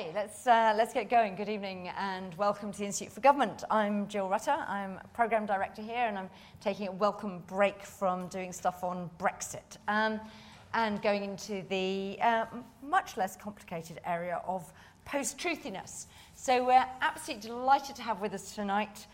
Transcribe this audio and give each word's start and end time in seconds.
Okay, 0.00 0.12
let's, 0.14 0.46
uh, 0.46 0.72
let's 0.78 0.94
get 0.94 1.10
going. 1.10 1.34
Good 1.34 1.50
evening 1.50 1.90
and 1.98 2.34
welcome 2.38 2.72
to 2.72 2.78
the 2.78 2.86
Institute 2.86 3.12
for 3.12 3.20
Government. 3.20 3.64
I'm 3.70 4.08
Jill 4.08 4.30
Rutter. 4.30 4.56
I'm 4.66 4.92
a 4.92 5.06
Programme 5.12 5.44
Director 5.44 5.82
here 5.82 6.06
and 6.06 6.16
I'm 6.16 6.30
taking 6.58 6.88
a 6.88 6.92
welcome 6.92 7.42
break 7.46 7.82
from 7.82 8.26
doing 8.28 8.50
stuff 8.50 8.82
on 8.82 9.10
Brexit 9.18 9.76
um, 9.88 10.18
and 10.72 11.02
going 11.02 11.22
into 11.22 11.64
the 11.68 12.16
uh, 12.22 12.46
much 12.82 13.18
less 13.18 13.36
complicated 13.36 14.00
area 14.06 14.40
of 14.46 14.72
post-truthiness. 15.04 16.06
So 16.32 16.64
we're 16.64 16.86
absolutely 17.02 17.48
delighted 17.48 17.94
to 17.96 18.02
have 18.02 18.22
with 18.22 18.32
us 18.32 18.54
tonight 18.54 19.06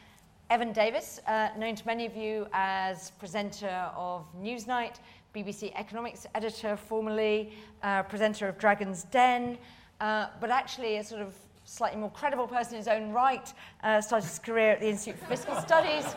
Evan 0.50 0.72
Davis, 0.72 1.18
uh, 1.26 1.48
known 1.58 1.74
to 1.74 1.84
many 1.84 2.06
of 2.06 2.14
you 2.14 2.46
as 2.52 3.10
presenter 3.18 3.90
of 3.96 4.24
Newsnight, 4.40 5.00
BBC 5.34 5.72
economics 5.74 6.28
editor 6.36 6.76
formerly, 6.76 7.52
uh, 7.82 8.04
presenter 8.04 8.46
of 8.46 8.56
Dragon's 8.56 9.02
Den, 9.04 9.58
uh, 10.00 10.26
but 10.40 10.50
actually 10.50 10.96
a 10.96 11.04
sort 11.04 11.22
of 11.22 11.34
slightly 11.64 11.98
more 11.98 12.10
credible 12.10 12.46
person 12.46 12.74
in 12.74 12.78
his 12.78 12.88
own 12.88 13.10
right, 13.10 13.52
uh, 13.82 14.00
started 14.00 14.26
his 14.26 14.38
career 14.38 14.70
at 14.70 14.80
the 14.80 14.88
Institute 14.88 15.18
for 15.18 15.26
Fiscal 15.26 15.56
Studies. 15.60 16.14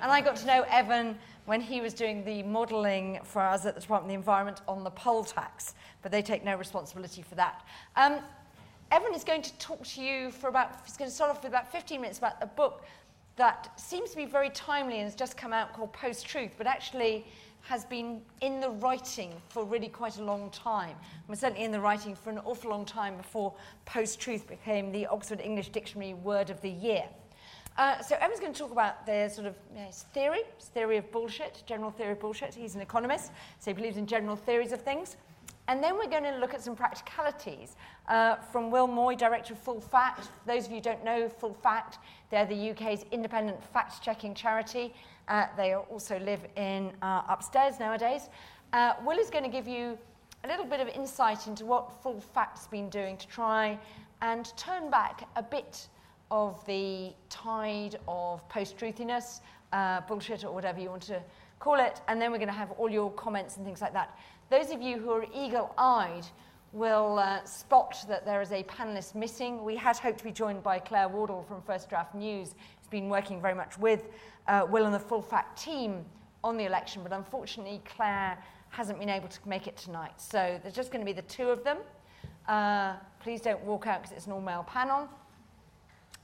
And 0.00 0.10
I 0.10 0.20
got 0.20 0.36
to 0.36 0.46
know 0.46 0.64
Evan 0.68 1.18
when 1.44 1.60
he 1.60 1.80
was 1.80 1.94
doing 1.94 2.24
the 2.24 2.42
modelling 2.42 3.20
for 3.22 3.42
us 3.42 3.66
at 3.66 3.74
the 3.74 3.80
Department 3.80 4.06
of 4.06 4.08
the 4.08 4.20
Environment 4.20 4.60
on 4.66 4.82
the 4.82 4.90
poll 4.90 5.22
tax, 5.22 5.74
but 6.02 6.10
they 6.10 6.22
take 6.22 6.44
no 6.44 6.56
responsibility 6.56 7.22
for 7.22 7.34
that. 7.36 7.64
Um, 7.94 8.18
Evan 8.90 9.14
is 9.14 9.24
going 9.24 9.42
to 9.42 9.52
talk 9.58 9.84
to 9.84 10.02
you 10.02 10.30
for 10.30 10.48
about, 10.48 10.80
he's 10.84 10.96
going 10.96 11.10
to 11.10 11.14
start 11.14 11.30
off 11.30 11.42
with 11.42 11.52
about 11.52 11.70
15 11.70 12.00
minutes 12.00 12.18
about 12.18 12.36
a 12.40 12.46
book 12.46 12.84
that 13.36 13.70
seems 13.78 14.10
to 14.10 14.16
be 14.16 14.24
very 14.24 14.50
timely 14.50 14.94
and 14.94 15.04
has 15.04 15.14
just 15.14 15.36
come 15.36 15.52
out 15.52 15.74
called 15.74 15.92
Post 15.92 16.26
Truth, 16.26 16.52
but 16.56 16.66
actually 16.66 17.26
has 17.68 17.84
been 17.84 18.20
in 18.42 18.60
the 18.60 18.70
writing 18.70 19.32
for 19.48 19.64
really 19.64 19.88
quite 19.88 20.18
a 20.18 20.22
long 20.22 20.50
time. 20.50 20.90
And 20.90 21.28
was 21.28 21.40
certainly 21.40 21.64
in 21.64 21.72
the 21.72 21.80
writing 21.80 22.14
for 22.14 22.30
an 22.30 22.38
awful 22.44 22.70
long 22.70 22.84
time 22.84 23.16
before 23.16 23.52
post-truth 23.84 24.46
became 24.46 24.92
the 24.92 25.06
Oxford 25.06 25.40
English 25.40 25.70
Dictionary 25.70 26.14
word 26.14 26.50
of 26.50 26.60
the 26.60 26.70
year. 26.70 27.04
Uh, 27.76 28.00
so 28.00 28.16
Evan's 28.20 28.40
going 28.40 28.52
to 28.52 28.58
talk 28.58 28.70
about 28.70 29.04
the 29.04 29.28
sort 29.28 29.46
of 29.46 29.54
you 29.74 29.80
know, 29.80 29.90
theory, 29.90 30.42
theory 30.60 30.96
of 30.96 31.10
bullshit, 31.10 31.62
general 31.66 31.90
theory 31.90 32.12
of 32.12 32.20
bullshit. 32.20 32.54
He's 32.54 32.74
an 32.74 32.80
economist, 32.80 33.32
so 33.58 33.70
he 33.70 33.74
believes 33.74 33.96
in 33.96 34.06
general 34.06 34.36
theories 34.36 34.72
of 34.72 34.80
things. 34.80 35.16
And 35.68 35.82
then 35.82 35.96
we're 35.96 36.08
going 36.08 36.22
to 36.22 36.38
look 36.38 36.54
at 36.54 36.62
some 36.62 36.76
practicalities 36.76 37.74
uh, 38.08 38.36
from 38.36 38.70
Will 38.70 38.86
Moy, 38.86 39.16
director 39.16 39.54
of 39.54 39.58
Full 39.58 39.80
Fact. 39.80 40.28
Those 40.46 40.66
of 40.66 40.70
you 40.70 40.76
who 40.76 40.82
don't 40.82 41.04
know 41.04 41.28
Full 41.28 41.54
Fact, 41.54 41.98
they're 42.30 42.46
the 42.46 42.70
UK's 42.70 43.04
independent 43.10 43.62
fact-checking 43.72 44.34
charity. 44.34 44.94
Uh, 45.28 45.46
they 45.56 45.74
also 45.74 46.18
live 46.20 46.40
in 46.56 46.92
uh, 47.02 47.22
upstairs 47.28 47.80
nowadays. 47.80 48.28
Uh, 48.72 48.94
Will 49.04 49.18
is 49.18 49.30
going 49.30 49.44
to 49.44 49.50
give 49.50 49.66
you 49.66 49.98
a 50.44 50.48
little 50.48 50.64
bit 50.64 50.80
of 50.80 50.88
insight 50.88 51.46
into 51.46 51.66
what 51.66 51.92
Full 52.02 52.20
Fact's 52.20 52.68
been 52.68 52.88
doing 52.88 53.16
to 53.16 53.26
try 53.26 53.78
and 54.22 54.56
turn 54.56 54.90
back 54.90 55.28
a 55.34 55.42
bit 55.42 55.88
of 56.30 56.64
the 56.66 57.12
tide 57.28 57.98
of 58.06 58.48
post-truthiness, 58.48 59.40
uh, 59.72 60.00
bullshit 60.02 60.44
or 60.44 60.52
whatever 60.52 60.80
you 60.80 60.90
want 60.90 61.02
to 61.02 61.20
call 61.58 61.80
it, 61.80 62.00
and 62.08 62.20
then 62.20 62.30
we're 62.30 62.38
going 62.38 62.48
to 62.48 62.54
have 62.54 62.70
all 62.72 62.88
your 62.88 63.10
comments 63.12 63.56
and 63.56 63.64
things 63.64 63.80
like 63.80 63.92
that. 63.92 64.16
Those 64.50 64.70
of 64.70 64.80
you 64.80 64.98
who 64.98 65.10
are 65.10 65.24
eagle-eyed 65.34 66.26
will 66.72 67.18
uh, 67.18 67.42
spot 67.44 68.04
that 68.08 68.24
there 68.24 68.42
is 68.42 68.52
a 68.52 68.62
panelist 68.64 69.14
missing. 69.14 69.64
We 69.64 69.76
had 69.76 69.96
hoped 69.96 70.18
to 70.18 70.24
be 70.24 70.32
joined 70.32 70.62
by 70.62 70.78
Claire 70.78 71.08
Wardle 71.08 71.42
from 71.42 71.62
First 71.62 71.88
Draft 71.88 72.14
News, 72.14 72.54
who's 72.78 72.88
been 72.90 73.08
working 73.08 73.40
very 73.40 73.54
much 73.54 73.78
with 73.78 74.04
uh, 74.48 74.66
Will 74.68 74.84
and 74.84 74.94
the 74.94 74.98
full 74.98 75.22
fact 75.22 75.62
team 75.62 76.04
on 76.44 76.56
the 76.56 76.64
election, 76.64 77.02
but 77.02 77.12
unfortunately 77.12 77.80
Claire 77.96 78.38
hasn't 78.70 78.98
been 78.98 79.08
able 79.08 79.28
to 79.28 79.38
make 79.46 79.66
it 79.66 79.76
tonight. 79.76 80.20
So 80.20 80.58
there's 80.62 80.74
just 80.74 80.90
going 80.92 81.04
to 81.04 81.06
be 81.06 81.12
the 81.12 81.26
two 81.28 81.48
of 81.48 81.64
them. 81.64 81.78
Uh, 82.46 82.94
please 83.20 83.40
don't 83.40 83.60
walk 83.62 83.86
out 83.86 84.02
because 84.02 84.16
it's 84.16 84.26
an 84.26 84.32
all-male 84.32 84.64
panel. 84.64 85.08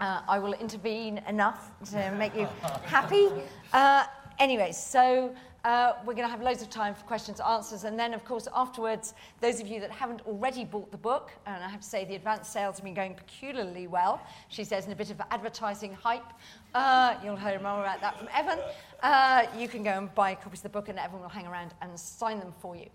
Uh, 0.00 0.22
I 0.28 0.38
will 0.38 0.54
intervene 0.54 1.18
enough 1.28 1.70
to 1.90 2.10
make 2.12 2.34
you 2.34 2.48
happy. 2.84 3.28
Uh, 3.72 4.04
anyway, 4.38 4.72
so 4.72 5.34
uh, 5.64 5.92
we're 6.04 6.14
going 6.14 6.26
to 6.26 6.30
have 6.30 6.42
loads 6.42 6.60
of 6.60 6.70
time 6.70 6.94
for 6.94 7.04
questions 7.04 7.38
and 7.38 7.48
answers. 7.48 7.84
And 7.84 7.98
then, 7.98 8.14
of 8.14 8.24
course, 8.24 8.48
afterwards, 8.54 9.14
those 9.40 9.60
of 9.60 9.68
you 9.68 9.80
that 9.80 9.90
haven't 9.90 10.20
already 10.26 10.64
bought 10.64 10.90
the 10.90 10.98
book, 10.98 11.30
and 11.46 11.62
I 11.62 11.68
have 11.68 11.80
to 11.80 11.86
say 11.86 12.04
the 12.04 12.16
advanced 12.16 12.52
sales 12.52 12.76
have 12.76 12.84
been 12.84 12.94
going 12.94 13.14
peculiarly 13.14 13.86
well, 13.86 14.20
she 14.48 14.64
says 14.64 14.86
in 14.86 14.92
a 14.92 14.96
bit 14.96 15.10
of 15.10 15.20
advertising 15.30 15.94
hype. 15.94 16.32
Uh, 16.74 17.14
you'll 17.22 17.36
hear 17.36 17.60
more 17.60 17.80
about 17.80 18.00
that 18.00 18.18
from 18.18 18.28
Evan. 18.34 18.58
Uh, 19.02 19.44
you 19.56 19.68
can 19.68 19.84
go 19.84 19.90
and 19.90 20.12
buy 20.14 20.34
copies 20.34 20.60
of 20.60 20.64
the 20.64 20.68
book, 20.68 20.88
and 20.88 20.98
Evan 20.98 21.20
will 21.20 21.28
hang 21.28 21.46
around 21.46 21.74
and 21.80 21.98
sign 21.98 22.40
them 22.40 22.52
for 22.58 22.74
you. 22.74 22.88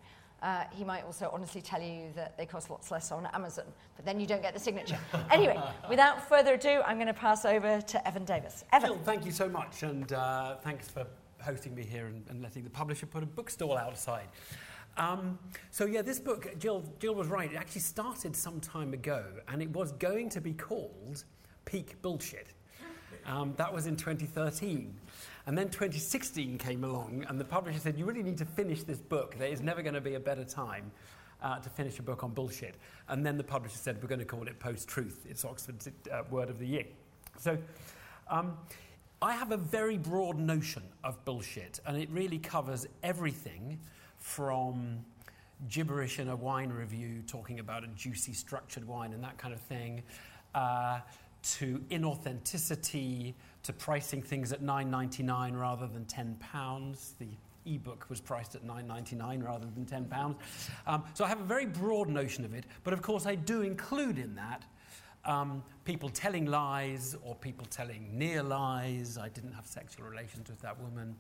Uh, 0.44 0.66
he 0.72 0.84
might 0.84 1.04
also 1.04 1.32
honestly 1.34 1.62
tell 1.62 1.82
you 1.82 2.12
that 2.16 2.38
they 2.38 2.46
cost 2.46 2.70
lots 2.70 2.92
less 2.92 3.12
on 3.12 3.28
Amazon, 3.34 3.66
but 3.96 4.06
then 4.06 4.20
you 4.20 4.28
don't 4.28 4.42
get 4.42 4.54
the 4.54 4.60
signature. 4.60 5.00
anyway, 5.32 5.60
without 5.90 6.28
further 6.28 6.54
ado, 6.54 6.82
I'm 6.86 6.98
going 6.98 7.08
to 7.08 7.14
pass 7.14 7.44
over 7.44 7.82
to 7.82 8.08
Evan 8.08 8.26
Davis. 8.26 8.64
Evan. 8.72 8.90
Jill, 8.90 9.00
thank 9.04 9.26
you 9.26 9.32
so 9.32 9.50
much, 9.50 9.82
and 9.82 10.12
uh, 10.14 10.58
thanks 10.58 10.90
for 10.90 11.08
hosting 11.42 11.76
me 11.76 11.84
here 11.84 12.08
and, 12.08 12.24
and, 12.30 12.42
letting 12.42 12.64
the 12.64 12.70
publisher 12.70 13.06
put 13.06 13.24
a 13.24 13.26
bookstall 13.26 13.78
outside. 13.78 14.28
Um, 14.98 15.38
so 15.72 15.86
yeah, 15.86 16.02
this 16.02 16.20
book, 16.20 16.58
Jill, 16.60 16.84
Jill 17.00 17.16
was 17.16 17.28
right. 17.28 17.52
It 17.52 17.56
actually 17.56 17.82
started 17.82 18.36
some 18.36 18.60
time 18.60 18.94
ago, 18.94 19.24
and 19.48 19.62
it 19.62 19.70
was 19.70 19.92
going 19.94 20.30
to 20.30 20.42
be 20.42 20.54
called 20.54 21.24
Peak 21.66 22.02
Bullshit. 22.02 22.48
Um, 23.28 23.54
that 23.58 23.74
was 23.74 23.88
in 23.88 23.98
2013. 23.98 24.96
And 25.46 25.58
then 25.58 25.68
2016 25.68 26.58
came 26.58 26.84
along, 26.84 27.26
and 27.28 27.40
the 27.40 27.46
publisher 27.46 27.80
said, 27.80 27.98
You 27.98 28.06
really 28.06 28.24
need 28.24 28.38
to 28.38 28.46
finish 28.46 28.84
this 28.84 29.00
book. 29.00 29.36
There 29.38 29.50
is 29.50 29.62
never 29.62 29.82
going 29.82 29.94
to 29.94 30.02
be 30.02 30.16
a 30.16 30.20
better 30.20 30.44
time 30.44 30.92
uh, 31.42 31.60
to 31.60 31.70
finish 31.70 32.00
a 32.00 32.04
book 32.04 32.24
on 32.24 32.32
bullshit. 32.32 32.76
And 33.10 33.26
then 33.26 33.38
the 33.38 33.44
publisher 33.44 33.78
said, 33.78 34.02
We're 34.02 34.10
going 34.10 34.20
to 34.20 34.26
call 34.26 34.48
it 34.48 34.60
Post 34.60 34.88
Truth. 34.88 35.26
It's 35.30 35.46
Oxford's 35.46 35.90
uh, 36.12 36.24
word 36.30 36.50
of 36.50 36.60
the 36.60 36.68
year. 36.68 36.86
So 37.38 37.58
um, 38.30 38.58
I 39.22 39.34
have 39.34 39.52
a 39.52 39.58
very 39.58 39.98
broad 39.98 40.38
notion 40.38 40.84
of 41.04 41.24
bullshit, 41.26 41.80
and 41.88 41.98
it 41.98 42.08
really 42.12 42.38
covers 42.38 42.86
everything 43.02 43.80
from 44.18 45.04
gibberish 45.70 46.20
in 46.20 46.30
a 46.30 46.36
wine 46.36 46.70
review 46.70 47.24
talking 47.26 47.60
about 47.60 47.84
a 47.84 47.88
juicy 47.88 48.34
structured 48.34 48.86
wine 48.86 49.14
and 49.14 49.24
that 49.24 49.40
kind 49.40 49.56
of 49.56 49.62
thing, 49.62 50.04
uh, 50.54 51.00
to 51.42 51.84
inauthenticity, 51.90 53.34
to 53.64 53.74
pricing 53.74 54.22
things 54.22 54.52
at 54.52 54.62
9.99 54.62 55.60
rather 55.60 55.88
than 55.88 56.06
10 56.06 56.36
pounds. 56.40 57.16
The 57.18 57.28
ebook 57.66 58.06
was 58.10 58.22
priced 58.22 58.54
at 58.54 58.68
9.99 58.68 59.44
rather 59.44 59.66
than 59.74 59.86
10 59.86 60.06
pounds. 60.06 60.38
Um, 60.86 61.04
so 61.16 61.26
I 61.26 61.28
have 61.28 61.42
a 61.42 61.46
very 61.46 61.66
broad 61.66 62.08
notion 62.08 62.46
of 62.46 62.54
it, 62.54 62.66
but 62.84 62.94
of 62.94 63.02
course 63.02 63.26
I 63.26 63.34
do 63.34 63.64
include 63.64 64.20
in 64.20 64.36
that 64.36 64.64
um, 65.28 65.62
people 65.86 66.10
telling 66.10 66.46
lies 66.46 67.16
or 67.24 67.36
people 67.36 67.68
telling 67.70 68.18
near 68.18 68.42
lies. 68.42 69.18
I 69.18 69.30
didn't 69.30 69.54
have 69.54 69.68
sexual 69.68 70.06
relations 70.06 70.50
with 70.50 70.62
that 70.62 70.80
woman. 70.82 71.16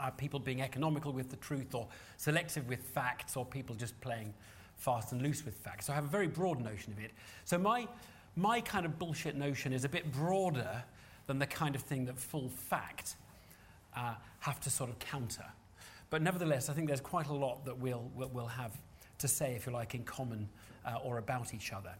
Uh, 0.00 0.10
people 0.10 0.40
being 0.40 0.60
economical 0.60 1.12
with 1.12 1.30
the 1.30 1.36
truth 1.36 1.74
or 1.74 1.86
selective 2.16 2.68
with 2.68 2.82
facts 2.82 3.36
or 3.36 3.44
people 3.44 3.76
just 3.76 3.98
playing 4.00 4.34
fast 4.76 5.12
and 5.12 5.22
loose 5.22 5.44
with 5.44 5.54
facts. 5.54 5.86
So 5.86 5.92
I 5.92 5.96
have 5.96 6.04
a 6.04 6.08
very 6.08 6.26
broad 6.26 6.60
notion 6.60 6.92
of 6.92 6.98
it. 6.98 7.12
So 7.44 7.58
my, 7.58 7.86
my 8.34 8.60
kind 8.60 8.86
of 8.86 8.98
bullshit 8.98 9.36
notion 9.36 9.72
is 9.72 9.84
a 9.84 9.88
bit 9.88 10.10
broader 10.10 10.82
than 11.26 11.38
the 11.38 11.46
kind 11.46 11.76
of 11.76 11.82
thing 11.82 12.06
that 12.06 12.18
full 12.18 12.48
fact 12.48 13.14
uh, 13.96 14.14
have 14.40 14.58
to 14.60 14.70
sort 14.70 14.90
of 14.90 14.98
counter. 14.98 15.46
But 16.10 16.22
nevertheless, 16.22 16.68
I 16.68 16.72
think 16.72 16.88
there's 16.88 17.00
quite 17.00 17.28
a 17.28 17.34
lot 17.34 17.64
that 17.66 17.78
we'll, 17.78 18.10
we'll 18.14 18.46
have 18.46 18.72
to 19.18 19.28
say, 19.28 19.54
if 19.54 19.66
you 19.66 19.72
like, 19.72 19.94
in 19.94 20.02
common 20.02 20.48
uh, 20.84 20.96
or 21.04 21.18
about 21.18 21.54
each 21.54 21.72
other. 21.72 21.94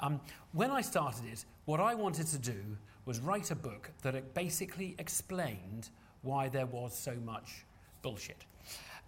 Um, 0.00 0.20
when 0.52 0.70
I 0.70 0.80
started 0.80 1.24
it, 1.32 1.44
what 1.64 1.80
I 1.80 1.94
wanted 1.94 2.26
to 2.28 2.38
do 2.38 2.76
was 3.04 3.20
write 3.20 3.50
a 3.50 3.56
book 3.56 3.90
that 4.02 4.34
basically 4.34 4.94
explained 4.98 5.90
why 6.22 6.48
there 6.48 6.66
was 6.66 6.96
so 6.96 7.14
much 7.24 7.64
bullshit. 8.02 8.44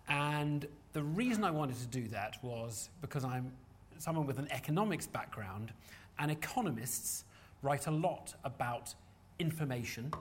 And 0.08 0.66
the 0.92 1.02
reason 1.02 1.44
I 1.44 1.50
wanted 1.50 1.76
to 1.76 1.86
do 1.86 2.08
that 2.08 2.42
was 2.42 2.90
because 3.00 3.24
I'm 3.24 3.52
someone 4.00 4.26
with 4.26 4.38
an 4.38 4.48
economics 4.50 5.06
background, 5.06 5.72
and 6.18 6.30
economists 6.30 7.24
write 7.62 7.86
a 7.86 7.90
lot 7.90 8.34
about 8.44 8.94
information. 9.38 10.12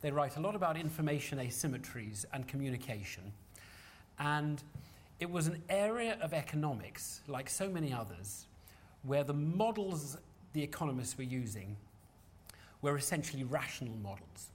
They 0.00 0.10
write 0.10 0.36
a 0.36 0.40
lot 0.40 0.54
about 0.54 0.76
information 0.76 1.38
asymmetries 1.38 2.24
and 2.32 2.46
communication. 2.46 3.32
And 4.18 4.62
it 5.20 5.30
was 5.30 5.46
an 5.46 5.62
area 5.68 6.18
of 6.20 6.34
economics, 6.34 7.20
like 7.28 7.48
so 7.48 7.68
many 7.68 7.92
others, 7.92 8.46
where 9.02 9.24
the 9.24 9.34
models 9.34 10.16
the 10.52 10.62
economists 10.62 11.16
were 11.16 11.24
using 11.24 11.76
were 12.82 12.96
essentially 12.96 13.44
rational 13.44 13.94
models. 14.02 14.50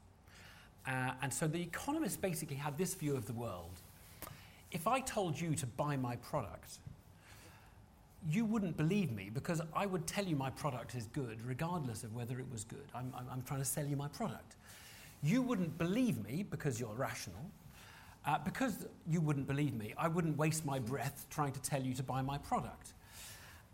Uh, 0.86 1.12
and 1.22 1.34
so 1.34 1.48
the 1.48 1.62
economists 1.62 2.18
basically 2.18 2.56
had 2.56 2.78
this 2.78 2.94
view 2.94 3.16
of 3.16 3.26
the 3.26 3.34
world. 3.34 3.82
If 4.72 4.88
I 4.88 5.00
told 5.00 5.40
you 5.40 5.56
to 5.56 5.66
buy 5.66 5.98
my 5.98 6.16
product, 6.18 6.80
you 8.30 8.46
wouldn't 8.46 8.78
believe 8.78 9.12
me 9.12 9.30
because 9.34 9.62
I 9.76 9.86
would 9.86 10.06
tell 10.08 10.26
you 10.26 10.36
my 10.36 10.50
product 10.50 10.96
is 10.96 11.08
good 11.14 11.40
regardless 11.46 12.04
of 12.04 12.14
whether 12.14 12.40
it 12.40 12.46
was 12.52 12.64
good. 12.64 12.86
I'm, 12.94 13.14
I'm, 13.18 13.26
I'm 13.32 13.42
trying 13.44 13.60
to 13.60 13.66
sell 13.66 13.86
you 13.86 13.96
my 13.96 14.08
product. 14.10 14.56
You 15.24 15.42
wouldn't 15.42 15.78
believe 15.78 16.24
me 16.24 16.46
because 16.50 16.80
you're 16.80 16.94
rational. 16.94 17.52
Uh, 18.26 18.38
because 18.40 18.86
you 19.10 19.22
wouldn't 19.22 19.48
believe 19.48 19.74
me, 19.74 19.94
I 19.98 20.10
wouldn't 20.10 20.38
waste 20.38 20.66
my 20.66 20.80
breath 20.80 21.26
trying 21.30 21.54
to 21.54 21.62
tell 21.62 21.82
you 21.82 21.94
to 21.94 22.04
buy 22.04 22.22
my 22.22 22.38
product. 22.38 22.92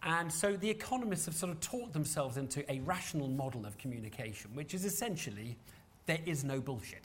And 0.05 0.31
so 0.31 0.57
the 0.57 0.69
economists 0.69 1.25
have 1.25 1.35
sort 1.35 1.51
of 1.51 1.59
taught 1.61 1.93
themselves 1.93 2.37
into 2.37 2.69
a 2.71 2.79
rational 2.81 3.29
model 3.29 3.65
of 3.65 3.77
communication, 3.77 4.51
which 4.53 4.73
is 4.73 4.83
essentially 4.83 5.57
there 6.05 6.19
is 6.25 6.43
no 6.43 6.59
bullshit. 6.59 7.03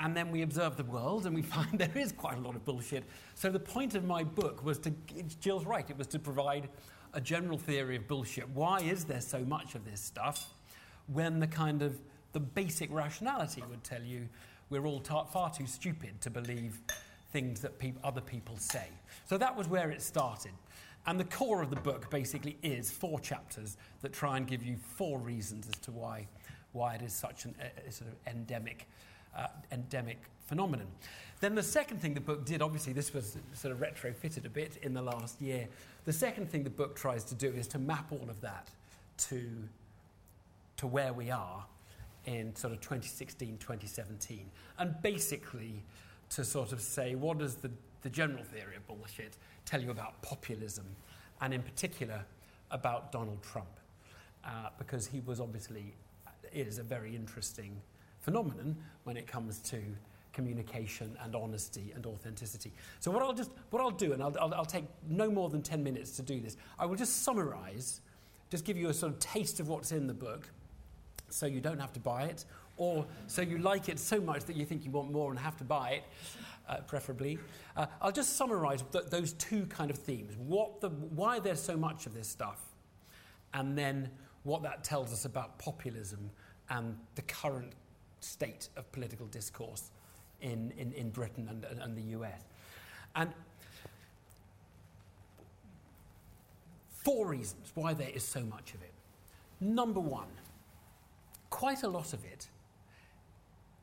And 0.00 0.16
then 0.16 0.30
we 0.30 0.42
observe 0.42 0.76
the 0.76 0.84
world 0.84 1.26
and 1.26 1.34
we 1.34 1.42
find 1.56 1.78
there 1.78 1.96
is 1.96 2.12
quite 2.12 2.36
a 2.36 2.40
lot 2.40 2.56
of 2.56 2.64
bullshit. 2.64 3.04
So 3.34 3.50
the 3.50 3.60
point 3.60 3.94
of 3.94 4.04
my 4.04 4.24
book 4.24 4.64
was 4.64 4.78
to, 4.80 4.92
Jill's 5.40 5.64
right, 5.64 5.88
it 5.88 5.96
was 5.96 6.08
to 6.08 6.18
provide 6.18 6.68
a 7.14 7.20
general 7.20 7.58
theory 7.58 7.96
of 7.96 8.08
bullshit. 8.08 8.48
Why 8.50 8.80
is 8.80 9.04
there 9.04 9.20
so 9.20 9.40
much 9.40 9.74
of 9.74 9.84
this 9.84 10.00
stuff 10.00 10.54
when 11.06 11.38
the 11.38 11.46
kind 11.46 11.82
of 11.82 11.96
the 12.32 12.40
basic 12.40 12.92
rationality 12.92 13.62
would 13.70 13.82
tell 13.82 14.02
you 14.02 14.28
we're 14.70 14.84
all 14.84 15.00
far 15.00 15.50
too 15.50 15.66
stupid 15.66 16.20
to 16.20 16.30
believe 16.30 16.80
things 17.32 17.60
that 17.60 17.78
pe- 17.78 17.94
other 18.04 18.20
people 18.20 18.56
say. 18.58 18.86
So 19.26 19.38
that 19.38 19.56
was 19.56 19.68
where 19.68 19.90
it 19.90 20.02
started. 20.02 20.52
And 21.08 21.18
the 21.18 21.24
core 21.24 21.62
of 21.62 21.70
the 21.70 21.76
book 21.76 22.10
basically 22.10 22.58
is 22.62 22.90
four 22.90 23.18
chapters 23.18 23.78
that 24.02 24.12
try 24.12 24.36
and 24.36 24.46
give 24.46 24.62
you 24.62 24.76
four 24.76 25.18
reasons 25.18 25.66
as 25.66 25.78
to 25.80 25.90
why, 25.90 26.26
why 26.72 26.96
it 26.96 27.00
is 27.00 27.14
such 27.14 27.46
an, 27.46 27.54
a, 27.62 27.88
a 27.88 27.90
sort 27.90 28.10
of 28.10 28.16
endemic, 28.30 28.86
uh, 29.34 29.46
endemic 29.72 30.18
phenomenon. 30.44 30.86
Then 31.40 31.54
the 31.54 31.62
second 31.62 32.02
thing 32.02 32.12
the 32.12 32.20
book 32.20 32.44
did, 32.44 32.60
obviously 32.60 32.92
this 32.92 33.14
was 33.14 33.38
sort 33.54 33.72
of 33.72 33.80
retrofitted 33.80 34.44
a 34.44 34.50
bit 34.50 34.76
in 34.82 34.92
the 34.92 35.00
last 35.00 35.40
year. 35.40 35.66
The 36.04 36.12
second 36.12 36.50
thing 36.50 36.62
the 36.62 36.68
book 36.68 36.94
tries 36.94 37.24
to 37.24 37.34
do 37.34 37.48
is 37.48 37.66
to 37.68 37.78
map 37.78 38.12
all 38.12 38.28
of 38.28 38.42
that 38.42 38.68
to, 39.28 39.42
to 40.76 40.86
where 40.86 41.14
we 41.14 41.30
are 41.30 41.64
in 42.26 42.54
sort 42.54 42.74
of 42.74 42.82
2016, 42.82 43.56
2017. 43.56 44.50
And 44.78 44.94
basically 45.00 45.82
to 46.30 46.44
sort 46.44 46.72
of 46.72 46.82
say, 46.82 47.14
what 47.14 47.38
does 47.38 47.54
the, 47.54 47.70
the 48.02 48.10
general 48.10 48.44
theory 48.44 48.76
of 48.76 48.86
bullshit 48.86 49.36
tell 49.64 49.82
you 49.82 49.90
about 49.90 50.20
populism, 50.22 50.86
and 51.40 51.52
in 51.52 51.62
particular 51.62 52.24
about 52.70 53.12
Donald 53.12 53.42
Trump, 53.42 53.68
uh, 54.44 54.68
because 54.78 55.06
he 55.06 55.20
was 55.20 55.40
obviously 55.40 55.94
is 56.52 56.78
a 56.78 56.82
very 56.82 57.14
interesting 57.14 57.80
phenomenon 58.20 58.76
when 59.04 59.16
it 59.16 59.26
comes 59.26 59.58
to 59.58 59.80
communication 60.32 61.16
and 61.22 61.34
honesty 61.34 61.92
and 61.94 62.06
authenticity. 62.06 62.72
So 63.00 63.10
what 63.10 63.22
I'll 63.22 63.34
just 63.34 63.50
what 63.70 63.82
I'll 63.82 63.90
do, 63.90 64.12
and 64.12 64.22
I'll, 64.22 64.36
I'll, 64.40 64.54
I'll 64.54 64.64
take 64.64 64.84
no 65.08 65.30
more 65.30 65.50
than 65.50 65.62
ten 65.62 65.82
minutes 65.82 66.12
to 66.16 66.22
do 66.22 66.40
this. 66.40 66.56
I 66.78 66.86
will 66.86 66.96
just 66.96 67.22
summarise, 67.22 68.00
just 68.50 68.64
give 68.64 68.76
you 68.76 68.88
a 68.88 68.94
sort 68.94 69.12
of 69.12 69.18
taste 69.18 69.60
of 69.60 69.68
what's 69.68 69.92
in 69.92 70.06
the 70.06 70.14
book, 70.14 70.48
so 71.28 71.46
you 71.46 71.60
don't 71.60 71.80
have 71.80 71.92
to 71.94 72.00
buy 72.00 72.24
it, 72.24 72.44
or 72.76 73.04
so 73.26 73.42
you 73.42 73.58
like 73.58 73.88
it 73.88 73.98
so 73.98 74.20
much 74.20 74.44
that 74.44 74.56
you 74.56 74.64
think 74.64 74.84
you 74.84 74.90
want 74.90 75.10
more 75.10 75.30
and 75.30 75.38
have 75.38 75.56
to 75.56 75.64
buy 75.64 75.90
it, 75.90 76.04
uh, 76.68 76.76
preferably. 76.86 77.38
Uh, 77.76 77.86
I'll 78.00 78.12
just 78.12 78.36
summarize 78.36 78.82
th- 78.92 79.06
those 79.06 79.32
two 79.34 79.66
kind 79.66 79.90
of 79.90 79.98
themes 79.98 80.36
what 80.36 80.80
the, 80.80 80.88
why 80.88 81.38
there's 81.40 81.62
so 81.62 81.76
much 81.76 82.06
of 82.06 82.14
this 82.14 82.28
stuff, 82.28 82.60
and 83.54 83.76
then 83.76 84.10
what 84.44 84.62
that 84.62 84.84
tells 84.84 85.12
us 85.12 85.24
about 85.24 85.58
populism 85.58 86.30
and 86.70 86.96
the 87.14 87.22
current 87.22 87.72
state 88.20 88.68
of 88.76 88.90
political 88.92 89.26
discourse 89.26 89.90
in, 90.40 90.72
in, 90.76 90.92
in 90.92 91.10
Britain 91.10 91.46
and, 91.50 91.64
and, 91.64 91.80
and 91.80 91.96
the 91.96 92.18
US. 92.18 92.42
And 93.16 93.32
four 96.90 97.26
reasons 97.26 97.72
why 97.74 97.94
there 97.94 98.10
is 98.10 98.24
so 98.24 98.40
much 98.40 98.74
of 98.74 98.82
it. 98.82 98.92
Number 99.60 100.00
one, 100.00 100.28
quite 101.50 101.82
a 101.82 101.88
lot 101.88 102.12
of 102.12 102.24
it 102.24 102.48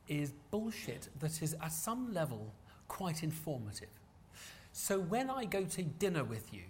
is 0.07 0.33
bullshit 0.51 1.09
that 1.19 1.41
is 1.41 1.55
at 1.61 1.71
some 1.71 2.13
level 2.13 2.53
quite 2.87 3.23
informative. 3.23 3.89
So 4.71 4.99
when 4.99 5.29
I 5.29 5.45
go 5.45 5.63
to 5.63 5.83
dinner 5.83 6.23
with 6.23 6.53
you 6.53 6.63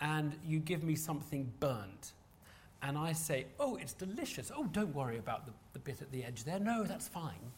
and 0.00 0.36
you 0.44 0.58
give 0.58 0.82
me 0.82 0.96
something 0.96 1.52
burnt, 1.60 2.12
and 2.82 2.96
I 2.96 3.12
say, 3.12 3.46
oh, 3.58 3.76
it's 3.76 3.92
delicious. 3.92 4.50
Oh, 4.54 4.64
don't 4.64 4.94
worry 4.94 5.18
about 5.18 5.44
the, 5.46 5.52
the 5.74 5.78
bit 5.78 6.00
at 6.00 6.10
the 6.12 6.24
edge 6.24 6.44
there. 6.44 6.58
No, 6.58 6.82
that's 6.84 7.08
fine. 7.08 7.52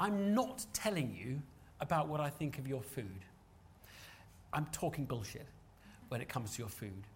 I'm 0.00 0.34
not 0.34 0.64
telling 0.72 1.14
you 1.14 1.42
about 1.80 2.08
what 2.08 2.20
I 2.20 2.30
think 2.30 2.58
of 2.58 2.66
your 2.66 2.82
food. 2.82 3.24
I'm 4.52 4.66
talking 4.72 5.04
bullshit 5.04 5.46
when 6.08 6.20
it 6.20 6.28
comes 6.28 6.52
to 6.52 6.58
your 6.60 6.68
food. 6.68 7.06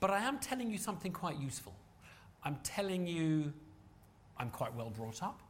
But 0.00 0.10
I 0.10 0.20
am 0.20 0.38
telling 0.38 0.70
you 0.70 0.78
something 0.78 1.12
quite 1.12 1.38
useful. 1.38 1.74
I'm 2.44 2.56
telling 2.64 3.06
you 3.06 3.52
I'm 4.38 4.50
quite 4.50 4.74
well 4.74 4.90
brought 4.90 5.22
up. 5.22 5.40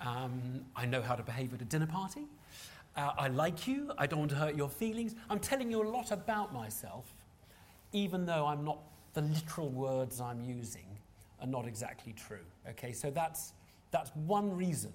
Um, 0.00 0.64
I 0.74 0.86
know 0.86 1.02
how 1.02 1.14
to 1.14 1.22
behave 1.22 1.54
at 1.54 1.60
a 1.60 1.64
dinner 1.64 1.86
party. 1.86 2.22
Uh, 2.96 3.12
I 3.18 3.28
like 3.28 3.68
you. 3.68 3.92
I 3.98 4.06
don't 4.06 4.20
want 4.20 4.30
to 4.30 4.36
hurt 4.36 4.56
your 4.56 4.70
feelings. 4.70 5.14
I'm 5.28 5.38
telling 5.38 5.70
you 5.70 5.82
a 5.82 5.88
lot 5.88 6.12
about 6.12 6.52
myself, 6.54 7.04
even 7.92 8.24
though 8.24 8.46
I'm 8.46 8.64
not, 8.64 8.78
the 9.12 9.20
literal 9.20 9.68
words 9.68 10.20
I'm 10.20 10.40
using 10.42 10.86
are 11.40 11.46
not 11.46 11.66
exactly 11.66 12.14
true. 12.14 12.44
Okay, 12.70 12.92
so 12.92 13.10
that's, 13.10 13.52
that's 13.90 14.10
one 14.26 14.56
reason 14.56 14.92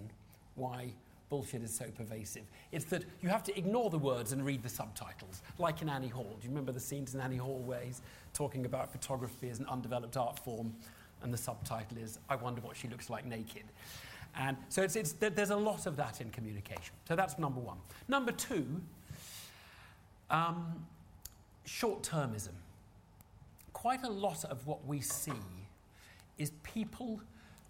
why 0.56 0.94
bullshit 1.30 1.62
is 1.62 1.74
so 1.74 1.86
pervasive. 1.96 2.44
It's 2.72 2.86
that 2.86 3.04
you 3.22 3.30
have 3.30 3.44
to 3.44 3.58
ignore 3.58 3.90
the 3.90 4.00
words 4.00 4.34
and 4.34 4.44
read 4.44 4.64
the 4.64 4.70
subtitles, 4.70 5.44
like 5.60 5.82
in 5.82 5.88
Annie 5.88 6.10
Hall. 6.10 6.36
Do 6.42 6.44
you 6.44 6.50
remember 6.50 6.72
the 6.72 6.80
scenes 6.80 7.14
in 7.14 7.22
Annie 7.22 7.38
Hall 7.38 7.62
where 7.66 7.82
he's 7.82 8.02
talking 8.34 8.66
about 8.66 8.92
photography 8.92 9.50
as 9.50 9.60
an 9.60 9.68
undeveloped 9.68 10.18
art 10.18 10.40
form, 10.40 10.74
and 11.22 11.32
the 11.32 11.38
subtitle 11.38 12.00
is, 12.00 12.18
I 12.30 12.36
wonder 12.36 12.62
what 12.62 12.76
she 12.76 12.88
looks 12.88 13.10
like 13.10 13.26
naked? 13.26 13.64
And 14.36 14.58
so 14.70 14.82
it's, 14.82 14.96
it's, 14.96 15.14
there's 15.14 15.50
a 15.50 15.56
lot 15.56 15.86
of 15.86 15.98
that 15.98 16.22
in 16.22 16.30
communication. 16.30 16.94
So 17.08 17.16
that's 17.16 17.38
number 17.38 17.60
one. 17.60 17.78
Number 18.08 18.32
two, 18.32 18.82
um, 20.30 20.86
short 21.66 22.04
termism. 22.04 22.54
Quite 23.74 24.04
a 24.04 24.10
lot 24.10 24.46
of 24.46 24.66
what 24.68 24.86
we 24.86 25.02
see 25.02 25.34
is 26.38 26.52
people 26.64 27.22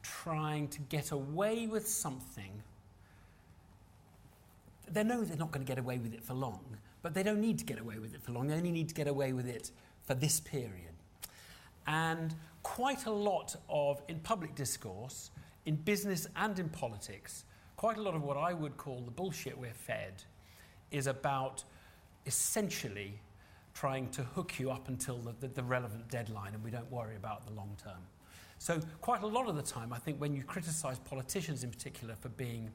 trying 0.03 0.67
to 0.69 0.79
get 0.81 1.11
away 1.11 1.67
with 1.67 1.87
something. 1.87 2.51
They 4.91 5.03
know 5.03 5.23
they're 5.23 5.37
not 5.37 5.51
going 5.51 5.65
to 5.65 5.69
get 5.69 5.79
away 5.79 5.97
with 5.97 6.13
it 6.13 6.23
for 6.23 6.33
long, 6.33 6.77
but 7.01 7.13
they 7.13 7.23
don't 7.23 7.41
need 7.41 7.59
to 7.59 7.65
get 7.65 7.79
away 7.79 7.97
with 7.97 8.13
it 8.13 8.21
for 8.21 8.31
long. 8.33 8.47
They 8.47 8.55
only 8.55 8.71
need 8.71 8.89
to 8.89 8.95
get 8.95 9.07
away 9.07 9.33
with 9.33 9.47
it 9.47 9.71
for 10.03 10.13
this 10.13 10.39
period. 10.39 10.93
And 11.87 12.33
quite 12.63 13.05
a 13.05 13.11
lot 13.11 13.55
of, 13.69 14.01
in 14.07 14.19
public 14.19 14.55
discourse, 14.55 15.31
in 15.65 15.75
business 15.75 16.27
and 16.35 16.57
in 16.59 16.69
politics, 16.69 17.45
quite 17.75 17.97
a 17.97 18.01
lot 18.01 18.15
of 18.15 18.23
what 18.23 18.37
I 18.37 18.53
would 18.53 18.77
call 18.77 19.01
the 19.01 19.11
bullshit 19.11 19.57
we're 19.57 19.73
fed 19.73 20.23
is 20.91 21.07
about 21.07 21.63
essentially 22.25 23.19
trying 23.73 24.09
to 24.09 24.23
hook 24.23 24.59
you 24.59 24.69
up 24.69 24.87
until 24.87 25.17
the, 25.17 25.33
the, 25.39 25.47
the, 25.47 25.63
relevant 25.63 26.07
deadline 26.09 26.53
and 26.53 26.63
we 26.63 26.69
don't 26.69 26.91
worry 26.91 27.15
about 27.15 27.45
the 27.45 27.53
long 27.53 27.75
term. 27.81 28.01
So, 28.57 28.79
quite 28.99 29.23
a 29.23 29.27
lot 29.27 29.47
of 29.47 29.55
the 29.55 29.61
time, 29.61 29.91
I 29.93 29.97
think 29.97 30.19
when 30.19 30.35
you 30.35 30.43
criticize 30.43 30.99
politicians 30.99 31.63
in 31.63 31.71
particular 31.71 32.15
for 32.15 32.29
being 32.29 32.69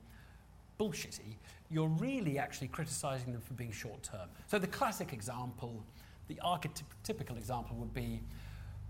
bullshitty, 0.80 1.36
you're 1.70 1.88
really 1.88 2.38
actually 2.38 2.68
criticizing 2.68 3.32
them 3.32 3.40
for 3.40 3.54
being 3.54 3.70
short 3.70 4.02
term. 4.02 4.28
So, 4.48 4.58
the 4.58 4.66
classic 4.66 5.12
example, 5.12 5.84
the 6.28 6.40
archetypical 6.44 7.36
example 7.36 7.76
would 7.76 7.94
be 7.94 8.20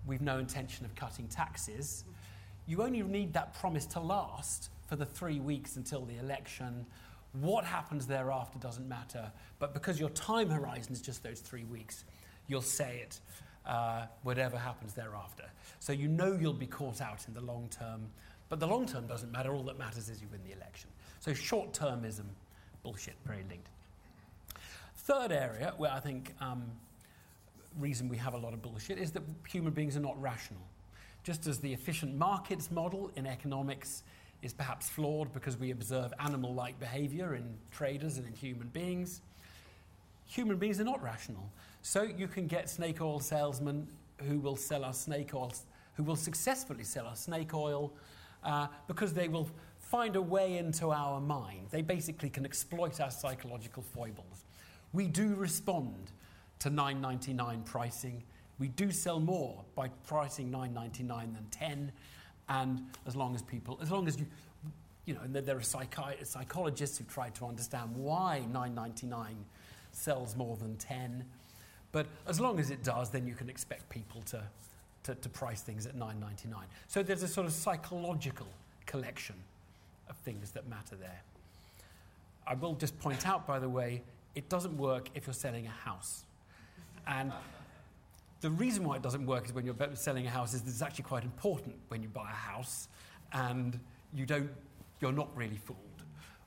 we've 0.06 0.22
no 0.22 0.38
intention 0.38 0.86
of 0.86 0.94
cutting 0.94 1.28
taxes 1.28 2.04
you 2.66 2.82
only 2.82 3.02
need 3.02 3.32
that 3.34 3.54
promise 3.54 3.86
to 3.86 4.00
last 4.00 4.70
for 4.88 4.96
the 4.96 5.06
three 5.06 5.40
weeks 5.40 5.76
until 5.76 6.04
the 6.04 6.18
election. 6.18 6.86
What 7.40 7.64
happens 7.64 8.06
thereafter 8.06 8.58
doesn't 8.58 8.88
matter. 8.88 9.30
But 9.58 9.74
because 9.74 10.00
your 10.00 10.10
time 10.10 10.50
horizon 10.50 10.92
is 10.92 11.00
just 11.00 11.22
those 11.22 11.40
three 11.40 11.64
weeks, 11.64 12.04
you'll 12.48 12.62
say 12.62 13.00
it 13.02 13.20
uh, 13.66 14.06
whatever 14.22 14.56
happens 14.56 14.94
thereafter. 14.94 15.44
So 15.80 15.92
you 15.92 16.08
know 16.08 16.36
you'll 16.40 16.52
be 16.52 16.66
caught 16.66 17.00
out 17.00 17.24
in 17.28 17.34
the 17.34 17.40
long 17.40 17.68
term. 17.68 18.08
But 18.48 18.60
the 18.60 18.66
long 18.66 18.86
term 18.86 19.06
doesn't 19.06 19.32
matter. 19.32 19.54
All 19.54 19.64
that 19.64 19.78
matters 19.78 20.08
is 20.08 20.20
you 20.20 20.28
win 20.30 20.40
the 20.44 20.56
election. 20.56 20.88
So 21.20 21.34
short 21.34 21.72
termism, 21.72 22.26
bullshit, 22.82 23.14
very 23.26 23.44
linked. 23.48 23.68
Third 24.96 25.32
area 25.32 25.74
where 25.76 25.92
I 25.92 26.00
think 26.00 26.34
um, 26.40 26.64
reason 27.78 28.08
we 28.08 28.16
have 28.16 28.34
a 28.34 28.38
lot 28.38 28.52
of 28.52 28.62
bullshit 28.62 28.98
is 28.98 29.12
that 29.12 29.22
human 29.48 29.72
beings 29.72 29.96
are 29.96 30.00
not 30.00 30.20
rational. 30.20 30.62
Just 31.26 31.48
as 31.48 31.58
the 31.58 31.72
efficient 31.72 32.14
markets 32.14 32.70
model 32.70 33.10
in 33.16 33.26
economics 33.26 34.04
is 34.42 34.52
perhaps 34.52 34.88
flawed 34.88 35.32
because 35.32 35.56
we 35.56 35.72
observe 35.72 36.12
animal 36.20 36.54
like 36.54 36.78
behavior 36.78 37.34
in 37.34 37.56
traders 37.72 38.16
and 38.16 38.28
in 38.28 38.32
human 38.32 38.68
beings, 38.68 39.22
human 40.24 40.56
beings 40.56 40.78
are 40.78 40.84
not 40.84 41.02
rational. 41.02 41.50
So 41.82 42.02
you 42.02 42.28
can 42.28 42.46
get 42.46 42.70
snake 42.70 43.00
oil 43.00 43.18
salesmen 43.18 43.88
who 44.18 44.38
will 44.38 44.54
sell 44.54 44.84
us 44.84 45.00
snake 45.00 45.34
oil, 45.34 45.52
who 45.94 46.04
will 46.04 46.14
successfully 46.14 46.84
sell 46.84 47.08
us 47.08 47.22
snake 47.22 47.52
oil 47.54 47.92
uh, 48.44 48.68
because 48.86 49.12
they 49.12 49.26
will 49.26 49.50
find 49.80 50.14
a 50.14 50.22
way 50.22 50.58
into 50.58 50.92
our 50.92 51.20
mind. 51.20 51.66
They 51.72 51.82
basically 51.82 52.30
can 52.30 52.44
exploit 52.44 53.00
our 53.00 53.10
psychological 53.10 53.82
foibles. 53.82 54.44
We 54.92 55.08
do 55.08 55.34
respond 55.34 56.12
to 56.60 56.70
9.99 56.70 57.64
pricing 57.64 58.22
we 58.58 58.68
do 58.68 58.90
sell 58.90 59.20
more 59.20 59.62
by 59.74 59.88
pricing 60.06 60.50
9.99 60.50 61.06
than 61.06 61.46
10, 61.50 61.92
and 62.48 62.82
as 63.06 63.14
long 63.14 63.34
as 63.34 63.42
people, 63.42 63.78
as 63.82 63.90
long 63.90 64.08
as 64.08 64.18
you, 64.18 64.26
you 65.04 65.14
know, 65.14 65.20
and 65.20 65.34
there 65.34 65.56
are 65.56 65.60
psychi- 65.60 66.24
psychologists 66.26 66.98
who 66.98 67.04
try 67.04 67.28
to 67.30 67.46
understand 67.46 67.94
why 67.94 68.42
9.99 68.52 69.34
sells 69.92 70.36
more 70.36 70.56
than 70.56 70.76
10. 70.76 71.24
But 71.92 72.06
as 72.26 72.40
long 72.40 72.58
as 72.58 72.70
it 72.70 72.82
does, 72.82 73.10
then 73.10 73.26
you 73.26 73.34
can 73.34 73.48
expect 73.48 73.88
people 73.88 74.22
to, 74.22 74.42
to, 75.04 75.14
to 75.14 75.28
price 75.28 75.62
things 75.62 75.86
at 75.86 75.96
9.99. 75.96 76.54
So 76.88 77.02
there's 77.02 77.22
a 77.22 77.28
sort 77.28 77.46
of 77.46 77.52
psychological 77.52 78.48
collection 78.86 79.36
of 80.08 80.16
things 80.18 80.50
that 80.52 80.68
matter 80.68 80.96
there. 80.96 81.22
I 82.46 82.54
will 82.54 82.74
just 82.74 82.98
point 83.00 83.26
out, 83.26 83.46
by 83.46 83.58
the 83.58 83.68
way, 83.68 84.02
it 84.34 84.48
doesn't 84.48 84.76
work 84.76 85.08
if 85.14 85.26
you're 85.26 85.34
selling 85.34 85.66
a 85.66 85.70
house. 85.70 86.24
And 87.06 87.32
the 88.46 88.52
reason 88.52 88.84
why 88.84 88.94
it 88.94 89.02
doesn't 89.02 89.26
work 89.26 89.44
is 89.46 89.52
when 89.52 89.66
you're 89.66 89.74
selling 89.94 90.24
a 90.24 90.30
house 90.30 90.54
is 90.54 90.62
it's 90.68 90.80
actually 90.80 91.02
quite 91.02 91.24
important 91.24 91.74
when 91.88 92.00
you 92.00 92.08
buy 92.08 92.30
a 92.30 92.52
house 92.52 92.86
and 93.32 93.76
you 94.14 94.24
don't, 94.24 94.48
you're 95.00 95.10
not 95.10 95.36
really 95.36 95.56
fooled. 95.56 96.04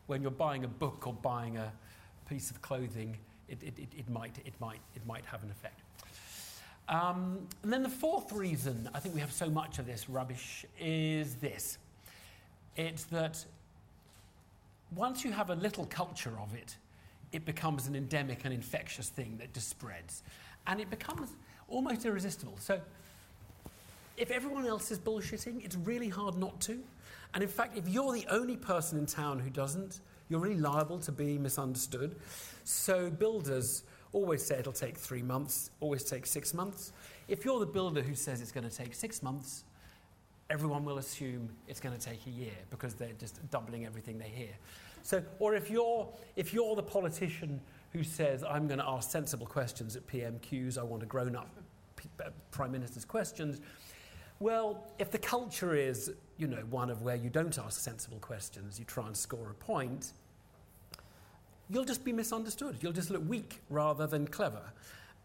When 0.07 0.21
you're 0.21 0.31
buying 0.31 0.63
a 0.63 0.67
book 0.69 1.05
or 1.07 1.11
buying 1.11 1.57
a 1.57 1.73
piece 2.29 2.51
of 2.51 2.61
clothing, 2.61 3.17
it, 3.49 3.61
it, 3.61 3.77
it, 3.77 3.89
it 3.97 4.09
might, 4.09 4.37
it, 4.45 4.53
might, 4.61 4.79
it 4.95 5.05
might 5.05 5.25
have 5.25 5.43
an 5.43 5.51
effect. 5.51 5.81
Um, 6.87 7.45
and 7.63 7.73
then 7.73 7.83
the 7.83 7.89
fourth 7.89 8.31
reason 8.31 8.89
I 8.93 8.99
think 9.01 9.13
we 9.13 9.19
have 9.19 9.33
so 9.33 9.49
much 9.49 9.77
of 9.77 9.85
this 9.85 10.09
rubbish 10.09 10.65
is 10.79 11.35
this 11.35 11.79
it's 12.77 13.03
that 13.05 13.43
once 14.95 15.25
you 15.25 15.33
have 15.33 15.49
a 15.49 15.55
little 15.55 15.85
culture 15.87 16.39
of 16.41 16.55
it, 16.55 16.77
it 17.33 17.43
becomes 17.43 17.87
an 17.87 17.95
endemic 17.97 18.45
and 18.45 18.53
infectious 18.53 19.09
thing 19.09 19.35
that 19.39 19.53
just 19.53 19.67
spreads. 19.67 20.23
And 20.65 20.79
it 20.79 20.89
becomes 20.89 21.35
almost 21.69 22.05
irresistible. 22.05 22.55
So, 22.59 22.79
if 24.17 24.31
everyone 24.31 24.65
else 24.65 24.91
is 24.91 24.99
bullshitting, 24.99 25.63
it's 25.63 25.75
really 25.75 26.09
hard 26.09 26.37
not 26.37 26.59
to. 26.61 26.79
And 27.33 27.43
in 27.43 27.49
fact, 27.49 27.77
if 27.77 27.87
you're 27.87 28.11
the 28.11 28.25
only 28.29 28.57
person 28.57 28.97
in 28.97 29.05
town 29.05 29.39
who 29.39 29.49
doesn't, 29.49 30.01
you're 30.27 30.39
really 30.39 30.59
liable 30.59 30.99
to 30.99 31.11
be 31.11 31.37
misunderstood. 31.37 32.15
So, 32.63 33.09
builders 33.09 33.83
always 34.11 34.43
say 34.43 34.59
it'll 34.59 34.73
take 34.73 34.97
three 34.97 35.21
months, 35.21 35.71
always 35.79 36.03
take 36.03 36.25
six 36.25 36.53
months. 36.53 36.91
If 37.27 37.45
you're 37.45 37.59
the 37.59 37.65
builder 37.65 38.01
who 38.01 38.15
says 38.15 38.41
it's 38.41 38.51
going 38.51 38.67
to 38.67 38.75
take 38.75 38.95
six 38.95 39.21
months, 39.21 39.63
everyone 40.49 40.83
will 40.83 40.97
assume 40.97 41.49
it's 41.67 41.79
going 41.79 41.95
to 41.97 42.03
take 42.03 42.25
a 42.25 42.31
year 42.31 42.53
because 42.71 42.95
they're 42.95 43.13
just 43.19 43.39
doubling 43.51 43.85
everything 43.85 44.17
they 44.17 44.29
hear. 44.29 44.49
So, 45.03 45.23
or 45.39 45.55
if 45.55 45.69
you're, 45.69 46.07
if 46.35 46.53
you're 46.53 46.75
the 46.75 46.83
politician 46.83 47.61
who 47.93 48.03
says, 48.03 48.43
I'm 48.43 48.67
going 48.67 48.79
to 48.79 48.87
ask 48.87 49.09
sensible 49.09 49.47
questions 49.47 49.95
at 49.95 50.05
PMQs, 50.07 50.77
I 50.77 50.83
want 50.83 51.03
a 51.03 51.05
grown 51.05 51.35
up 51.35 51.49
uh, 52.19 52.29
Prime 52.51 52.71
Minister's 52.71 53.05
questions, 53.05 53.59
well, 54.39 54.87
if 54.99 55.11
the 55.11 55.17
culture 55.17 55.75
is, 55.75 56.13
you 56.37 56.47
know, 56.47 56.63
one 56.69 56.89
of 56.89 57.01
where 57.01 57.15
you 57.15 57.29
don't 57.29 57.57
ask 57.57 57.81
sensible 57.81 58.19
questions, 58.19 58.79
you 58.79 58.85
try 58.85 59.05
and 59.05 59.15
score 59.15 59.49
a 59.49 59.53
point, 59.53 60.13
you'll 61.69 61.85
just 61.85 62.05
be 62.05 62.13
misunderstood. 62.13 62.77
You'll 62.79 62.93
just 62.93 63.09
look 63.09 63.27
weak 63.27 63.59
rather 63.69 64.07
than 64.07 64.27
clever. 64.27 64.71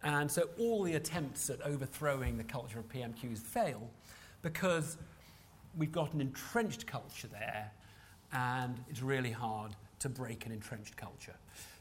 And 0.02 0.30
so 0.30 0.49
all 0.59 0.83
the 0.83 0.94
attempts 0.94 1.49
at 1.49 1.62
overthrowing 1.62 2.37
the 2.37 2.44
culture 2.44 2.80
of 2.80 2.88
PMQs 2.88 3.38
fail 3.38 3.88
because 4.42 4.99
we've 5.78 5.92
got 5.92 6.12
an 6.12 6.21
entrenched 6.21 6.87
culture 6.87 7.28
there, 7.28 7.73
and 8.33 8.78
it's 8.90 9.00
really 9.00 9.30
hard 9.30 9.73
to 10.00 10.09
break 10.09 10.44
an 10.44 10.52
entrenched 10.52 10.97
culture. 10.97 11.35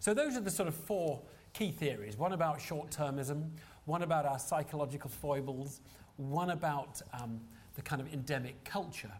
So, 0.04 0.14
those 0.14 0.36
are 0.36 0.42
the 0.42 0.52
sort 0.52 0.68
of 0.68 0.76
four 0.76 1.22
key 1.54 1.72
theories 1.72 2.18
one 2.18 2.34
about 2.34 2.60
short 2.60 2.92
termism, 2.92 3.52
one 3.86 4.02
about 4.02 4.26
our 4.26 4.38
psychological 4.38 5.10
foibles, 5.10 5.80
one 6.18 6.50
about 6.50 7.02
um, 7.14 7.40
the 7.76 7.82
kind 7.82 8.02
of 8.02 8.12
endemic 8.12 8.62
culture, 8.66 9.14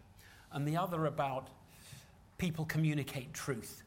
and 0.52 0.68
the 0.68 0.76
other 0.76 1.06
about 1.06 1.48
people 2.36 2.66
communicate 2.66 3.32
truth 3.32 3.82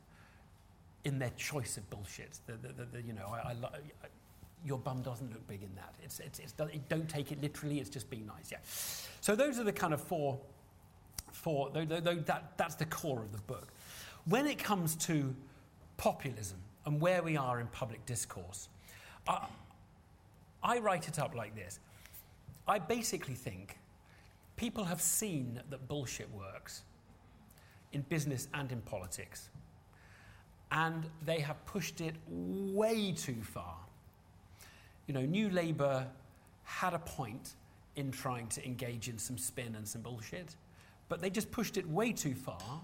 in 1.03 1.19
their 1.19 1.29
choice 1.37 1.77
of 1.77 1.87
bullshit. 1.91 2.39
The, 2.47 2.53
the, 2.53 2.85
the, 2.85 3.01
you 3.03 3.13
know, 3.13 3.27
I, 3.31 3.49
I, 3.49 3.51
I, 3.51 4.07
your 4.65 4.79
bum 4.79 5.03
doesn't 5.03 5.31
look 5.31 5.47
big 5.47 5.61
in 5.61 5.75
that. 5.75 5.93
It's, 6.03 6.19
it's, 6.19 6.39
it's, 6.39 6.53
don't 6.89 7.07
take 7.07 7.31
it 7.31 7.39
literally, 7.39 7.79
it's 7.79 7.91
just 7.91 8.09
being 8.09 8.25
nice. 8.25 8.51
Yeah. 8.51 8.57
So 9.21 9.35
those 9.35 9.59
are 9.59 9.63
the 9.63 9.71
kind 9.71 9.93
of 9.93 10.01
four 10.01 10.39
though 11.45 11.85
that, 11.85 12.57
that's 12.57 12.73
the 12.73 12.85
core 12.85 13.19
of 13.19 13.31
the 13.31 13.41
book. 13.43 13.67
When 14.25 14.47
it 14.47 14.57
comes 14.57 14.95
to 14.95 15.35
populism 15.97 16.57
and 16.87 16.99
where 16.99 17.21
we 17.21 17.37
are 17.37 17.59
in 17.59 17.67
public 17.67 18.03
discourse, 18.07 18.67
I, 19.27 19.45
I 20.63 20.79
write 20.79 21.07
it 21.07 21.19
up 21.19 21.35
like 21.35 21.53
this. 21.55 21.79
I 22.67 22.79
basically 22.79 23.35
think 23.35 23.77
people 24.55 24.83
have 24.83 24.99
seen 24.99 25.61
that 25.69 25.87
bullshit 25.87 26.29
works 26.33 26.81
in 27.93 28.01
business 28.09 28.47
and 28.55 28.71
in 28.71 28.81
politics, 28.81 29.49
and 30.71 31.05
they 31.23 31.41
have 31.41 31.63
pushed 31.67 32.01
it 32.01 32.15
way 32.27 33.11
too 33.11 33.41
far. 33.43 33.75
You 35.05 35.13
know, 35.13 35.21
New 35.21 35.51
Labour 35.51 36.07
had 36.63 36.95
a 36.95 36.99
point 36.99 37.53
in 37.95 38.09
trying 38.09 38.47
to 38.47 38.65
engage 38.65 39.07
in 39.07 39.19
some 39.19 39.37
spin 39.37 39.75
and 39.75 39.87
some 39.87 40.01
bullshit 40.01 40.55
but 41.09 41.21
they 41.21 41.29
just 41.29 41.51
pushed 41.51 41.77
it 41.77 41.87
way 41.87 42.11
too 42.11 42.33
far. 42.33 42.81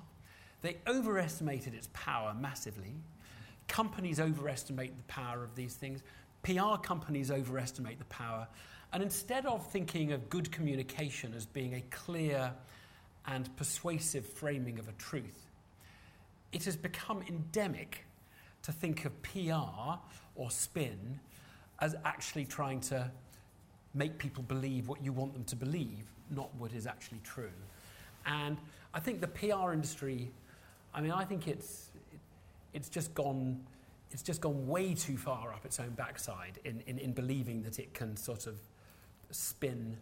They 0.62 0.78
overestimated 0.88 1.74
its 1.74 1.90
power 1.94 2.34
massively. 2.40 2.94
Companies 3.74 4.20
overestimate 4.20 4.96
the 4.96 5.04
power 5.12 5.44
of 5.44 5.56
these 5.56 5.74
things. 5.74 6.04
PR 6.44 6.78
companies 6.84 7.32
overestimate 7.32 7.98
the 7.98 8.06
power. 8.06 8.48
And 8.94 9.02
instead 9.02 9.48
of 9.48 9.66
thinking 9.72 10.12
of 10.12 10.30
good 10.30 10.52
communication 10.52 11.34
as 11.34 11.48
being 11.48 11.74
a 11.74 11.82
clear 11.90 12.54
and 13.26 13.50
persuasive 13.58 14.28
framing 14.28 14.78
of 14.78 14.88
a 14.88 14.92
truth, 14.92 15.50
it 16.52 16.66
has 16.66 16.76
become 16.76 17.24
endemic 17.28 18.06
to 18.62 18.72
think 18.72 19.06
of 19.06 19.24
PR 19.24 19.98
or 20.36 20.52
spin 20.52 21.20
as 21.80 21.96
actually 22.06 22.46
trying 22.46 22.80
to 22.80 23.10
make 23.96 24.20
people 24.20 24.44
believe 24.44 24.88
what 24.88 25.04
you 25.04 25.12
want 25.12 25.34
them 25.34 25.46
to 25.46 25.56
believe, 25.56 26.06
not 26.30 26.54
what 26.60 26.74
is 26.74 26.86
actually 26.86 27.22
true. 27.24 27.50
And 28.28 28.60
I 28.94 29.00
think 29.00 29.20
the 29.20 29.28
PR 29.28 29.74
industry, 29.74 30.30
I 30.94 31.02
mean, 31.02 31.12
I 31.12 31.26
think 31.26 31.48
it's, 31.48 31.90
it's 32.74 32.90
just 32.90 33.14
gone. 33.14 33.62
It's 34.12 34.22
just 34.22 34.42
gone 34.42 34.68
way 34.68 34.94
too 34.94 35.18
far 35.18 35.54
up 35.54 35.66
its 35.66 35.80
own 35.80 35.90
backside 35.92 36.60
in, 36.66 36.84
in, 36.86 37.00
in 37.00 37.14
believing 37.14 37.64
that 37.64 37.80
it 37.80 37.96
can 37.96 38.16
sort 38.16 38.46
of 38.46 38.60
spin 39.32 39.98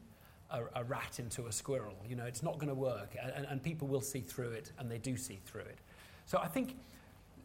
a, 0.50 0.64
a 0.76 0.84
rat 0.84 1.20
into 1.20 1.48
a 1.48 1.52
squirrel. 1.52 1.96
You 2.10 2.18
know, 2.18 2.26
it's 2.26 2.44
not 2.44 2.56
going 2.56 2.68
to 2.68 2.76
work, 2.76 3.16
and, 3.22 3.46
and 3.46 3.64
people 3.64 3.88
will 3.88 4.02
see 4.02 4.20
through 4.20 4.52
it, 4.52 4.72
and 4.78 4.92
they 4.92 4.98
do 4.98 5.16
see 5.16 5.40
through 5.46 5.62
it. 5.62 5.78
So 6.26 6.40
I 6.40 6.48
think 6.48 6.76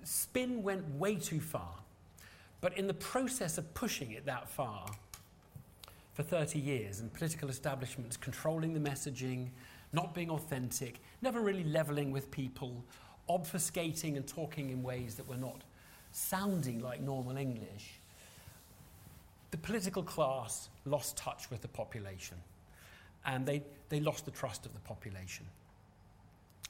spin 0.02 0.62
went 0.62 0.88
way 0.97 1.16
too 1.16 1.40
far. 1.40 1.75
But 2.61 2.76
in 2.76 2.87
the 2.87 2.95
process 2.95 3.59
of 3.59 3.73
pushing 3.75 4.12
it 4.12 4.26
that 4.26 4.49
far 4.49 4.87
for 6.14 6.23
30 6.23 6.59
years, 6.59 7.00
and 7.00 7.12
political 7.12 7.49
establishments 7.49 8.16
controlling 8.16 8.73
the 8.73 8.80
messaging, 8.80 9.49
not 9.92 10.14
being 10.14 10.30
authentic, 10.30 11.00
never 11.23 11.40
really 11.40 11.64
leveling 11.64 12.11
with 12.11 12.30
people, 12.30 12.83
obfuscating 13.28 14.16
and 14.16 14.26
talking 14.26 14.71
in 14.71 14.83
ways 14.83 15.16
that 15.16 15.28
were 15.28 15.37
not 15.37 15.62
sounding 16.12 16.80
like 16.80 17.00
normal 17.00 17.37
English, 17.37 18.00
the 19.50 19.56
political 19.59 20.02
class 20.02 20.68
lost 20.85 21.16
touch 21.16 21.50
with 21.50 21.62
the 21.62 21.68
population 21.68 22.37
and 23.26 23.45
they, 23.45 23.62
they 23.88 24.00
lost 24.00 24.25
the 24.25 24.30
trust 24.30 24.66
of 24.66 24.73
the 24.73 24.80
population. 24.80 25.45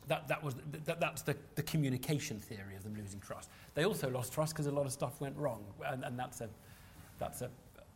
That, 0.08 0.28
that 0.28 0.42
was, 0.42 0.54
that, 0.84 1.00
that's 1.00 1.22
the, 1.22 1.36
the 1.54 1.62
communication 1.62 2.38
theory 2.38 2.76
of 2.76 2.84
them 2.84 2.94
losing 2.96 3.20
trust. 3.20 3.50
They 3.74 3.84
also 3.84 4.08
lost 4.08 4.32
trust 4.32 4.54
because 4.54 4.66
a 4.66 4.72
lot 4.72 4.86
of 4.86 4.92
stuff 4.92 5.20
went 5.20 5.36
wrong, 5.36 5.64
and, 5.86 6.04
and 6.04 6.18
that's, 6.18 6.40
a, 6.40 6.48
that's 7.18 7.42
a, 7.42 7.50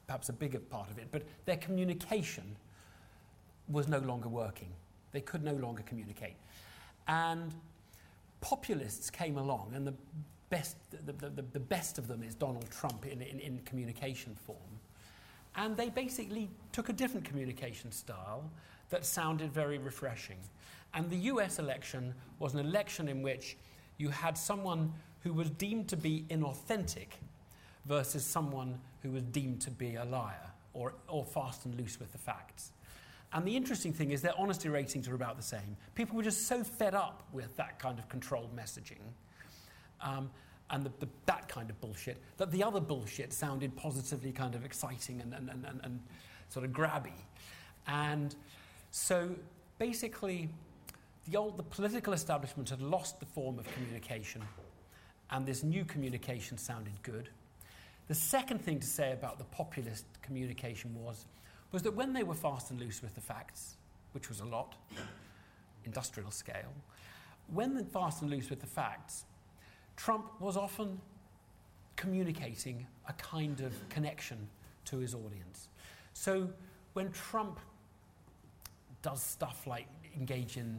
perhaps 0.06 0.28
a 0.28 0.32
bigger 0.32 0.58
part 0.58 0.90
of 0.90 0.98
it. 0.98 1.08
But 1.10 1.22
their 1.46 1.56
communication 1.56 2.56
was 3.68 3.86
no 3.88 3.98
longer 3.98 4.28
working. 4.28 4.68
They 5.12 5.20
could 5.20 5.44
no 5.44 5.54
longer 5.54 5.82
communicate. 5.86 6.34
And 7.06 7.54
populists 8.40 9.10
came 9.10 9.38
along, 9.38 9.72
and 9.74 9.86
the 9.86 9.94
best, 10.48 10.76
the, 11.06 11.12
the, 11.12 11.42
the 11.42 11.60
best 11.60 11.98
of 11.98 12.08
them 12.08 12.22
is 12.22 12.34
Donald 12.34 12.70
Trump 12.70 13.06
in, 13.06 13.22
in, 13.22 13.38
in 13.40 13.60
communication 13.64 14.34
form. 14.34 14.58
And 15.56 15.76
they 15.76 15.88
basically 15.88 16.48
took 16.72 16.88
a 16.88 16.92
different 16.92 17.24
communication 17.24 17.92
style 17.92 18.50
that 18.90 19.04
sounded 19.04 19.52
very 19.52 19.78
refreshing. 19.78 20.38
And 20.94 21.08
the 21.08 21.16
US 21.16 21.58
election 21.58 22.14
was 22.38 22.54
an 22.54 22.60
election 22.60 23.08
in 23.08 23.22
which 23.22 23.56
you 23.98 24.08
had 24.08 24.36
someone 24.36 24.92
who 25.22 25.32
was 25.32 25.50
deemed 25.50 25.88
to 25.88 25.96
be 25.96 26.24
inauthentic 26.30 27.08
versus 27.86 28.24
someone 28.24 28.78
who 29.02 29.10
was 29.10 29.22
deemed 29.22 29.60
to 29.62 29.70
be 29.70 29.96
a 29.96 30.04
liar 30.04 30.50
or, 30.72 30.94
or 31.08 31.24
fast 31.24 31.64
and 31.64 31.74
loose 31.74 31.98
with 32.00 32.12
the 32.12 32.18
facts. 32.18 32.72
And 33.32 33.46
the 33.46 33.56
interesting 33.56 33.92
thing 33.92 34.10
is 34.10 34.22
their 34.22 34.36
honesty 34.36 34.68
ratings 34.68 35.08
are 35.08 35.14
about 35.14 35.36
the 35.36 35.42
same. 35.42 35.76
People 35.94 36.16
were 36.16 36.22
just 36.22 36.48
so 36.48 36.64
fed 36.64 36.94
up 36.94 37.28
with 37.32 37.56
that 37.56 37.78
kind 37.78 37.98
of 37.98 38.08
controlled 38.08 38.54
messaging 38.56 38.98
um, 40.00 40.30
and 40.70 40.84
the, 40.84 40.90
the, 40.98 41.08
that 41.26 41.48
kind 41.48 41.70
of 41.70 41.80
bullshit 41.80 42.20
that 42.36 42.50
the 42.50 42.62
other 42.62 42.80
bullshit 42.80 43.32
sounded 43.32 43.76
positively 43.76 44.32
kind 44.32 44.54
of 44.54 44.64
exciting 44.64 45.20
and, 45.20 45.32
and, 45.34 45.48
and, 45.48 45.64
and, 45.64 45.80
and 45.84 46.00
sort 46.48 46.64
of 46.64 46.72
grabby. 46.72 47.12
And 47.86 48.34
so 48.90 49.30
basically, 49.78 50.48
the 51.28 51.36
old 51.36 51.56
the 51.56 51.62
political 51.62 52.12
establishment 52.12 52.70
had 52.70 52.82
lost 52.82 53.20
the 53.20 53.26
form 53.26 53.58
of 53.58 53.72
communication, 53.74 54.42
and 55.30 55.46
this 55.46 55.62
new 55.62 55.84
communication 55.84 56.58
sounded 56.58 57.00
good. 57.02 57.28
The 58.08 58.14
second 58.14 58.60
thing 58.60 58.80
to 58.80 58.86
say 58.86 59.12
about 59.12 59.38
the 59.38 59.44
populist 59.44 60.04
communication 60.22 60.94
was, 60.94 61.26
was 61.72 61.82
that 61.82 61.94
when 61.94 62.12
they 62.12 62.22
were 62.22 62.34
fast 62.34 62.70
and 62.70 62.80
loose 62.80 63.02
with 63.02 63.14
the 63.14 63.20
facts, 63.20 63.76
which 64.12 64.28
was 64.28 64.40
a 64.40 64.44
lot, 64.44 64.74
industrial 65.84 66.30
scale, 66.30 66.72
when 67.52 67.74
they're 67.74 67.84
fast 67.84 68.22
and 68.22 68.30
loose 68.30 68.50
with 68.50 68.60
the 68.60 68.66
facts, 68.66 69.24
Trump 69.96 70.30
was 70.40 70.56
often 70.56 71.00
communicating 71.96 72.86
a 73.08 73.12
kind 73.14 73.60
of 73.60 73.72
connection 73.88 74.48
to 74.86 74.98
his 74.98 75.14
audience. 75.14 75.68
So 76.14 76.48
when 76.94 77.10
Trump 77.12 77.60
does 79.02 79.22
stuff 79.22 79.66
like 79.66 79.86
engage 80.16 80.56
in 80.56 80.78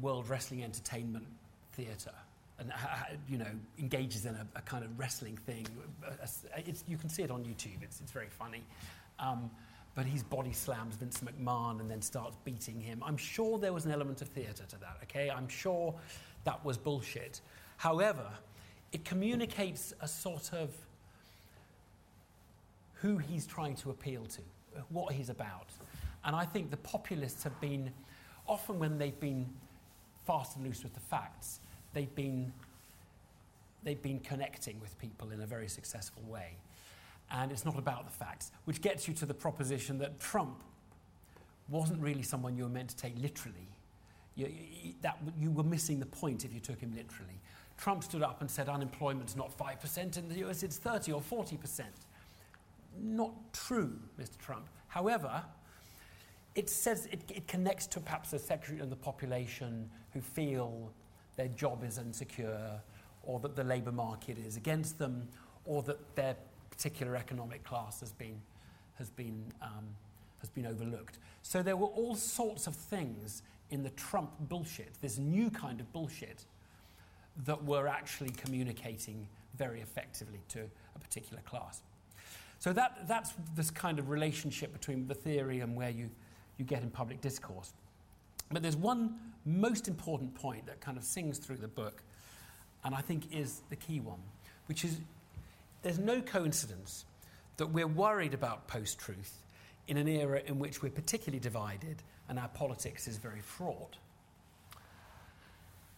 World 0.00 0.28
Wrestling 0.28 0.62
Entertainment 0.64 1.26
Theatre 1.72 2.14
and 2.58 2.70
uh, 2.70 2.74
uh, 2.74 2.96
you 3.28 3.38
know 3.38 3.50
engages 3.78 4.26
in 4.26 4.34
a, 4.34 4.46
a 4.56 4.60
kind 4.62 4.84
of 4.84 4.98
wrestling 4.98 5.36
thing, 5.36 5.66
uh, 6.06 6.26
you 6.86 6.96
can 6.96 7.08
see 7.08 7.22
it 7.22 7.30
on 7.30 7.44
YouTube. 7.44 7.82
It's, 7.82 8.00
it's 8.00 8.12
very 8.12 8.28
funny. 8.28 8.62
Um, 9.18 9.50
but 10.00 10.06
he 10.06 10.18
body 10.30 10.54
slams 10.54 10.96
Vince 10.96 11.20
McMahon 11.20 11.78
and 11.78 11.90
then 11.90 12.00
starts 12.00 12.34
beating 12.42 12.80
him. 12.80 13.02
I'm 13.04 13.18
sure 13.18 13.58
there 13.58 13.74
was 13.74 13.84
an 13.84 13.92
element 13.92 14.22
of 14.22 14.28
theatre 14.28 14.64
to 14.66 14.80
that, 14.80 14.96
okay? 15.02 15.28
I'm 15.28 15.46
sure 15.46 15.94
that 16.44 16.64
was 16.64 16.78
bullshit. 16.78 17.42
However, 17.76 18.26
it 18.92 19.04
communicates 19.04 19.92
a 20.00 20.08
sort 20.08 20.54
of 20.54 20.70
who 22.94 23.18
he's 23.18 23.46
trying 23.46 23.74
to 23.76 23.90
appeal 23.90 24.24
to, 24.24 24.40
what 24.88 25.12
he's 25.12 25.28
about. 25.28 25.68
And 26.24 26.34
I 26.34 26.46
think 26.46 26.70
the 26.70 26.78
populists 26.78 27.42
have 27.42 27.60
been, 27.60 27.92
often 28.48 28.78
when 28.78 28.96
they've 28.96 29.20
been 29.20 29.44
fast 30.26 30.56
and 30.56 30.64
loose 30.64 30.82
with 30.82 30.94
the 30.94 31.00
facts, 31.00 31.60
they've 31.92 32.14
been, 32.14 32.54
they've 33.84 34.00
been 34.00 34.20
connecting 34.20 34.80
with 34.80 34.98
people 34.98 35.30
in 35.30 35.42
a 35.42 35.46
very 35.46 35.68
successful 35.68 36.22
way 36.26 36.56
and 37.30 37.52
it's 37.52 37.64
not 37.64 37.78
about 37.78 38.04
the 38.04 38.12
facts, 38.12 38.50
which 38.64 38.80
gets 38.80 39.06
you 39.06 39.14
to 39.14 39.26
the 39.26 39.34
proposition 39.34 39.98
that 39.98 40.18
Trump 40.20 40.62
wasn't 41.68 42.00
really 42.00 42.22
someone 42.22 42.56
you 42.56 42.64
were 42.64 42.68
meant 42.68 42.90
to 42.90 42.96
take 42.96 43.14
literally. 43.20 43.68
You, 44.34 44.48
you, 44.82 44.94
that, 45.02 45.18
you 45.38 45.50
were 45.50 45.62
missing 45.62 46.00
the 46.00 46.06
point 46.06 46.44
if 46.44 46.52
you 46.52 46.60
took 46.60 46.80
him 46.80 46.92
literally. 46.94 47.40
Trump 47.76 48.04
stood 48.04 48.22
up 48.22 48.40
and 48.40 48.50
said 48.50 48.68
unemployment's 48.68 49.36
not 49.36 49.56
5% 49.56 50.18
in 50.18 50.28
the 50.28 50.46
US, 50.46 50.62
it's 50.62 50.76
30 50.76 51.12
or 51.12 51.20
40%. 51.20 51.82
Not 53.00 53.32
true, 53.52 53.98
Mr. 54.20 54.36
Trump. 54.38 54.66
However, 54.88 55.42
it 56.54 56.68
says 56.68 57.06
it, 57.06 57.22
it 57.32 57.46
connects 57.46 57.86
to 57.88 58.00
perhaps 58.00 58.32
a 58.32 58.38
section 58.38 58.80
of 58.80 58.90
the 58.90 58.96
population 58.96 59.88
who 60.12 60.20
feel 60.20 60.92
their 61.36 61.48
job 61.48 61.84
is 61.84 61.96
insecure, 61.96 62.80
or 63.22 63.38
that 63.40 63.54
the 63.54 63.64
labour 63.64 63.92
market 63.92 64.36
is 64.36 64.56
against 64.56 64.98
them, 64.98 65.28
or 65.64 65.82
that 65.84 66.16
their 66.16 66.36
particular 66.80 67.14
economic 67.14 67.62
class 67.62 68.00
has 68.00 68.12
been, 68.12 68.40
has 68.94 69.10
been, 69.10 69.44
um, 69.60 69.84
has 70.38 70.48
been 70.48 70.64
overlooked. 70.64 71.18
So 71.42 71.62
there 71.62 71.76
were 71.76 71.88
all 71.88 72.14
sorts 72.14 72.66
of 72.66 72.74
things 72.74 73.42
in 73.68 73.82
the 73.82 73.90
Trump 73.90 74.30
bullshit, 74.48 74.88
this 75.02 75.18
new 75.18 75.50
kind 75.50 75.78
of 75.78 75.92
bullshit, 75.92 76.46
that 77.44 77.62
were 77.64 77.86
actually 77.86 78.30
communicating 78.30 79.28
very 79.58 79.82
effectively 79.82 80.40
to 80.48 80.60
a 80.96 80.98
particular 80.98 81.42
class. 81.42 81.82
So 82.60 82.72
that, 82.72 83.06
that's 83.06 83.34
this 83.54 83.70
kind 83.70 83.98
of 83.98 84.08
relationship 84.08 84.72
between 84.72 85.06
the 85.06 85.14
theory 85.14 85.60
and 85.60 85.76
where 85.76 85.90
you, 85.90 86.08
you 86.56 86.64
get 86.64 86.82
in 86.82 86.88
public 86.88 87.20
discourse. 87.20 87.74
But 88.50 88.62
there's 88.62 88.76
one 88.76 89.18
most 89.44 89.86
important 89.86 90.34
point 90.34 90.64
that 90.64 90.80
kind 90.80 90.96
of 90.96 91.04
sings 91.04 91.36
through 91.36 91.58
the 91.58 91.68
book, 91.68 92.02
and 92.84 92.94
I 92.94 93.02
think 93.02 93.24
is 93.34 93.60
the 93.68 93.76
key 93.76 94.00
one, 94.00 94.20
which 94.64 94.82
is 94.82 94.96
there's 95.82 95.98
no 95.98 96.20
coincidence 96.20 97.04
that 97.56 97.66
we're 97.66 97.86
worried 97.86 98.34
about 98.34 98.68
post 98.68 98.98
truth 98.98 99.42
in 99.88 99.96
an 99.96 100.08
era 100.08 100.40
in 100.46 100.58
which 100.58 100.82
we're 100.82 100.90
particularly 100.90 101.40
divided 101.40 102.02
and 102.28 102.38
our 102.38 102.48
politics 102.48 103.08
is 103.08 103.18
very 103.18 103.40
fraught. 103.40 103.96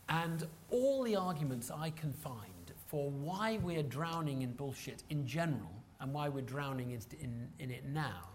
And 0.09 0.47
all 0.71 1.03
the 1.03 1.17
arguments 1.17 1.71
I 1.71 1.91
can 1.91 2.13
find 2.13 2.73
for 2.89 3.11
why 3.11 3.59
we're 3.63 3.83
drowning 3.83 4.43
in 4.43 4.53
bullshit 4.53 5.03
in 5.11 5.27
general 5.27 5.71
and 6.01 6.13
why 6.13 6.29
we're 6.29 6.43
drowning 6.43 6.91
in, 6.91 7.01
in, 7.21 7.49
in 7.59 7.71
it 7.71 7.85
now 7.87 8.29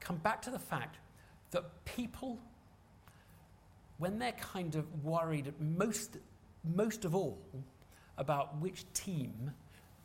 come 0.00 0.16
back 0.16 0.42
to 0.42 0.50
the 0.50 0.58
fact 0.58 0.96
that 1.50 1.64
people, 1.84 2.38
when 3.98 4.18
they're 4.18 4.32
kind 4.32 4.74
of 4.74 5.04
worried 5.04 5.52
most, 5.60 6.18
most 6.74 7.04
of 7.04 7.14
all 7.14 7.38
about 8.16 8.58
which 8.60 8.84
team 8.92 9.52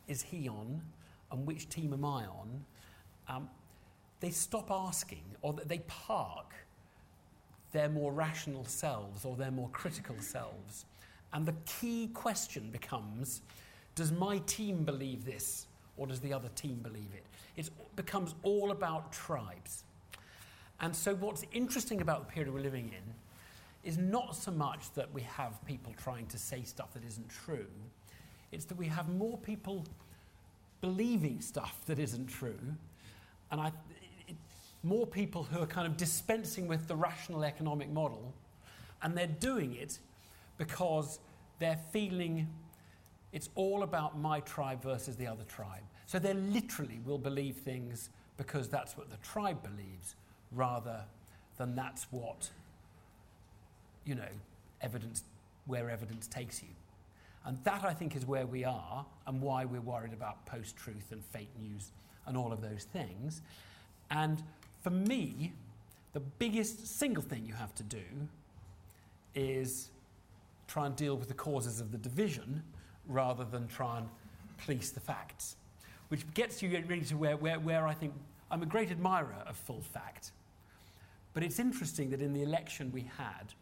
is 0.08 0.22
he 0.22 0.48
on 0.48 0.82
and 1.30 1.46
which 1.46 1.68
team 1.68 1.92
am 1.92 2.04
I 2.04 2.26
on, 2.26 2.64
um, 3.28 3.48
they 4.20 4.30
stop 4.30 4.70
asking 4.70 5.24
or 5.42 5.52
they 5.52 5.78
park 5.80 6.54
their 7.72 7.88
more 7.88 8.12
rational 8.12 8.64
selves 8.64 9.24
or 9.24 9.36
their 9.36 9.50
more 9.50 9.68
critical 9.70 10.16
selves. 10.20 10.86
And 11.32 11.44
the 11.44 11.54
key 11.66 12.08
question 12.14 12.70
becomes 12.70 13.42
does 13.94 14.10
my 14.10 14.38
team 14.46 14.84
believe 14.84 15.24
this 15.24 15.66
or 15.96 16.06
does 16.06 16.20
the 16.20 16.32
other 16.32 16.48
team 16.56 16.80
believe 16.82 17.10
it? 17.14 17.24
It 17.56 17.70
becomes 17.94 18.34
all 18.42 18.72
about 18.72 19.12
tribes. 19.12 19.84
And 20.80 20.94
so, 20.94 21.14
what's 21.14 21.44
interesting 21.52 22.00
about 22.00 22.26
the 22.26 22.32
period 22.32 22.52
we're 22.52 22.60
living 22.60 22.88
in 22.88 23.14
is 23.88 23.98
not 23.98 24.34
so 24.34 24.50
much 24.50 24.92
that 24.94 25.12
we 25.12 25.20
have 25.22 25.64
people 25.66 25.92
trying 25.96 26.26
to 26.26 26.38
say 26.38 26.62
stuff 26.62 26.92
that 26.94 27.04
isn't 27.04 27.28
true, 27.28 27.66
it's 28.54 28.64
that 28.66 28.76
we 28.76 28.86
have 28.86 29.08
more 29.08 29.36
people 29.38 29.84
believing 30.80 31.40
stuff 31.40 31.80
that 31.86 31.98
isn't 31.98 32.26
true, 32.26 32.58
and 33.50 33.60
I, 33.60 33.72
it, 34.28 34.36
more 34.82 35.06
people 35.06 35.44
who 35.44 35.60
are 35.60 35.66
kind 35.66 35.86
of 35.86 35.96
dispensing 35.96 36.68
with 36.68 36.88
the 36.88 36.96
rational 36.96 37.44
economic 37.44 37.90
model, 37.90 38.32
and 39.02 39.16
they're 39.16 39.26
doing 39.26 39.74
it 39.74 39.98
because 40.56 41.18
they're 41.58 41.80
feeling 41.92 42.48
it's 43.32 43.50
all 43.56 43.82
about 43.82 44.16
my 44.16 44.40
tribe 44.40 44.82
versus 44.82 45.16
the 45.16 45.26
other 45.26 45.44
tribe. 45.44 45.82
So 46.06 46.18
they 46.18 46.34
literally 46.34 47.00
will 47.04 47.18
believe 47.18 47.56
things 47.56 48.10
because 48.36 48.68
that's 48.68 48.96
what 48.96 49.10
the 49.10 49.16
tribe 49.18 49.62
believes 49.62 50.14
rather 50.52 51.00
than 51.56 51.74
that's 51.74 52.04
what, 52.12 52.50
you 54.04 54.14
know, 54.14 54.28
evidence, 54.80 55.24
where 55.66 55.90
evidence 55.90 56.28
takes 56.28 56.62
you. 56.62 56.68
And 57.44 57.58
that, 57.64 57.84
I 57.84 57.92
think, 57.92 58.16
is 58.16 58.24
where 58.24 58.46
we 58.46 58.64
are 58.64 59.04
and 59.26 59.40
why 59.40 59.64
we're 59.64 59.80
worried 59.80 60.12
about 60.12 60.46
post 60.46 60.76
truth 60.76 61.12
and 61.12 61.22
fake 61.24 61.50
news 61.60 61.90
and 62.26 62.36
all 62.36 62.52
of 62.52 62.62
those 62.62 62.84
things. 62.84 63.42
And 64.10 64.42
for 64.82 64.90
me, 64.90 65.52
the 66.14 66.20
biggest 66.20 66.86
single 66.98 67.22
thing 67.22 67.44
you 67.44 67.54
have 67.54 67.74
to 67.74 67.82
do 67.82 68.04
is 69.34 69.90
try 70.68 70.86
and 70.86 70.96
deal 70.96 71.16
with 71.16 71.28
the 71.28 71.34
causes 71.34 71.80
of 71.80 71.92
the 71.92 71.98
division 71.98 72.62
rather 73.06 73.44
than 73.44 73.68
try 73.68 73.98
and 73.98 74.08
police 74.64 74.90
the 74.90 75.00
facts. 75.00 75.56
Which 76.08 76.32
gets 76.34 76.62
you 76.62 76.82
really 76.86 77.04
to 77.06 77.16
where, 77.16 77.36
where, 77.36 77.58
where 77.58 77.86
I 77.86 77.94
think 77.94 78.14
I'm 78.50 78.62
a 78.62 78.66
great 78.66 78.90
admirer 78.90 79.42
of 79.46 79.56
full 79.56 79.82
fact. 79.82 80.30
But 81.34 81.42
it's 81.42 81.58
interesting 81.58 82.10
that 82.10 82.22
in 82.22 82.32
the 82.32 82.42
election 82.42 82.90
we 82.92 83.10
had, 83.18 83.52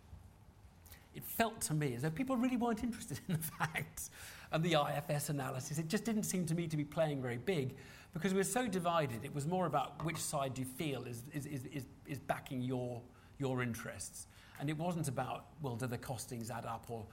it 1.14 1.24
felt 1.24 1.60
to 1.62 1.74
me 1.74 1.94
as 1.94 2.02
though 2.02 2.10
people 2.10 2.36
really 2.36 2.56
weren't 2.56 2.82
interested 2.82 3.20
in 3.28 3.34
the 3.40 3.42
facts 3.42 4.10
and 4.50 4.62
the 4.62 4.74
IFS 4.74 5.28
analysis. 5.28 5.78
It 5.78 5.88
just 5.88 6.04
didn't 6.04 6.24
seem 6.24 6.46
to 6.46 6.54
me 6.54 6.66
to 6.66 6.76
be 6.76 6.84
playing 6.84 7.22
very 7.22 7.38
big 7.38 7.74
because 8.12 8.32
we 8.32 8.38
were 8.38 8.44
so 8.44 8.66
divided. 8.66 9.24
It 9.24 9.34
was 9.34 9.46
more 9.46 9.66
about 9.66 10.04
which 10.04 10.18
side 10.18 10.54
do 10.54 10.62
you 10.62 10.66
feel 10.66 11.04
is, 11.04 11.22
is, 11.32 11.46
is, 11.46 11.66
is, 11.66 11.84
is 12.06 12.18
backing 12.18 12.60
your, 12.60 13.00
your 13.38 13.62
interests. 13.62 14.26
And 14.60 14.68
it 14.68 14.76
wasn't 14.76 15.08
about, 15.08 15.46
well, 15.62 15.76
do 15.76 15.86
the 15.86 15.98
costings 15.98 16.50
add 16.50 16.66
up 16.66 16.86
or 16.88 17.04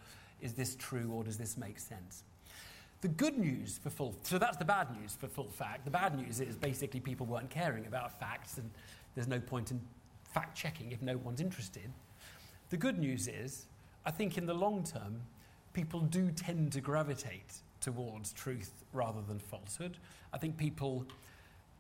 is 0.42 0.54
this 0.54 0.76
true 0.76 1.12
or 1.14 1.24
does 1.24 1.38
this 1.38 1.58
make 1.58 1.80
sense? 1.80 2.24
The 3.02 3.08
good 3.08 3.38
news 3.38 3.80
for 3.82 3.90
full, 3.90 4.16
so 4.24 4.38
that's 4.38 4.58
the 4.58 4.66
bad 4.66 4.88
news 5.00 5.16
for 5.18 5.28
full 5.28 5.50
fact. 5.50 5.86
The 5.86 5.92
bad 5.92 6.18
news 6.18 6.42
is 6.42 6.58
basically 6.58 7.00
people 7.00 7.26
weren't 7.26 7.50
caring 7.50 7.86
about 7.86 8.20
facts 8.20 8.58
and 8.58 8.70
there's 9.16 9.28
no 9.28 9.40
point 9.40 9.72
in 9.72 9.80
fact 10.34 10.58
checking 10.58 10.92
if 10.92 11.02
no 11.02 11.18
one's 11.18 11.40
interested. 11.40 11.92
The 12.70 12.78
good 12.78 13.00
news 13.00 13.28
is 13.28 13.66
I 14.06 14.12
think 14.12 14.38
in 14.38 14.46
the 14.46 14.54
long 14.54 14.84
term, 14.84 15.22
people 15.74 16.02
do 16.02 16.32
tend 16.32 16.72
to 16.74 16.82
gravitate 16.82 17.62
towards 17.82 18.34
truth 18.34 18.84
rather 18.94 19.22
than 19.22 19.40
falsehood. 19.40 19.98
I 20.34 20.38
think 20.38 20.58
people, 20.58 21.06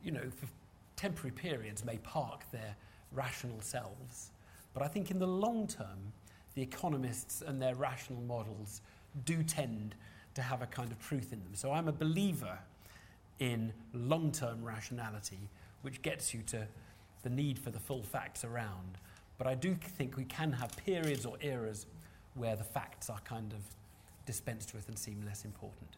you 0.04 0.12
know, 0.12 0.30
for 0.36 0.48
temporary 0.96 1.32
periods 1.32 1.86
may 1.86 1.98
park 1.98 2.44
their 2.52 2.76
rational 3.12 3.62
selves. 3.62 4.32
But 4.74 4.84
I 4.84 4.88
think 4.88 5.12
in 5.12 5.20
the 5.20 5.28
long 5.28 5.68
term, 5.68 6.14
the 6.56 6.62
economists 6.62 7.42
and 7.42 7.62
their 7.62 7.76
rational 7.76 8.22
models 8.22 8.82
do 9.26 9.44
tend 9.44 9.96
to 10.36 10.42
have 10.42 10.62
a 10.62 10.68
kind 10.68 10.92
of 10.92 11.00
truth 11.00 11.34
in 11.34 11.40
them. 11.40 11.54
So 11.54 11.72
I'm 11.72 11.88
a 11.88 11.94
believer 11.94 12.60
in 13.40 13.74
long 13.94 14.32
term 14.32 14.64
rationality, 14.64 15.50
which 15.82 16.02
gets 16.02 16.34
you 16.34 16.42
to 16.48 16.68
the 17.24 17.30
need 17.30 17.58
for 17.58 17.72
the 17.72 17.80
full 17.80 18.04
facts 18.04 18.44
around. 18.44 18.98
But 19.38 19.48
I 19.48 19.56
do 19.56 19.74
think 19.76 20.18
we 20.18 20.26
can 20.26 20.52
have 20.52 20.76
periods 20.78 21.26
or 21.26 21.38
eras 21.42 21.86
where 22.40 22.56
the 22.56 22.64
facts 22.64 23.10
are 23.10 23.20
kind 23.26 23.52
of 23.54 23.60
dispensed 24.26 24.74
with 24.74 24.88
and 24.88 24.98
seem 24.98 25.22
less 25.26 25.44
important. 25.44 25.90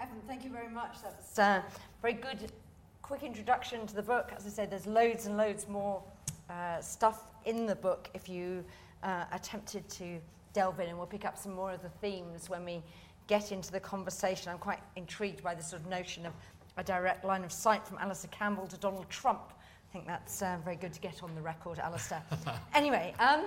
Evan, 0.00 0.20
thank 0.26 0.44
you 0.44 0.50
very 0.50 0.68
much. 0.68 0.96
That's 1.02 1.38
a 1.38 1.42
uh, 1.42 1.62
very 2.02 2.14
good, 2.14 2.52
quick 3.00 3.22
introduction 3.22 3.86
to 3.86 3.94
the 3.94 4.02
book. 4.02 4.32
As 4.36 4.44
I 4.44 4.48
said, 4.48 4.70
there's 4.70 4.86
loads 4.86 5.26
and 5.26 5.36
loads 5.36 5.68
more 5.68 6.02
uh, 6.50 6.80
stuff 6.80 7.24
in 7.44 7.64
the 7.64 7.76
book 7.76 8.10
if 8.12 8.28
you 8.28 8.64
uh, 9.04 9.24
attempted 9.32 9.88
to 9.90 10.18
delve 10.52 10.80
in, 10.80 10.88
and 10.88 10.98
we'll 10.98 11.06
pick 11.06 11.24
up 11.24 11.38
some 11.38 11.52
more 11.52 11.72
of 11.72 11.82
the 11.82 11.88
themes 11.88 12.50
when 12.50 12.64
we 12.64 12.82
get 13.28 13.52
into 13.52 13.70
the 13.70 13.80
conversation. 13.80 14.50
I'm 14.50 14.58
quite 14.58 14.80
intrigued 14.96 15.42
by 15.42 15.54
this 15.54 15.68
sort 15.68 15.82
of 15.82 15.88
notion 15.88 16.26
of 16.26 16.32
a 16.76 16.82
direct 16.82 17.24
line 17.24 17.44
of 17.44 17.52
sight 17.52 17.86
from 17.86 17.98
Alastair 17.98 18.30
Campbell 18.32 18.66
to 18.66 18.76
Donald 18.78 19.08
Trump. 19.08 19.52
I 19.88 19.92
think 19.92 20.06
that's 20.06 20.42
uh, 20.42 20.58
very 20.64 20.76
good 20.76 20.92
to 20.92 21.00
get 21.00 21.22
on 21.22 21.34
the 21.34 21.40
record, 21.40 21.78
Alastair. 21.78 22.22
anyway, 22.74 23.14
um, 23.20 23.44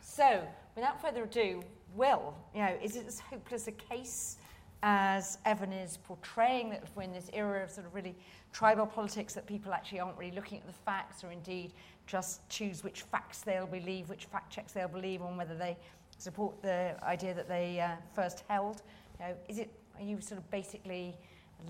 so 0.00 0.42
without 0.74 1.00
further 1.00 1.24
ado, 1.24 1.62
Will, 1.94 2.34
you 2.54 2.60
know, 2.60 2.76
is 2.82 2.96
it 2.96 3.06
as 3.06 3.20
hopeless 3.20 3.68
a 3.68 3.72
case 3.72 4.36
as 4.82 5.38
Evan 5.44 5.72
is 5.72 5.96
portraying 5.96 6.70
that 6.70 6.82
we're 6.94 7.04
in 7.04 7.12
this 7.12 7.30
era 7.32 7.62
of 7.62 7.70
sort 7.70 7.86
of 7.86 7.94
really 7.94 8.14
tribal 8.52 8.84
politics 8.84 9.32
that 9.32 9.46
people 9.46 9.72
actually 9.72 10.00
aren't 10.00 10.18
really 10.18 10.34
looking 10.34 10.58
at 10.58 10.66
the 10.66 10.72
facts 10.72 11.24
or 11.24 11.30
indeed 11.30 11.72
just 12.06 12.46
choose 12.50 12.84
which 12.84 13.02
facts 13.02 13.40
they'll 13.40 13.66
believe, 13.66 14.10
which 14.10 14.26
fact 14.26 14.52
checks 14.52 14.72
they'll 14.72 14.88
believe 14.88 15.22
on 15.22 15.36
whether 15.36 15.54
they 15.54 15.76
support 16.18 16.60
the 16.62 16.94
idea 17.02 17.32
that 17.32 17.48
they 17.48 17.80
uh, 17.80 17.90
first 18.14 18.44
held. 18.48 18.82
You 19.20 19.26
know, 19.26 19.34
is 19.48 19.58
it, 19.58 19.70
are 19.96 20.04
you 20.04 20.20
sort 20.20 20.38
of 20.38 20.50
basically 20.50 21.16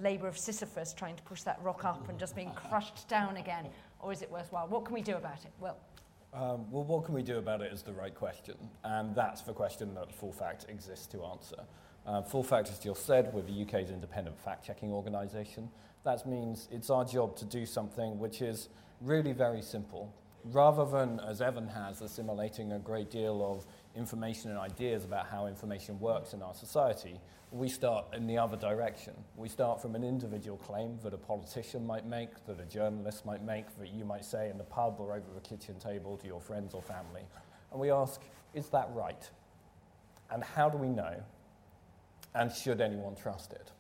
labour 0.01 0.27
of 0.27 0.37
Sisyphus 0.37 0.93
trying 0.93 1.15
to 1.17 1.23
push 1.23 1.43
that 1.43 1.61
rock 1.63 1.85
up 1.85 2.09
and 2.09 2.19
just 2.19 2.35
being 2.35 2.51
crushed 2.53 3.07
down 3.09 3.37
again? 3.37 3.67
Or 4.01 4.13
is 4.13 4.23
it 4.23 4.31
worthwhile? 4.31 4.67
What 4.67 4.85
can 4.85 4.95
we 4.95 5.03
do 5.03 5.17
about 5.17 5.45
it? 5.45 5.53
Well, 5.61 5.77
um, 6.35 6.71
well, 6.71 6.85
what 6.85 7.05
can 7.05 7.15
we 7.15 7.23
do 7.23 7.39
about 7.39 7.61
it 7.61 7.73
is 7.73 7.83
the 7.83 7.93
right 7.93 8.15
question, 8.15 8.57
and 8.83 9.15
that's 9.15 9.43
the 9.43 9.53
question 9.53 9.95
that 9.95 10.13
Full 10.13 10.33
Fact 10.33 10.67
exists 10.69 11.07
to 11.07 11.25
answer. 11.25 11.63
Uh, 12.07 12.23
Full 12.23 12.43
Fact, 12.43 12.69
as 12.69 12.79
Jill 12.79 12.95
said, 12.95 13.33
we're 13.33 13.43
the 13.43 13.63
UK's 13.63 13.91
independent 13.91 14.39
fact-checking 14.39 14.93
organisation. 14.93 15.71
That 16.03 16.27
means 16.27 16.69
it's 16.71 16.91
our 16.91 17.05
job 17.05 17.37
to 17.37 17.45
do 17.45 17.65
something 17.65 18.19
which 18.19 18.43
is 18.43 18.69
really 19.01 19.33
very 19.33 19.63
simple. 19.63 20.13
Rather 20.45 20.85
than, 20.85 21.21
as 21.21 21.41
Evan 21.41 21.69
has, 21.69 22.03
assimilating 22.03 22.73
a 22.73 22.79
great 22.79 23.11
deal 23.11 23.43
of 23.43 23.65
information 23.97 24.51
and 24.51 24.59
ideas 24.59 25.05
about 25.05 25.27
how 25.27 25.47
information 25.47 25.99
works 26.01 26.33
in 26.33 26.43
our 26.43 26.55
society, 26.55 27.21
we 27.51 27.69
start 27.69 28.07
in 28.15 28.27
the 28.27 28.37
other 28.37 28.57
direction. 28.57 29.15
We 29.37 29.49
start 29.49 29.81
from 29.81 29.95
an 29.95 30.03
individual 30.03 30.57
claim 30.57 30.99
that 31.05 31.15
a 31.15 31.19
politician 31.19 31.87
might 31.87 32.05
make, 32.05 32.45
that 32.47 32.59
a 32.59 32.65
journalist 32.65 33.25
might 33.25 33.43
make, 33.43 33.67
that 33.79 33.93
you 33.93 34.05
might 34.05 34.25
say 34.25 34.51
in 34.51 34.59
the 34.59 34.65
pub 34.65 34.97
or 34.99 35.15
over 35.15 35.27
the 35.33 35.41
kitchen 35.41 35.79
table 35.79 36.17
to 36.17 36.27
your 36.27 36.41
friends 36.41 36.75
or 36.75 36.83
family. 36.83 37.23
And 37.71 37.81
we 37.81 37.93
ask, 37.93 38.21
is 38.55 38.69
that 38.71 38.89
right? 38.93 39.31
And 40.31 40.43
how 40.43 40.69
do 40.69 40.79
we 40.79 40.89
know? 40.89 41.23
And 42.35 42.51
should 42.51 42.81
anyone 42.81 43.15
trust 43.15 43.53
it? 43.53 43.71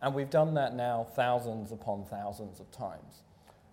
And 0.00 0.14
we've 0.14 0.30
done 0.30 0.54
that 0.54 0.76
now 0.76 1.08
thousands 1.16 1.72
upon 1.72 2.04
thousands 2.04 2.60
of 2.60 2.70
times. 2.70 3.22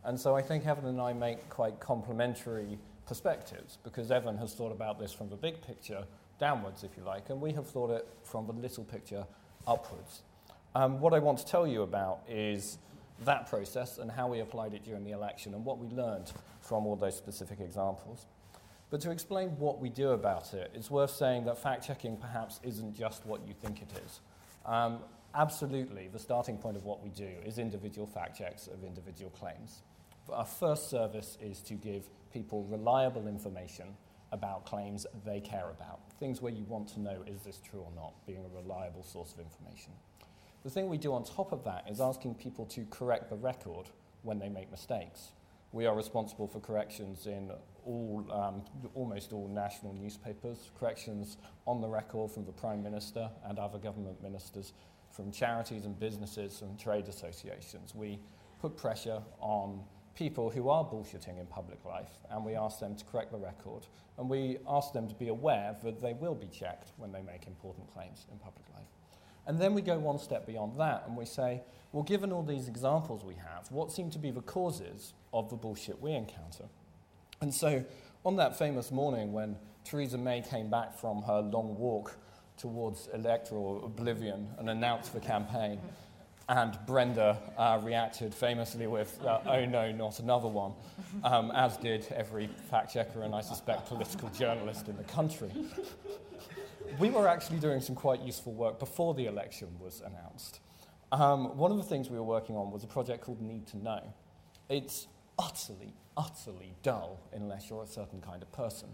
And 0.03 0.19
so 0.19 0.35
I 0.35 0.41
think 0.41 0.65
Evan 0.65 0.85
and 0.85 0.99
I 0.99 1.13
make 1.13 1.49
quite 1.49 1.79
complementary 1.79 2.79
perspectives 3.05 3.77
because 3.83 4.11
Evan 4.11 4.37
has 4.37 4.53
thought 4.53 4.71
about 4.71 4.99
this 4.99 5.13
from 5.13 5.29
the 5.29 5.35
big 5.35 5.61
picture 5.61 6.05
downwards, 6.39 6.83
if 6.83 6.97
you 6.97 7.03
like, 7.03 7.29
and 7.29 7.39
we 7.39 7.51
have 7.53 7.67
thought 7.67 7.91
it 7.91 8.07
from 8.23 8.47
the 8.47 8.53
little 8.53 8.83
picture 8.83 9.25
upwards. 9.67 10.23
Um, 10.73 10.99
what 10.99 11.13
I 11.13 11.19
want 11.19 11.37
to 11.39 11.45
tell 11.45 11.65
you 11.65 11.83
about 11.83 12.19
is 12.27 12.77
that 13.23 13.49
process 13.49 13.97
and 13.97 14.11
how 14.11 14.27
we 14.27 14.39
applied 14.41 14.73
it 14.73 14.83
during 14.83 15.05
the 15.05 15.11
election 15.11 15.53
and 15.53 15.63
what 15.63 15.77
we 15.77 15.87
learned 15.87 16.33
from 16.61 16.85
all 16.85 16.95
those 16.95 17.15
specific 17.15 17.59
examples. 17.61 18.25
But 18.89 19.01
to 19.01 19.11
explain 19.11 19.49
what 19.57 19.79
we 19.79 19.89
do 19.89 20.09
about 20.09 20.53
it, 20.53 20.71
it's 20.73 20.91
worth 20.91 21.11
saying 21.11 21.45
that 21.45 21.57
fact 21.57 21.87
checking 21.87 22.17
perhaps 22.17 22.59
isn't 22.63 22.93
just 22.93 23.25
what 23.25 23.47
you 23.47 23.53
think 23.53 23.81
it 23.81 23.89
is. 24.05 24.19
Um, 24.65 24.99
absolutely, 25.33 26.07
the 26.07 26.19
starting 26.19 26.57
point 26.57 26.75
of 26.75 26.85
what 26.85 27.03
we 27.03 27.09
do 27.09 27.29
is 27.45 27.57
individual 27.57 28.05
fact 28.05 28.37
checks 28.37 28.67
of 28.67 28.83
individual 28.83 29.31
claims. 29.31 29.81
But 30.27 30.33
our 30.33 30.45
first 30.45 30.89
service 30.89 31.37
is 31.41 31.61
to 31.61 31.75
give 31.75 32.09
people 32.35 32.65
reliable 32.65 33.27
information 33.27 33.87
about 34.33 34.65
claims 34.65 35.07
they 35.25 35.39
care 35.39 35.69
about. 35.69 36.01
Things 36.19 36.41
where 36.41 36.51
you 36.51 36.65
want 36.65 36.89
to 36.89 36.99
know 36.99 37.23
is 37.25 37.43
this 37.43 37.61
true 37.61 37.79
or 37.79 37.91
not, 37.95 38.13
being 38.27 38.43
a 38.43 38.61
reliable 38.61 39.03
source 39.03 39.31
of 39.31 39.39
information. 39.39 39.93
The 40.63 40.69
thing 40.69 40.89
we 40.89 40.97
do 40.97 41.13
on 41.13 41.23
top 41.23 41.53
of 41.53 41.63
that 41.63 41.85
is 41.89 42.01
asking 42.01 42.35
people 42.35 42.65
to 42.65 42.85
correct 42.89 43.29
the 43.29 43.37
record 43.37 43.85
when 44.23 44.37
they 44.37 44.49
make 44.49 44.69
mistakes. 44.69 45.31
We 45.71 45.85
are 45.85 45.95
responsible 45.95 46.47
for 46.47 46.59
corrections 46.59 47.25
in 47.25 47.51
all, 47.85 48.25
um, 48.29 48.63
almost 48.95 49.31
all 49.31 49.47
national 49.47 49.93
newspapers, 49.93 50.71
corrections 50.77 51.37
on 51.65 51.79
the 51.79 51.87
record 51.87 52.31
from 52.31 52.45
the 52.45 52.51
Prime 52.51 52.83
Minister 52.83 53.29
and 53.47 53.59
other 53.59 53.77
government 53.77 54.21
ministers, 54.21 54.73
from 55.09 55.31
charities 55.31 55.85
and 55.85 55.97
businesses 55.97 56.61
and 56.61 56.77
trade 56.77 57.07
associations. 57.07 57.95
We 57.95 58.19
put 58.59 58.75
pressure 58.75 59.21
on 59.39 59.83
people 60.15 60.49
who 60.49 60.69
are 60.69 60.83
bullshitting 60.83 61.39
in 61.39 61.45
public 61.47 61.83
life, 61.85 62.09
and 62.31 62.43
we 62.45 62.55
ask 62.55 62.79
them 62.79 62.95
to 62.95 63.05
correct 63.05 63.31
the 63.31 63.37
record, 63.37 63.85
and 64.17 64.29
we 64.29 64.57
ask 64.67 64.93
them 64.93 65.07
to 65.07 65.15
be 65.15 65.27
aware 65.27 65.75
that 65.83 66.01
they 66.01 66.13
will 66.13 66.35
be 66.35 66.47
checked 66.47 66.91
when 66.97 67.11
they 67.11 67.21
make 67.21 67.47
important 67.47 67.91
claims 67.93 68.25
in 68.31 68.37
public 68.39 68.65
life. 68.73 68.87
And 69.45 69.59
then 69.59 69.73
we 69.73 69.81
go 69.81 69.99
one 69.99 70.17
step 70.17 70.47
beyond 70.47 70.79
that, 70.79 71.03
and 71.05 71.15
we 71.15 71.25
say, 71.25 71.61
well, 71.91 72.03
given 72.03 72.31
all 72.31 72.43
these 72.43 72.67
examples 72.67 73.23
we 73.23 73.35
have, 73.35 73.69
what 73.71 73.91
seem 73.91 74.09
to 74.11 74.19
be 74.19 74.31
the 74.31 74.41
causes 74.41 75.13
of 75.33 75.49
the 75.49 75.55
bullshit 75.55 76.01
we 76.01 76.13
encounter? 76.13 76.65
And 77.41 77.53
so, 77.53 77.85
on 78.25 78.37
that 78.37 78.57
famous 78.57 78.91
morning 78.91 79.33
when 79.33 79.55
Theresa 79.83 80.17
May 80.17 80.41
came 80.41 80.69
back 80.69 80.97
from 80.97 81.21
her 81.23 81.41
long 81.41 81.77
walk 81.77 82.17
towards 82.57 83.07
electoral 83.13 83.85
oblivion 83.85 84.47
and 84.57 84.69
announced 84.69 85.13
the 85.13 85.19
campaign, 85.19 85.79
and 86.47 86.77
Brenda 86.85 87.37
uh, 87.57 87.79
reacted 87.81 88.33
famously 88.33 88.87
with, 88.87 89.19
uh, 89.23 89.39
oh 89.47 89.65
no, 89.65 89.91
not 89.91 90.19
another 90.19 90.47
one, 90.47 90.73
um, 91.23 91.51
as 91.51 91.77
did 91.77 92.07
every 92.15 92.47
fact 92.69 92.93
checker 92.93 93.23
and 93.23 93.33
I 93.33 93.41
suspect 93.41 93.87
political 93.87 94.29
journalist 94.29 94.87
in 94.87 94.95
the 94.97 95.03
country. 95.03 95.51
we 96.99 97.09
were 97.09 97.27
actually 97.27 97.59
doing 97.59 97.81
some 97.81 97.95
quite 97.95 98.21
useful 98.21 98.53
work 98.53 98.79
before 98.79 99.13
the 99.15 99.25
election 99.25 99.69
was 99.79 100.01
announced. 100.05 100.59
Um, 101.11 101.57
one 101.57 101.71
of 101.71 101.77
the 101.77 101.83
things 101.83 102.09
we 102.09 102.17
were 102.17 102.23
working 102.23 102.55
on 102.55 102.71
was 102.71 102.83
a 102.83 102.87
project 102.87 103.23
called 103.23 103.41
Need 103.41 103.67
to 103.67 103.77
Know. 103.77 104.01
It's 104.69 105.07
utterly, 105.39 105.93
utterly 106.15 106.75
dull 106.83 107.19
unless 107.33 107.69
you're 107.69 107.83
a 107.83 107.87
certain 107.87 108.21
kind 108.21 108.41
of 108.41 108.51
person. 108.51 108.89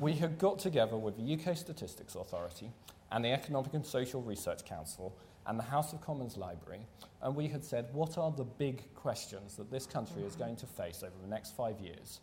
We 0.00 0.14
had 0.14 0.38
got 0.38 0.58
together 0.58 0.96
with 0.96 1.16
the 1.16 1.34
UK 1.34 1.56
Statistics 1.56 2.14
Authority 2.14 2.70
and 3.12 3.24
the 3.24 3.32
Economic 3.32 3.74
and 3.74 3.84
Social 3.84 4.22
Research 4.22 4.64
Council 4.64 5.16
and 5.46 5.58
the 5.58 5.64
House 5.64 5.92
of 5.92 6.00
Commons 6.00 6.36
Library, 6.36 6.80
and 7.22 7.34
we 7.34 7.48
had 7.48 7.64
said, 7.64 7.88
what 7.92 8.18
are 8.18 8.30
the 8.30 8.44
big 8.44 8.94
questions 8.94 9.56
that 9.56 9.70
this 9.70 9.86
country 9.86 10.22
is 10.22 10.36
going 10.36 10.56
to 10.56 10.66
face 10.66 11.02
over 11.02 11.14
the 11.22 11.28
next 11.28 11.56
five 11.56 11.80
years? 11.80 12.20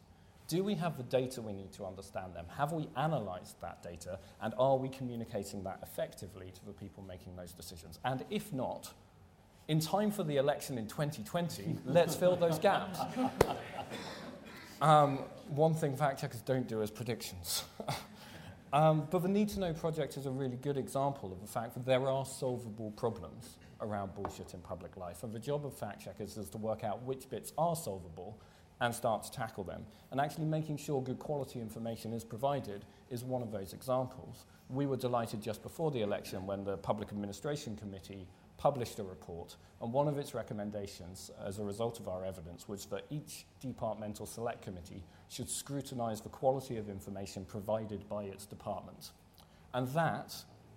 Do 0.48 0.64
we 0.64 0.76
have 0.76 0.98
the 0.98 1.04
data 1.04 1.42
we 1.42 1.54
need 1.54 1.72
to 1.74 1.86
understand 1.86 2.36
them? 2.36 2.46
Have 2.58 2.74
we 2.74 2.90
analysed 2.96 3.60
that 3.62 3.82
data? 3.82 4.20
And 4.42 4.54
are 4.58 4.78
we 4.78 4.90
communicating 4.90 5.64
that 5.64 5.80
effectively 5.82 6.52
to 6.54 6.66
the 6.66 6.74
people 6.74 7.02
making 7.04 7.36
those 7.36 7.54
decisions? 7.54 8.00
And 8.04 8.26
if 8.30 8.52
not, 8.52 8.94
in 9.70 9.80
time 9.80 10.12
for 10.12 10.24
the 10.24 10.36
election 10.36 10.78
in 10.78 10.88
2020, 10.88 11.78
let's 11.86 12.16
fill 12.16 12.36
those 12.36 12.60
gaps. 12.60 13.00
Um, 14.82 15.20
one 15.48 15.74
thing 15.74 15.96
fact 15.96 16.20
checkers 16.20 16.42
don't 16.42 16.68
do 16.68 16.82
is 16.82 16.92
predictions. 16.92 17.64
Um, 18.74 19.08
but 19.12 19.22
the 19.22 19.30
Need 19.30 19.50
to 19.50 19.60
Know 19.60 19.72
project 19.72 20.18
is 20.18 20.26
a 20.26 20.32
really 20.32 20.58
good 20.58 20.78
example 20.78 21.32
of 21.32 21.40
the 21.40 21.48
fact 21.48 21.76
that 21.76 21.86
there 21.86 22.08
are 22.08 22.26
solvable 22.26 22.90
problems 22.92 23.58
around 23.82 24.16
bullshit 24.16 24.56
in 24.56 24.62
public 24.62 24.98
life. 24.98 25.22
And 25.22 25.32
the 25.32 25.38
job 25.38 25.64
of 25.64 25.78
fact 25.78 26.04
checkers 26.04 26.38
is 26.38 26.50
to 26.50 26.58
work 26.58 26.84
out 26.84 27.04
which 27.04 27.30
bits 27.30 27.54
are 27.56 27.76
solvable 27.76 28.42
and 28.82 28.94
start 28.94 29.22
to 29.26 29.32
tackle 29.32 29.64
them. 29.64 29.86
And 30.10 30.20
actually 30.20 30.46
making 30.46 30.78
sure 30.78 31.04
good 31.04 31.20
quality 31.20 31.60
information 31.60 32.14
is 32.14 32.24
provided 32.24 32.84
is 33.12 33.24
one 33.24 33.44
of 33.44 33.52
those 33.52 33.74
examples. 33.74 34.48
We 34.70 34.88
were 34.88 34.98
delighted 34.98 35.40
just 35.40 35.62
before 35.62 35.92
the 35.92 36.02
election 36.02 36.48
when 36.48 36.64
the 36.64 36.78
Public 36.78 37.10
Administration 37.10 37.76
Committee 37.76 38.26
published 38.64 38.98
a 38.98 39.04
report, 39.04 39.58
and 39.82 39.92
one 39.92 40.08
of 40.08 40.18
its 40.18 40.34
recommendations, 40.34 41.30
as 41.46 41.60
a 41.60 41.64
result 41.66 42.00
of 42.00 42.08
our 42.08 42.24
evidence, 42.24 42.66
was 42.66 42.86
that 42.86 43.04
each 43.10 43.46
departmental 43.60 44.26
select 44.26 44.62
committee 44.62 45.04
should 45.28 45.50
scrutinise 45.50 46.22
the 46.22 46.30
quality 46.30 46.78
of 46.78 46.88
information 46.88 47.44
provided 47.44 48.08
by 48.08 48.24
its 48.24 48.46
department. 48.46 49.12
And 49.74 49.86
that 49.90 50.34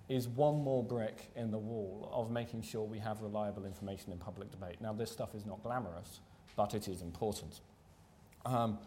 is 0.09 0.27
one 0.27 0.64
more 0.64 0.83
brick 0.83 1.31
in 1.37 1.53
the 1.53 1.59
wall 1.59 2.11
of 2.12 2.29
making 2.29 2.62
sure 2.62 2.83
we 2.83 2.99
have 2.99 3.22
reliable 3.22 3.64
information 3.64 4.11
in 4.11 4.18
public 4.18 4.51
debate. 4.51 4.81
Now, 4.81 4.92
this 4.92 5.12
stuff 5.12 5.37
is 5.37 5.46
not 5.46 5.62
glamorous, 5.62 6.18
but 6.57 6.75
it 6.75 6.88
is 6.88 7.03
important. 7.03 7.61
Um, 8.44 8.81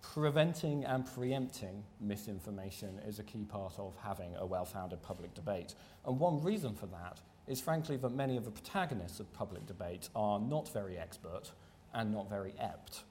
preventing 0.00 0.84
and 0.84 1.04
preempting 1.04 1.82
misinformation 2.00 3.00
is 3.04 3.18
a 3.18 3.24
key 3.24 3.42
part 3.42 3.74
of 3.80 3.94
having 4.00 4.36
a 4.36 4.46
well 4.46 4.64
founded 4.64 5.02
public 5.02 5.34
debate. 5.34 5.74
And 6.06 6.20
one 6.20 6.40
reason 6.40 6.72
for 6.76 6.86
that 6.86 7.20
is 7.46 7.60
frankly 7.60 7.96
that 7.98 8.10
many 8.10 8.36
of 8.36 8.44
the 8.44 8.50
protagonists 8.50 9.20
of 9.20 9.32
public 9.32 9.66
debate 9.66 10.08
are 10.14 10.38
not 10.38 10.72
very 10.72 10.98
expert 10.98 11.52
and 11.92 12.12
not 12.12 12.28
very 12.28 12.54
apt. 12.60 13.04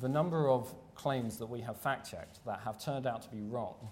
The 0.00 0.08
number 0.08 0.48
of 0.48 0.74
claims 0.94 1.38
that 1.38 1.46
we 1.46 1.60
have 1.62 1.76
fact 1.76 2.10
checked 2.10 2.44
that 2.44 2.60
have 2.60 2.82
turned 2.82 3.06
out 3.06 3.22
to 3.22 3.28
be 3.30 3.40
wrong 3.40 3.88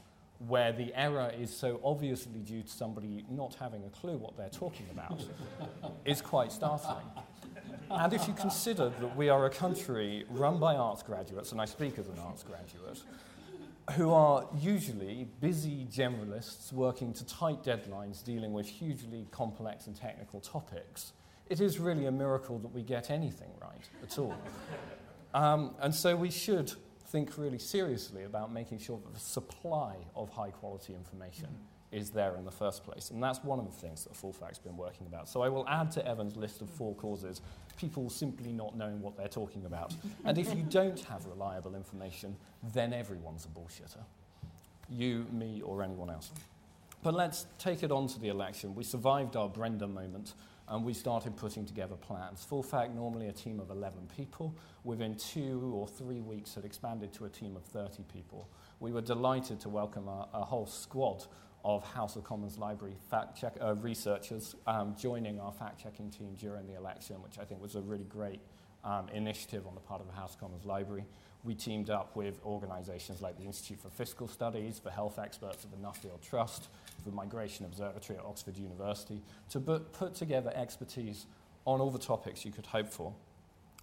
where 0.48 0.72
the 0.72 0.92
error 0.94 1.32
is 1.38 1.54
so 1.54 1.80
obviously 1.82 2.40
due 2.40 2.62
to 2.62 2.68
somebody 2.68 3.24
not 3.30 3.54
having 3.54 3.84
a 3.84 3.88
clue 3.88 4.18
what 4.18 4.36
they're 4.36 4.50
talking 4.50 4.86
about 4.90 5.24
is 6.04 6.20
quite 6.20 6.52
startling. 6.52 7.06
And 7.90 8.12
if 8.12 8.26
you 8.28 8.34
consider 8.34 8.90
that 9.00 9.16
we 9.16 9.28
are 9.28 9.46
a 9.46 9.50
country 9.50 10.24
run 10.28 10.58
by 10.58 10.74
arts 10.74 11.02
graduates, 11.02 11.52
and 11.52 11.60
I 11.60 11.64
speak 11.64 11.98
as 11.98 12.08
an 12.08 12.18
arts 12.18 12.42
graduate, 12.42 13.02
who 13.92 14.12
are 14.12 14.48
usually 14.58 15.28
busy 15.40 15.86
generalists 15.90 16.72
working 16.72 17.12
to 17.12 17.24
tight 17.24 17.62
deadlines 17.62 18.24
dealing 18.24 18.52
with 18.52 18.66
hugely 18.66 19.26
complex 19.30 19.86
and 19.86 19.94
technical 19.94 20.40
topics, 20.40 21.12
it 21.48 21.60
is 21.60 21.78
really 21.78 22.06
a 22.06 22.12
miracle 22.12 22.58
that 22.58 22.72
we 22.72 22.82
get 22.82 23.10
anything 23.10 23.50
right 23.60 23.88
at 24.02 24.18
all. 24.18 24.34
Um, 25.34 25.74
and 25.80 25.94
so 25.94 26.16
we 26.16 26.30
should 26.30 26.72
think 27.08 27.36
really 27.36 27.58
seriously 27.58 28.24
about 28.24 28.50
making 28.50 28.78
sure 28.78 28.98
that 29.04 29.12
the 29.12 29.20
supply 29.20 29.96
of 30.14 30.30
high 30.30 30.48
quality 30.48 30.94
information 30.94 31.48
is 31.92 32.10
there 32.10 32.34
in 32.36 32.44
the 32.44 32.50
first 32.50 32.84
place. 32.84 33.10
And 33.10 33.22
that's 33.22 33.42
one 33.44 33.58
of 33.58 33.66
the 33.66 33.72
things 33.72 34.04
that 34.04 34.16
Full 34.16 34.32
Fact's 34.32 34.58
been 34.58 34.76
working 34.76 35.06
about. 35.06 35.28
So 35.28 35.42
I 35.42 35.48
will 35.48 35.66
add 35.68 35.90
to 35.92 36.06
Evan's 36.06 36.36
list 36.36 36.60
of 36.60 36.68
four 36.68 36.94
causes 36.94 37.40
people 37.76 38.08
simply 38.08 38.52
not 38.52 38.76
knowing 38.76 39.00
what 39.00 39.16
they're 39.16 39.28
talking 39.28 39.64
about. 39.66 39.94
and 40.24 40.38
if 40.38 40.54
you 40.54 40.62
don't 40.70 41.00
have 41.00 41.26
reliable 41.26 41.74
information, 41.74 42.36
then 42.74 42.92
everyone's 42.92 43.44
a 43.44 43.48
bullshitter. 43.48 44.02
You, 44.88 45.26
me, 45.30 45.62
or 45.62 45.82
anyone 45.82 46.10
else. 46.10 46.30
But 47.02 47.14
let's 47.14 47.46
take 47.58 47.82
it 47.82 47.92
on 47.92 48.08
to 48.08 48.20
the 48.20 48.28
election. 48.28 48.74
We 48.74 48.82
survived 48.82 49.36
our 49.36 49.48
Brenda 49.48 49.86
moment 49.86 50.34
and 50.68 50.84
we 50.84 50.92
started 50.92 51.36
putting 51.36 51.64
together 51.64 51.94
plans. 51.94 52.44
Full 52.44 52.62
fact, 52.62 52.92
normally 52.94 53.28
a 53.28 53.32
team 53.32 53.60
of 53.60 53.70
11 53.70 54.08
people. 54.16 54.54
Within 54.82 55.14
two 55.14 55.72
or 55.74 55.86
three 55.86 56.20
weeks, 56.20 56.54
had 56.54 56.64
expanded 56.64 57.12
to 57.14 57.26
a 57.26 57.28
team 57.28 57.54
of 57.54 57.64
30 57.64 58.02
people. 58.12 58.48
We 58.80 58.92
were 58.92 59.00
delighted 59.00 59.60
to 59.60 59.68
welcome 59.68 60.08
a, 60.08 60.28
a 60.34 60.44
whole 60.44 60.66
squad 60.66 61.24
of 61.66 61.84
House 61.84 62.14
of 62.14 62.22
Commons 62.22 62.58
Library 62.58 62.94
fact 63.10 63.36
check, 63.36 63.56
uh, 63.60 63.74
researchers 63.74 64.54
um, 64.68 64.94
joining 64.96 65.40
our 65.40 65.50
fact 65.50 65.82
checking 65.82 66.10
team 66.10 66.36
during 66.38 66.64
the 66.68 66.76
election, 66.76 67.16
which 67.20 67.40
I 67.40 67.44
think 67.44 67.60
was 67.60 67.74
a 67.74 67.80
really 67.80 68.04
great 68.04 68.38
um, 68.84 69.08
initiative 69.08 69.66
on 69.66 69.74
the 69.74 69.80
part 69.80 70.00
of 70.00 70.06
the 70.06 70.12
House 70.12 70.34
of 70.34 70.40
Commons 70.40 70.64
Library. 70.64 71.04
We 71.42 71.56
teamed 71.56 71.90
up 71.90 72.14
with 72.14 72.38
organisations 72.44 73.20
like 73.20 73.36
the 73.36 73.42
Institute 73.42 73.80
for 73.80 73.90
Fiscal 73.90 74.28
Studies, 74.28 74.78
the 74.78 74.92
health 74.92 75.18
experts 75.18 75.64
at 75.64 75.72
the 75.72 75.76
Nuffield 75.76 76.20
Trust, 76.22 76.68
the 77.04 77.10
Migration 77.10 77.66
Observatory 77.66 78.16
at 78.16 78.24
Oxford 78.24 78.56
University, 78.56 79.20
to 79.50 79.58
put 79.58 80.14
together 80.14 80.52
expertise 80.54 81.26
on 81.64 81.80
all 81.80 81.90
the 81.90 81.98
topics 81.98 82.44
you 82.44 82.52
could 82.52 82.66
hope 82.66 82.88
for. 82.88 83.12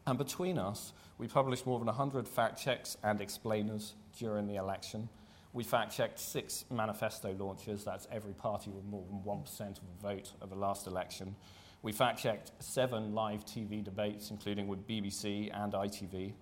And 0.08 0.18
between 0.18 0.58
us, 0.58 0.94
we 1.18 1.28
published 1.28 1.66
more 1.66 1.80
than 1.80 1.88
100 1.88 2.30
fact 2.30 2.62
checks 2.62 2.96
and 3.04 3.20
explainers 3.20 3.96
during 4.18 4.48
the 4.48 4.56
election. 4.56 5.10
We 5.54 5.64
fact 5.64 5.96
checked 5.96 6.20
six 6.20 6.66
manifesto 6.72 7.36
launches, 7.38 7.84
that's 7.84 8.08
every 8.12 8.34
party 8.34 8.72
with 8.72 8.86
more 8.86 9.06
than 9.08 9.20
1% 9.20 9.60
of 9.62 9.76
the 9.76 10.02
vote 10.02 10.32
of 10.42 10.50
the 10.50 10.56
last 10.56 10.88
election. 10.88 11.36
We 11.84 11.92
fact 11.92 12.20
checked 12.20 12.52
seven 12.60 13.14
live 13.14 13.46
TV 13.46 13.84
debates, 13.84 14.32
including 14.32 14.68
with 14.68 14.88
BBC 14.88 15.52
and 15.54 15.74
ITV. 15.74 16.34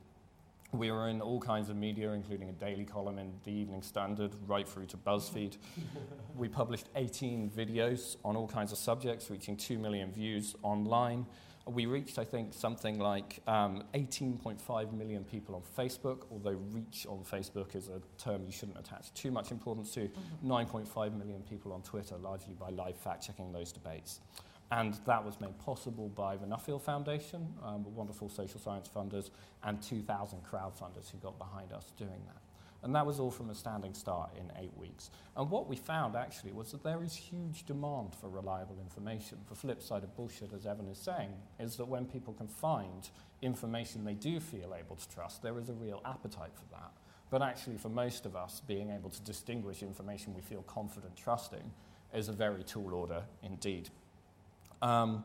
We 0.71 0.91
were 0.91 1.09
in 1.09 1.19
all 1.19 1.41
kinds 1.41 1.69
of 1.69 1.75
media, 1.75 2.11
including 2.11 2.47
a 2.47 2.53
daily 2.53 2.85
column 2.85 3.19
in 3.19 3.33
the 3.43 3.51
Evening 3.51 3.81
Standard, 3.81 4.33
right 4.47 4.65
through 4.65 4.85
to 4.85 4.97
BuzzFeed. 4.97 5.57
we 6.37 6.47
published 6.47 6.87
18 6.95 7.49
videos 7.49 8.15
on 8.23 8.37
all 8.37 8.47
kinds 8.47 8.71
of 8.71 8.77
subjects, 8.77 9.29
reaching 9.29 9.57
2 9.57 9.77
million 9.77 10.09
views 10.13 10.55
online. 10.63 11.25
We 11.67 11.85
reached, 11.85 12.17
I 12.17 12.23
think, 12.23 12.53
something 12.53 12.99
like 12.99 13.39
um, 13.47 13.83
18.5 13.93 14.93
million 14.93 15.23
people 15.23 15.55
on 15.55 15.61
Facebook, 15.77 16.23
although 16.31 16.59
reach 16.71 17.05
on 17.07 17.23
Facebook 17.23 17.75
is 17.75 17.87
a 17.87 18.01
term 18.17 18.43
you 18.45 18.51
shouldn't 18.51 18.79
attach 18.79 19.13
too 19.13 19.31
much 19.31 19.51
importance 19.51 19.93
to. 19.93 20.01
Mm-hmm. 20.01 20.51
9.5 20.51 21.17
million 21.17 21.41
people 21.41 21.71
on 21.71 21.81
Twitter, 21.83 22.17
largely 22.17 22.53
by 22.53 22.69
live 22.69 22.97
fact 22.97 23.25
checking 23.25 23.51
those 23.51 23.71
debates. 23.71 24.21
And 24.71 24.97
that 25.05 25.23
was 25.23 25.39
made 25.41 25.57
possible 25.59 26.09
by 26.09 26.37
the 26.37 26.45
Nuffield 26.45 26.81
Foundation, 26.81 27.53
um, 27.63 27.83
wonderful 27.93 28.29
social 28.29 28.59
science 28.59 28.89
funders, 28.93 29.29
and 29.63 29.81
2,000 29.81 30.39
crowdfunders 30.43 31.11
who 31.11 31.17
got 31.17 31.37
behind 31.37 31.73
us 31.73 31.91
doing 31.97 32.21
that. 32.27 32.41
And 32.83 32.95
that 32.95 33.05
was 33.05 33.19
all 33.19 33.29
from 33.29 33.51
a 33.51 33.55
standing 33.55 33.93
start 33.93 34.31
in 34.35 34.51
eight 34.59 34.75
weeks. 34.75 35.11
And 35.37 35.49
what 35.51 35.67
we 35.67 35.75
found 35.75 36.15
actually 36.15 36.51
was 36.51 36.71
that 36.71 36.83
there 36.83 37.03
is 37.03 37.15
huge 37.15 37.65
demand 37.65 38.15
for 38.15 38.27
reliable 38.27 38.77
information. 38.81 39.37
The 39.49 39.55
flip 39.55 39.83
side 39.83 40.03
of 40.03 40.15
bullshit, 40.15 40.51
as 40.53 40.65
Evan 40.65 40.87
is 40.87 40.97
saying, 40.97 41.33
is 41.59 41.75
that 41.75 41.87
when 41.87 42.05
people 42.05 42.33
can 42.33 42.47
find 42.47 43.07
information 43.43 44.03
they 44.03 44.15
do 44.15 44.39
feel 44.39 44.75
able 44.77 44.95
to 44.95 45.09
trust, 45.09 45.43
there 45.43 45.59
is 45.59 45.69
a 45.69 45.73
real 45.73 46.01
appetite 46.05 46.53
for 46.55 46.75
that. 46.75 46.91
But 47.29 47.41
actually, 47.41 47.77
for 47.77 47.89
most 47.89 48.25
of 48.25 48.35
us, 48.35 48.61
being 48.67 48.89
able 48.89 49.09
to 49.09 49.21
distinguish 49.21 49.83
information 49.83 50.33
we 50.33 50.41
feel 50.41 50.63
confident 50.63 51.15
trusting 51.15 51.71
is 52.13 52.27
a 52.29 52.33
very 52.33 52.63
tall 52.63 52.93
order 52.93 53.23
indeed. 53.43 53.89
Um, 54.81 55.23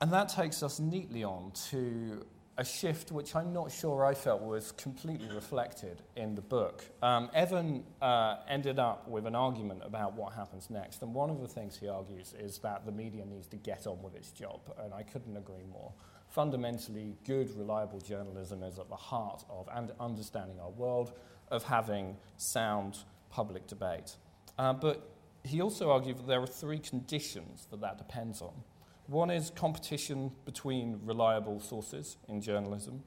and 0.00 0.12
that 0.12 0.28
takes 0.28 0.62
us 0.62 0.80
neatly 0.80 1.22
on 1.22 1.52
to 1.70 2.24
a 2.58 2.64
shift 2.64 3.10
which 3.10 3.34
I'm 3.34 3.52
not 3.52 3.72
sure 3.72 4.04
I 4.04 4.14
felt 4.14 4.42
was 4.42 4.72
completely 4.72 5.28
reflected 5.34 6.02
in 6.16 6.34
the 6.34 6.42
book. 6.42 6.84
Um, 7.02 7.30
Evan 7.34 7.84
uh, 8.02 8.36
ended 8.46 8.78
up 8.78 9.08
with 9.08 9.26
an 9.26 9.34
argument 9.34 9.80
about 9.84 10.14
what 10.14 10.34
happens 10.34 10.68
next, 10.68 11.02
and 11.02 11.14
one 11.14 11.30
of 11.30 11.40
the 11.40 11.48
things 11.48 11.78
he 11.78 11.88
argues 11.88 12.34
is 12.38 12.58
that 12.58 12.84
the 12.84 12.92
media 12.92 13.24
needs 13.24 13.46
to 13.48 13.56
get 13.56 13.86
on 13.86 14.02
with 14.02 14.14
its 14.14 14.30
job, 14.30 14.60
and 14.82 14.92
I 14.92 15.02
couldn't 15.02 15.36
agree 15.36 15.64
more. 15.72 15.92
Fundamentally, 16.28 17.16
good, 17.26 17.50
reliable 17.56 18.00
journalism 18.00 18.62
is 18.62 18.78
at 18.78 18.88
the 18.88 18.96
heart 18.96 19.44
of 19.48 19.68
and 19.74 19.92
understanding 19.98 20.60
our 20.60 20.70
world, 20.70 21.12
of 21.50 21.62
having 21.62 22.16
sound 22.36 22.98
public 23.30 23.66
debate. 23.66 24.16
Uh, 24.58 24.72
but 24.72 25.08
he 25.44 25.60
also 25.60 25.90
argued 25.90 26.18
that 26.18 26.26
there 26.26 26.40
are 26.40 26.46
three 26.46 26.78
conditions 26.78 27.66
that 27.70 27.80
that 27.80 27.98
depends 27.98 28.42
on. 28.42 28.52
One 29.06 29.30
is 29.30 29.50
competition 29.50 30.32
between 30.44 31.00
reliable 31.04 31.60
sources 31.60 32.16
in 32.28 32.40
journalism. 32.40 33.02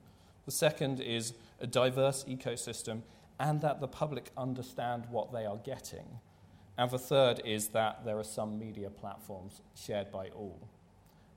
The 0.45 0.51
second 0.51 0.99
is 0.99 1.33
a 1.59 1.67
diverse 1.67 2.23
ecosystem 2.25 3.01
and 3.39 3.61
that 3.61 3.81
the 3.81 3.87
public 3.87 4.31
understand 4.37 5.05
what 5.09 5.31
they 5.31 5.45
are 5.45 5.57
getting. 5.57 6.19
And 6.77 6.91
the 6.91 6.99
third 6.99 7.41
is 7.45 7.69
that 7.69 8.05
there 8.05 8.17
are 8.19 8.23
some 8.23 8.59
media 8.59 8.89
platforms 8.89 9.61
shared 9.75 10.11
by 10.11 10.27
all. 10.29 10.69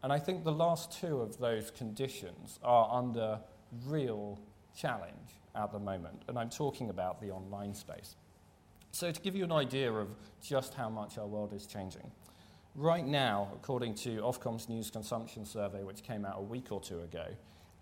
And 0.03 0.13
I 0.13 0.19
think 0.19 0.45
the 0.45 0.53
last 0.53 0.93
two 1.01 1.21
of 1.21 1.39
those 1.39 1.71
conditions 1.71 2.59
are 2.63 2.89
under 2.93 3.41
real 3.87 4.39
challenge 4.77 5.41
at 5.55 5.73
the 5.73 5.79
moment. 5.79 6.23
And 6.29 6.39
I'm 6.39 6.51
talking 6.51 6.91
about 6.91 7.21
the 7.21 7.31
online 7.31 7.75
space. 7.75 8.17
So, 8.91 9.13
to 9.13 9.21
give 9.21 9.37
you 9.37 9.45
an 9.45 9.53
idea 9.53 9.93
of 9.93 10.09
just 10.43 10.75
how 10.75 10.89
much 10.89 11.19
our 11.19 11.27
world 11.27 11.53
is 11.53 11.67
changing, 11.67 12.11
right 12.79 13.07
now, 13.07 13.49
according 13.55 13.93
to 13.93 14.19
Ofcom's 14.19 14.69
News 14.69 14.91
Consumption 14.91 15.45
Survey, 15.45 15.83
which 15.83 16.03
came 16.03 16.25
out 16.25 16.37
a 16.39 16.43
week 16.43 16.71
or 16.71 16.81
two 16.81 17.01
ago, 17.01 17.27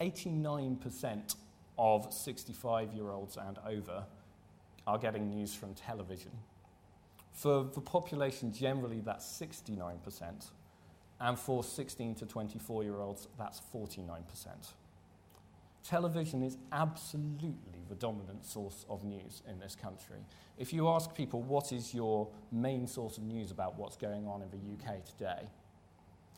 89% 0.00 1.36
of 1.78 2.12
65 2.12 2.92
year 2.94 3.10
olds 3.10 3.36
and 3.36 3.58
over 3.66 4.04
are 4.86 4.98
getting 4.98 5.28
news 5.28 5.54
from 5.54 5.74
television. 5.74 6.30
For 7.32 7.64
the 7.74 7.80
population 7.80 8.52
generally, 8.52 9.00
that's 9.00 9.26
69%, 9.26 10.50
and 11.20 11.38
for 11.38 11.62
16 11.62 12.14
to 12.16 12.26
24 12.26 12.84
year 12.84 13.00
olds, 13.00 13.28
that's 13.38 13.60
49%. 13.74 14.22
Television 15.86 16.42
is 16.42 16.58
absolutely 16.72 17.78
the 17.88 17.94
dominant 17.94 18.44
source 18.44 18.84
of 18.88 19.04
news 19.04 19.42
in 19.48 19.60
this 19.60 19.76
country. 19.76 20.18
If 20.58 20.72
you 20.72 20.88
ask 20.88 21.14
people 21.14 21.42
what 21.42 21.70
is 21.70 21.94
your 21.94 22.28
main 22.50 22.88
source 22.88 23.18
of 23.18 23.22
news 23.22 23.52
about 23.52 23.78
what's 23.78 23.96
going 23.96 24.26
on 24.26 24.42
in 24.42 24.50
the 24.50 24.56
UK 24.74 25.04
today, 25.04 25.48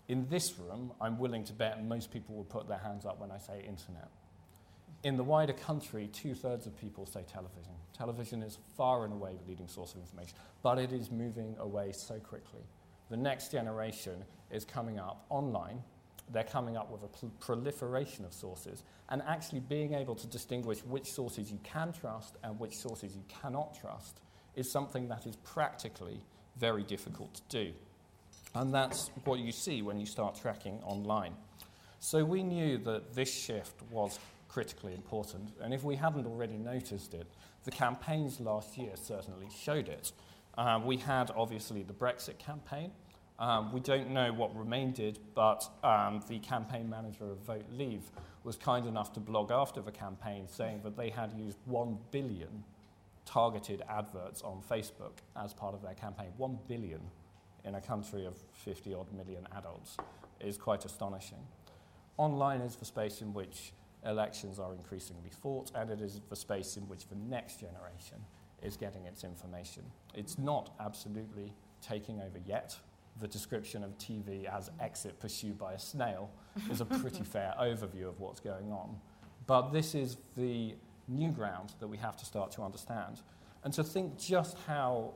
in 0.08 0.28
this 0.28 0.58
room, 0.58 0.92
I'm 1.00 1.18
willing 1.18 1.44
to 1.44 1.54
bet 1.54 1.82
most 1.82 2.10
people 2.10 2.34
will 2.34 2.44
put 2.44 2.68
their 2.68 2.78
hands 2.78 3.06
up 3.06 3.20
when 3.20 3.30
I 3.30 3.38
say 3.38 3.64
internet. 3.66 4.10
In 5.02 5.16
the 5.16 5.24
wider 5.24 5.54
country, 5.54 6.08
two 6.08 6.34
thirds 6.34 6.66
of 6.66 6.76
people 6.76 7.06
say 7.06 7.24
television. 7.26 7.72
Television 7.96 8.42
is 8.42 8.58
far 8.76 9.04
and 9.04 9.14
away 9.14 9.32
the 9.42 9.48
leading 9.48 9.68
source 9.68 9.94
of 9.94 10.00
information, 10.00 10.36
but 10.62 10.78
it 10.78 10.92
is 10.92 11.10
moving 11.10 11.56
away 11.58 11.92
so 11.92 12.18
quickly. 12.18 12.62
The 13.08 13.16
next 13.16 13.50
generation 13.50 14.24
is 14.50 14.66
coming 14.66 14.98
up 14.98 15.24
online 15.30 15.82
they're 16.32 16.44
coming 16.44 16.76
up 16.76 16.90
with 16.90 17.02
a 17.02 17.26
proliferation 17.40 18.24
of 18.24 18.32
sources 18.32 18.82
and 19.08 19.22
actually 19.26 19.60
being 19.60 19.94
able 19.94 20.14
to 20.14 20.26
distinguish 20.26 20.84
which 20.84 21.06
sources 21.06 21.50
you 21.50 21.58
can 21.64 21.92
trust 21.92 22.36
and 22.42 22.58
which 22.58 22.76
sources 22.76 23.14
you 23.14 23.22
cannot 23.28 23.78
trust 23.80 24.20
is 24.56 24.70
something 24.70 25.08
that 25.08 25.26
is 25.26 25.36
practically 25.36 26.20
very 26.56 26.82
difficult 26.82 27.34
to 27.34 27.42
do. 27.48 27.72
And 28.54 28.74
that's 28.74 29.10
what 29.24 29.38
you 29.38 29.52
see 29.52 29.82
when 29.82 30.00
you 30.00 30.06
start 30.06 30.34
tracking 30.34 30.80
online. 30.82 31.34
So 32.00 32.24
we 32.24 32.42
knew 32.42 32.78
that 32.78 33.14
this 33.14 33.32
shift 33.32 33.82
was 33.90 34.18
critically 34.48 34.94
important, 34.94 35.50
and 35.60 35.74
if 35.74 35.84
we 35.84 35.94
hadn't 35.94 36.26
already 36.26 36.56
noticed 36.56 37.14
it, 37.14 37.26
the 37.64 37.70
campaigns 37.70 38.40
last 38.40 38.78
year 38.78 38.92
certainly 38.94 39.48
showed 39.62 39.88
it. 39.88 40.12
Uh, 40.56 40.80
we 40.84 40.96
had 40.96 41.30
obviously 41.36 41.82
the 41.82 41.92
Brexit 41.92 42.38
campaign, 42.38 42.90
um, 43.38 43.72
we 43.72 43.80
don't 43.80 44.10
know 44.10 44.32
what 44.32 44.56
Remain 44.56 44.92
did, 44.92 45.18
but 45.34 45.68
um, 45.84 46.22
the 46.28 46.38
campaign 46.40 46.90
manager 46.90 47.30
of 47.30 47.38
Vote 47.38 47.66
Leave 47.72 48.10
was 48.44 48.56
kind 48.56 48.86
enough 48.86 49.12
to 49.12 49.20
blog 49.20 49.50
after 49.52 49.80
the 49.80 49.92
campaign 49.92 50.46
saying 50.48 50.80
that 50.82 50.96
they 50.96 51.10
had 51.10 51.32
used 51.34 51.58
1 51.66 51.98
billion 52.10 52.64
targeted 53.24 53.82
adverts 53.88 54.42
on 54.42 54.62
Facebook 54.68 55.18
as 55.36 55.52
part 55.52 55.74
of 55.74 55.82
their 55.82 55.94
campaign. 55.94 56.28
One 56.36 56.58
billion 56.66 57.00
in 57.64 57.74
a 57.74 57.80
country 57.80 58.24
of 58.24 58.36
50 58.64 58.94
odd 58.94 59.12
million 59.12 59.46
adults 59.56 59.96
is 60.40 60.56
quite 60.56 60.84
astonishing. 60.84 61.38
Online 62.16 62.60
is 62.60 62.74
the 62.76 62.84
space 62.84 63.20
in 63.20 63.34
which 63.34 63.72
elections 64.04 64.58
are 64.58 64.72
increasingly 64.72 65.30
fought, 65.30 65.70
and 65.74 65.90
it 65.90 66.00
is 66.00 66.20
the 66.28 66.36
space 66.36 66.76
in 66.76 66.88
which 66.88 67.06
the 67.08 67.16
next 67.16 67.60
generation 67.60 68.18
is 68.62 68.76
getting 68.76 69.04
its 69.04 69.22
information. 69.24 69.84
It's 70.14 70.38
not 70.38 70.70
absolutely 70.80 71.52
taking 71.80 72.20
over 72.20 72.38
yet. 72.46 72.76
The 73.20 73.28
description 73.28 73.82
of 73.82 73.96
TV 73.98 74.44
as 74.44 74.70
exit 74.80 75.18
pursued 75.18 75.58
by 75.58 75.72
a 75.72 75.78
snail 75.78 76.30
is 76.70 76.80
a 76.80 76.84
pretty 76.84 77.24
fair 77.24 77.54
overview 77.60 78.08
of 78.08 78.20
what's 78.20 78.40
going 78.40 78.70
on. 78.70 78.96
But 79.46 79.72
this 79.72 79.94
is 79.94 80.18
the 80.36 80.74
new 81.08 81.30
ground 81.30 81.72
that 81.80 81.88
we 81.88 81.96
have 81.96 82.16
to 82.18 82.24
start 82.24 82.52
to 82.52 82.62
understand. 82.62 83.22
And 83.64 83.72
to 83.74 83.82
think 83.82 84.18
just 84.18 84.56
how 84.66 85.14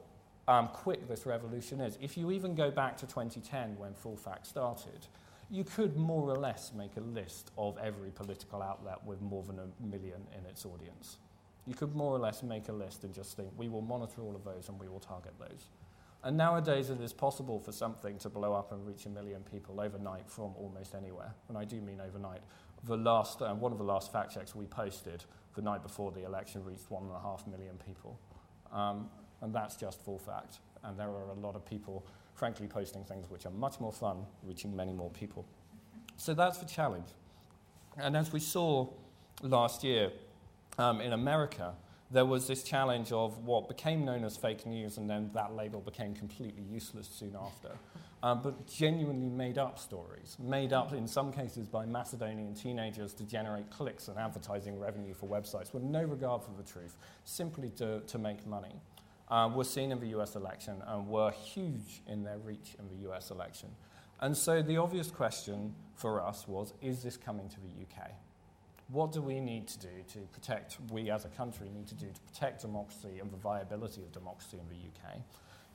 um, 0.49 0.69
quick 0.69 1.09
this 1.09 1.27
revolution 1.27 1.81
is. 1.81 1.99
If 2.01 2.17
you 2.17 2.31
even 2.31 2.55
go 2.55 2.71
back 2.71 2.97
to 2.99 3.07
2010 3.07 3.77
when 3.79 3.95
Full 3.95 4.17
Fact 4.17 4.47
started, 4.47 5.07
you 5.51 5.65
could 5.65 5.97
more 5.97 6.29
or 6.29 6.37
less 6.37 6.73
make 6.75 6.97
a 6.97 7.01
list 7.01 7.51
of 7.59 7.77
every 7.79 8.11
political 8.11 8.63
outlet 8.63 9.05
with 9.05 9.21
more 9.21 9.43
than 9.43 9.59
a 9.59 9.87
million 9.87 10.27
in 10.37 10.47
its 10.47 10.65
audience. 10.65 11.19
You 11.67 11.75
could 11.75 11.95
more 11.95 12.15
or 12.15 12.19
less 12.19 12.43
make 12.43 12.69
a 12.69 12.73
list 12.73 13.05
and 13.05 13.15
just 13.15 13.37
think, 13.37 13.51
we 13.57 13.69
will 13.69 13.83
monitor 13.83 14.23
all 14.23 14.35
of 14.35 14.45
those 14.45 14.69
and 14.69 14.81
we 14.81 14.89
will 14.89 14.99
target 14.99 15.35
those. 15.39 15.69
And 16.25 16.37
nowadays 16.37 16.91
it 16.91 17.01
is 17.01 17.13
possible 17.13 17.59
for 17.59 17.73
something 17.73 18.19
to 18.19 18.29
blow 18.29 18.53
up 18.53 18.71
and 18.71 18.87
reach 18.87 19.07
a 19.07 19.09
million 19.09 19.43
people 19.43 19.81
overnight 19.81 20.29
from 20.29 20.55
almost 20.57 20.95
anywhere. 20.95 21.35
And 21.49 21.59
I 21.59 21.65
do 21.65 21.81
mean 21.81 22.01
overnight. 22.01 22.43
The 22.85 22.97
last, 22.97 23.43
uh, 23.43 23.53
one 23.55 23.73
of 23.73 23.79
the 23.79 23.85
last 23.85 24.13
fact 24.13 24.33
checks 24.33 24.55
we 24.55 24.67
posted 24.67 25.25
the 25.55 25.63
night 25.63 25.83
before 25.83 26.13
the 26.13 26.25
election 26.25 26.65
reached 26.65 26.91
one 26.91 27.05
and 27.05 27.13
a 27.13 27.21
half 27.21 27.47
million 27.47 27.77
people. 27.85 28.19
Um, 28.73 29.11
and 29.41 29.53
that's 29.53 29.75
just 29.77 30.01
full 30.05 30.19
fact. 30.19 30.59
And 30.85 30.99
there 30.99 31.09
are 31.09 31.31
a 31.31 31.35
lot 31.35 31.57
of 31.57 31.65
people, 31.65 32.07
frankly, 32.35 32.69
posting 32.69 33.05
things 33.05 33.29
which 33.29 33.45
are 33.45 33.51
much 33.51 33.81
more 33.81 33.93
fun, 33.93 34.25
reaching 34.45 34.75
many 34.75 34.93
more 34.93 35.11
people. 35.11 35.45
So 36.17 36.35
that's 36.35 36.59
the 36.59 36.67
challenge. 36.67 37.09
And 37.97 38.17
as 38.17 38.33
we 38.33 38.41
saw 38.41 38.89
last 39.43 39.83
year 39.83 40.13
um, 40.79 41.01
in 41.01 41.13
America, 41.13 41.75
there 42.13 42.27
was 42.27 42.47
this 42.47 42.63
challenge 42.63 43.11
of 43.11 43.39
what 43.39 43.69
became 43.69 44.05
known 44.05 44.23
as 44.25 44.37
fake 44.37 44.67
news, 44.67 44.99
and 44.99 45.09
then 45.09 45.31
that 45.35 45.55
label 45.55 45.81
became 45.81 46.15
completely 46.15 46.63
useless 46.63 47.09
soon 47.09 47.35
after. 47.41 47.71
Um, 48.23 48.41
but 48.41 48.69
genuinely 48.69 49.29
made 49.29 49.59
up 49.59 49.81
stories, 49.81 50.37
made 50.39 50.73
up 50.73 50.93
in 50.93 51.09
some 51.09 51.33
cases 51.33 51.67
by 51.67 51.87
Macedonian 51.87 52.55
teenagers 52.55 53.13
to 53.15 53.25
generate 53.25 53.69
clicks 53.71 54.07
and 54.07 54.17
advertising 54.17 54.79
revenue 54.79 55.13
for 55.13 55.27
websites 55.27 55.75
with 55.75 55.83
no 55.83 56.05
regard 56.05 56.43
for 56.45 56.53
the 56.57 56.63
truth, 56.63 56.97
simply 57.25 57.71
to, 57.71 57.99
to 58.01 58.19
make 58.19 58.47
money 58.47 58.77
um, 59.29 59.55
were 59.55 59.65
seen 59.65 59.91
in 59.91 59.99
the 59.99 60.09
US 60.19 60.37
election 60.37 60.83
and 60.87 61.09
were 61.09 61.31
huge 61.31 62.03
in 62.07 62.23
their 62.23 62.39
reach 62.39 62.77
in 62.79 62.89
the 62.89 63.11
US 63.11 63.31
election. 63.31 63.71
And 64.21 64.37
so 64.37 64.63
the 64.63 64.77
obvious 64.77 65.11
question 65.11 65.75
for 65.97 66.21
us 66.23 66.47
was 66.47 66.75
is 66.81 67.03
this 67.03 67.17
coming 67.17 67.49
to 67.49 67.57
the 67.61 67.83
UK? 67.83 68.13
What 68.93 69.11
do 69.11 69.23
we 69.23 69.41
need 69.41 69.69
to 69.69 69.79
do 69.79 69.89
to 70.13 70.19
protect, 70.33 70.77
we 70.91 71.11
as 71.11 71.25
a 71.25 71.29
country 71.29 71.71
need 71.75 71.87
to 71.89 71.95
do 71.95 72.09
to 72.13 72.21
protect 72.21 72.61
democracy 72.61 73.21
and 73.21 73.31
the 73.31 73.39
viability 73.39 74.03
of 74.03 74.13
democracy 74.13 74.59
in 74.59 74.69
the 74.69 74.75
UK? 74.75 75.17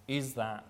Is 0.08 0.34
that 0.36 0.66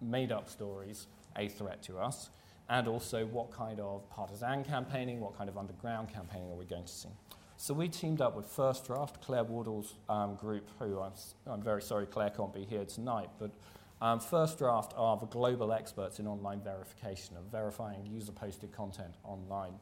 made 0.00 0.32
up 0.32 0.50
stories 0.50 1.06
a 1.36 1.46
threat 1.46 1.80
to 1.84 1.98
us? 1.98 2.30
And 2.68 2.88
also, 2.88 3.24
what 3.26 3.52
kind 3.52 3.78
of 3.78 4.08
partisan 4.10 4.64
campaigning, 4.64 5.20
what 5.20 5.38
kind 5.38 5.48
of 5.48 5.56
underground 5.56 6.12
campaigning 6.12 6.50
are 6.50 6.56
we 6.56 6.64
going 6.64 6.84
to 6.84 6.92
see? 6.92 7.08
So 7.56 7.72
we 7.72 7.86
teamed 7.86 8.20
up 8.20 8.34
with 8.34 8.46
First 8.46 8.86
Draft, 8.86 9.22
Claire 9.22 9.44
Wardle's 9.44 9.94
um, 10.08 10.34
group, 10.34 10.68
who 10.80 10.98
I'm, 10.98 11.12
I'm, 11.46 11.62
very 11.62 11.82
sorry 11.82 12.06
Claire 12.06 12.30
can't 12.30 12.52
be 12.52 12.64
here 12.64 12.84
tonight, 12.84 13.30
but 13.38 13.52
um, 14.00 14.18
First 14.18 14.58
Draft 14.58 14.92
are 14.96 15.16
the 15.16 15.26
global 15.26 15.72
experts 15.72 16.18
in 16.18 16.26
online 16.26 16.60
verification 16.62 17.36
of 17.36 17.44
verifying 17.44 18.04
user 18.04 18.32
posted 18.32 18.72
content 18.72 19.14
online. 19.22 19.74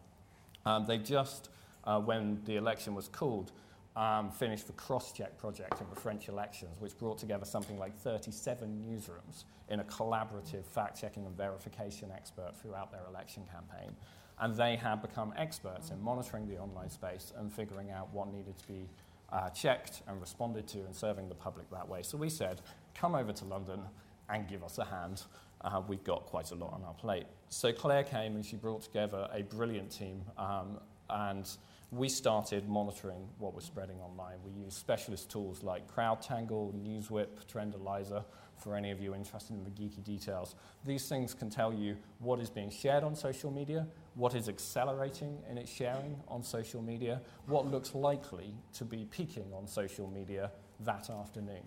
Um, 0.66 0.84
they 0.86 0.98
just, 0.98 1.48
uh, 1.84 2.00
when 2.00 2.40
the 2.44 2.56
election 2.56 2.94
was 2.94 3.08
called, 3.08 3.52
um, 3.96 4.30
finished 4.30 4.66
the 4.66 4.72
cross-check 4.74 5.36
project 5.36 5.80
in 5.80 5.86
the 5.92 6.00
French 6.00 6.28
elections, 6.28 6.80
which 6.80 6.96
brought 6.96 7.18
together 7.18 7.44
something 7.44 7.78
like 7.78 7.96
37 7.98 8.84
newsrooms 8.88 9.44
in 9.68 9.80
a 9.80 9.84
collaborative 9.84 10.64
fact 10.64 11.00
checking 11.00 11.26
and 11.26 11.36
verification 11.36 12.10
expert 12.14 12.52
throughout 12.60 12.92
their 12.92 13.04
election 13.08 13.42
campaign 13.52 13.94
and 14.40 14.56
they 14.56 14.74
had 14.76 15.02
become 15.02 15.32
experts 15.36 15.90
in 15.90 16.00
monitoring 16.00 16.48
the 16.48 16.56
online 16.56 16.90
space 16.90 17.32
and 17.38 17.52
figuring 17.52 17.90
out 17.90 18.12
what 18.12 18.32
needed 18.32 18.56
to 18.58 18.66
be 18.66 18.88
uh, 19.32 19.48
checked 19.50 20.02
and 20.08 20.20
responded 20.20 20.66
to 20.66 20.78
and 20.78 20.94
serving 20.94 21.28
the 21.28 21.34
public 21.34 21.70
that 21.70 21.88
way. 21.88 22.02
So 22.02 22.16
we 22.16 22.30
said, 22.30 22.60
come 22.94 23.14
over 23.14 23.32
to 23.32 23.44
London 23.44 23.82
and 24.28 24.48
give 24.48 24.64
us 24.64 24.78
a 24.78 24.84
hand. 24.84 25.22
Uh, 25.60 25.82
we've 25.86 26.02
got 26.02 26.24
quite 26.24 26.50
a 26.52 26.54
lot 26.54 26.72
on 26.72 26.82
our 26.84 26.94
plate. 26.94 27.26
So 27.50 27.70
Claire 27.72 28.02
came 28.02 28.34
and 28.34 28.44
she 28.44 28.56
brought 28.56 28.82
together 28.82 29.28
a 29.32 29.42
brilliant 29.42 29.90
team, 29.90 30.22
um, 30.38 30.80
and 31.12 31.48
we 31.90 32.08
started 32.08 32.68
monitoring 32.68 33.28
what 33.38 33.54
was 33.54 33.64
spreading 33.64 33.98
online. 34.00 34.36
We 34.44 34.52
used 34.62 34.76
specialist 34.76 35.30
tools 35.30 35.62
like 35.62 35.92
CrowdTangle, 35.92 36.72
NewsWhip, 36.74 37.44
Trendolizer, 37.52 38.24
for 38.56 38.76
any 38.76 38.90
of 38.90 39.00
you 39.00 39.14
interested 39.14 39.54
in 39.54 39.64
the 39.64 39.70
geeky 39.70 40.04
details. 40.04 40.54
These 40.84 41.08
things 41.08 41.34
can 41.34 41.50
tell 41.50 41.72
you 41.72 41.96
what 42.20 42.38
is 42.40 42.50
being 42.50 42.70
shared 42.70 43.02
on 43.02 43.16
social 43.16 43.50
media, 43.50 43.86
what 44.14 44.34
is 44.34 44.48
accelerating 44.48 45.38
in 45.50 45.58
its 45.58 45.72
sharing 45.72 46.16
on 46.28 46.42
social 46.42 46.82
media, 46.82 47.20
what 47.46 47.66
looks 47.66 47.94
likely 47.94 48.54
to 48.74 48.84
be 48.84 49.06
peaking 49.10 49.50
on 49.54 49.66
social 49.66 50.06
media 50.08 50.52
that 50.80 51.10
afternoon. 51.10 51.62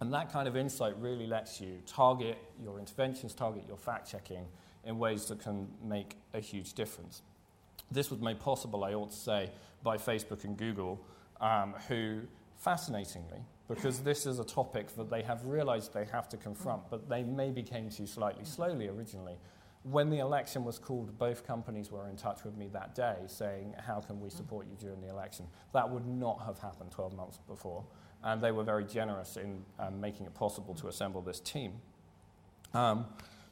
And 0.00 0.12
that 0.12 0.32
kind 0.32 0.48
of 0.48 0.56
insight 0.56 0.94
really 0.98 1.26
lets 1.26 1.60
you 1.60 1.78
target 1.86 2.38
your 2.62 2.78
interventions, 2.78 3.34
target 3.34 3.64
your 3.66 3.78
fact 3.78 4.10
checking 4.10 4.46
in 4.84 4.98
ways 4.98 5.26
that 5.26 5.38
can 5.40 5.68
make 5.82 6.16
a 6.34 6.40
huge 6.40 6.74
difference. 6.74 7.22
This 7.90 8.10
was 8.10 8.20
made 8.20 8.40
possible, 8.40 8.84
I 8.84 8.94
ought 8.94 9.10
to 9.10 9.16
say, 9.16 9.50
by 9.82 9.96
Facebook 9.96 10.44
and 10.44 10.56
Google, 10.56 11.00
um, 11.40 11.74
who 11.88 12.22
fascinatingly 12.58 13.40
because 13.68 14.00
this 14.00 14.26
is 14.26 14.38
a 14.38 14.44
topic 14.44 14.94
that 14.96 15.10
they 15.10 15.22
have 15.22 15.44
realized 15.44 15.92
they 15.92 16.04
have 16.04 16.28
to 16.28 16.36
confront, 16.36 16.88
but 16.90 17.08
they 17.08 17.22
maybe 17.22 17.62
came 17.62 17.88
to 17.90 18.06
slightly 18.06 18.44
slowly 18.44 18.88
originally. 18.88 19.36
When 19.82 20.10
the 20.10 20.18
election 20.18 20.64
was 20.64 20.78
called, 20.78 21.16
both 21.18 21.46
companies 21.46 21.90
were 21.90 22.08
in 22.08 22.16
touch 22.16 22.44
with 22.44 22.56
me 22.56 22.68
that 22.72 22.94
day 22.94 23.16
saying, 23.26 23.74
How 23.84 24.00
can 24.00 24.20
we 24.20 24.30
support 24.30 24.66
you 24.66 24.76
during 24.78 25.00
the 25.00 25.08
election? 25.08 25.46
That 25.72 25.88
would 25.88 26.06
not 26.06 26.42
have 26.44 26.58
happened 26.58 26.90
12 26.90 27.14
months 27.14 27.38
before. 27.48 27.84
And 28.22 28.40
they 28.40 28.50
were 28.50 28.64
very 28.64 28.84
generous 28.84 29.36
in 29.36 29.64
um, 29.78 30.00
making 30.00 30.26
it 30.26 30.34
possible 30.34 30.74
to 30.74 30.88
assemble 30.88 31.22
this 31.22 31.38
team. 31.38 31.74
Um, 32.74 33.06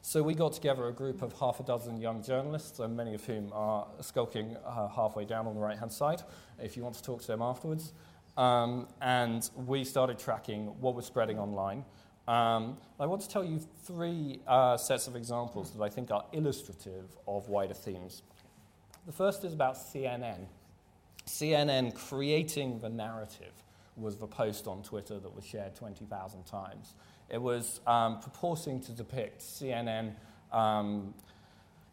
so 0.07 0.21
we 0.21 0.35
got 0.35 0.53
together 0.53 0.87
a 0.87 0.93
group 0.93 1.23
of 1.23 1.33
half 1.39 1.59
a 1.59 1.63
dozen 1.63 1.99
young 1.99 2.21
journalists, 2.21 2.77
and 2.77 2.95
many 2.95 3.15
of 3.15 3.25
whom 3.25 3.51
are 3.51 3.87
skulking 4.01 4.55
uh, 4.63 4.87
halfway 4.87 5.25
down 5.25 5.47
on 5.47 5.55
the 5.55 5.59
right 5.59 5.79
hand 5.79 5.91
side, 5.91 6.21
if 6.61 6.77
you 6.77 6.83
want 6.83 6.93
to 6.93 7.01
talk 7.01 7.21
to 7.21 7.27
them 7.27 7.41
afterwards. 7.41 7.91
Um, 8.37 8.87
and 9.01 9.49
we 9.55 9.83
started 9.83 10.19
tracking 10.19 10.67
what 10.79 10.93
was 10.93 11.07
spreading 11.07 11.39
online. 11.39 11.85
Um, 12.27 12.77
I 12.99 13.07
want 13.07 13.23
to 13.23 13.29
tell 13.29 13.43
you 13.43 13.59
three 13.83 14.41
uh, 14.45 14.77
sets 14.77 15.07
of 15.07 15.15
examples 15.15 15.71
that 15.71 15.81
I 15.81 15.89
think 15.89 16.11
are 16.11 16.25
illustrative 16.33 17.09
of 17.27 17.49
wider 17.49 17.73
themes. 17.73 18.21
The 19.07 19.11
first 19.11 19.43
is 19.43 19.53
about 19.53 19.73
CNN. 19.73 20.45
CNN 21.25 21.95
creating 21.95 22.79
the 22.79 22.89
narrative 22.89 23.53
was 23.97 24.17
the 24.17 24.27
post 24.27 24.67
on 24.67 24.83
Twitter 24.83 25.17
that 25.17 25.35
was 25.35 25.43
shared 25.43 25.73
20,000 25.75 26.45
times. 26.45 26.93
It 27.29 27.41
was 27.41 27.81
um, 27.87 28.19
purporting 28.19 28.79
to 28.81 28.91
depict 28.91 29.41
CNN 29.41 30.13
um, 30.51 31.13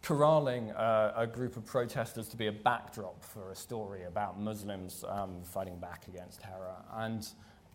corralling 0.03 0.71
uh, 0.73 1.15
a 1.17 1.27
group 1.27 1.57
of 1.57 1.65
protesters 1.65 2.29
to 2.29 2.37
be 2.37 2.49
a 2.49 2.53
backdrop 2.53 3.25
for 3.25 3.51
a 3.51 3.55
story 3.55 4.05
about 4.05 4.39
Muslims 4.39 5.05
um, 5.09 5.43
fighting 5.45 5.79
back 5.79 6.07
against 6.09 6.41
terror. 6.41 6.75
And 6.95 7.27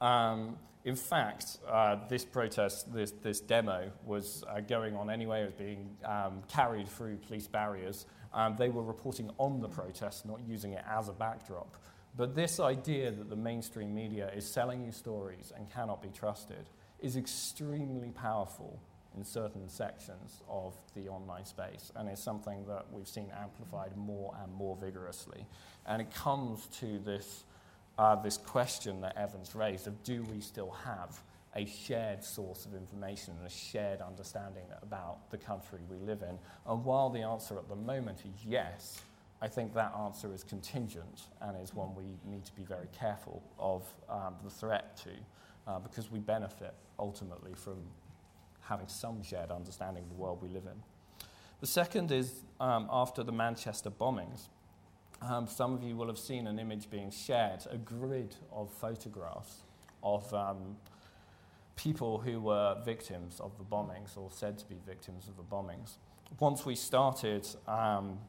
um, 0.02 0.58
in 0.84 0.96
fact, 0.96 1.58
uh, 1.68 1.98
this 2.08 2.24
protest, 2.24 2.94
this, 2.94 3.12
this 3.24 3.40
demo, 3.40 3.92
was 4.06 4.44
uh, 4.48 4.60
going 4.62 4.96
on 4.96 5.10
anyway. 5.10 5.42
It 5.42 5.46
was 5.46 5.54
being 5.54 5.90
um, 6.06 6.44
carried 6.48 6.88
through 6.88 7.18
police 7.18 7.48
barriers. 7.48 8.06
They 8.60 8.70
were 8.70 8.84
reporting 8.84 9.32
on 9.40 9.62
the 9.62 9.68
protest, 9.68 10.28
not 10.28 10.42
using 10.48 10.74
it 10.74 10.84
as 10.88 11.10
a 11.10 11.14
backdrop. 11.14 11.76
But 12.16 12.36
this 12.36 12.60
idea 12.60 13.12
that 13.12 13.30
the 13.30 13.36
mainstream 13.36 13.94
media 13.94 14.32
is 14.36 14.46
selling 14.46 14.84
you 14.84 14.92
stories 14.92 15.52
and 15.56 15.70
cannot 15.72 16.02
be 16.02 16.10
trusted 16.10 16.70
is 17.00 17.16
extremely 17.16 18.12
powerful 18.12 18.80
in 19.16 19.24
certain 19.24 19.68
sections 19.68 20.42
of 20.48 20.76
the 20.96 21.08
online 21.10 21.46
space, 21.46 21.92
and 21.96 22.08
it's 22.08 22.22
something 22.22 22.66
that 22.68 22.86
we've 22.92 23.08
seen 23.08 23.32
amplified 23.42 23.96
more 23.98 24.36
and 24.44 24.54
more 24.54 24.76
vigorously. 24.76 25.46
And 25.88 26.02
it 26.02 26.14
comes 26.14 26.68
to 26.80 27.00
this, 27.00 27.44
uh, 27.98 28.16
this 28.16 28.38
question 28.38 29.02
that 29.02 29.18
Evans 29.18 29.56
raised 29.56 29.88
of 29.88 30.04
do 30.04 30.24
we 30.24 30.40
still 30.40 30.72
have 30.86 31.20
a 31.56 31.66
shared 31.66 32.24
source 32.24 32.66
of 32.66 32.76
information 32.76 33.34
and 33.40 33.48
a 33.48 33.50
shared 33.50 34.02
understanding 34.02 34.66
about 34.84 35.32
the 35.32 35.38
country 35.38 35.80
we 35.90 35.98
live 35.98 36.22
in? 36.22 36.38
And 36.68 36.86
while 36.86 37.10
the 37.10 37.22
answer 37.22 37.58
at 37.58 37.68
the 37.68 37.76
moment 37.76 38.20
is 38.20 38.46
yes, 38.46 39.02
I 39.42 39.48
think 39.48 39.74
that 39.74 39.94
answer 40.00 40.34
is 40.34 40.44
contingent 40.44 41.22
and 41.42 41.60
is 41.62 41.74
one 41.74 41.96
we 41.96 42.04
need 42.26 42.46
to 42.46 42.56
be 42.56 42.64
very 42.64 42.88
careful 42.98 43.42
of 43.60 43.84
um, 44.10 44.36
the 44.44 44.50
threat 44.50 44.98
to. 44.98 45.10
Uh, 45.68 45.80
because 45.80 46.10
we 46.12 46.20
benefit 46.20 46.74
ultimately 46.98 47.54
from 47.54 47.78
having 48.62 48.88
some 48.88 49.22
shared 49.24 49.52
understanding 49.52 50.04
of 50.04 50.10
the 50.10 50.16
world 50.16 50.42
we 50.42 50.50
live 50.50 50.66
in. 50.66 50.82
The 51.60 51.68
second 51.68 52.12
is 52.12 52.44
um, 52.60 52.88
after 52.92 53.24
the 53.24 53.32
Manchester 53.32 53.90
bombings. 53.90 54.48
Um, 55.22 55.48
some 55.48 55.74
of 55.74 55.84
you 55.84 55.96
will 55.96 56.08
have 56.08 56.20
seen 56.20 56.46
an 56.46 56.60
image 56.60 56.90
being 56.90 57.10
shared, 57.10 57.66
a 57.72 57.78
grid 57.78 58.36
of 58.52 58.72
photographs 58.72 59.64
of 60.04 60.32
um, 60.34 60.78
people 61.76 62.20
who 62.20 62.40
were 62.40 62.78
victims 62.86 63.40
of 63.40 63.58
the 63.58 63.64
bombings 63.64 64.16
or 64.16 64.30
said 64.32 64.58
to 64.60 64.66
be 64.66 64.76
victims 64.86 65.28
of 65.28 65.36
the 65.38 65.44
bombings. 65.44 65.98
Once 66.40 66.66
we 66.66 66.76
started 66.76 67.48
um, 67.68 68.20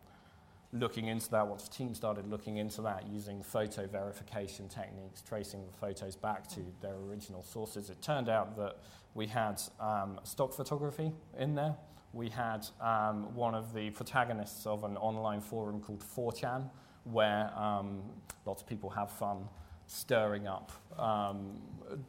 looking 0.73 1.07
into 1.07 1.31
that, 1.31 1.47
once 1.47 1.65
the 1.69 1.75
team 1.75 1.95
started 1.95 2.29
looking 2.29 2.59
into 2.59 2.83
that 2.83 3.07
using 3.07 3.43
photo 3.43 3.87
verification 3.87 4.69
techniques, 4.69 5.23
tracing 5.23 5.67
the 5.67 5.73
photos 5.73 6.17
back 6.17 6.47
to 6.49 6.61
their 6.81 6.95
original 6.95 7.43
sources, 7.43 7.91
it 7.91 8.03
turned 8.03 8.29
out 8.29 8.57
that 8.57 8.79
we 9.15 9.27
had 9.27 9.61
um, 9.81 10.21
stock 10.25 10.53
photography 10.53 11.13
in 11.39 11.55
there. 11.55 11.75
We 12.13 12.29
had 12.29 12.67
um, 12.81 13.35
one 13.35 13.55
of 13.55 13.73
the 13.73 13.91
protagonists 13.91 14.67
of 14.67 14.85
an 14.85 14.97
online 14.97 15.41
forum 15.41 15.81
called 15.81 16.01
4chan, 16.01 16.71
where 17.05 17.51
um, 17.57 18.03
lots 18.45 18.63
of 18.63 18.69
people 18.69 18.91
have 18.91 19.11
fun 19.11 19.49
stirring 19.87 20.47
up 20.47 20.71
um, 20.99 21.59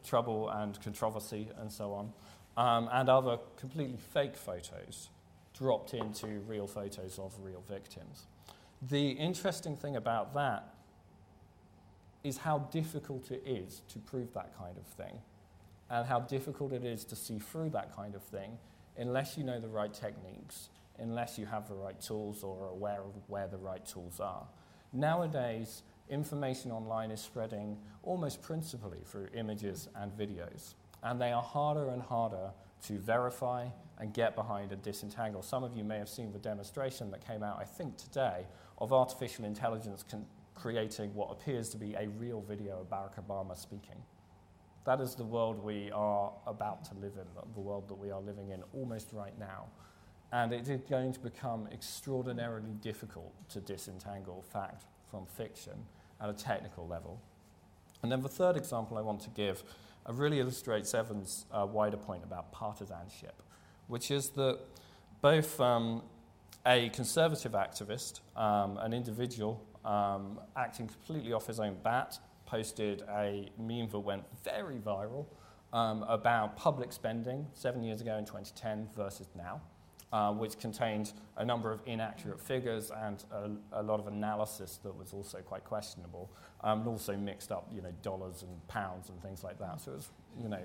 trouble 0.04 0.50
and 0.50 0.80
controversy 0.82 1.48
and 1.58 1.72
so 1.72 1.92
on, 1.92 2.12
um, 2.56 2.88
and 2.92 3.08
other 3.08 3.38
completely 3.56 3.96
fake 3.96 4.36
photos 4.36 5.08
dropped 5.56 5.94
into 5.94 6.26
real 6.46 6.66
photos 6.66 7.18
of 7.18 7.34
real 7.42 7.62
victims. 7.68 8.26
The 8.88 9.10
interesting 9.10 9.76
thing 9.76 9.96
about 9.96 10.34
that 10.34 10.74
is 12.24 12.38
how 12.38 12.60
difficult 12.70 13.30
it 13.30 13.42
is 13.46 13.82
to 13.88 13.98
prove 13.98 14.32
that 14.34 14.56
kind 14.56 14.76
of 14.76 14.86
thing, 14.86 15.18
and 15.90 16.06
how 16.06 16.20
difficult 16.20 16.72
it 16.72 16.84
is 16.84 17.04
to 17.04 17.16
see 17.16 17.38
through 17.38 17.70
that 17.70 17.94
kind 17.94 18.14
of 18.14 18.22
thing 18.22 18.58
unless 18.96 19.36
you 19.36 19.44
know 19.44 19.60
the 19.60 19.68
right 19.68 19.92
techniques, 19.92 20.68
unless 20.98 21.38
you 21.38 21.46
have 21.46 21.68
the 21.68 21.74
right 21.74 22.00
tools 22.00 22.42
or 22.42 22.66
are 22.66 22.70
aware 22.70 23.00
of 23.00 23.14
where 23.28 23.46
the 23.48 23.56
right 23.56 23.84
tools 23.86 24.20
are. 24.20 24.46
Nowadays, 24.92 25.82
information 26.08 26.70
online 26.70 27.10
is 27.10 27.20
spreading 27.20 27.78
almost 28.02 28.42
principally 28.42 28.98
through 29.06 29.28
images 29.34 29.88
and 29.94 30.12
videos, 30.12 30.74
and 31.02 31.20
they 31.20 31.32
are 31.32 31.42
harder 31.42 31.88
and 31.90 32.02
harder 32.02 32.50
to 32.86 32.98
verify 32.98 33.66
and 34.00 34.12
get 34.14 34.34
behind 34.34 34.72
and 34.72 34.82
disentangle. 34.82 35.42
Some 35.42 35.62
of 35.62 35.76
you 35.76 35.84
may 35.84 35.98
have 35.98 36.08
seen 36.08 36.32
the 36.32 36.38
demonstration 36.38 37.10
that 37.10 37.26
came 37.26 37.42
out, 37.42 37.58
I 37.60 37.64
think, 37.64 37.96
today 37.96 38.46
of 38.78 38.92
artificial 38.92 39.44
intelligence 39.44 40.04
con- 40.10 40.26
creating 40.54 41.14
what 41.14 41.30
appears 41.30 41.68
to 41.70 41.76
be 41.76 41.94
a 41.94 42.08
real 42.08 42.40
video 42.40 42.80
of 42.80 42.90
Barack 42.90 43.22
Obama 43.24 43.56
speaking. 43.56 44.02
That 44.86 45.00
is 45.00 45.14
the 45.14 45.24
world 45.24 45.62
we 45.62 45.90
are 45.92 46.32
about 46.46 46.84
to 46.86 46.94
live 46.94 47.12
in, 47.16 47.26
the 47.54 47.60
world 47.60 47.88
that 47.88 47.94
we 47.94 48.10
are 48.10 48.20
living 48.20 48.50
in 48.50 48.62
almost 48.72 49.12
right 49.12 49.38
now. 49.38 49.66
And 50.32 50.52
it 50.52 50.68
is 50.68 50.80
going 50.88 51.12
to 51.12 51.20
become 51.20 51.68
extraordinarily 51.72 52.72
difficult 52.80 53.32
to 53.50 53.60
disentangle 53.60 54.42
fact 54.52 54.84
from 55.10 55.26
fiction 55.26 55.74
at 56.20 56.30
a 56.30 56.32
technical 56.32 56.86
level. 56.86 57.20
And 58.02 58.10
then 58.10 58.22
the 58.22 58.28
third 58.28 58.56
example 58.56 58.96
I 58.96 59.02
want 59.02 59.20
to 59.22 59.30
give 59.30 59.62
uh, 60.08 60.12
really 60.12 60.40
illustrates 60.40 60.94
Evan's 60.94 61.44
uh, 61.52 61.66
wider 61.66 61.96
point 61.96 62.24
about 62.24 62.52
partisanship, 62.52 63.42
which 63.90 64.10
is 64.10 64.30
that 64.30 64.58
both 65.20 65.60
um, 65.60 66.02
a 66.64 66.88
conservative 66.90 67.52
activist, 67.52 68.20
um, 68.36 68.78
an 68.78 68.92
individual 68.92 69.62
um, 69.84 70.38
acting 70.56 70.86
completely 70.86 71.32
off 71.32 71.46
his 71.46 71.58
own 71.58 71.76
bat, 71.82 72.18
posted 72.46 73.02
a 73.10 73.50
meme 73.58 73.88
that 73.88 73.98
went 73.98 74.24
very 74.44 74.78
viral 74.78 75.26
um, 75.72 76.04
about 76.04 76.56
public 76.56 76.92
spending 76.92 77.46
seven 77.52 77.82
years 77.82 78.00
ago 78.00 78.16
in 78.16 78.24
2010 78.24 78.88
versus 78.96 79.28
now. 79.36 79.60
Uh, 80.12 80.32
which 80.32 80.58
contained 80.58 81.12
a 81.36 81.44
number 81.44 81.70
of 81.70 81.80
inaccurate 81.86 82.40
figures 82.40 82.90
and 83.04 83.22
a, 83.30 83.80
a, 83.80 83.82
lot 83.84 84.00
of 84.00 84.08
analysis 84.08 84.80
that 84.82 84.92
was 84.98 85.12
also 85.12 85.38
quite 85.38 85.62
questionable, 85.62 86.28
um, 86.64 86.80
and 86.80 86.88
also 86.88 87.16
mixed 87.16 87.52
up, 87.52 87.68
you 87.72 87.80
know, 87.80 87.92
dollars 88.02 88.42
and 88.42 88.50
pounds 88.66 89.08
and 89.08 89.22
things 89.22 89.44
like 89.44 89.56
that. 89.60 89.80
So 89.80 89.92
it 89.92 89.94
was, 89.94 90.08
you 90.42 90.48
know, 90.48 90.58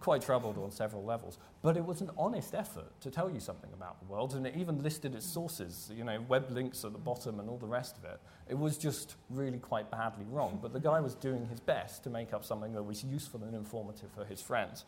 quite 0.00 0.22
troubled 0.22 0.58
on 0.58 0.70
several 0.70 1.04
levels. 1.04 1.38
But 1.62 1.76
it 1.76 1.84
was 1.84 2.00
an 2.00 2.10
honest 2.18 2.54
effort 2.54 3.00
to 3.00 3.10
tell 3.10 3.30
you 3.30 3.40
something 3.40 3.70
about 3.72 4.00
the 4.00 4.06
world, 4.06 4.34
and 4.34 4.46
it 4.46 4.54
even 4.56 4.82
listed 4.82 5.14
its 5.14 5.26
sources, 5.26 5.90
you 5.94 6.04
know, 6.04 6.20
web 6.28 6.50
links 6.50 6.84
at 6.84 6.92
the 6.92 6.98
bottom 6.98 7.40
and 7.40 7.48
all 7.48 7.58
the 7.58 7.66
rest 7.66 7.96
of 7.96 8.04
it. 8.04 8.20
It 8.48 8.58
was 8.58 8.76
just 8.76 9.16
really 9.30 9.58
quite 9.58 9.90
badly 9.90 10.26
wrong. 10.30 10.58
But 10.60 10.72
the 10.72 10.80
guy 10.80 11.00
was 11.00 11.14
doing 11.14 11.46
his 11.46 11.60
best 11.60 12.04
to 12.04 12.10
make 12.10 12.32
up 12.32 12.44
something 12.44 12.72
that 12.74 12.82
was 12.82 13.04
useful 13.04 13.42
and 13.42 13.54
informative 13.54 14.10
for 14.14 14.24
his 14.24 14.40
friends. 14.40 14.84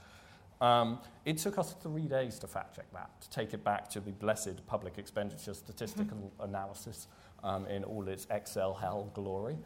Um, 0.60 1.00
it 1.24 1.38
took 1.38 1.58
us 1.58 1.74
three 1.82 2.06
days 2.06 2.38
to 2.38 2.46
fact 2.46 2.76
check 2.76 2.90
that, 2.94 3.10
to 3.20 3.30
take 3.30 3.52
it 3.52 3.62
back 3.62 3.90
to 3.90 4.00
the 4.00 4.12
blessed 4.12 4.66
public 4.66 4.96
expenditure 4.96 5.52
statistical 5.52 6.32
analysis 6.40 7.08
um, 7.44 7.66
in 7.66 7.84
all 7.84 8.08
its 8.08 8.26
Excel 8.30 8.72
hell 8.72 9.10
glory 9.12 9.58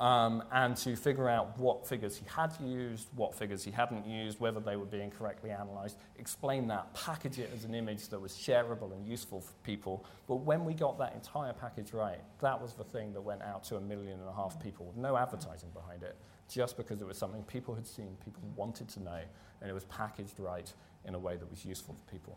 um, 0.00 0.42
and 0.52 0.76
to 0.78 0.96
figure 0.96 1.28
out 1.28 1.58
what 1.58 1.86
figures 1.86 2.16
he 2.16 2.24
had 2.26 2.52
used, 2.60 3.08
what 3.14 3.34
figures 3.34 3.62
he 3.62 3.70
hadn't 3.70 4.06
used, 4.06 4.40
whether 4.40 4.60
they 4.60 4.76
were 4.76 4.84
being 4.84 5.10
correctly 5.10 5.50
analysed, 5.50 5.98
explain 6.18 6.66
that, 6.68 6.92
package 6.94 7.38
it 7.38 7.50
as 7.54 7.64
an 7.64 7.74
image 7.74 8.08
that 8.08 8.20
was 8.20 8.32
shareable 8.32 8.92
and 8.92 9.06
useful 9.06 9.40
for 9.40 9.52
people. 9.62 10.04
But 10.26 10.36
when 10.36 10.64
we 10.64 10.74
got 10.74 10.98
that 10.98 11.14
entire 11.14 11.52
package 11.52 11.92
right, 11.92 12.20
that 12.40 12.60
was 12.60 12.74
the 12.74 12.84
thing 12.84 13.12
that 13.12 13.20
went 13.20 13.42
out 13.42 13.62
to 13.64 13.76
a 13.76 13.80
million 13.80 14.18
and 14.18 14.28
a 14.28 14.34
half 14.34 14.60
people 14.60 14.86
with 14.86 14.96
no 14.96 15.16
advertising 15.16 15.70
behind 15.72 16.02
it, 16.02 16.16
just 16.48 16.76
because 16.76 17.00
it 17.00 17.06
was 17.06 17.16
something 17.16 17.42
people 17.44 17.74
had 17.74 17.86
seen, 17.86 18.16
people 18.24 18.42
wanted 18.56 18.88
to 18.88 19.02
know, 19.02 19.20
and 19.60 19.70
it 19.70 19.74
was 19.74 19.84
packaged 19.84 20.40
right 20.40 20.72
in 21.06 21.14
a 21.14 21.18
way 21.18 21.36
that 21.36 21.48
was 21.48 21.64
useful 21.64 21.94
for 21.94 22.12
people. 22.12 22.36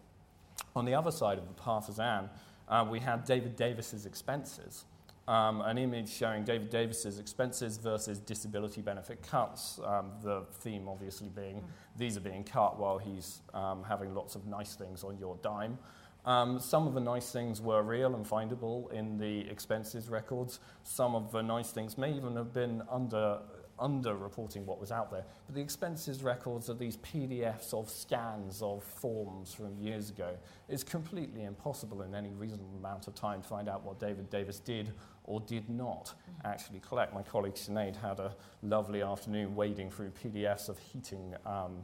On 0.75 0.85
the 0.85 0.93
other 0.93 1.11
side 1.11 1.39
of 1.39 1.47
the 1.47 1.53
partisan, 1.53 2.29
uh, 2.69 2.85
we 2.87 2.99
had 2.99 3.25
David 3.25 3.55
Davis's 3.55 4.05
expenses 4.05 4.85
um, 5.27 5.61
an 5.61 5.77
image 5.77 6.09
showing 6.09 6.43
David 6.43 6.69
Davis's 6.69 7.19
expenses 7.19 7.77
versus 7.77 8.19
disability 8.19 8.81
benefit 8.81 9.21
cuts. 9.21 9.79
Um, 9.83 10.11
the 10.21 10.45
theme 10.59 10.87
obviously 10.87 11.29
being 11.29 11.57
mm. 11.57 11.63
these 11.97 12.15
are 12.15 12.21
being 12.21 12.43
cut 12.43 12.79
while 12.79 12.97
he's 12.97 13.41
um, 13.53 13.83
having 13.83 14.13
lots 14.13 14.35
of 14.35 14.45
nice 14.45 14.75
things 14.75 15.03
on 15.03 15.17
your 15.17 15.37
dime. 15.43 15.77
Um, 16.25 16.59
some 16.59 16.87
of 16.87 16.93
the 16.93 16.99
nice 16.99 17.31
things 17.31 17.61
were 17.61 17.83
real 17.83 18.15
and 18.15 18.25
findable 18.25 18.91
in 18.91 19.17
the 19.17 19.49
expenses 19.49 20.09
records. 20.09 20.59
Some 20.83 21.15
of 21.15 21.31
the 21.31 21.41
nice 21.41 21.71
things 21.71 21.97
may 21.97 22.13
even 22.13 22.35
have 22.35 22.53
been 22.53 22.83
under 22.91 23.39
under-reporting 23.79 24.65
what 24.65 24.79
was 24.79 24.91
out 24.91 25.11
there. 25.11 25.23
But 25.45 25.55
the 25.55 25.61
expenses 25.61 26.23
records 26.23 26.69
are 26.69 26.73
these 26.73 26.97
PDFs 26.97 27.73
of 27.73 27.89
scans 27.89 28.61
of 28.61 28.83
forms 28.83 29.53
from 29.53 29.77
years 29.79 30.09
ago. 30.09 30.35
It's 30.67 30.83
completely 30.83 31.43
impossible 31.43 32.01
in 32.01 32.15
any 32.15 32.33
reasonable 32.33 32.75
amount 32.77 33.07
of 33.07 33.15
time 33.15 33.41
to 33.41 33.47
find 33.47 33.69
out 33.69 33.83
what 33.83 33.99
David 33.99 34.29
Davis 34.29 34.59
did 34.59 34.93
or 35.27 35.41
did 35.41 35.69
not 35.69 36.13
actually 36.43 36.79
collect. 36.79 37.13
My 37.13 37.21
colleague 37.21 37.53
Sinead 37.53 37.95
had 37.95 38.19
a 38.19 38.33
lovely 38.63 39.03
afternoon 39.03 39.55
wading 39.55 39.91
through 39.91 40.11
PDFs 40.11 40.69
of 40.69 40.79
heating, 40.79 41.35
um, 41.45 41.83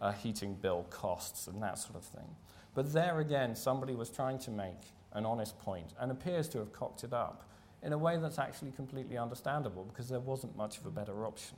uh, 0.00 0.10
heating 0.12 0.54
bill 0.54 0.86
costs 0.90 1.46
and 1.46 1.62
that 1.62 1.78
sort 1.78 1.94
of 1.94 2.02
thing. 2.02 2.28
But 2.74 2.92
there 2.92 3.20
again, 3.20 3.54
somebody 3.54 3.94
was 3.94 4.10
trying 4.10 4.38
to 4.40 4.50
make 4.50 4.92
an 5.12 5.24
honest 5.24 5.58
point 5.58 5.94
and 6.00 6.10
appears 6.10 6.48
to 6.48 6.58
have 6.58 6.72
cocked 6.72 7.04
it 7.04 7.12
up 7.12 7.44
in 7.82 7.92
a 7.92 7.98
way 7.98 8.16
that's 8.16 8.38
actually 8.38 8.72
completely 8.72 9.16
understandable 9.18 9.84
because 9.84 10.08
there 10.08 10.20
wasn't 10.20 10.56
much 10.56 10.78
of 10.78 10.86
a 10.86 10.90
better 10.90 11.26
option. 11.26 11.56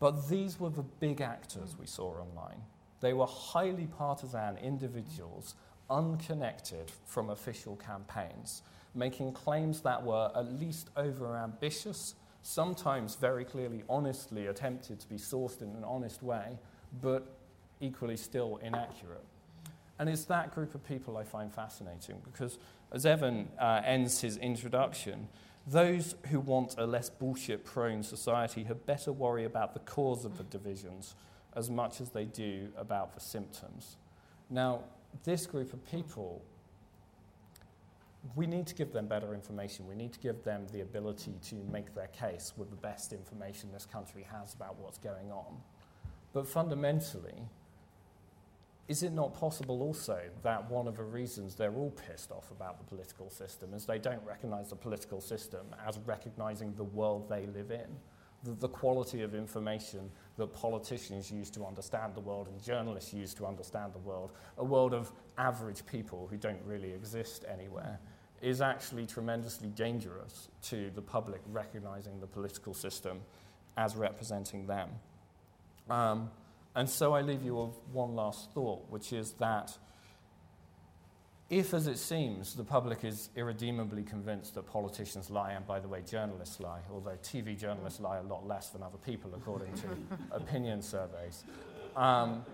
But 0.00 0.28
these 0.28 0.60
were 0.60 0.70
the 0.70 0.82
big 0.82 1.20
actors 1.20 1.76
we 1.78 1.86
saw 1.86 2.14
online. 2.20 2.62
They 3.00 3.12
were 3.12 3.26
highly 3.26 3.86
partisan 3.86 4.56
individuals, 4.58 5.54
unconnected 5.88 6.90
from 7.06 7.30
official 7.30 7.76
campaigns 7.76 8.62
making 8.94 9.32
claims 9.32 9.80
that 9.82 10.02
were 10.02 10.30
at 10.34 10.52
least 10.60 10.90
over 10.96 11.36
ambitious, 11.36 12.14
sometimes 12.42 13.14
very 13.16 13.44
clearly, 13.44 13.82
honestly 13.88 14.46
attempted 14.46 15.00
to 15.00 15.08
be 15.08 15.16
sourced 15.16 15.60
in 15.62 15.68
an 15.68 15.84
honest 15.84 16.22
way, 16.22 16.58
but 17.02 17.26
equally 17.80 18.16
still 18.16 18.58
inaccurate. 18.62 19.24
And 19.98 20.08
it's 20.08 20.24
that 20.26 20.54
group 20.54 20.74
of 20.74 20.86
people 20.86 21.16
I 21.16 21.24
find 21.24 21.52
fascinating 21.52 22.20
because, 22.24 22.58
as 22.92 23.04
Evan 23.04 23.48
uh, 23.58 23.82
ends 23.84 24.20
his 24.20 24.36
introduction, 24.36 25.28
those 25.66 26.14
who 26.30 26.40
want 26.40 26.76
a 26.78 26.86
less 26.86 27.10
bullshit 27.10 27.64
prone 27.64 28.02
society 28.02 28.64
had 28.64 28.86
better 28.86 29.12
worry 29.12 29.44
about 29.44 29.74
the 29.74 29.80
cause 29.80 30.24
of 30.24 30.38
the 30.38 30.44
divisions 30.44 31.14
as 31.54 31.68
much 31.68 32.00
as 32.00 32.10
they 32.10 32.24
do 32.24 32.68
about 32.76 33.14
the 33.14 33.20
symptoms. 33.20 33.96
Now, 34.48 34.84
this 35.24 35.46
group 35.46 35.72
of 35.72 35.84
people 35.90 36.42
we 38.36 38.46
need 38.46 38.66
to 38.66 38.74
give 38.74 38.92
them 38.92 39.06
better 39.06 39.34
information. 39.34 39.86
We 39.86 39.94
need 39.94 40.12
to 40.12 40.18
give 40.18 40.42
them 40.44 40.66
the 40.72 40.80
ability 40.80 41.34
to 41.48 41.56
make 41.70 41.94
their 41.94 42.08
case 42.08 42.52
with 42.56 42.70
the 42.70 42.76
best 42.76 43.12
information 43.12 43.70
this 43.72 43.86
country 43.86 44.26
has 44.30 44.54
about 44.54 44.78
what's 44.78 44.98
going 44.98 45.30
on. 45.30 45.56
But 46.32 46.46
fundamentally, 46.46 47.42
is 48.86 49.02
it 49.02 49.12
not 49.12 49.34
possible 49.34 49.82
also 49.82 50.20
that 50.42 50.70
one 50.70 50.88
of 50.88 50.96
the 50.96 51.04
reasons 51.04 51.54
they're 51.54 51.74
all 51.74 51.90
pissed 51.90 52.30
off 52.30 52.50
about 52.50 52.78
the 52.78 52.84
political 52.84 53.30
system 53.30 53.74
is 53.74 53.84
they 53.84 53.98
don't 53.98 54.24
recognize 54.24 54.70
the 54.70 54.76
political 54.76 55.20
system 55.20 55.66
as 55.86 55.98
recognizing 56.06 56.74
the 56.74 56.84
world 56.84 57.28
they 57.28 57.46
live 57.46 57.70
in? 57.70 57.88
the, 58.44 58.52
the 58.52 58.68
quality 58.68 59.22
of 59.22 59.34
information 59.34 60.10
that 60.36 60.52
politicians 60.52 61.30
use 61.30 61.50
to 61.50 61.64
understand 61.64 62.14
the 62.14 62.20
world 62.20 62.48
and 62.48 62.62
journalists 62.62 63.12
use 63.12 63.34
to 63.34 63.46
understand 63.46 63.92
the 63.92 63.98
world, 63.98 64.32
a 64.58 64.64
world 64.64 64.94
of 64.94 65.12
average 65.36 65.84
people 65.86 66.28
who 66.30 66.36
don't 66.36 66.60
really 66.64 66.92
exist 66.92 67.44
anywhere, 67.52 67.98
is 68.40 68.60
actually 68.60 69.06
tremendously 69.06 69.68
dangerous 69.68 70.48
to 70.62 70.90
the 70.94 71.02
public 71.02 71.40
recognizing 71.50 72.20
the 72.20 72.26
political 72.26 72.74
system 72.74 73.20
as 73.76 73.96
representing 73.96 74.66
them. 74.66 74.90
Um, 75.90 76.30
and 76.74 76.88
so 76.88 77.14
I 77.14 77.22
leave 77.22 77.42
you 77.42 77.56
with 77.56 77.74
one 77.92 78.14
last 78.14 78.52
thought, 78.52 78.84
which 78.90 79.12
is 79.12 79.32
that 79.32 79.76
if, 81.50 81.72
as 81.72 81.86
it 81.86 81.98
seems, 81.98 82.54
the 82.54 82.64
public 82.64 83.04
is 83.04 83.30
irredeemably 83.34 84.02
convinced 84.02 84.54
that 84.54 84.66
politicians 84.66 85.30
lie, 85.30 85.52
and 85.52 85.66
by 85.66 85.80
the 85.80 85.88
way, 85.88 86.02
journalists 86.02 86.60
lie, 86.60 86.80
although 86.92 87.16
TV 87.22 87.58
journalists 87.58 88.00
lie 88.00 88.18
a 88.18 88.22
lot 88.22 88.46
less 88.46 88.68
than 88.68 88.82
other 88.82 88.98
people, 88.98 89.32
according 89.34 89.72
to 89.74 89.86
opinion 90.30 90.82
surveys, 90.82 91.44
50 91.94 91.98
um, 91.98 92.44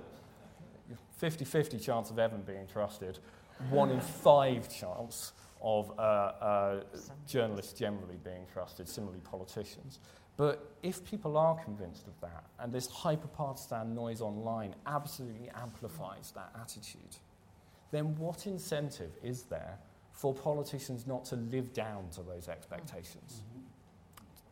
50 1.19 1.79
chance 1.81 2.11
of 2.11 2.21
Evan 2.21 2.43
being 2.43 2.69
trusted, 2.73 3.19
one 3.69 3.91
in 3.91 4.01
five 4.01 4.69
chance 4.69 5.33
of 5.65 5.91
uh, 5.99 6.03
uh, 6.03 6.81
journalists 7.27 7.73
generally 7.73 8.19
being 8.23 8.47
trusted, 8.53 8.87
similarly, 8.87 9.21
politicians. 9.25 9.99
But 10.37 10.75
if 10.83 11.05
people 11.05 11.39
are 11.39 11.57
convinced 11.65 12.07
of 12.07 12.21
that, 12.21 12.45
and 12.59 12.73
this 12.73 12.87
hyper 12.87 13.29
partisan 13.29 13.95
noise 13.95 14.21
online 14.21 14.75
absolutely 14.87 15.49
amplifies 15.55 16.33
that 16.33 16.51
attitude, 16.61 17.17
then 17.93 18.15
what 18.17 18.47
incentive 18.47 19.13
is 19.23 19.45
there 19.45 19.79
for 20.13 20.35
politicians 20.35 21.07
not 21.07 21.25
to 21.27 21.37
live 21.37 21.73
down 21.73 22.11
to 22.11 22.23
those 22.23 22.49
expectations? 22.49 23.43
Mm-hmm. 23.49 23.61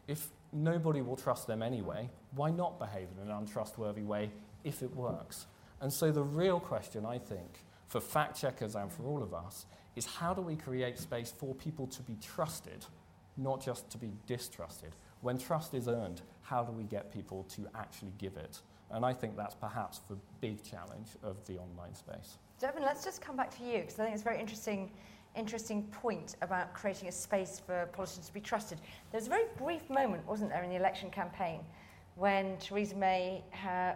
If 0.09 0.29
nobody 0.53 1.03
will 1.03 1.17
trust 1.17 1.47
them 1.47 1.63
anyway, 1.63 2.09
why 2.35 2.51
not 2.51 2.79
behave 2.79 3.09
in 3.17 3.29
an 3.29 3.37
untrustworthy 3.37 4.03
way 4.03 4.31
if 4.65 4.83
it 4.83 4.95
works? 4.97 5.47
And 5.81 5.93
so 5.93 6.11
the 6.11 6.23
real 6.23 6.59
question, 6.59 7.05
I 7.05 7.19
think, 7.19 7.65
for 7.89 8.01
fact 8.01 8.41
checkers 8.41 8.77
and 8.77 8.91
for 8.91 9.05
all 9.05 9.23
of 9.23 9.35
us 9.35 9.67
is 9.97 10.07
how 10.07 10.33
do 10.35 10.41
we 10.41 10.57
create 10.57 10.99
space 10.99 11.33
for 11.37 11.55
people 11.55 11.87
to 11.87 12.03
be 12.03 12.17
trusted, 12.21 12.85
not 13.37 13.63
just 13.63 13.91
to 13.91 13.99
be 13.99 14.13
distrusted? 14.27 14.95
When 15.21 15.39
trust 15.39 15.75
is 15.75 15.89
earned, 15.89 16.23
how 16.43 16.65
do 16.65 16.73
we 16.73 16.85
get 16.85 17.13
people 17.13 17.45
to 17.51 17.67
actually 17.75 18.13
give 18.19 18.37
it? 18.37 18.61
And 18.91 19.05
I 19.05 19.13
think 19.13 19.37
that's 19.37 19.55
perhaps 19.55 20.01
the 20.09 20.17
big 20.41 20.63
challenge 20.63 21.09
of 21.23 21.45
the 21.47 21.59
online 21.59 21.95
space. 21.95 22.39
Evan, 22.63 22.83
let's 22.83 23.05
just 23.05 23.21
come 23.21 23.37
back 23.37 23.51
to 23.59 23.65
you 23.65 23.81
because 23.81 23.99
I 23.99 24.05
think 24.05 24.15
it's 24.15 24.23
a 24.23 24.25
very 24.25 24.39
interesting, 24.39 24.91
interesting 25.35 25.83
point 25.85 26.37
about 26.43 26.73
creating 26.75 27.09
a 27.09 27.13
space 27.13 27.61
for 27.65 27.89
politicians 27.93 28.29
to 28.29 28.35
be 28.35 28.41
trusted. 28.41 28.79
There 29.11 29.19
was 29.19 29.27
a 29.27 29.31
very 29.31 29.47
brief 29.59 29.89
moment, 29.91 30.27
wasn't 30.27 30.51
there, 30.51 30.63
in 30.63 30.71
the 30.71 30.77
election 30.77 31.11
campaign 31.11 31.61
when 32.15 32.59
Theresa 32.59 32.95
May, 32.95 33.43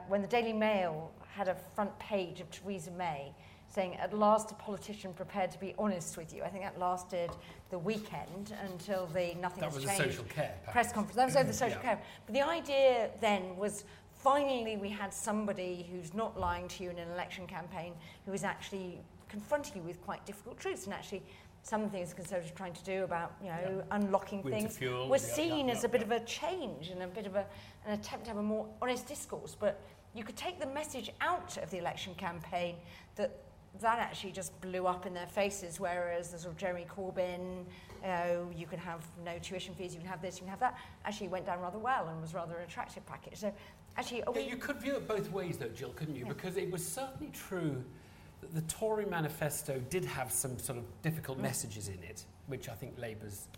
when 0.08 0.22
the 0.22 0.28
Daily 0.28 0.52
Mail 0.52 1.12
had 1.34 1.48
a 1.48 1.54
front 1.74 1.96
page 1.98 2.40
of 2.40 2.50
Theresa 2.50 2.90
May 2.92 3.34
saying, 3.68 3.96
at 3.96 4.16
last 4.16 4.50
a 4.50 4.54
politician 4.54 5.12
prepared 5.12 5.50
to 5.52 5.60
be 5.60 5.74
honest 5.78 6.16
with 6.16 6.34
you. 6.34 6.42
I 6.42 6.48
think 6.48 6.64
that 6.64 6.78
lasted 6.78 7.30
the 7.70 7.78
weekend 7.78 8.54
until 8.64 9.06
the 9.06 9.34
Nothing 9.40 9.60
that 9.60 9.72
Has 9.72 9.84
Changed 9.84 9.96
social 9.96 10.24
care 10.24 10.54
press 10.70 10.92
conference. 10.92 11.16
That 11.16 11.26
was 11.26 11.36
over 11.36 11.48
the 11.48 11.52
social 11.66 11.78
yeah. 11.78 11.94
care. 11.94 12.02
But 12.26 12.34
the 12.34 12.42
idea 12.42 13.10
then 13.20 13.56
was 13.56 13.84
finally 14.22 14.76
we 14.76 14.88
had 14.88 15.12
somebody 15.12 15.86
who's 15.90 16.14
not 16.14 16.38
lying 16.38 16.68
to 16.68 16.84
you 16.84 16.90
in 16.90 16.98
an 16.98 17.10
election 17.10 17.46
campaign 17.46 17.92
who 18.24 18.32
is 18.32 18.44
actually 18.44 18.98
confronting 19.28 19.76
you 19.76 19.82
with 19.82 20.00
quite 20.04 20.24
difficult 20.24 20.58
truths 20.58 20.84
and 20.84 20.94
actually 20.94 21.22
some 21.66 21.82
of 21.82 21.90
the 21.90 21.98
things 21.98 22.14
Conservatives 22.14 22.52
are 22.52 22.54
trying 22.54 22.74
to 22.74 22.84
do 22.84 23.02
about 23.02 23.34
you 23.42 23.48
know 23.48 23.58
yeah. 23.78 23.96
unlocking 23.96 24.42
Winter 24.42 24.60
things 24.60 24.78
fuel, 24.78 25.08
were 25.08 25.18
seen 25.18 25.66
yeah, 25.66 25.74
as 25.74 25.82
a 25.82 25.88
bit 25.88 26.02
of 26.02 26.12
a 26.12 26.20
change 26.20 26.90
and 26.90 27.02
a 27.02 27.08
bit 27.08 27.26
of 27.26 27.34
a, 27.34 27.44
an 27.86 27.94
attempt 27.98 28.26
to 28.26 28.30
have 28.30 28.38
a 28.38 28.42
more 28.42 28.68
honest 28.80 29.08
discourse. 29.08 29.56
But 29.58 29.80
you 30.14 30.22
could 30.22 30.36
take 30.36 30.60
the 30.60 30.66
message 30.66 31.10
out 31.20 31.56
of 31.58 31.70
the 31.70 31.78
election 31.78 32.14
campaign 32.14 32.76
that 33.16 33.36
that 33.80 33.98
actually 33.98 34.32
just 34.32 34.58
blew 34.60 34.86
up 34.86 35.06
in 35.06 35.14
their 35.14 35.26
faces, 35.26 35.78
whereas 35.80 36.30
the 36.30 36.38
sort 36.38 36.52
of 36.52 36.58
Jeremy 36.58 36.86
Corbyn, 36.88 37.64
you 38.02 38.08
know, 38.08 38.50
you 38.54 38.66
can 38.66 38.78
have 38.78 39.04
no 39.24 39.38
tuition 39.38 39.74
fees, 39.74 39.94
you 39.94 40.00
can 40.00 40.08
have 40.08 40.22
this, 40.22 40.36
you 40.36 40.42
can 40.42 40.50
have 40.50 40.60
that, 40.60 40.76
actually 41.04 41.28
went 41.28 41.46
down 41.46 41.60
rather 41.60 41.78
well 41.78 42.08
and 42.08 42.20
was 42.20 42.34
rather 42.34 42.56
an 42.56 42.62
attractive 42.64 43.04
package. 43.06 43.38
So 43.38 43.52
Actually, 43.98 44.22
yeah, 44.34 44.40
you 44.40 44.56
could 44.56 44.76
view 44.76 44.96
it 44.96 45.08
both 45.08 45.30
ways, 45.30 45.56
though, 45.56 45.68
Jill, 45.68 45.90
couldn't 45.90 46.16
you? 46.16 46.24
Yeah. 46.24 46.32
Because 46.32 46.56
it 46.56 46.70
was 46.70 46.86
certainly 46.86 47.32
true 47.32 47.82
that 48.42 48.54
the 48.54 48.60
Tory 48.62 49.06
manifesto 49.06 49.80
did 49.88 50.04
have 50.04 50.30
some 50.30 50.58
sort 50.58 50.78
of 50.78 50.84
difficult 51.02 51.38
mm. 51.38 51.42
messages 51.42 51.88
in 51.88 52.02
it, 52.02 52.24
which 52.46 52.68
I 52.68 52.74
think 52.74 52.98
Labour's 52.98 53.48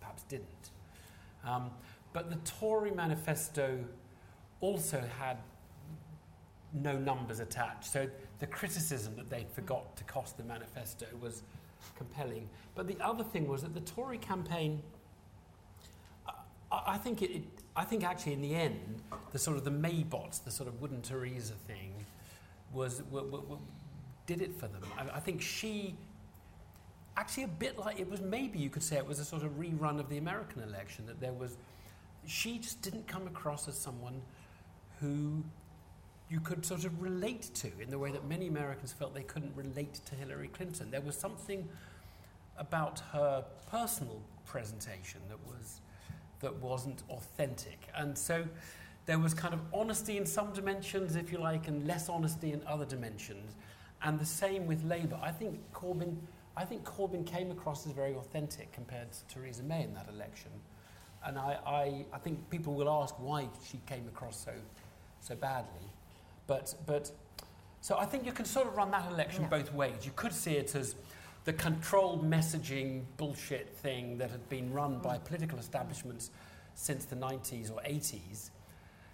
perhaps 0.00 0.24
didn't. 0.24 0.70
Um, 1.44 1.70
but 2.12 2.30
the 2.30 2.36
Tory 2.36 2.90
manifesto 2.90 3.84
also 4.60 5.04
had 5.20 5.38
no 6.76 6.98
numbers 6.98 7.40
attached. 7.40 7.90
So 7.92 8.08
the 8.38 8.46
criticism 8.46 9.14
that 9.16 9.30
they'd 9.30 9.50
forgot 9.50 9.96
to 9.96 10.04
cost 10.04 10.36
the 10.36 10.44
manifesto 10.44 11.06
was 11.20 11.42
compelling. 11.96 12.48
But 12.74 12.86
the 12.86 12.96
other 13.00 13.24
thing 13.24 13.48
was 13.48 13.62
that 13.62 13.74
the 13.74 13.80
Tory 13.80 14.18
campaign, 14.18 14.82
I, 16.70 16.98
think 16.98 17.22
it, 17.22 17.30
it 17.30 17.42
I 17.74 17.84
think 17.84 18.04
actually 18.04 18.34
in 18.34 18.42
the 18.42 18.54
end, 18.54 19.02
the 19.32 19.38
sort 19.38 19.56
of 19.56 19.64
the 19.64 19.70
Maybots, 19.70 20.42
the 20.44 20.50
sort 20.50 20.68
of 20.68 20.80
wooden 20.80 21.02
Theresa 21.02 21.54
thing, 21.66 21.92
was 22.72 23.02
did 24.26 24.42
it 24.42 24.54
for 24.54 24.66
them. 24.68 24.82
I, 24.98 25.16
I, 25.16 25.20
think 25.20 25.40
she, 25.40 25.94
actually 27.16 27.44
a 27.44 27.48
bit 27.48 27.78
like 27.78 28.00
it 28.00 28.10
was 28.10 28.20
maybe 28.20 28.58
you 28.58 28.68
could 28.68 28.82
say 28.82 28.96
it 28.96 29.06
was 29.06 29.18
a 29.20 29.24
sort 29.24 29.44
of 29.44 29.52
rerun 29.52 30.00
of 30.00 30.08
the 30.08 30.18
American 30.18 30.62
election 30.62 31.06
that 31.06 31.20
there 31.20 31.32
was, 31.32 31.56
she 32.26 32.58
just 32.58 32.82
didn't 32.82 33.06
come 33.06 33.26
across 33.26 33.68
as 33.68 33.78
someone 33.78 34.20
who 35.00 35.44
you 36.28 36.40
could 36.40 36.64
sort 36.66 36.84
of 36.84 37.00
relate 37.00 37.50
to 37.54 37.70
in 37.80 37.90
the 37.90 37.98
way 37.98 38.10
that 38.10 38.26
many 38.26 38.48
Americans 38.48 38.92
felt 38.92 39.14
they 39.14 39.22
couldn't 39.22 39.54
relate 39.54 40.00
to 40.06 40.14
Hillary 40.14 40.48
Clinton. 40.48 40.90
There 40.90 41.00
was 41.00 41.16
something 41.16 41.68
about 42.58 43.00
her 43.12 43.44
personal 43.70 44.20
presentation 44.44 45.20
that 45.28 45.38
was 45.46 45.80
that 46.40 46.54
wasn't 46.56 47.02
authentic. 47.10 47.88
And 47.96 48.16
so 48.16 48.44
there 49.06 49.18
was 49.18 49.34
kind 49.34 49.54
of 49.54 49.60
honesty 49.72 50.16
in 50.16 50.26
some 50.26 50.52
dimensions, 50.52 51.16
if 51.16 51.32
you 51.32 51.38
like, 51.38 51.68
and 51.68 51.86
less 51.86 52.08
honesty 52.08 52.52
in 52.52 52.62
other 52.66 52.84
dimensions. 52.84 53.54
And 54.02 54.18
the 54.18 54.26
same 54.26 54.66
with 54.66 54.84
Labour. 54.84 55.18
I 55.22 55.30
think 55.30 55.60
Corbyn, 55.72 56.16
I 56.56 56.64
think 56.64 56.84
Corbyn 56.84 57.24
came 57.24 57.50
across 57.50 57.86
as 57.86 57.92
very 57.92 58.14
authentic 58.14 58.72
compared 58.72 59.12
to 59.12 59.24
Theresa 59.26 59.62
May 59.62 59.84
in 59.84 59.94
that 59.94 60.08
election. 60.08 60.50
And 61.24 61.38
I, 61.38 61.58
I, 61.66 62.06
I 62.12 62.18
think 62.18 62.50
people 62.50 62.74
will 62.74 62.90
ask 62.90 63.14
why 63.18 63.48
she 63.66 63.80
came 63.86 64.06
across 64.08 64.36
so, 64.36 64.52
so 65.20 65.34
badly. 65.34 65.90
But, 66.46 66.74
but, 66.86 67.10
so 67.80 67.96
I 67.96 68.04
think 68.04 68.24
you 68.24 68.32
can 68.32 68.44
sort 68.44 68.66
of 68.66 68.76
run 68.76 68.90
that 68.92 69.10
election 69.10 69.42
yeah. 69.42 69.48
both 69.48 69.72
ways. 69.72 70.04
You 70.04 70.12
could 70.14 70.32
see 70.32 70.52
it 70.52 70.74
as 70.74 70.94
the 71.46 71.52
controlled 71.52 72.28
messaging 72.28 73.02
bullshit 73.16 73.68
thing 73.76 74.18
that 74.18 74.30
had 74.30 74.48
been 74.48 74.72
run 74.72 74.98
by 74.98 75.16
mm. 75.16 75.24
political 75.24 75.58
establishments 75.58 76.30
since 76.74 77.04
the 77.04 77.16
90s 77.16 77.70
or 77.70 77.80
80s 77.82 78.50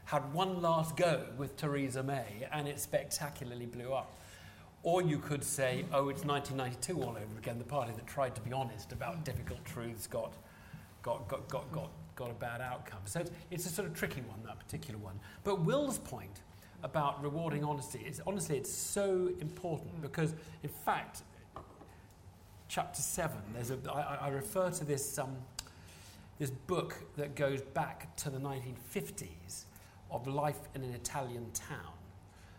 had 0.07 0.33
one 0.33 0.61
last 0.61 0.97
go 0.97 1.27
with 1.37 1.57
Theresa 1.57 2.03
May 2.03 2.49
and 2.51 2.67
it 2.67 2.81
spectacularly 2.81 3.67
blew 3.67 3.93
up. 3.93 4.17
Or 4.83 5.03
you 5.03 5.19
could 5.19 5.45
say, 5.45 5.85
mm. 5.87 5.95
oh, 5.95 6.09
it's 6.09 6.25
1992 6.25 7.03
all 7.03 7.11
over 7.11 7.39
again, 7.39 7.59
the 7.59 7.65
party 7.65 7.93
that 7.95 8.07
tried 8.07 8.35
to 8.35 8.41
be 8.41 8.53
honest 8.53 8.93
about 8.93 9.21
mm. 9.21 9.25
difficult 9.25 9.63
truths 9.67 10.07
got, 10.07 10.33
got, 11.03 11.29
got, 11.29 11.47
got, 11.49 11.71
got, 11.71 11.91
got 12.17 12.31
a 12.31 12.35
bad 12.35 12.63
outcome. 12.63 13.01
So 13.05 13.21
it's, 13.21 13.31
it's 13.51 13.67
a 13.67 13.69
sort 13.69 13.89
of 13.89 13.95
tricky 13.95 14.23
one, 14.23 14.41
that 14.47 14.59
particular 14.59 14.99
one. 14.99 15.21
But 15.45 15.61
Will's 15.61 15.99
point 15.99 16.41
about 16.83 17.23
rewarding 17.23 17.65
honesty 17.65 18.01
is 18.07 18.21
honestly, 18.27 18.57
it's 18.57 18.73
so 18.73 19.31
important 19.41 20.03
because, 20.03 20.35
in 20.63 20.69
fact, 20.69 21.23
chapter 22.69 23.03
7, 23.03 23.37
there's 23.55 23.71
a, 23.71 23.79
I, 23.91 24.27
I 24.27 24.29
refer 24.29 24.71
to 24.71 24.85
this, 24.85 25.19
um, 25.19 25.37
this 26.39 26.51
book 26.51 26.97
that 27.17 27.37
goes 27.37 27.61
back 27.61 28.15
to 28.17 28.31
the 28.31 28.39
1950s 28.39 29.65
of 30.11 30.27
life 30.27 30.59
in 30.75 30.83
an 30.83 30.93
Italian 30.93 31.51
town. 31.53 31.93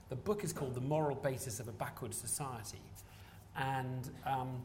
The 0.09 0.15
book 0.15 0.43
is 0.43 0.53
called 0.53 0.75
The 0.75 0.81
Moral 0.81 1.15
Basis 1.15 1.59
of 1.59 1.67
a 1.67 1.71
Backward 1.71 2.13
Society. 2.13 2.81
And 3.55 4.09
um, 4.25 4.61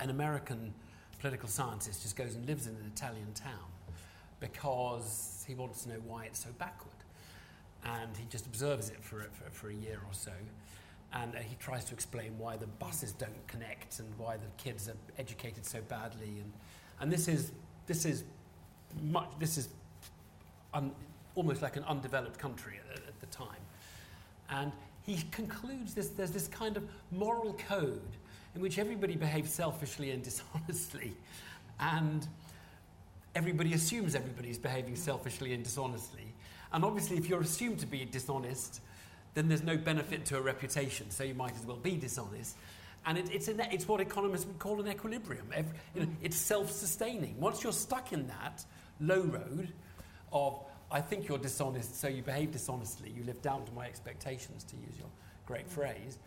an 0.00 0.10
American 0.10 0.74
political 1.18 1.48
scientist 1.48 2.02
just 2.02 2.16
goes 2.16 2.34
and 2.34 2.46
lives 2.46 2.66
in 2.66 2.74
an 2.74 2.90
Italian 2.94 3.32
town 3.34 3.70
because 4.40 5.44
he 5.46 5.54
wants 5.54 5.84
to 5.84 5.90
know 5.90 6.00
why 6.06 6.26
it's 6.26 6.44
so 6.44 6.50
backward. 6.58 6.93
And 7.84 8.16
he 8.16 8.24
just 8.30 8.46
observes 8.46 8.88
it 8.88 9.02
for, 9.02 9.20
for, 9.32 9.50
for 9.50 9.68
a 9.68 9.74
year 9.74 10.00
or 10.06 10.12
so. 10.12 10.32
And 11.12 11.34
uh, 11.34 11.38
he 11.38 11.54
tries 11.56 11.84
to 11.86 11.94
explain 11.94 12.38
why 12.38 12.56
the 12.56 12.66
buses 12.66 13.12
don't 13.12 13.46
connect 13.46 13.98
and 13.98 14.08
why 14.18 14.36
the 14.36 14.46
kids 14.56 14.88
are 14.88 14.96
educated 15.18 15.66
so 15.66 15.80
badly. 15.82 16.40
And 16.40 16.52
and 17.00 17.12
this 17.12 17.28
is 17.28 17.52
this 17.86 18.04
is 18.04 18.24
much 19.02 19.28
this 19.38 19.58
is 19.58 19.68
un, 20.72 20.92
almost 21.34 21.62
like 21.62 21.76
an 21.76 21.84
undeveloped 21.84 22.38
country 22.38 22.80
at, 22.90 22.98
at, 22.98 23.20
the 23.20 23.26
time. 23.26 23.48
And 24.50 24.72
he 25.02 25.22
concludes 25.30 25.94
this 25.94 26.08
there's 26.08 26.30
this 26.30 26.48
kind 26.48 26.76
of 26.76 26.84
moral 27.10 27.54
code 27.68 28.16
in 28.54 28.60
which 28.60 28.78
everybody 28.78 29.16
behaves 29.16 29.52
selfishly 29.52 30.10
and 30.12 30.22
dishonestly. 30.30 31.14
And 31.80 32.26
everybody 33.34 33.74
assumes 33.74 34.14
everybody's 34.14 34.58
behaving 34.58 34.96
selfishly 34.96 35.52
and 35.54 35.64
dishonestly. 35.64 36.32
And 36.74 36.84
obviously, 36.84 37.16
if 37.16 37.28
you're 37.28 37.40
assumed 37.40 37.78
to 37.78 37.86
be 37.86 38.04
dishonest, 38.04 38.80
then 39.34 39.48
there's 39.48 39.62
no 39.62 39.76
benefit 39.76 40.26
to 40.26 40.36
a 40.36 40.40
reputation, 40.40 41.08
so 41.08 41.22
you 41.22 41.34
might 41.34 41.54
as 41.54 41.64
well 41.64 41.76
be 41.76 41.96
dishonest. 41.96 42.56
And 43.06 43.16
it, 43.16 43.30
it's, 43.32 43.46
a, 43.46 43.72
it's 43.72 43.86
what 43.86 44.00
economists 44.00 44.44
would 44.44 44.58
call 44.58 44.80
an 44.80 44.88
equilibrium. 44.88 45.46
Every, 45.54 45.76
you 45.94 46.00
know, 46.02 46.08
it's 46.20 46.36
self 46.36 46.72
sustaining. 46.72 47.38
Once 47.38 47.62
you're 47.62 47.72
stuck 47.72 48.12
in 48.12 48.26
that 48.26 48.64
low 49.00 49.20
road 49.20 49.68
of, 50.32 50.58
I 50.90 51.00
think 51.00 51.28
you're 51.28 51.38
dishonest, 51.38 52.00
so 52.00 52.08
you 52.08 52.22
behave 52.22 52.50
dishonestly, 52.50 53.08
you 53.16 53.22
live 53.22 53.40
down 53.40 53.64
to 53.66 53.72
my 53.72 53.86
expectations, 53.86 54.64
to 54.64 54.76
use 54.76 54.98
your 54.98 55.08
great 55.46 55.68
phrase, 55.68 56.18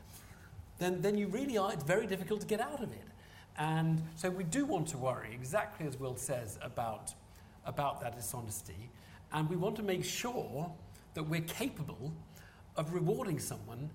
then, 0.80 1.02
then 1.02 1.18
you 1.18 1.28
really 1.28 1.58
are, 1.58 1.74
it's 1.74 1.84
very 1.84 2.08
difficult 2.08 2.40
to 2.42 2.48
get 2.48 2.62
out 2.62 2.82
of 2.82 2.92
it. 2.94 3.08
And 3.58 4.02
so 4.16 4.30
we 4.30 4.46
do 4.46 4.66
want 4.66 4.88
to 4.90 4.98
worry, 4.98 5.30
exactly 5.34 5.86
as 5.88 6.00
Will 6.00 6.16
says, 6.16 6.58
about, 6.62 7.14
about 7.66 8.00
that 8.02 8.16
dishonesty. 8.16 8.90
And 9.34 9.50
we 9.50 9.56
want 9.56 9.76
to 9.78 9.84
make 9.84 10.04
sure 10.04 10.72
that 11.14 11.24
we're 11.24 11.42
capable 11.42 12.14
of 12.76 12.94
rewarding 12.94 13.40
someone 13.40 13.90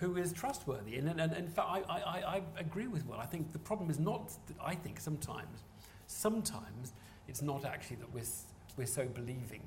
who 0.00 0.16
is 0.16 0.32
trustworthy. 0.32 0.96
And, 0.96 1.08
and, 1.08 1.20
and 1.20 1.32
in 1.36 1.48
fact, 1.48 1.68
I, 1.68 1.80
I, 1.88 2.36
I 2.36 2.42
agree 2.58 2.86
with 2.86 3.06
Will. 3.06 3.18
I 3.18 3.26
think 3.26 3.52
the 3.52 3.58
problem 3.58 3.90
is 3.90 3.98
not, 3.98 4.32
I 4.64 4.74
think 4.74 5.00
sometimes, 5.00 5.64
sometimes 6.06 6.92
it's 7.26 7.42
not 7.42 7.64
actually 7.64 7.96
that 7.96 8.12
we're, 8.12 8.22
we're 8.76 8.86
so 8.86 9.06
believing 9.06 9.62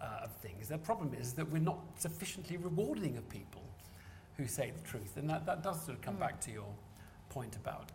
uh, 0.00 0.24
of 0.24 0.32
things. 0.36 0.68
The 0.68 0.78
problem 0.78 1.14
is 1.18 1.32
that 1.34 1.48
we're 1.48 1.60
not 1.60 1.78
sufficiently 1.96 2.56
rewarding 2.56 3.16
of 3.16 3.28
people 3.28 3.62
who 4.36 4.46
say 4.46 4.72
the 4.76 4.88
truth. 4.88 5.16
And 5.16 5.30
that, 5.30 5.46
that 5.46 5.62
does 5.62 5.84
sort 5.84 5.96
of 5.96 6.02
come 6.02 6.16
mm. 6.16 6.20
back 6.20 6.40
to 6.40 6.50
your 6.50 6.66
point 7.28 7.56
about 7.56 7.90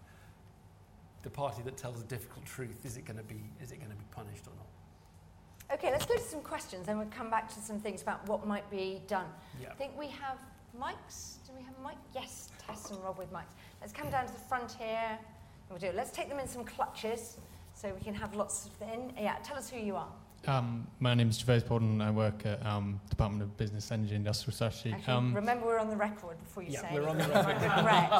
the 1.23 1.29
party 1.29 1.61
that 1.63 1.75
tells 1.75 1.99
a 1.99 2.05
difficult 2.05 2.45
truth, 2.45 2.85
is 2.85 2.95
it 2.95 3.03
going 3.03 3.17
to 3.17 3.23
be, 3.23 3.41
is 3.61 3.71
it 3.71 3.79
going 3.79 3.91
to 3.91 3.97
be 3.97 4.05
punished 4.11 4.47
or 4.47 4.55
not? 4.55 4.66
Okay, 5.73 5.91
let's 5.91 6.05
go 6.05 6.15
to 6.15 6.21
some 6.21 6.41
questions, 6.41 6.87
then 6.87 6.97
we'll 6.97 7.07
come 7.07 7.29
back 7.29 7.53
to 7.53 7.59
some 7.59 7.79
things 7.79 8.01
about 8.01 8.25
what 8.27 8.47
might 8.47 8.69
be 8.71 9.01
done. 9.07 9.25
Yeah. 9.61 9.69
I 9.71 9.73
think 9.73 9.91
we 9.99 10.07
have 10.07 10.37
mics. 10.79 11.37
Do 11.45 11.51
we 11.57 11.63
have 11.63 11.73
mic? 11.83 11.97
Yes, 12.15 12.51
Tess 12.65 12.89
and 12.89 13.03
Rob 13.03 13.17
with 13.17 13.31
mics. 13.33 13.43
Let's 13.81 13.91
come 13.91 14.09
down 14.09 14.27
to 14.27 14.33
the 14.33 14.39
front 14.39 14.71
here. 14.79 15.17
We'll 15.69 15.79
do. 15.79 15.87
It. 15.87 15.95
Let's 15.95 16.11
take 16.11 16.29
them 16.29 16.39
in 16.39 16.47
some 16.47 16.63
clutches 16.63 17.37
so 17.73 17.93
we 17.93 18.01
can 18.01 18.13
have 18.13 18.33
lots 18.33 18.65
of 18.65 18.79
them. 18.79 19.11
Yeah, 19.19 19.35
tell 19.43 19.57
us 19.57 19.69
who 19.69 19.77
you 19.77 19.97
are. 19.97 20.07
Um, 20.45 20.87
my 21.01 21.13
name 21.13 21.29
is 21.29 21.43
Gervase 21.43 21.67
Borden. 21.67 21.99
I 21.99 22.11
work 22.11 22.45
at 22.45 22.65
um, 22.65 23.01
Department 23.09 23.43
of 23.43 23.57
Business, 23.57 23.91
Energy, 23.91 24.15
Industrial 24.15 24.55
Strategy. 24.55 24.93
Actually, 24.93 25.13
um, 25.13 25.33
remember, 25.33 25.65
we're 25.65 25.79
on 25.79 25.89
the 25.89 25.95
record 25.97 26.39
before 26.39 26.63
you 26.63 26.71
yeah, 26.71 26.81
say. 26.81 26.87
we're 26.93 27.09
on 27.09 27.17
the 27.17 27.27
record. 27.27 27.61
Regret, 27.61 28.11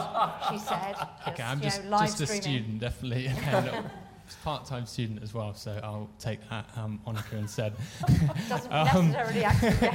she 0.52 0.58
said. 0.58 0.96
Okay, 1.30 1.44
I'm 1.44 1.62
just, 1.62 1.84
know, 1.86 2.00
just 2.00 2.20
a 2.22 2.28
student, 2.28 2.80
definitely. 2.80 3.32
part-time 4.36 4.86
student 4.86 5.24
as 5.24 5.34
well, 5.34 5.54
so 5.54 5.80
I'll 5.84 6.10
take 6.20 6.40
that 6.50 6.70
um, 6.76 7.00
moniker 7.06 7.38
instead. 7.38 7.74
Doesn't 8.50 8.72
um, 8.72 9.12
necessarily 9.12 9.44
actually 9.44 9.88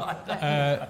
uh, 0.28 0.86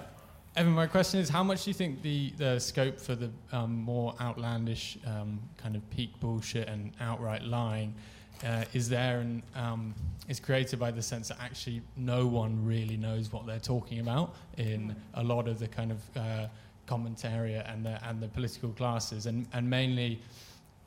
Evan, 0.55 0.73
my 0.73 0.87
question 0.87 1.19
is, 1.19 1.29
how 1.29 1.43
much 1.43 1.63
do 1.63 1.69
you 1.69 1.73
think 1.73 2.01
the, 2.01 2.33
the 2.37 2.59
scope 2.59 2.99
for 2.99 3.15
the 3.15 3.29
um, 3.51 3.75
more 3.75 4.15
outlandish 4.19 4.97
um, 5.05 5.39
kind 5.57 5.75
of 5.75 5.89
peak 5.89 6.19
bullshit 6.19 6.67
and 6.67 6.91
outright 6.99 7.43
lying 7.43 7.93
uh, 8.45 8.65
is 8.73 8.89
there? 8.89 9.19
And 9.19 9.43
um, 9.55 9.93
is 10.27 10.39
created 10.39 10.79
by 10.79 10.91
the 10.91 11.01
sense 11.01 11.29
that 11.29 11.37
actually 11.41 11.81
no 11.97 12.27
one 12.27 12.63
really 12.63 12.97
knows 12.97 13.33
what 13.33 13.45
they're 13.45 13.59
talking 13.59 13.99
about 13.99 14.35
in 14.57 14.95
a 15.15 15.23
lot 15.23 15.47
of 15.47 15.59
the 15.59 15.67
kind 15.67 15.91
of 15.91 16.17
uh, 16.17 16.47
commentary 16.85 17.55
and 17.55 17.85
the, 17.85 17.99
and 18.07 18.21
the 18.21 18.27
political 18.27 18.69
classes, 18.69 19.25
and, 19.25 19.47
and 19.53 19.69
mainly 19.69 20.21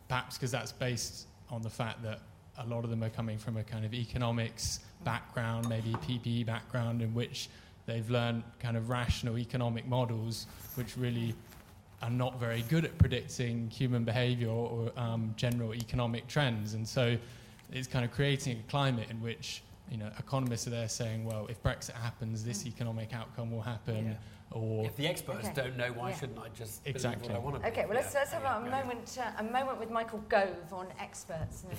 perhaps 0.08 0.36
because 0.36 0.50
that's 0.50 0.72
based 0.72 1.26
on 1.52 1.62
the 1.62 1.70
fact 1.70 2.02
that 2.02 2.20
a 2.58 2.66
lot 2.66 2.82
of 2.82 2.90
them 2.90 3.04
are 3.04 3.10
coming 3.10 3.38
from 3.38 3.56
a 3.56 3.62
kind 3.62 3.84
of 3.84 3.94
economics 3.94 4.80
background, 5.04 5.68
maybe 5.68 5.90
PPE 5.90 6.46
background, 6.46 7.02
in 7.02 7.14
which 7.14 7.48
they've 7.86 8.08
learned 8.10 8.42
kind 8.58 8.76
of 8.76 8.88
rational 8.88 9.38
economic 9.38 9.86
models, 9.86 10.46
which 10.74 10.96
really 10.96 11.34
are 12.02 12.10
not 12.10 12.40
very 12.40 12.62
good 12.62 12.84
at 12.84 12.96
predicting 12.98 13.68
human 13.70 14.02
behavior 14.02 14.48
or, 14.48 14.90
um, 14.96 15.32
general 15.36 15.74
economic 15.74 16.26
trends. 16.26 16.74
And 16.74 16.88
so 16.88 17.16
it's 17.70 17.86
kind 17.86 18.04
of 18.04 18.10
creating 18.10 18.58
a 18.58 18.70
climate 18.70 19.08
in 19.10 19.20
which 19.20 19.62
you 19.90 19.98
know 19.98 20.10
economists 20.18 20.66
are 20.66 20.70
there 20.70 20.88
saying, 20.88 21.24
well, 21.24 21.46
if 21.50 21.62
Brexit 21.62 21.94
happens, 21.94 22.44
this 22.44 22.64
mm. 22.64 22.68
economic 22.68 23.12
outcome 23.14 23.50
will 23.50 23.62
happen. 23.62 24.06
Yeah. 24.06 24.14
Or 24.58 24.84
if 24.84 24.96
the 24.96 25.06
experts 25.06 25.48
okay. 25.48 25.62
don't 25.62 25.78
know, 25.78 25.92
why 25.92 26.10
yeah. 26.10 26.18
shouldn't 26.18 26.38
I 26.38 26.48
just 26.54 26.86
exactly 26.86 27.28
what 27.28 27.36
I 27.36 27.40
want 27.40 27.62
to 27.62 27.68
Okay, 27.68 27.86
well 27.86 27.94
let's, 27.94 28.14
let's 28.14 28.32
have 28.32 28.44
a 28.44 28.70
moment 28.70 29.18
uh, 29.18 29.30
a 29.38 29.44
moment 29.44 29.80
with 29.80 29.90
Michael 29.90 30.22
Gove 30.28 30.72
on 30.72 30.86
experts. 31.00 31.64
And 31.68 31.78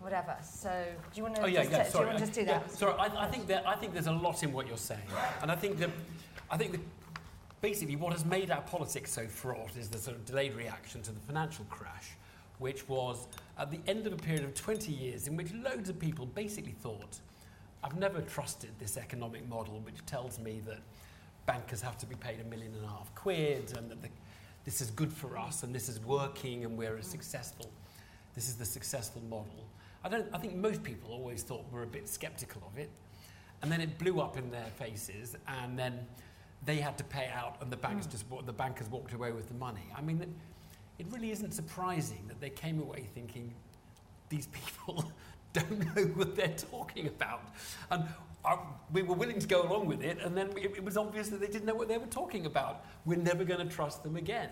whatever. 0.00 0.36
So, 0.42 0.70
do 1.12 1.16
you 1.16 1.22
want 1.22 1.36
to? 1.36 1.42
Oh 1.42 1.46
yeah, 1.46 1.62
yeah. 1.62 1.84
Sorry, 1.84 1.90
do 1.90 1.98
you 1.98 2.06
want 2.06 2.18
to 2.18 2.24
just 2.24 2.32
do 2.32 2.44
that? 2.46 2.64
Yeah, 2.68 2.74
sorry, 2.74 2.94
I, 2.98 3.26
I, 3.26 3.26
think 3.28 3.46
that 3.46 3.68
I 3.68 3.76
think 3.76 3.92
there's 3.92 4.06
a 4.06 4.12
lot 4.12 4.42
in 4.42 4.52
what 4.52 4.66
you're 4.66 4.76
saying, 4.76 5.02
and 5.42 5.50
I 5.50 5.54
think 5.54 5.78
that 5.78 5.90
I 6.50 6.56
think 6.56 6.72
that 6.72 6.80
basically 7.60 7.96
what 7.96 8.12
has 8.12 8.24
made 8.24 8.50
our 8.50 8.62
politics 8.62 9.12
so 9.12 9.26
fraught 9.26 9.76
is 9.76 9.88
the 9.88 9.98
sort 9.98 10.16
of 10.16 10.24
delayed 10.24 10.54
reaction 10.54 11.02
to 11.02 11.12
the 11.12 11.20
financial 11.20 11.64
crash, 11.66 12.16
which 12.60 12.88
was 12.88 13.26
at 13.58 13.70
the 13.70 13.80
end 13.88 14.06
of 14.06 14.12
a 14.12 14.16
period 14.16 14.44
of 14.44 14.54
20 14.54 14.92
years 14.92 15.26
in 15.26 15.36
which 15.36 15.52
loads 15.52 15.88
of 15.88 15.98
people 15.98 16.26
basically 16.26 16.74
thought, 16.80 17.18
I've 17.82 17.96
never 17.96 18.20
trusted 18.20 18.70
this 18.78 18.96
economic 18.96 19.48
model 19.48 19.80
which 19.80 20.04
tells 20.06 20.38
me 20.38 20.60
that 20.66 20.78
bankers 21.46 21.80
have 21.80 21.98
to 21.98 22.06
be 22.06 22.14
paid 22.14 22.38
a 22.40 22.44
million 22.44 22.72
and 22.74 22.84
a 22.84 22.88
half 22.88 23.12
quid 23.14 23.72
and 23.76 23.90
that 23.90 24.02
the, 24.02 24.08
this 24.64 24.80
is 24.80 24.90
good 24.90 25.12
for 25.12 25.36
us 25.36 25.62
and 25.62 25.74
this 25.74 25.88
is 25.88 25.98
working 26.00 26.64
and 26.64 26.76
we're 26.76 26.96
a 26.96 27.02
successful, 27.02 27.72
this 28.34 28.46
is 28.48 28.54
the 28.54 28.64
successful 28.64 29.22
model. 29.28 29.66
I, 30.04 30.08
don't, 30.08 30.26
I 30.32 30.38
think 30.38 30.54
most 30.54 30.82
people 30.82 31.10
always 31.12 31.42
thought 31.42 31.64
we're 31.72 31.82
a 31.82 31.86
bit 31.86 32.08
skeptical 32.08 32.62
of 32.70 32.78
it. 32.78 32.90
And 33.62 33.70
then 33.72 33.80
it 33.80 33.98
blew 33.98 34.20
up 34.20 34.38
in 34.38 34.50
their 34.50 34.68
faces 34.78 35.36
and 35.48 35.78
then 35.78 36.06
they 36.64 36.76
had 36.76 36.98
to 36.98 37.04
pay 37.04 37.30
out 37.34 37.56
and 37.62 37.70
the 37.70 37.76
banks 37.76 38.06
mm. 38.06 38.10
just 38.10 38.24
the 38.46 38.52
bankers 38.52 38.88
walked 38.88 39.14
away 39.14 39.32
with 39.32 39.48
the 39.48 39.54
money. 39.54 39.86
I 39.96 40.02
mean, 40.02 40.34
it 41.00 41.06
really 41.10 41.30
isn't 41.30 41.52
surprising 41.52 42.22
that 42.28 42.42
they 42.42 42.50
came 42.50 42.78
away 42.78 43.08
thinking 43.14 43.54
these 44.28 44.48
people 44.48 45.10
don't 45.54 45.96
know 45.96 46.02
what 46.14 46.36
they're 46.36 46.54
talking 46.70 47.06
about. 47.06 47.42
And 47.90 48.04
uh, 48.44 48.58
we 48.92 49.02
were 49.02 49.14
willing 49.14 49.38
to 49.38 49.46
go 49.46 49.62
along 49.62 49.86
with 49.86 50.02
it, 50.02 50.18
and 50.22 50.36
then 50.36 50.50
it, 50.58 50.76
it 50.76 50.84
was 50.84 50.98
obvious 50.98 51.30
that 51.30 51.40
they 51.40 51.46
didn't 51.46 51.64
know 51.64 51.74
what 51.74 51.88
they 51.88 51.96
were 51.96 52.06
talking 52.06 52.44
about. 52.44 52.84
We're 53.06 53.18
never 53.18 53.44
going 53.44 53.66
to 53.66 53.74
trust 53.74 54.02
them 54.02 54.16
again. 54.16 54.50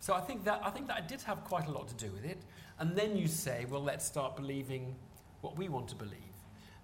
So 0.00 0.12
I 0.12 0.20
think 0.20 0.44
that 0.44 0.60
I 0.62 0.68
think 0.68 0.88
that 0.88 1.08
did 1.08 1.22
have 1.22 1.42
quite 1.44 1.66
a 1.66 1.70
lot 1.70 1.88
to 1.88 1.94
do 1.94 2.12
with 2.12 2.24
it. 2.24 2.38
And 2.78 2.94
then 2.94 3.16
you 3.16 3.26
say, 3.26 3.64
well, 3.68 3.82
let's 3.82 4.04
start 4.04 4.36
believing 4.36 4.94
what 5.40 5.56
we 5.56 5.70
want 5.70 5.88
to 5.88 5.94
believe, 5.94 6.36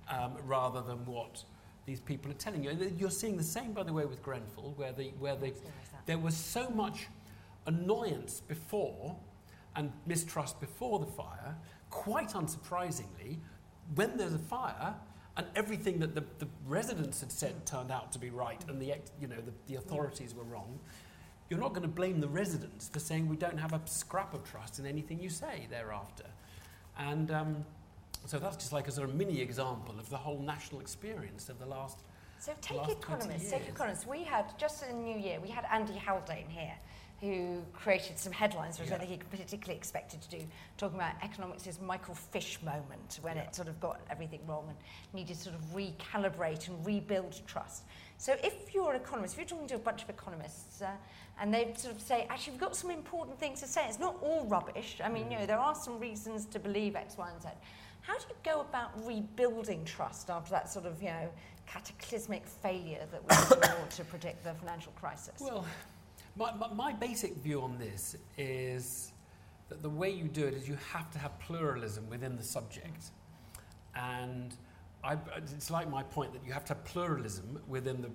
um, 0.09 0.33
rather 0.45 0.81
than 0.81 1.05
what 1.05 1.45
these 1.85 2.01
people 2.01 2.31
are 2.31 2.41
telling 2.47 2.65
you. 2.65 2.71
And 2.71 2.99
you're 2.99 3.11
seeing 3.11 3.37
the 3.37 3.45
same, 3.45 3.73
by 3.73 3.83
the 3.83 3.93
way, 3.93 4.07
with 4.07 4.23
Grenfell, 4.23 4.73
where 4.77 4.93
the 4.93 5.11
where 5.19 5.37
the, 5.37 5.53
there 6.07 6.19
was 6.19 6.35
so 6.35 6.71
much 6.71 7.07
annoyance 7.67 8.41
before 8.41 9.17
and 9.77 9.93
mistrust 10.07 10.61
before 10.61 10.99
the 10.99 11.07
fire, 11.07 11.57
quite 11.91 12.31
unsurprisingly, 12.31 13.39
when 13.95 14.17
there's 14.17 14.35
a 14.35 14.39
fire 14.39 14.95
and 15.37 15.47
everything 15.57 15.99
that 15.99 16.15
the, 16.15 16.25
the 16.39 16.47
residents 16.67 17.21
had 17.21 17.33
said 17.33 17.67
turned 17.67 17.91
out 17.91 18.13
to 18.13 18.19
be 18.19 18.31
right 18.31 18.65
and 18.69 18.81
the, 18.81 18.95
you 19.21 19.27
know, 19.27 19.37
the, 19.37 19.53
the 19.67 19.77
authorities 19.77 20.35
were 20.35 20.45
wrong, 20.45 20.79
you're 21.51 21.61
not 21.61 21.71
going 21.71 21.83
to 21.83 21.89
blame 21.89 22.21
the 22.21 22.29
residents 22.29 22.89
for 22.89 23.01
saying 23.01 23.29
we 23.29 23.37
don't 23.37 23.59
have 23.59 23.73
a 23.73 23.81
scrap 23.85 24.33
of 24.33 24.45
trust 24.45 24.79
in 24.79 24.87
anything 24.87 25.21
you 25.21 25.29
say 25.29 25.67
thereafter. 25.71 26.25
And 26.99 27.31
um, 27.31 27.65
so 28.27 28.39
that's 28.39 28.57
just 28.57 28.73
like 28.73 28.89
a 28.89 28.93
sort 28.93 29.09
of 29.09 29.15
mini 29.15 29.41
example 29.41 29.97
of 29.99 30.09
the 30.09 30.17
whole 30.17 30.39
national 30.39 30.81
experience 30.81 31.49
of 31.49 31.59
the 31.59 31.67
last. 31.67 32.01
So 32.39 32.53
take 32.61 32.89
economists, 32.89 33.51
take 33.51 33.69
economists. 33.69 34.07
We 34.07 34.23
had, 34.23 34.57
just 34.59 34.85
in 34.85 34.97
the 34.97 35.03
new 35.03 35.19
year, 35.19 35.41
we 35.41 35.49
had 35.49 35.65
Andy 35.71 35.95
Haldane 35.95 36.49
here 36.49 36.75
who 37.21 37.63
created 37.73 38.19
some 38.19 38.33
headlines, 38.33 38.79
which 38.79 38.91
yeah. 38.91 38.97
I 38.97 38.99
think 38.99 39.11
he 39.11 39.17
particularly 39.17 39.77
expected 39.77 40.21
to 40.23 40.29
do, 40.29 40.45
talking 40.77 40.99
about 40.99 41.15
economics' 41.23 41.79
Michael 41.81 42.15
Fish 42.15 42.59
moment 42.63 43.19
when 43.23 43.37
yeah. 43.37 43.43
it 43.43 43.55
sort 43.55 43.69
of 43.69 43.81
got 43.81 44.01
everything 44.11 44.41
wrong 44.47 44.67
and 44.69 44.77
needed 45.13 45.37
to 45.37 45.43
sort 45.43 45.55
of 45.55 45.63
recalibrate 45.75 46.69
and 46.69 46.85
rebuild 46.85 47.41
trust. 47.47 47.85
So 48.19 48.37
if 48.43 48.75
you're 48.75 48.93
an 48.93 49.01
economist, 49.01 49.35
if 49.35 49.39
you're 49.39 49.49
talking 49.49 49.69
to 49.69 49.77
a 49.77 49.79
bunch 49.79 50.03
of 50.03 50.11
economists 50.11 50.83
uh, 50.83 50.91
and 51.41 51.53
they 51.53 51.73
sort 51.77 51.95
of 51.95 52.01
say, 52.01 52.27
actually, 52.29 52.53
we've 52.53 52.61
got 52.61 52.77
some 52.77 52.91
important 52.91 53.39
things 53.39 53.61
to 53.61 53.67
say, 53.67 53.87
it's 53.89 53.99
not 53.99 54.17
all 54.23 54.45
rubbish. 54.47 55.01
I 55.03 55.09
mean, 55.09 55.25
mm. 55.25 55.33
you 55.33 55.39
know, 55.39 55.47
there 55.47 55.59
are 55.59 55.75
some 55.75 55.99
reasons 55.99 56.47
to 56.47 56.59
believe 56.59 56.97
X, 56.97 57.17
Y, 57.17 57.31
and 57.31 57.43
Z. 57.43 57.49
How 58.03 58.19
do 58.19 58.25
you 58.29 58.35
go 58.45 58.61
about 58.61 58.91
rebuilding 59.07 59.85
trust 59.85 60.29
after 60.29 60.51
that 60.51 60.71
sort 60.71 60.85
of, 60.85 61.03
you 61.03 61.09
know, 61.09 61.31
cataclysmic 61.67 62.47
failure 62.47 63.07
that 63.11 63.23
we 63.23 63.35
saw 63.67 63.87
to 63.97 64.05
predict 64.05 64.45
the 64.45 64.53
financial 64.55 64.93
crisis? 64.93 65.41
Well, 65.41 65.65
my, 66.37 66.53
my, 66.55 66.69
my 66.73 66.93
basic 66.93 67.37
view 67.37 67.63
on 67.63 67.79
this 67.79 68.17
is 68.37 69.13
that 69.69 69.83
the 69.83 69.91
way 69.91 70.11
you 70.11 70.25
do 70.25 70.47
it 70.47 70.55
is 70.55 70.69
you 70.69 70.77
have 70.93 71.11
to 71.13 71.19
have 71.19 71.39
pluralism 71.39 72.09
within 72.11 72.37
the 72.37 72.43
subject. 72.43 73.11
And 73.95 74.55
I, 75.03 75.17
it's 75.37 75.71
like 75.71 75.89
my 75.89 76.03
point 76.03 76.33
that 76.33 76.45
you 76.45 76.53
have 76.53 76.65
to 76.67 76.75
have 76.75 76.85
pluralism 76.85 77.61
within 77.69 78.03
the 78.03 78.11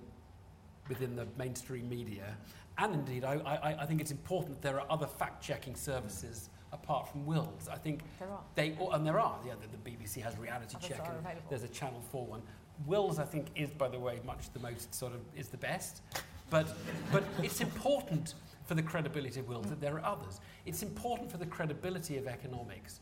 within 0.89 1.15
the 1.15 1.27
mainstream 1.37 1.87
media. 1.87 2.35
And 2.79 2.95
indeed, 2.95 3.23
I, 3.23 3.35
I, 3.35 3.83
I 3.83 3.85
think 3.85 4.01
it's 4.01 4.09
important 4.09 4.59
that 4.59 4.67
there 4.67 4.81
are 4.81 4.87
other 4.89 5.05
fact 5.05 5.43
checking 5.43 5.75
services 5.75 6.49
apart 6.73 7.07
from 7.09 7.25
Wills. 7.27 7.69
I 7.71 7.77
think 7.77 8.01
There 8.17 8.29
are. 8.29 8.41
they, 8.55 8.75
and 8.91 9.05
there 9.05 9.19
are, 9.19 9.37
yeah, 9.45 9.53
the, 9.61 9.67
the 9.67 9.89
BBC 9.89 10.21
has 10.23 10.37
reality 10.37 10.75
Others 10.77 10.89
check 10.89 11.07
and 11.07 11.37
there's 11.49 11.63
a 11.63 11.67
Channel 11.67 12.01
4 12.11 12.25
one. 12.25 12.41
Wills, 12.87 13.19
I 13.19 13.25
think, 13.25 13.47
is, 13.55 13.69
by 13.69 13.89
the 13.89 13.99
way, 13.99 14.19
much 14.25 14.51
the 14.53 14.59
most 14.59 14.95
sort 14.95 15.13
of, 15.13 15.19
is 15.35 15.49
the 15.49 15.57
best. 15.57 16.01
But, 16.49 16.67
but 17.11 17.23
it's 17.43 17.61
important 17.61 18.35
for 18.65 18.75
the 18.75 18.83
credibility 18.83 19.39
of 19.39 19.47
Wills 19.47 19.67
that 19.67 19.81
there 19.81 19.95
are 19.95 20.05
others. 20.05 20.41
It's 20.65 20.83
important 20.83 21.31
for 21.31 21.37
the 21.37 21.45
credibility 21.45 22.17
of 22.17 22.27
economics 22.27 22.99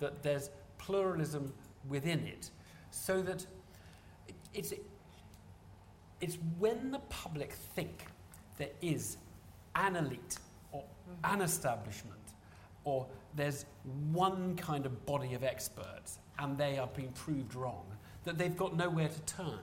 that 0.00 0.22
there's 0.22 0.50
pluralism 0.78 1.52
within 1.88 2.26
it 2.26 2.50
so 2.90 3.22
that 3.22 3.46
it's, 4.52 4.72
it's 6.20 6.38
when 6.58 6.90
the 6.90 6.98
public 7.10 7.52
think 7.52 8.06
there 8.58 8.70
is 8.80 9.16
an 9.74 9.96
elite 9.96 10.38
or 10.72 10.84
an 11.24 11.40
establishment 11.40 12.14
or 12.84 13.06
there's 13.34 13.64
one 14.12 14.54
kind 14.56 14.86
of 14.86 15.06
body 15.06 15.34
of 15.34 15.42
experts 15.42 16.18
and 16.38 16.56
they 16.56 16.78
are 16.78 16.88
being 16.88 17.12
proved 17.12 17.54
wrong 17.54 17.84
that 18.24 18.38
they've 18.38 18.56
got 18.56 18.76
nowhere 18.76 19.08
to 19.08 19.20
turn. 19.22 19.60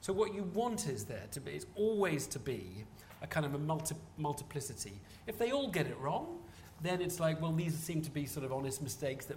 So 0.00 0.12
what 0.12 0.34
you 0.34 0.44
want 0.54 0.88
is 0.88 1.04
there 1.04 1.26
to 1.32 1.40
be 1.40 1.52
is 1.52 1.66
always 1.74 2.26
to 2.28 2.38
be 2.38 2.84
a 3.22 3.26
kind 3.26 3.44
of 3.44 3.54
a 3.54 3.58
multi- 3.58 3.96
multiplicity. 4.16 5.00
If 5.26 5.38
they 5.38 5.50
all 5.50 5.68
get 5.68 5.86
it 5.86 5.98
wrong, 5.98 6.38
then 6.82 7.02
it's 7.02 7.20
like, 7.20 7.40
well, 7.40 7.52
these 7.52 7.74
seem 7.74 8.00
to 8.02 8.10
be 8.10 8.24
sort 8.24 8.46
of 8.46 8.52
honest 8.52 8.82
mistakes 8.82 9.26
that 9.26 9.36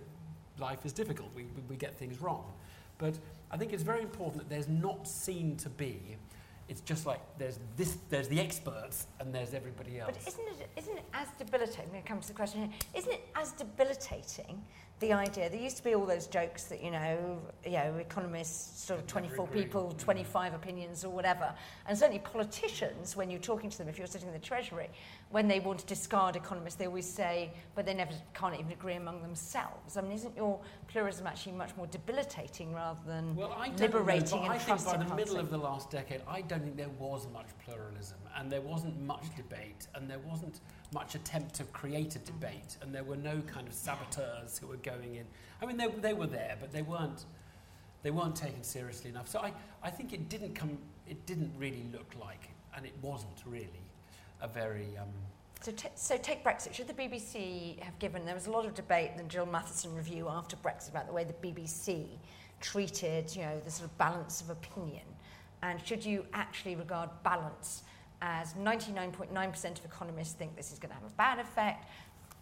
life 0.59 0.86
is 0.86 0.93
difficult. 0.93 1.30
We, 1.36 1.43
we, 1.43 1.61
we 1.70 1.76
get 1.76 1.97
things 1.97 2.22
wrong. 2.22 2.53
But 2.97 3.18
I 3.51 3.57
think 3.57 3.74
it's 3.74 3.84
very 3.84 4.01
important 4.01 4.38
that 4.38 4.49
there's 4.49 4.70
not 4.70 5.05
seen 5.07 5.57
to 5.57 5.70
be, 5.70 6.16
it's 6.70 6.80
just 6.80 7.05
like 7.05 7.20
there's, 7.38 7.59
this, 7.76 7.97
there's 8.09 8.30
the 8.30 8.39
experts 8.39 9.07
and 9.20 9.36
there's 9.36 9.53
everybody 9.53 9.99
else. 9.99 10.14
But 10.14 10.28
isn't 10.28 10.47
it, 10.61 10.70
isn't 10.78 10.97
it 10.97 11.03
as 11.14 11.28
debilitating, 11.38 11.89
when 11.89 11.99
it 11.99 12.05
comes 12.05 12.28
to 12.28 12.28
the 12.30 12.38
question 12.38 12.61
here, 12.61 12.70
isn't 12.95 13.11
it 13.11 13.28
as 13.36 13.51
debilitating 13.51 14.64
the 15.03 15.13
idea, 15.13 15.49
there 15.49 15.59
used 15.59 15.77
to 15.77 15.83
be 15.83 15.93
all 15.93 16.05
those 16.05 16.27
jokes 16.27 16.63
that, 16.63 16.81
you 16.81 16.89
know, 16.89 17.39
you 17.65 17.71
know 17.71 17.95
economists, 17.99 18.81
sort 18.81 18.99
of 18.99 19.07
24 19.07 19.47
people, 19.47 19.93
mm. 19.93 19.97
25 19.97 20.53
opinions 20.53 21.03
or 21.03 21.09
whatever, 21.09 21.53
and 21.87 21.97
certainly 21.97 22.19
politicians, 22.19 23.15
when 23.15 23.29
you're 23.29 23.39
talking 23.39 23.69
to 23.69 23.77
them, 23.77 23.89
if 23.89 23.97
you're 23.97 24.07
sitting 24.07 24.29
in 24.29 24.33
the 24.33 24.39
Treasury, 24.39 24.89
when 25.34 25.47
they 25.47 25.59
want 25.59 25.79
to 25.79 25.86
discard 25.88 26.36
economists, 26.36 26.75
they 26.75 26.86
always 26.86 27.09
say, 27.09 27.51
but 27.73 27.88
they 27.88 27.93
never 27.95 28.11
can't 28.36 28.53
even 28.53 28.71
agree 28.71 28.93
among 28.93 29.19
themselves. 29.23 29.97
I 29.97 30.01
mean, 30.01 30.11
isn't 30.11 30.38
your 30.38 30.59
pluralism 30.88 31.25
actually 31.25 31.53
much 31.53 31.75
more 31.75 31.88
debilitating 31.88 32.71
rather 32.71 32.99
than 33.07 33.36
Well, 33.36 33.51
I 33.57 33.69
liberating 33.69 34.38
know, 34.38 34.43
and 34.43 34.53
I 34.53 34.59
think 34.59 34.86
by 34.86 34.95
the 34.95 35.15
middle 35.15 35.38
of 35.38 35.49
the 35.49 35.57
last 35.57 35.89
decade, 35.89 36.21
I 36.27 36.41
don't 36.41 36.61
think 36.61 36.77
there 36.77 36.95
was 36.99 37.27
much 37.34 37.47
pluralism, 37.65 38.19
and 38.38 38.51
there 38.51 38.61
wasn't 38.61 39.01
much 39.01 39.23
debate, 39.36 39.88
and 39.95 40.07
there 40.07 40.19
wasn't 40.19 40.59
much 40.93 41.15
attempt 41.15 41.55
to 41.55 41.63
create 41.63 42.15
a 42.15 42.19
mm. 42.19 42.25
debate, 42.25 42.77
and 42.84 42.93
there 42.93 43.03
were 43.03 43.17
no 43.17 43.41
kind 43.47 43.67
of 43.67 43.73
saboteurs 43.73 44.59
who 44.59 44.67
were 44.67 44.77
going 44.77 45.15
in. 45.15 45.25
I 45.63 45.65
mean, 45.65 45.77
they, 45.77 45.88
they 45.88 46.13
were 46.13 46.27
there, 46.27 46.57
but 46.61 46.71
they 46.71 46.84
weren't. 46.84 47.25
They 48.03 48.11
weren't 48.11 48.36
taken 48.36 48.61
seriously 48.61 49.09
enough. 49.09 49.29
So 49.29 49.39
I, 49.39 49.53
I 49.81 49.89
think 49.89 50.13
it 50.13 50.29
didn't 50.29 50.53
come. 50.53 50.77
It 51.07 51.25
didn't 51.25 51.53
really 51.57 51.86
look 51.91 52.11
like, 52.21 52.49
and 52.75 52.86
it 52.86 52.93
wasn't 53.01 53.41
really, 53.47 53.82
a 54.43 54.47
very. 54.47 54.97
Um, 54.97 55.07
So, 55.61 55.71
t- 55.71 55.87
so 55.95 56.17
take 56.17 56.43
Brexit. 56.43 56.73
Should 56.73 56.89
the 56.89 56.93
BBC 56.93 57.79
have 57.79 57.97
given? 57.97 58.25
There 58.25 58.35
was 58.35 58.47
a 58.47 58.51
lot 58.51 58.65
of 58.65 58.73
debate 58.75 59.11
in 59.11 59.17
the 59.17 59.23
Jil 59.23 59.45
Matheson 59.45 59.95
review 59.95 60.27
after 60.29 60.57
Brexit 60.57 60.89
about 60.89 61.07
the 61.07 61.13
way 61.13 61.23
the 61.23 61.33
BBC 61.33 62.05
treated, 62.59 63.33
you 63.35 63.43
know, 63.43 63.59
the 63.63 63.71
sort 63.71 63.89
of 63.89 63.97
balance 63.97 64.41
of 64.41 64.49
opinion, 64.49 65.05
and 65.61 65.79
should 65.85 66.03
you 66.05 66.25
actually 66.33 66.75
regard 66.75 67.09
balance 67.23 67.83
as 68.21 68.53
99.9% 68.53 69.79
of 69.79 69.85
economists 69.85 70.33
think 70.33 70.55
this 70.55 70.71
is 70.71 70.79
going 70.79 70.89
to 70.89 70.95
have 70.95 71.03
a 71.03 71.15
bad 71.15 71.39
effect, 71.39 71.89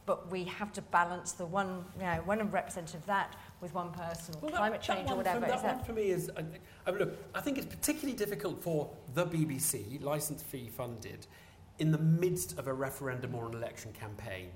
but 0.06 0.30
we 0.32 0.44
have 0.44 0.72
to 0.74 0.82
balance 0.82 1.32
the 1.34 1.46
one, 1.46 1.84
you 1.98 2.04
know, 2.04 2.22
one 2.26 2.40
representative 2.52 3.02
of 3.02 3.06
that 3.08 3.36
with 3.62 3.74
one 3.74 3.92
person, 3.92 4.36
or 4.36 4.50
Well, 4.50 4.52
climate 4.58 4.82
that 4.82 4.96
change 4.96 5.10
or 5.10 5.16
whatever. 5.18 5.40
For, 5.42 5.46
Is 5.46 5.52
that, 5.54 5.64
that 5.64 5.76
one 5.78 5.86
for 5.86 5.94
me 5.94 6.10
is. 6.10 6.30
I, 6.38 6.44
I 6.88 6.92
mean, 6.92 7.00
look, 7.00 7.14
I 7.36 7.42
think 7.42 7.58
it's 7.58 7.68
particularly 7.68 8.18
difficult 8.18 8.62
for 8.62 8.90
the 9.14 9.26
BBC, 9.26 10.02
license 10.04 10.42
fee 10.44 10.70
funded, 10.70 11.26
in 11.80 11.92
the 11.92 11.98
midst 11.98 12.58
of 12.58 12.68
a 12.68 12.74
referendum 12.74 13.36
or 13.36 13.48
an 13.48 13.54
election 13.54 13.92
campaign, 13.94 14.52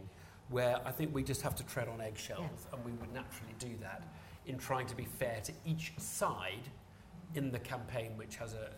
where 0.49 0.79
I 0.85 0.91
think 0.91 1.13
we 1.13 1.23
just 1.23 1.41
have 1.41 1.55
to 1.55 1.63
tread 1.65 1.87
on 1.87 2.01
eggshells, 2.01 2.67
and 2.71 2.85
we 2.85 2.91
would 2.93 3.11
naturally 3.13 3.55
do 3.59 3.71
that 3.81 4.03
in 4.45 4.57
trying 4.57 4.85
to 4.87 4.95
be 4.95 5.05
fair 5.05 5.39
to 5.43 5.51
each 5.65 5.93
side 5.97 6.69
in 7.33 7.51
the 7.51 7.59
campaign, 7.59 8.11
which 8.15 8.35
has 8.35 8.53
a 8.53 8.69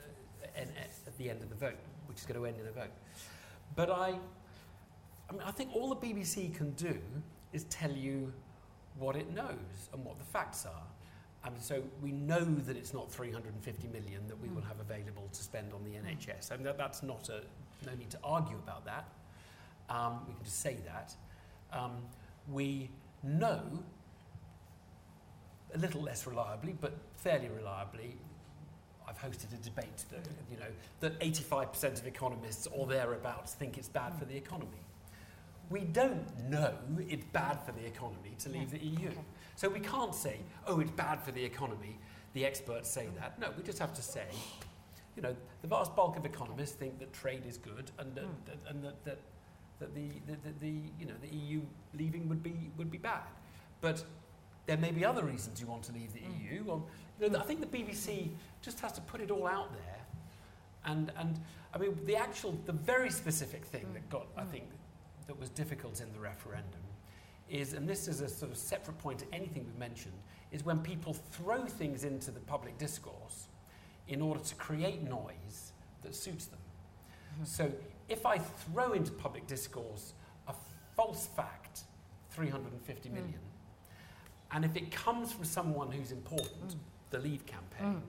an, 0.55 0.69
at 1.05 1.17
the 1.17 1.29
end 1.29 1.41
of 1.41 1.49
the 1.49 1.55
vote, 1.55 1.79
which 2.07 2.17
is 2.17 2.25
going 2.25 2.39
to 2.39 2.45
end 2.45 2.59
in 2.59 2.67
a 2.67 2.71
vote. 2.71 2.91
But 3.75 3.89
I, 3.89 4.19
I 5.29 5.33
mean, 5.33 5.41
I 5.45 5.51
think 5.51 5.75
all 5.75 5.89
the 5.89 5.95
BBC 5.95 6.53
can 6.55 6.71
do 6.71 6.97
is 7.53 7.65
tell 7.65 7.91
you 7.91 8.33
what 8.97 9.15
it 9.15 9.31
knows 9.33 9.89
and 9.93 10.03
what 10.03 10.17
the 10.17 10.25
facts 10.25 10.65
are. 10.65 10.83
And 11.43 11.61
so 11.61 11.81
we 12.01 12.11
know 12.11 12.43
that 12.43 12.75
it's 12.75 12.93
not 12.93 13.11
350 13.11 13.87
million 13.87 14.27
that 14.27 14.39
we 14.41 14.47
hmm. 14.47 14.55
will 14.55 14.63
have 14.63 14.79
available 14.79 15.29
to 15.31 15.43
spend 15.43 15.71
on 15.73 15.83
the 15.83 15.91
NHS. 15.91 16.51
I 16.51 16.55
mean, 16.55 16.65
that, 16.65 16.77
that's 16.77 17.03
not 17.03 17.29
a, 17.29 17.43
no 17.85 17.93
need 17.95 18.09
to 18.11 18.19
argue 18.23 18.57
about 18.57 18.85
that. 18.85 19.07
Um, 19.89 20.21
we 20.27 20.33
can 20.33 20.43
just 20.43 20.61
say 20.61 20.77
that. 20.85 21.13
Um, 21.71 21.91
we 22.49 22.89
know, 23.23 23.61
a 25.73 25.77
little 25.77 26.01
less 26.01 26.25
reliably, 26.25 26.75
but 26.79 26.93
fairly 27.17 27.49
reliably, 27.49 28.15
I've 29.07 29.19
hosted 29.19 29.53
a 29.53 29.63
debate 29.63 30.05
that, 30.11 30.27
you 30.51 30.57
know, 30.57 30.65
that 30.99 31.19
85% 31.19 31.99
of 31.99 32.07
economists 32.07 32.67
or 32.67 32.87
thereabouts 32.87 33.53
think 33.53 33.77
it's 33.77 33.87
bad 33.87 34.13
for 34.17 34.25
the 34.25 34.35
economy. 34.35 34.83
We 35.69 35.81
don't 35.81 36.49
know 36.49 36.73
it's 37.09 37.25
bad 37.33 37.61
for 37.65 37.73
the 37.73 37.85
economy 37.85 38.35
to 38.39 38.49
leave 38.49 38.71
the 38.71 38.79
EU. 38.79 39.11
So 39.55 39.67
we 39.69 39.79
can't 39.79 40.15
say, 40.15 40.39
oh, 40.65 40.79
it's 40.79 40.91
bad 40.91 41.21
for 41.21 41.31
the 41.31 41.43
economy. 41.43 41.97
The 42.33 42.45
experts 42.45 42.89
say 42.89 43.07
that. 43.19 43.39
No, 43.39 43.49
we 43.57 43.63
just 43.63 43.79
have 43.79 43.93
to 43.95 44.01
say, 44.01 44.27
you 45.17 45.23
know, 45.23 45.35
the 45.63 45.67
vast 45.67 45.95
bulk 45.95 46.15
of 46.15 46.25
economists 46.25 46.73
think 46.75 46.99
that 46.99 47.11
trade 47.11 47.43
is 47.45 47.57
good 47.57 47.91
and 47.97 48.13
that, 48.15 48.23
Mm. 48.25 48.45
that, 48.45 48.57
and 48.69 48.83
that, 48.83 49.03
that, 49.03 49.19
that 49.79 49.93
the, 49.95 50.09
the, 50.27 50.37
the, 50.43 50.59
the, 50.59 50.81
you 50.99 51.05
know, 51.07 51.15
the 51.21 51.35
EU 51.35 51.61
leaving 51.95 52.29
would 52.29 52.43
be, 52.43 52.69
would 52.77 52.91
be 52.91 52.99
bad. 52.99 53.23
But 53.81 54.05
there 54.67 54.77
may 54.77 54.91
be 54.91 55.03
other 55.03 55.23
reasons 55.25 55.59
you 55.59 55.65
want 55.67 55.83
to 55.83 55.91
leave 55.91 56.13
the 56.13 56.19
Mm. 56.19 56.51
EU. 56.51 56.63
Or, 56.67 56.83
you 57.19 57.29
know, 57.29 57.39
I 57.39 57.43
think 57.43 57.59
the 57.61 57.65
BBC 57.77 58.29
just 58.61 58.79
has 58.81 58.91
to 58.93 59.01
put 59.01 59.19
it 59.19 59.31
all 59.31 59.47
out 59.47 59.73
there. 59.73 59.97
And, 60.85 61.11
and 61.17 61.39
I 61.73 61.79
mean, 61.79 61.97
the 62.05 62.15
actual, 62.15 62.51
the 62.67 62.71
very 62.73 63.09
specific 63.09 63.65
thing 63.65 63.91
that 63.93 64.07
got, 64.09 64.27
I 64.37 64.43
Mm. 64.43 64.51
think, 64.51 64.69
that 65.25 65.37
was 65.37 65.49
difficult 65.49 65.99
in 65.99 66.13
the 66.13 66.19
referendum 66.19 66.79
is, 67.49 67.73
and 67.73 67.89
this 67.89 68.07
is 68.07 68.21
a 68.21 68.29
sort 68.29 68.49
of 68.51 68.57
separate 68.57 68.97
point 68.99 69.19
to 69.19 69.25
anything 69.33 69.65
we've 69.65 69.77
mentioned, 69.77 70.15
is 70.51 70.63
when 70.63 70.79
people 70.79 71.13
throw 71.13 71.65
things 71.65 72.03
into 72.05 72.31
the 72.31 72.39
public 72.41 72.77
discourse 72.77 73.47
in 74.07 74.21
order 74.21 74.39
to 74.39 74.55
create 74.55 75.03
noise 75.03 75.73
that 76.03 76.15
suits 76.15 76.45
them. 76.45 76.59
So 77.43 77.71
if 78.09 78.25
I 78.25 78.37
throw 78.39 78.93
into 78.93 79.11
public 79.11 79.45
discourse 79.47 80.13
a 80.47 80.53
false 80.95 81.27
fact, 81.27 81.81
350 82.31 83.09
million, 83.09 83.33
Mm. 83.39 84.55
and 84.55 84.65
if 84.65 84.75
it 84.75 84.91
comes 84.91 85.31
from 85.33 85.45
someone 85.45 85.91
who's 85.91 86.11
important, 86.11 86.71
Mm. 86.75 86.79
the 87.11 87.19
Leave 87.19 87.45
campaign, 87.45 87.95
Mm. 87.95 88.01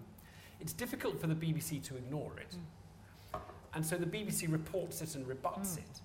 it's 0.60 0.72
difficult 0.72 1.20
for 1.20 1.26
the 1.26 1.34
BBC 1.34 1.80
to 1.80 1.96
ignore 1.96 2.38
it. 2.38 2.56
And 3.74 3.84
so 3.84 3.98
the 3.98 4.06
BBC 4.06 4.46
reports 4.46 5.02
it 5.02 5.14
and 5.14 5.26
rebuts 5.26 5.76
it. 5.76 6.00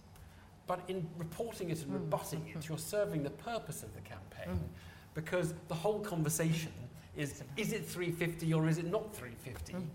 But 0.67 0.81
in 0.89 1.09
reporting 1.17 1.69
it 1.69 1.81
and 1.83 1.93
rebutting 1.93 2.47
it, 2.49 2.67
you're 2.67 2.77
serving 2.77 3.23
the 3.23 3.29
purpose 3.29 3.83
of 3.83 3.93
the 3.95 4.01
campaign 4.01 4.69
because 5.13 5.53
the 5.69 5.75
whole 5.75 5.99
conversation 6.01 6.71
is 7.17 7.43
is 7.57 7.73
it 7.73 7.85
350 7.85 8.53
or 8.53 8.67
is 8.67 8.77
it 8.77 8.85
not 8.89 9.15
350? 9.15 9.73
Mm. 9.73 9.85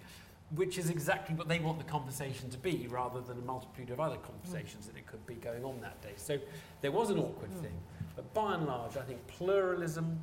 Which 0.55 0.79
is 0.79 0.89
exactly 0.89 1.35
what 1.35 1.47
they 1.49 1.59
want 1.59 1.79
the 1.79 1.85
conversation 1.85 2.49
to 2.51 2.57
be 2.59 2.87
rather 2.89 3.21
than 3.21 3.39
a 3.39 3.43
multitude 3.43 3.91
of 3.91 4.01
other 4.01 4.17
conversations 4.17 4.87
that 4.87 4.97
it 4.97 5.07
could 5.07 5.25
be 5.27 5.35
going 5.35 5.65
on 5.65 5.79
that 5.83 6.01
day. 6.01 6.13
So 6.17 6.39
there 6.81 6.93
was 6.93 7.11
an 7.11 7.19
awkward 7.19 7.51
Mm. 7.51 7.61
thing. 7.63 7.79
But 8.17 8.33
by 8.35 8.55
and 8.55 8.67
large, 8.67 8.97
I 8.97 9.03
think 9.03 9.25
pluralism, 9.27 10.21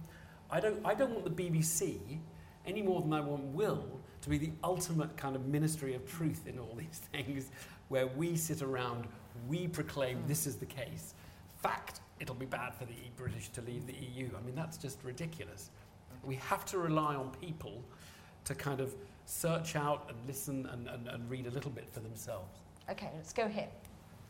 I 0.50 0.60
don't, 0.60 0.84
I 0.86 0.94
don't 0.96 1.12
want 1.12 1.26
the 1.26 1.30
BBC 1.44 2.20
any 2.66 2.82
more 2.82 3.02
than 3.02 3.14
I 3.14 3.22
want 3.22 3.44
Will 3.54 3.86
to 4.22 4.30
be 4.30 4.38
the 4.40 4.52
ultimate 4.64 5.16
kind 5.16 5.36
of 5.36 5.46
ministry 5.46 5.94
of 5.94 6.06
truth 6.10 6.48
in 6.48 6.58
all 6.58 6.74
these 6.78 7.02
things, 7.12 7.52
where 7.90 8.08
we 8.08 8.36
sit 8.36 8.62
around, 8.64 9.08
we 9.48 9.68
proclaim 9.68 10.18
Mm. 10.24 10.28
this 10.28 10.48
is 10.48 10.56
the 10.56 10.66
case. 10.66 11.14
Fact, 11.62 12.00
it'll 12.20 12.34
be 12.36 12.46
bad 12.48 12.74
for 12.74 12.86
the 12.86 12.96
British 13.16 13.50
to 13.50 13.62
leave 13.62 13.86
the 13.86 13.94
EU. 13.94 14.30
I 14.36 14.42
mean, 14.42 14.56
that's 14.56 14.78
just 14.78 15.04
ridiculous. 15.04 15.70
We 16.26 16.36
have 16.36 16.66
to 16.66 16.78
rely 16.78 17.16
on 17.16 17.30
people 17.42 17.84
to 18.46 18.56
kind 18.56 18.80
of 18.80 18.96
search 19.26 19.76
out 19.76 20.10
and 20.10 20.18
listen 20.28 20.68
and, 20.72 20.88
and, 20.88 21.08
and 21.08 21.30
read 21.30 21.48
a 21.48 21.52
little 21.52 21.72
bit 21.72 21.90
for 21.90 22.00
themselves. 22.00 22.60
Okay, 22.90 23.10
let's 23.16 23.34
go 23.34 23.48
here. 23.48 23.68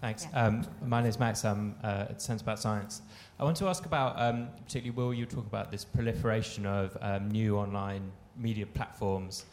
Thanks. 0.02 0.28
Yeah. 0.32 0.46
Um, 0.46 0.68
my 0.86 1.00
name 1.02 1.10
is 1.10 1.20
Max. 1.20 1.46
I'm 1.46 1.76
uh, 1.84 2.08
at 2.10 2.22
Sense 2.22 2.41
About 2.41 2.60
Science. 2.60 3.02
I 3.39 3.43
want 3.43 3.58
to 3.58 3.68
ask 3.68 3.86
about, 3.86 4.20
um, 4.20 4.50
particularly, 4.64 4.91
Will, 4.91 5.14
you 5.14 5.26
talk 5.26 5.46
about 5.46 5.72
this 5.72 5.86
proliferation 5.86 6.66
of 6.66 6.98
um, 7.02 7.30
new 7.30 7.58
online 7.58 8.12
media 8.38 8.66
platforms. 8.66 9.46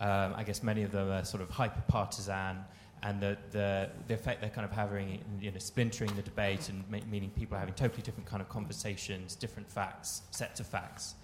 Um, 0.00 0.34
I 0.34 0.44
guess 0.44 0.62
many 0.62 0.82
of 0.82 0.92
them 0.92 1.10
are 1.10 1.24
sort 1.24 1.42
of 1.42 1.50
hyper 1.50 1.82
partisan 1.86 2.58
and 3.02 3.20
the, 3.20 3.36
the, 3.50 3.90
the 4.08 4.14
effect 4.14 4.40
they're 4.40 4.50
kind 4.50 4.64
of 4.64 4.72
having, 4.72 5.10
in, 5.10 5.40
you 5.40 5.50
know, 5.50 5.58
splintering 5.58 6.14
the 6.16 6.22
debate 6.22 6.68
and 6.68 6.84
ma- 6.90 6.98
meaning 7.10 7.30
people 7.30 7.56
are 7.56 7.60
having 7.60 7.74
totally 7.74 8.02
different 8.02 8.26
kind 8.26 8.42
of 8.42 8.48
conversations, 8.48 9.34
different 9.34 9.70
facts, 9.70 10.22
sets 10.30 10.60
of 10.60 10.66
facts. 10.66 11.14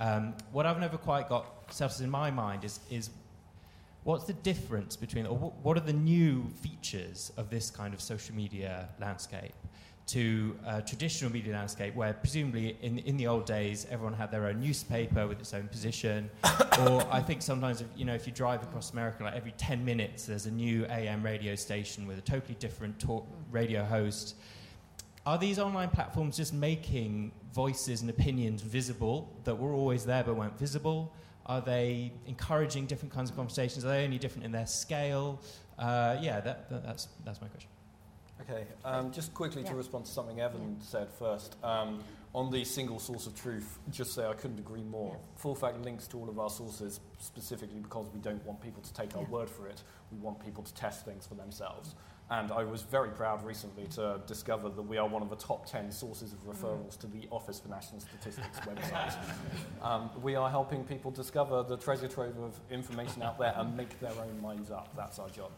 Um, 0.00 0.34
what 0.52 0.66
I've 0.66 0.80
never 0.80 0.96
quite 0.96 1.28
got 1.28 1.46
settled 1.70 2.00
in 2.00 2.10
my 2.10 2.30
mind 2.30 2.64
is, 2.64 2.80
is 2.90 3.10
what's 4.04 4.24
the 4.24 4.32
difference 4.32 4.96
between, 4.96 5.26
or 5.26 5.36
wh- 5.36 5.64
what 5.64 5.76
are 5.76 5.80
the 5.80 5.92
new 5.92 6.48
features 6.62 7.32
of 7.36 7.50
this 7.50 7.70
kind 7.70 7.92
of 7.94 8.00
social 8.00 8.34
media 8.34 8.88
landscape? 8.98 9.54
to 10.10 10.56
a 10.66 10.82
traditional 10.82 11.30
media 11.30 11.52
landscape 11.52 11.94
where 11.94 12.12
presumably 12.14 12.76
in, 12.82 12.98
in 13.00 13.16
the 13.16 13.28
old 13.28 13.46
days 13.46 13.86
everyone 13.90 14.12
had 14.12 14.28
their 14.32 14.46
own 14.46 14.58
newspaper 14.58 15.28
with 15.28 15.38
its 15.38 15.54
own 15.54 15.68
position 15.68 16.28
or 16.80 17.06
I 17.12 17.20
think 17.20 17.42
sometimes 17.42 17.80
if, 17.80 17.86
you 17.94 18.04
know 18.04 18.14
if 18.14 18.26
you 18.26 18.32
drive 18.32 18.60
across 18.64 18.92
America 18.92 19.22
like 19.22 19.36
every 19.36 19.52
10 19.52 19.84
minutes 19.84 20.26
there's 20.26 20.46
a 20.46 20.50
new 20.50 20.84
AM 20.86 21.22
radio 21.22 21.54
station 21.54 22.08
with 22.08 22.18
a 22.18 22.22
totally 22.22 22.56
different 22.58 22.98
talk 22.98 23.24
radio 23.52 23.84
host 23.84 24.34
are 25.26 25.38
these 25.38 25.58
online 25.58 25.90
platforms 25.90 26.36
just 26.36 26.52
making 26.52 27.32
voices 27.52 28.00
and 28.00 28.10
opinions 28.10 28.62
visible 28.62 29.30
that 29.44 29.54
were 29.54 29.72
always 29.72 30.04
there 30.04 30.24
but 30.24 30.34
weren't 30.34 30.58
visible 30.58 31.12
are 31.46 31.60
they 31.60 32.12
encouraging 32.26 32.86
different 32.86 33.12
kinds 33.12 33.30
of 33.30 33.36
conversations 33.36 33.84
are 33.84 33.88
they 33.88 34.04
only 34.04 34.18
different 34.18 34.44
in 34.44 34.52
their 34.52 34.66
scale 34.66 35.40
uh, 35.78 36.16
yeah 36.20 36.40
that, 36.40 36.68
that, 36.70 36.84
that's, 36.84 37.08
that's 37.24 37.40
my 37.40 37.48
question 37.48 37.68
Okay, 38.42 38.64
um, 38.84 39.12
just 39.12 39.34
quickly 39.34 39.62
Yeah. 39.62 39.70
to 39.70 39.74
respond 39.74 40.06
to 40.06 40.10
something 40.10 40.40
Evan 40.40 40.80
said 40.80 41.10
first. 41.10 41.62
Um, 41.62 42.02
on 42.34 42.50
the 42.50 42.64
single 42.64 42.98
source 42.98 43.26
of 43.26 43.34
truth, 43.34 43.78
just 43.90 44.14
say 44.14 44.24
I 44.24 44.34
couldn't 44.34 44.58
agree 44.58 44.82
more. 44.82 45.12
Yeah. 45.12 45.40
Full 45.42 45.54
fact 45.54 45.78
links 45.82 46.06
to 46.08 46.18
all 46.18 46.28
of 46.28 46.38
our 46.38 46.48
sources 46.48 47.00
specifically 47.18 47.80
because 47.80 48.06
we 48.14 48.20
don't 48.20 48.44
want 48.46 48.60
people 48.60 48.82
to 48.82 48.92
take 48.94 49.16
our 49.16 49.24
word 49.24 49.50
for 49.50 49.66
it. 49.66 49.82
We 50.12 50.18
want 50.18 50.42
people 50.44 50.62
to 50.62 50.72
test 50.74 51.04
things 51.04 51.26
for 51.26 51.34
themselves. 51.34 51.94
And 52.30 52.52
I 52.52 52.62
was 52.62 52.82
very 52.82 53.10
proud 53.10 53.44
recently 53.44 53.86
to 53.96 54.20
discover 54.26 54.68
that 54.68 54.82
we 54.82 54.98
are 54.98 55.08
one 55.08 55.20
of 55.20 55.30
the 55.30 55.36
top 55.36 55.68
10 55.68 55.90
sources 55.90 56.32
of 56.32 56.38
referrals 56.46 56.96
to 57.00 57.08
the 57.08 57.26
Office 57.30 57.58
for 57.58 57.68
National 57.68 58.00
Statistics 58.00 58.60
website. 58.60 59.16
Um, 59.82 60.10
we 60.22 60.36
are 60.36 60.48
helping 60.48 60.84
people 60.84 61.10
discover 61.10 61.64
the 61.64 61.76
treasure 61.76 62.06
trove 62.06 62.38
of 62.38 62.60
information 62.70 63.22
out 63.22 63.36
there 63.38 63.52
and 63.56 63.76
make 63.76 63.98
their 63.98 64.12
own 64.12 64.40
minds 64.40 64.70
up. 64.70 64.94
That's 64.96 65.18
our 65.18 65.28
job. 65.28 65.50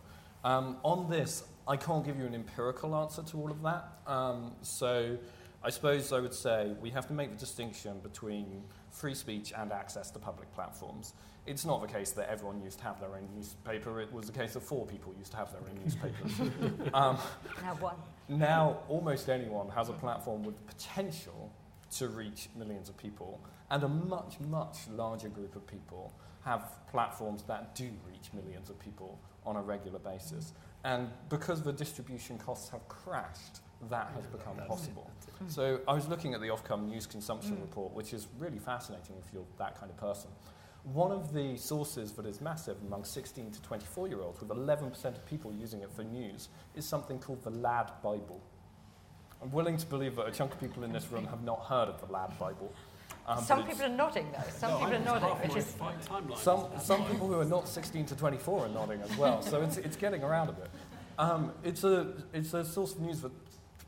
Um, 0.45 0.79
on 0.83 1.11
this, 1.11 1.45
I 1.68 1.77
can't 1.77 2.05
give 2.07 2.18
you 2.18 2.25
an 2.25 2.35
empirical 2.35 2.97
answer 2.97 3.23
to 3.23 3.37
all 3.37 3.51
of 3.51 3.62
that. 3.62 3.89
Um, 4.07 4.53
so 4.62 5.18
I 5.65 5.71
suppose 5.71 6.13
I 6.13 6.19
would 6.19 6.35
say 6.35 6.75
we 6.81 6.91
have 6.91 7.07
to 7.07 7.13
make 7.13 7.31
the 7.31 7.37
distinction 7.37 8.01
between 8.01 8.65
free 8.91 9.15
speech 9.15 9.53
and 9.57 9.73
access 9.73 10.11
to 10.11 10.19
public 10.19 10.53
platforms. 10.53 11.15
It's 11.47 11.65
not 11.65 11.81
the 11.81 11.87
case 11.89 12.11
that 12.13 12.29
everyone 12.29 12.61
used 12.63 12.79
to 12.79 12.85
have 12.85 13.01
their 13.01 13.15
own 13.15 13.29
newspaper. 13.35 14.01
It 14.01 14.13
was 14.13 14.27
the 14.27 14.33
case 14.33 14.55
that 14.55 14.63
four 14.63 14.87
people 14.87 15.15
used 15.19 15.31
to 15.33 15.37
have 15.37 15.53
their 15.53 15.61
own 15.61 15.79
newspapers. 15.83 16.91
um, 16.95 17.17
Now 17.63 17.75
one. 17.81 17.97
now, 18.29 18.79
almost 18.89 19.29
anyone 19.29 19.69
has 19.71 19.89
a 19.89 19.93
platform 19.93 20.43
with 20.43 20.57
the 20.57 20.73
potential 20.75 21.53
to 21.99 22.09
reach 22.09 22.49
millions 22.57 22.89
of 22.89 22.97
people, 22.97 23.41
and 23.71 23.83
a 23.83 23.89
much, 23.89 24.41
much 24.41 24.79
larger 24.91 25.29
group 25.29 25.55
of 25.57 25.67
people 25.67 26.13
have 26.45 26.73
platforms 26.91 27.43
that 27.45 27.75
do 27.75 27.89
reach 28.09 28.33
millions 28.33 28.71
of 28.71 28.79
people 28.79 29.21
on 29.45 29.57
a 29.57 29.63
regular 29.63 29.99
basis. 29.99 30.53
And 30.85 31.09
because 31.29 31.63
the 31.63 31.73
distribution 31.73 32.39
costs 32.39 32.69
have 32.71 32.87
crashed, 32.89 33.61
that 33.91 34.11
has 34.14 34.26
become 34.26 34.57
possible. 34.68 35.11
So 35.49 35.80
I 35.89 35.93
was 35.95 36.07
looking 36.09 36.35
at 36.35 36.41
the 36.41 36.49
Ofcom 36.49 36.89
News 36.89 37.07
Consumption 37.07 37.57
Mm. 37.57 37.62
Report, 37.62 37.93
which 37.93 38.12
is 38.14 38.28
really 38.39 38.59
fascinating 38.59 39.16
if 39.18 39.33
you're 39.33 39.45
that 39.59 39.78
kind 39.78 39.91
of 39.91 39.97
person. 39.97 40.30
One 40.85 41.12
of 41.12 41.33
the 41.33 41.57
sources 41.57 42.12
that 42.12 42.26
is 42.26 42.41
massive 42.41 42.76
among 42.87 43.05
16 43.05 43.51
to 43.53 43.62
24 43.62 44.09
year 44.09 44.20
olds, 44.20 44.41
with 44.41 44.51
11% 44.51 45.05
of 45.16 45.26
people 45.26 45.53
using 45.53 45.80
it 45.80 45.91
for 45.93 46.03
news, 46.05 46.49
is 46.74 46.85
something 46.87 47.18
called 47.18 47.43
the 47.43 47.51
Lad 47.51 47.91
Bible. 48.03 48.41
I'm 49.43 49.51
willing 49.53 49.76
to 49.76 49.87
believe 49.87 50.16
that 50.16 50.26
a 50.26 50.30
chunk 50.30 50.53
of 50.53 50.61
people 50.61 50.85
in 50.85 50.93
this 50.93 51.11
room 51.11 51.26
have 51.26 51.43
not 51.43 51.61
heard 51.66 51.89
of 51.89 52.01
the 52.05 52.12
Lad 52.12 52.37
Bible. 52.39 52.72
um, 53.26 53.43
Some 53.43 53.64
people 53.66 53.85
are 53.85 53.89
nodding 53.89 54.30
though. 54.33 54.51
Some 54.51 54.70
No, 54.70 54.78
people 54.78 54.93
I 54.93 54.97
are 54.97 55.05
nodding, 55.20 55.49
which 55.49 55.57
is 55.57 55.76
some, 56.41 56.66
some 56.80 57.05
people 57.07 57.26
who 57.26 57.41
are 57.41 57.45
not 57.45 57.66
16 57.68 58.07
to 58.07 58.16
24 58.16 58.66
are 58.66 58.68
nodding 58.68 59.01
as 59.03 59.16
well, 59.16 59.43
so 59.43 59.62
it's, 59.62 59.76
it's 59.76 59.97
getting 59.97 60.22
around 60.22 60.49
a 60.51 60.53
bit. 60.53 60.70
Um, 61.18 61.53
it's, 61.62 61.85
a, 61.85 62.12
it's 62.33 62.55
a 62.55 62.64
source 62.64 62.93
of 62.95 63.01
news 63.01 63.20
that 63.20 63.30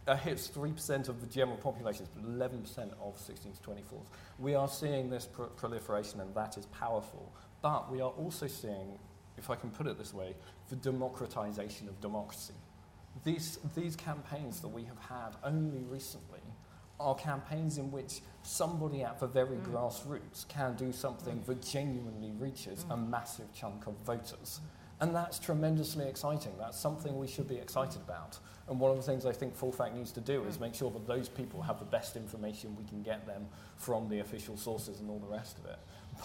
uh, 0.07 0.16
hits 0.16 0.48
3% 0.48 1.09
of 1.09 1.20
the 1.20 1.26
general 1.26 1.57
population, 1.57 2.07
but 2.14 2.24
11% 2.38 2.90
of 3.02 3.18
16 3.18 3.52
to 3.52 3.61
24s. 3.70 4.07
We 4.38 4.55
are 4.55 4.68
seeing 4.68 5.09
this 5.11 5.26
pr- 5.26 5.44
proliferation, 5.44 6.20
and 6.20 6.34
that 6.34 6.59
is 6.59 6.66
powerful. 6.66 7.32
But 7.62 7.90
we 7.90 8.00
are 8.00 8.11
also 8.11 8.46
seeing, 8.46 8.98
if 9.38 9.48
I 9.50 9.55
can 9.57 9.70
put 9.70 9.86
it 9.86 9.96
this 9.98 10.12
way, 10.12 10.34
the 10.68 10.76
democratization 10.76 11.88
of 11.88 12.00
democracy. 12.00 12.55
These, 13.24 13.59
these 13.74 13.96
campaigns 13.96 14.61
that 14.61 14.68
we 14.68 14.84
have 14.84 14.98
had 14.98 15.36
only 15.44 15.82
recently 15.84 16.40
are 17.00 17.14
campaigns 17.14 17.78
in 17.78 17.90
which 17.90 18.20
somebody 18.42 19.02
at 19.02 19.18
the 19.18 19.26
very 19.26 19.57
Mm. 19.57 19.64
grassroots 19.66 20.46
can 20.48 20.74
do 20.76 20.92
something 20.92 21.42
that 21.46 21.62
genuinely 21.62 22.30
reaches 22.32 22.84
a 22.90 22.94
Mm. 22.96 23.09
massive 23.09 23.52
chunk 23.52 23.86
of 23.86 23.94
voters. 24.05 24.61
And 25.00 25.14
that's 25.14 25.38
tremendously 25.40 26.07
exciting. 26.07 26.52
That's 26.59 26.78
something 26.78 27.18
we 27.18 27.26
should 27.26 27.48
be 27.48 27.57
excited 27.57 28.00
about. 28.02 28.38
And 28.69 28.81
one 28.81 28.91
of 28.91 28.97
the 28.97 29.03
things 29.03 29.27
I 29.27 29.33
think 29.33 29.55
Full 29.55 29.73
Fact 29.73 29.95
needs 29.95 30.11
to 30.12 30.21
do 30.21 30.45
is 30.45 30.57
Mm. 30.57 30.61
make 30.62 30.75
sure 30.75 30.91
that 30.91 31.07
those 31.07 31.29
people 31.29 31.62
have 31.62 31.79
the 31.79 31.85
best 31.85 32.17
information 32.17 32.75
we 32.77 32.85
can 32.85 33.03
get 33.03 33.27
them 33.27 33.47
from 33.77 34.09
the 34.09 34.21
official 34.21 34.57
sources 34.57 35.01
and 35.01 35.11
all 35.11 35.19
the 35.19 35.27
rest 35.27 35.59
of 35.59 35.67
it. 35.67 35.79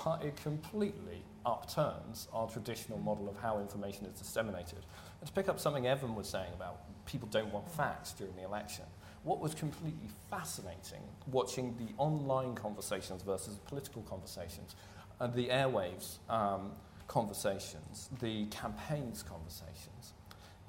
But 0.03 0.23
it 0.23 0.35
completely 0.37 1.23
upturns 1.45 2.27
our 2.31 2.47
traditional 2.47 2.99
model 2.99 3.27
of 3.27 3.37
how 3.37 3.59
information 3.59 4.05
is 4.05 4.19
disseminated. 4.19 4.85
And 5.19 5.27
to 5.27 5.33
pick 5.33 5.49
up 5.49 5.59
something 5.59 5.85
Evan 5.87 6.15
was 6.15 6.29
saying 6.29 6.53
about 6.53 7.05
people 7.05 7.27
don't 7.27 7.51
want 7.51 7.67
facts 7.69 8.13
during 8.13 8.35
the 8.35 8.43
election, 8.43 8.85
what 9.23 9.39
was 9.39 9.53
completely 9.53 10.07
fascinating 10.29 11.01
watching 11.27 11.75
the 11.77 11.93
online 11.97 12.55
conversations 12.55 13.21
versus 13.23 13.57
political 13.65 14.01
conversations, 14.03 14.75
and 15.19 15.33
the 15.33 15.49
airwaves 15.49 16.19
um, 16.29 16.71
conversations, 17.07 18.09
the 18.21 18.45
campaigns 18.45 19.23
conversations, 19.23 19.88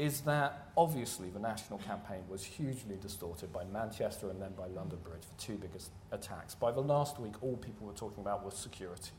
is 0.01 0.23
that 0.23 0.71
obviously 0.79 1.29
the 1.29 1.39
national 1.39 1.79
campaign 1.79 2.23
was 2.27 2.43
hugely 2.43 2.97
distorted 3.03 3.53
by 3.53 3.65
Manchester 3.65 4.31
and 4.31 4.41
then 4.41 4.53
by 4.57 4.67
London 4.67 4.99
Bridge, 5.05 5.21
the 5.37 5.43
two 5.43 5.59
biggest 5.59 5.91
attacks. 6.11 6.55
By 6.55 6.73
the 6.73 6.81
last 6.81 7.21
week, 7.21 7.35
all 7.43 7.59
people 7.59 7.87
were 7.87 7.93
talking 7.93 8.23
about 8.23 8.43
was 8.43 8.55
security. 8.55 9.11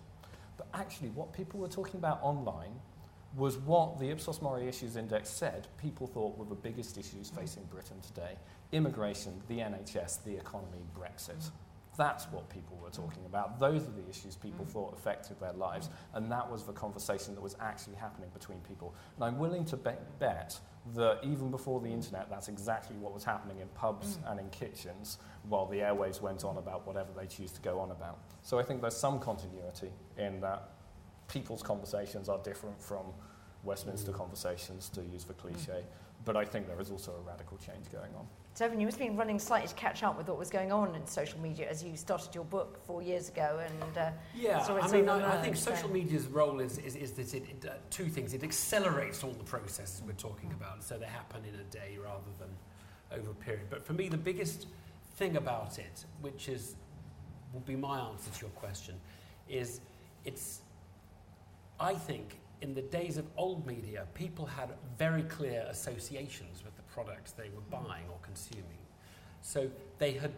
But 0.57 0.67
actually, 0.73 1.09
what 1.09 1.33
people 1.33 1.59
were 1.59 1.67
talking 1.67 1.99
about 1.99 2.17
online 2.23 2.79
was 3.35 3.59
what 3.59 3.99
the 3.99 4.09
Ipsos 4.09 4.41
Mori 4.41 4.67
Issues 4.67 4.95
Index 4.95 5.29
said 5.29 5.67
people 5.77 6.07
thought 6.07 6.35
were 6.35 6.45
the 6.45 6.55
biggest 6.55 6.97
issues 6.97 7.29
facing 7.29 7.63
Britain 7.65 8.01
today 8.01 8.35
immigration, 8.71 9.39
the 9.49 9.59
NHS, 9.59 10.23
the 10.23 10.35
economy, 10.35 10.81
Brexit. 10.97 11.51
That's 11.97 12.25
what 12.25 12.49
people 12.49 12.77
were 12.81 12.89
talking 12.89 13.25
about. 13.25 13.59
Those 13.59 13.83
are 13.83 13.91
the 13.91 14.07
issues 14.09 14.35
people 14.35 14.65
mm. 14.65 14.69
thought 14.69 14.93
affected 14.93 15.39
their 15.39 15.53
lives. 15.53 15.89
And 16.13 16.31
that 16.31 16.49
was 16.49 16.63
the 16.63 16.71
conversation 16.71 17.35
that 17.35 17.41
was 17.41 17.55
actually 17.59 17.95
happening 17.95 18.29
between 18.33 18.59
people. 18.59 18.95
And 19.15 19.25
I'm 19.25 19.37
willing 19.37 19.65
to 19.65 19.77
bet, 19.77 20.17
bet 20.19 20.57
that 20.95 21.19
even 21.23 21.51
before 21.51 21.81
the 21.81 21.89
internet, 21.89 22.29
that's 22.29 22.47
exactly 22.47 22.95
what 22.95 23.13
was 23.13 23.23
happening 23.23 23.59
in 23.59 23.67
pubs 23.69 24.17
mm. 24.17 24.31
and 24.31 24.39
in 24.39 24.49
kitchens 24.49 25.17
while 25.49 25.65
the 25.65 25.77
airwaves 25.77 26.21
went 26.21 26.45
on 26.45 26.57
about 26.57 26.87
whatever 26.87 27.09
they 27.15 27.27
choose 27.27 27.51
to 27.51 27.61
go 27.61 27.79
on 27.79 27.91
about. 27.91 28.19
So 28.41 28.57
I 28.57 28.63
think 28.63 28.81
there's 28.81 28.97
some 28.97 29.19
continuity 29.19 29.89
in 30.17 30.39
that 30.41 30.69
people's 31.27 31.61
conversations 31.61 32.29
are 32.29 32.39
different 32.39 32.81
from 32.81 33.05
Westminster 33.63 34.11
conversations, 34.11 34.89
to 34.89 35.03
use 35.03 35.23
the 35.23 35.33
mm. 35.33 35.39
cliche. 35.39 35.83
But 36.23 36.35
I 36.35 36.45
think 36.45 36.67
there 36.67 36.79
is 36.79 36.89
also 36.89 37.11
a 37.13 37.27
radical 37.27 37.57
change 37.57 37.91
going 37.91 38.13
on. 38.15 38.27
So, 38.53 38.65
you 38.65 38.85
must 38.85 38.97
have 38.97 39.07
been 39.07 39.15
running 39.15 39.39
slightly 39.39 39.69
to 39.69 39.75
catch 39.75 40.03
up 40.03 40.17
with 40.17 40.27
what 40.27 40.37
was 40.37 40.49
going 40.49 40.73
on 40.73 40.93
in 40.93 41.07
social 41.07 41.39
media 41.39 41.69
as 41.69 41.81
you 41.81 41.95
started 41.95 42.35
your 42.35 42.43
book 42.43 42.85
four 42.85 43.01
years 43.01 43.29
ago. 43.29 43.61
And 43.65 43.97
uh, 43.97 44.11
Yeah, 44.35 44.59
I 44.59 44.91
mean, 44.91 45.07
I, 45.07 45.39
I 45.39 45.41
think 45.41 45.55
social 45.55 45.87
so- 45.87 45.93
media's 45.93 46.27
role 46.27 46.59
is, 46.59 46.77
is, 46.79 46.95
is 46.97 47.11
that 47.13 47.33
it, 47.33 47.43
it 47.49 47.65
uh, 47.69 47.73
two 47.89 48.07
things. 48.07 48.33
It 48.33 48.43
accelerates 48.43 49.23
all 49.23 49.31
the 49.31 49.43
processes 49.43 50.01
we're 50.05 50.13
talking 50.13 50.51
about, 50.51 50.83
so 50.83 50.97
they 50.97 51.05
happen 51.05 51.43
in 51.45 51.57
a 51.59 51.63
day 51.63 51.97
rather 52.03 52.31
than 52.39 52.49
over 53.17 53.31
a 53.31 53.35
period. 53.35 53.67
But 53.69 53.85
for 53.85 53.93
me, 53.93 54.09
the 54.09 54.17
biggest 54.17 54.67
thing 55.15 55.37
about 55.37 55.79
it, 55.79 56.05
which 56.19 56.49
is 56.49 56.75
will 57.53 57.61
be 57.61 57.75
my 57.75 57.99
answer 57.99 58.31
to 58.31 58.41
your 58.41 58.49
question, 58.51 58.95
is 59.47 59.79
it's. 60.25 60.59
I 61.79 61.93
think 61.95 62.37
in 62.61 62.75
the 62.75 62.81
days 62.81 63.17
of 63.17 63.25
old 63.37 63.65
media, 63.65 64.05
people 64.13 64.45
had 64.45 64.69
very 64.97 65.23
clear 65.23 65.65
associations 65.69 66.63
with 66.63 66.70
products 66.93 67.31
they 67.31 67.49
were 67.49 67.61
buying 67.69 68.05
or 68.09 68.17
consuming. 68.21 68.65
So 69.41 69.69
they 69.97 70.13
had, 70.13 70.31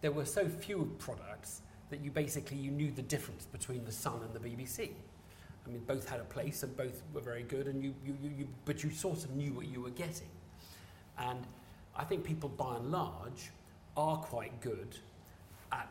there 0.00 0.12
were 0.12 0.24
so 0.24 0.48
few 0.48 0.90
products 0.98 1.62
that 1.90 2.00
you 2.00 2.10
basically 2.10 2.56
you 2.56 2.70
knew 2.70 2.90
the 2.90 3.02
difference 3.02 3.46
between 3.46 3.84
the 3.84 3.92
Sun 3.92 4.20
and 4.24 4.34
the 4.34 4.40
BBC. 4.40 4.90
I 5.66 5.70
mean, 5.70 5.82
both 5.86 6.08
had 6.08 6.20
a 6.20 6.24
place 6.24 6.62
and 6.62 6.76
both 6.76 7.02
were 7.12 7.20
very 7.20 7.42
good, 7.42 7.66
and 7.68 7.82
you, 7.82 7.94
you, 8.04 8.16
you, 8.22 8.30
you 8.38 8.48
but 8.64 8.84
you 8.84 8.90
sort 8.90 9.24
of 9.24 9.34
knew 9.34 9.52
what 9.52 9.66
you 9.66 9.80
were 9.80 9.90
getting. 9.90 10.28
And 11.18 11.46
I 11.96 12.04
think 12.04 12.24
people, 12.24 12.48
by 12.48 12.76
and 12.76 12.90
large, 12.90 13.50
are 13.96 14.16
quite 14.16 14.60
good 14.60 14.96
at, 15.72 15.88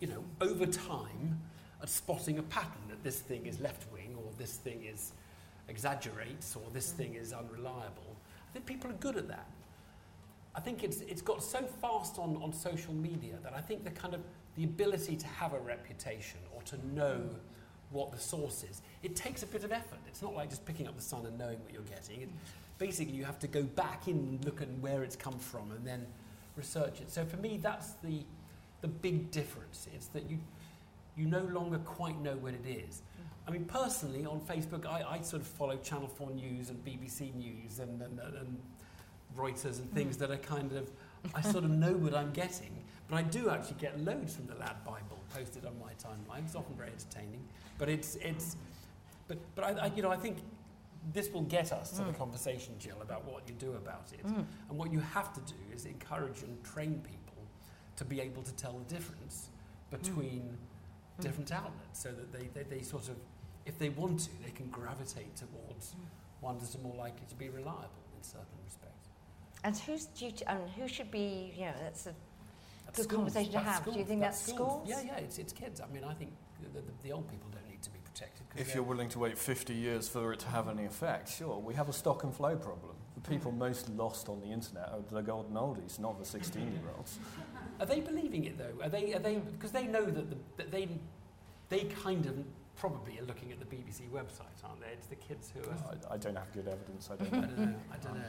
you 0.00 0.08
know, 0.08 0.24
over 0.40 0.66
time, 0.66 1.40
at 1.82 1.88
spotting 1.88 2.38
a 2.38 2.42
pattern 2.42 2.88
that 2.88 3.02
this 3.04 3.20
thing 3.20 3.46
is 3.46 3.60
left 3.60 3.90
wing 3.92 4.16
or 4.16 4.32
this 4.38 4.54
thing 4.54 4.84
is 4.84 5.12
exaggerates 5.68 6.56
or 6.56 6.62
this 6.72 6.90
thing 6.92 7.14
is 7.14 7.32
unreliable. 7.32 8.13
Think 8.54 8.66
people 8.66 8.90
are 8.90 8.94
good 8.94 9.16
at 9.16 9.28
that. 9.28 9.46
I 10.54 10.60
think 10.60 10.84
it's, 10.84 11.00
it's 11.00 11.22
got 11.22 11.42
so 11.42 11.62
fast 11.82 12.18
on, 12.18 12.40
on 12.40 12.52
social 12.52 12.94
media 12.94 13.34
that 13.42 13.52
I 13.52 13.60
think 13.60 13.82
the 13.82 13.90
kind 13.90 14.14
of 14.14 14.20
the 14.54 14.62
ability 14.62 15.16
to 15.16 15.26
have 15.26 15.52
a 15.52 15.58
reputation 15.58 16.38
or 16.54 16.62
to 16.62 16.94
know 16.94 17.20
what 17.90 18.12
the 18.12 18.18
source 18.18 18.62
is, 18.62 18.82
it 19.02 19.16
takes 19.16 19.42
a 19.42 19.46
bit 19.46 19.64
of 19.64 19.72
effort. 19.72 19.98
It's 20.06 20.22
not 20.22 20.34
like 20.34 20.50
just 20.50 20.64
picking 20.64 20.86
up 20.86 20.94
the 20.94 21.02
sun 21.02 21.26
and 21.26 21.36
knowing 21.36 21.60
what 21.64 21.72
you're 21.72 21.82
getting. 21.82 22.22
It, 22.22 22.28
basically, 22.78 23.14
you 23.14 23.24
have 23.24 23.40
to 23.40 23.48
go 23.48 23.64
back 23.64 24.06
in 24.06 24.16
and 24.16 24.44
look 24.44 24.62
at 24.62 24.68
where 24.80 25.02
it's 25.02 25.16
come 25.16 25.38
from 25.38 25.72
and 25.72 25.84
then 25.84 26.06
research 26.56 27.00
it. 27.00 27.10
So 27.10 27.24
for 27.24 27.36
me, 27.38 27.58
that's 27.60 27.94
the, 28.04 28.20
the 28.80 28.88
big 28.88 29.32
difference. 29.32 29.88
It's 29.92 30.06
that 30.08 30.30
you, 30.30 30.38
you 31.16 31.26
no 31.26 31.42
longer 31.42 31.78
quite 31.78 32.20
know 32.20 32.36
what 32.36 32.54
it 32.54 32.66
is. 32.66 33.02
I 33.46 33.50
mean, 33.50 33.64
personally, 33.64 34.24
on 34.24 34.40
Facebook, 34.40 34.86
I, 34.86 35.04
I 35.08 35.20
sort 35.20 35.42
of 35.42 35.48
follow 35.48 35.76
Channel 35.76 36.08
4 36.08 36.30
News 36.30 36.70
and 36.70 36.82
BBC 36.84 37.34
News 37.34 37.78
and, 37.78 38.00
and, 38.00 38.18
and 38.18 38.58
Reuters 39.36 39.80
and 39.80 39.92
things 39.92 40.16
mm. 40.16 40.20
that 40.20 40.30
are 40.30 40.38
kind 40.38 40.72
of, 40.72 40.90
I 41.34 41.42
sort 41.42 41.64
of 41.64 41.70
know 41.84 41.92
what 41.92 42.14
I'm 42.14 42.32
getting. 42.32 42.84
But 43.08 43.16
I 43.16 43.22
do 43.22 43.50
actually 43.50 43.76
get 43.78 44.00
loads 44.00 44.34
from 44.34 44.46
the 44.46 44.54
Lad 44.54 44.82
Bible 44.84 45.18
posted 45.34 45.66
on 45.66 45.78
my 45.78 45.92
timeline. 45.92 46.44
It's 46.46 46.54
often 46.54 46.74
very 46.74 46.90
entertaining. 46.90 47.44
But 47.76 47.90
it's, 47.90 48.16
it's 48.16 48.56
but, 49.28 49.38
but 49.54 49.64
I, 49.64 49.86
I, 49.86 49.92
you 49.94 50.02
know, 50.02 50.10
I 50.10 50.16
think 50.16 50.38
this 51.12 51.30
will 51.30 51.42
get 51.42 51.70
us 51.70 51.90
to 51.92 51.98
the 51.98 52.12
mm. 52.12 52.18
conversation, 52.18 52.74
Jill, 52.78 52.96
about 53.02 53.24
what 53.30 53.42
you 53.46 53.54
do 53.54 53.72
about 53.72 54.12
it. 54.12 54.26
Mm. 54.26 54.46
And 54.70 54.78
what 54.78 54.90
you 54.90 55.00
have 55.00 55.34
to 55.34 55.40
do 55.40 55.58
is 55.74 55.84
encourage 55.84 56.42
and 56.42 56.62
train 56.64 57.02
people 57.02 57.44
to 57.96 58.04
be 58.06 58.20
able 58.20 58.42
to 58.42 58.54
tell 58.54 58.72
the 58.72 58.94
difference 58.94 59.50
mm. 59.92 60.02
between 60.02 60.56
different 61.20 61.52
outlets 61.52 62.02
so 62.02 62.10
that 62.10 62.32
they, 62.32 62.48
they, 62.54 62.76
they 62.76 62.82
sort 62.82 63.08
of, 63.08 63.16
if 63.66 63.78
they 63.78 63.88
want 63.88 64.20
to, 64.20 64.30
they 64.44 64.50
can 64.50 64.68
gravitate 64.68 65.36
towards 65.36 65.94
ones 66.40 66.68
that 66.68 66.78
are 66.78 66.82
more 66.82 66.96
likely 66.96 67.26
to 67.28 67.34
be 67.34 67.48
reliable 67.48 68.04
in 68.16 68.22
certain 68.22 68.58
respects. 68.64 69.08
And 69.64 69.76
whose 69.76 70.06
duty, 70.06 70.46
I 70.46 70.54
mean, 70.56 70.68
who 70.68 70.86
should 70.86 71.10
be, 71.10 71.52
you 71.56 71.64
know, 71.66 71.72
that's 71.82 72.06
a 72.06 72.14
That's 72.86 73.06
Good 73.06 73.16
conversation 73.16 73.52
to 73.52 73.58
That's 73.58 73.78
have. 73.78 73.92
Do 73.92 73.98
you 73.98 74.04
think 74.04 74.20
that's 74.20 74.40
schools? 74.40 74.88
Yeah, 74.88 75.00
yeah, 75.02 75.16
it's, 75.16 75.38
it's 75.38 75.52
kids. 75.52 75.80
I 75.80 75.86
mean, 75.92 76.04
I 76.04 76.12
think 76.14 76.32
the, 76.62 76.80
the, 76.80 76.84
the 77.02 77.12
old 77.12 77.28
people 77.30 77.48
don't 77.50 77.68
need 77.68 77.82
to 77.82 77.90
be 77.90 77.98
protected. 78.04 78.46
If 78.56 78.74
you're 78.74 78.84
willing 78.84 79.08
to 79.10 79.18
wait 79.18 79.38
50 79.38 79.74
years 79.74 80.08
for 80.08 80.32
it 80.32 80.40
to 80.40 80.48
have 80.48 80.68
any 80.68 80.84
effect, 80.84 81.30
sure. 81.30 81.58
We 81.58 81.74
have 81.74 81.88
a 81.88 81.92
stock 81.92 82.24
and 82.24 82.34
flow 82.34 82.56
problem. 82.56 82.94
The 83.14 83.28
people 83.28 83.52
mm. 83.52 83.58
most 83.58 83.88
lost 83.90 84.28
on 84.28 84.40
the 84.40 84.46
internet 84.48 84.90
are 84.90 85.00
the 85.10 85.22
golden 85.22 85.54
oldies, 85.54 85.98
not 85.98 86.18
the 86.18 86.24
16 86.24 86.62
year 86.62 86.82
olds. 86.96 87.18
Are 87.80 87.86
they 87.86 88.00
believing 88.00 88.44
it 88.44 88.58
though? 88.58 88.84
Are 88.84 88.88
they? 88.88 89.14
Are 89.14 89.18
they? 89.18 89.36
Because 89.36 89.72
they 89.72 89.86
know 89.86 90.04
that, 90.04 90.30
the, 90.30 90.36
that 90.56 90.70
they, 90.70 90.88
they 91.68 91.84
kind 91.84 92.26
of 92.26 92.34
probably 92.76 93.18
are 93.18 93.24
looking 93.24 93.52
at 93.52 93.58
the 93.58 93.64
BBC 93.64 94.08
website, 94.10 94.62
aren't 94.64 94.80
they? 94.80 94.88
It's 94.92 95.06
the 95.06 95.16
kids 95.16 95.52
who 95.52 95.60
are. 95.60 95.94
I, 96.10 96.14
I 96.14 96.16
don't 96.18 96.36
have 96.36 96.52
good 96.52 96.68
evidence, 96.68 97.08
I 97.10 97.14
I 97.14 97.16
don't 97.16 97.30
don't 97.30 97.58
know. 97.58 97.74
I 97.92 97.96
don't 98.04 98.14
know. 98.14 98.24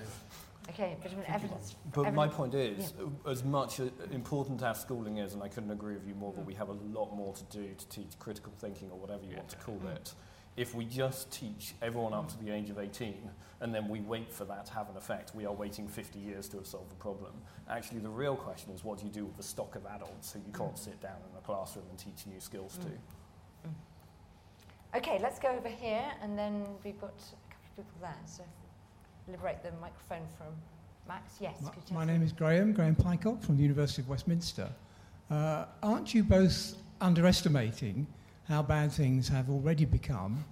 okay, 0.69 0.97
but 1.01 1.11
I 1.11 1.15
mean, 1.15 1.25
evidence. 1.27 1.75
But 1.93 2.13
my 2.13 2.27
point 2.27 2.53
is, 2.53 2.93
as 3.27 3.43
much 3.43 3.79
uh, 3.79 3.85
important 4.11 4.61
as 4.61 4.79
schooling 4.79 5.17
is, 5.17 5.33
and 5.33 5.43
I 5.43 5.47
couldn't 5.47 5.71
agree 5.71 5.95
with 5.95 6.07
you 6.07 6.15
more, 6.15 6.33
but 6.33 6.45
we 6.45 6.53
have 6.55 6.69
a 6.69 6.77
lot 6.93 7.15
more 7.15 7.33
to 7.33 7.43
do 7.45 7.73
to 7.77 7.87
teach 7.89 8.17
critical 8.19 8.53
thinking 8.59 8.89
or 8.91 8.99
whatever 8.99 9.23
you 9.23 9.35
want 9.35 9.49
to 9.49 9.57
call 9.57 9.81
it. 9.93 10.13
If 10.57 10.73
we 10.73 10.85
just 10.85 11.29
teach 11.33 11.73
everyone 11.81 12.13
up 12.13 12.29
to 12.29 12.37
the 12.41 12.49
age 12.49 12.69
of 12.69 12.79
18 12.79 13.29
and 13.59 13.75
then 13.75 13.89
we 13.89 13.99
wait 13.99 14.31
for 14.31 14.45
that 14.45 14.65
to 14.67 14.73
have 14.73 14.89
an 14.89 14.95
effect, 14.95 15.35
we 15.35 15.45
are 15.45 15.51
waiting 15.51 15.85
50 15.85 16.17
years 16.17 16.47
to 16.47 16.57
have 16.57 16.65
solved 16.65 16.91
the 16.91 16.95
problem. 16.95 17.33
Actually, 17.69 17.99
the 17.99 18.09
real 18.09 18.37
question 18.37 18.71
is 18.71 18.81
what 18.81 18.99
do 18.99 19.05
you 19.05 19.11
do 19.11 19.25
with 19.25 19.35
the 19.35 19.43
stock 19.43 19.75
of 19.75 19.85
adults 19.85 20.31
who 20.31 20.39
you 20.39 20.53
can't 20.53 20.77
sit 20.77 21.01
down 21.01 21.17
in 21.29 21.37
a 21.37 21.41
classroom 21.41 21.83
and 21.89 21.99
teach 21.99 22.25
new 22.25 22.39
skills 22.39 22.77
to? 22.77 22.87
Okay, 24.95 25.19
let's 25.21 25.39
go 25.39 25.49
over 25.49 25.67
here, 25.67 26.05
and 26.21 26.39
then 26.39 26.65
we've 26.85 26.99
got 27.01 27.09
a 27.09 27.51
couple 27.51 27.67
of 27.67 27.75
people 27.75 27.99
there. 27.99 28.15
So 28.25 28.43
liberate 29.27 29.61
the 29.61 29.71
microphone 29.81 30.25
from 30.37 30.47
Max. 31.05 31.35
Yes. 31.41 31.55
My, 31.61 31.69
could 31.69 31.83
you 31.89 31.95
my 31.95 32.05
name 32.05 32.23
is 32.23 32.31
Graham, 32.31 32.71
Graham 32.71 32.95
Pycock 32.95 33.43
from 33.43 33.57
the 33.57 33.63
University 33.63 34.03
of 34.03 34.07
Westminster. 34.07 34.69
Uh, 35.29 35.65
aren't 35.83 36.13
you 36.13 36.23
both 36.23 36.75
underestimating 37.01 38.07
how 38.47 38.61
bad 38.61 38.89
things 38.89 39.27
have 39.27 39.49
already 39.49 39.83
become? 39.83 40.45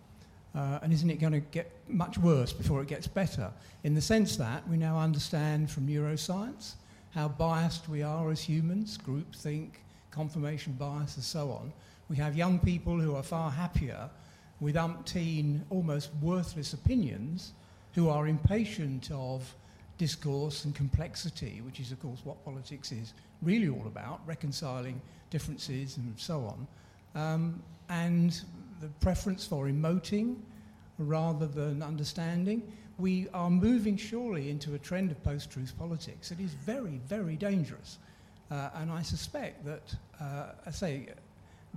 Uh, 0.53 0.79
and 0.81 0.91
isn't 0.91 1.09
it 1.09 1.21
going 1.21 1.31
to 1.31 1.39
get 1.39 1.71
much 1.87 2.17
worse 2.17 2.51
before 2.51 2.81
it 2.81 2.89
gets 2.89 3.07
better? 3.07 3.49
In 3.85 3.95
the 3.95 4.01
sense 4.01 4.35
that 4.35 4.67
we 4.67 4.75
now 4.75 4.99
understand 4.99 5.71
from 5.71 5.87
neuroscience 5.87 6.73
how 7.11 7.29
biased 7.29 7.87
we 7.87 8.03
are 8.03 8.29
as 8.29 8.41
humans, 8.41 8.97
groupthink, 8.97 9.69
confirmation 10.11 10.73
bias, 10.73 11.15
and 11.15 11.23
so 11.23 11.49
on. 11.49 11.71
We 12.09 12.17
have 12.17 12.35
young 12.35 12.59
people 12.59 12.99
who 12.99 13.15
are 13.15 13.23
far 13.23 13.49
happier 13.49 14.09
with 14.63 14.75
umpteen, 14.75 15.59
almost 15.69 16.09
worthless 16.21 16.71
opinions 16.71 17.51
who 17.95 18.07
are 18.07 18.27
impatient 18.27 19.11
of 19.11 19.53
discourse 19.97 20.63
and 20.63 20.73
complexity, 20.73 21.61
which 21.65 21.81
is, 21.81 21.91
of 21.91 22.01
course, 22.01 22.21
what 22.23 22.43
politics 22.45 22.93
is 22.93 23.13
really 23.41 23.67
all 23.67 23.85
about, 23.87 24.21
reconciling 24.25 25.01
differences 25.29 25.97
and 25.97 26.13
so 26.17 26.45
on, 26.45 27.21
um, 27.21 27.61
and 27.89 28.41
the 28.79 28.87
preference 29.01 29.45
for 29.45 29.67
emoting 29.67 30.37
rather 30.97 31.45
than 31.45 31.83
understanding. 31.83 32.63
We 32.97 33.27
are 33.33 33.49
moving 33.49 33.97
surely 33.97 34.49
into 34.49 34.75
a 34.75 34.79
trend 34.79 35.11
of 35.11 35.21
post 35.25 35.51
truth 35.51 35.73
politics. 35.77 36.31
It 36.31 36.39
is 36.39 36.53
very, 36.53 37.01
very 37.05 37.35
dangerous. 37.35 37.97
Uh, 38.49 38.69
and 38.75 38.89
I 38.89 39.01
suspect 39.01 39.65
that, 39.65 39.93
uh, 40.21 40.51
I 40.65 40.71
say, 40.71 41.07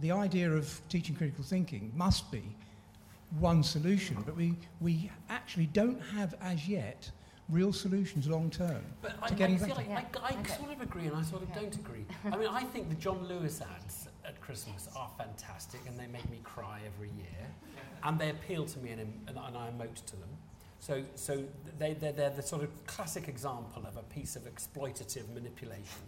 the 0.03 0.13
idea 0.13 0.53
of 0.53 0.81
teaching 0.89 1.17
critical 1.17 1.43
thinking 1.43 1.91
must 1.97 2.31
be 2.31 2.45
one 3.39 3.63
solution, 3.63 4.17
but 4.25 4.37
we, 4.37 4.57
we 4.81 5.11
actually 5.29 5.67
don't 5.67 6.01
have 6.01 6.35
as 6.41 6.69
yet 6.69 7.11
real 7.49 7.73
solutions 7.73 8.27
long 8.29 8.51
term. 8.51 8.83
But 9.03 9.17
To 9.29 9.35
I, 9.35 9.37
getting 9.37 9.57
I 9.57 9.59
feel 9.59 9.77
better. 9.77 9.89
like 9.91 10.17
I, 10.23 10.35
I 10.35 10.39
Okay. 10.41 10.57
sort 10.57 10.73
of 10.73 10.81
agree 10.81 11.07
and 11.07 11.17
I 11.17 11.23
sort 11.23 11.43
of 11.43 11.51
Okay. 11.51 11.61
don't 11.61 11.77
agree. 11.77 12.05
I 12.33 12.37
mean, 12.37 12.49
I 12.49 12.63
think 12.65 12.89
the 12.89 12.95
John 12.97 13.27
Lewis 13.29 13.61
ads 13.61 14.09
at 14.25 14.41
Christmas 14.41 14.89
are 14.97 15.11
fantastic 15.19 15.81
and 15.87 15.99
they 15.99 16.07
make 16.07 16.29
me 16.31 16.41
cry 16.43 16.81
every 16.87 17.11
year. 17.11 17.53
And 18.03 18.19
they 18.19 18.31
appeal 18.31 18.65
to 18.67 18.79
me 18.81 18.91
and, 18.91 19.01
and, 19.01 19.37
and 19.39 19.57
I 19.57 19.71
emote 19.71 20.05
to 20.07 20.17
them. 20.17 20.29
So, 20.81 21.03
so 21.15 21.45
they, 21.79 21.95
they're, 21.95 22.13
they're 22.13 22.31
the 22.31 22.43
sort 22.43 22.63
of 22.63 22.87
classic 22.87 23.29
example 23.29 23.85
of 23.87 23.97
a 23.97 24.03
piece 24.03 24.37
of 24.37 24.43
exploitative 24.53 25.29
manipulation. 25.35 26.03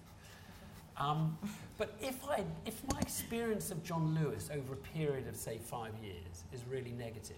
Um, 0.99 1.39
but 1.77 1.95
if, 2.01 2.17
I, 2.29 2.45
if 2.67 2.83
my 2.93 2.99
experience 3.01 3.71
of 3.71 3.85
John 3.85 4.19
Lewis 4.21 4.51
over 4.53 4.73
a 4.73 4.77
period 4.77 5.29
of, 5.29 5.37
say, 5.37 5.59
five 5.59 5.93
years 6.03 6.45
is 6.53 6.65
really 6.69 6.91
negative, 6.93 7.37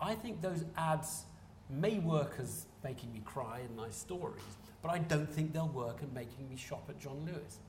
I 0.00 0.14
think 0.14 0.42
those 0.42 0.64
ads 0.76 1.26
may 1.70 2.00
work 2.00 2.34
as 2.40 2.66
making 2.82 3.12
me 3.12 3.22
cry 3.24 3.60
in 3.60 3.76
nice 3.76 3.96
stories, 3.96 4.42
but 4.82 4.90
I 4.90 4.98
don't 4.98 5.32
think 5.32 5.52
they'll 5.52 5.68
work 5.68 6.02
in 6.02 6.12
making 6.12 6.48
me 6.48 6.56
shop 6.56 6.84
at 6.88 6.98
John 6.98 7.24
Lewis. 7.24 7.60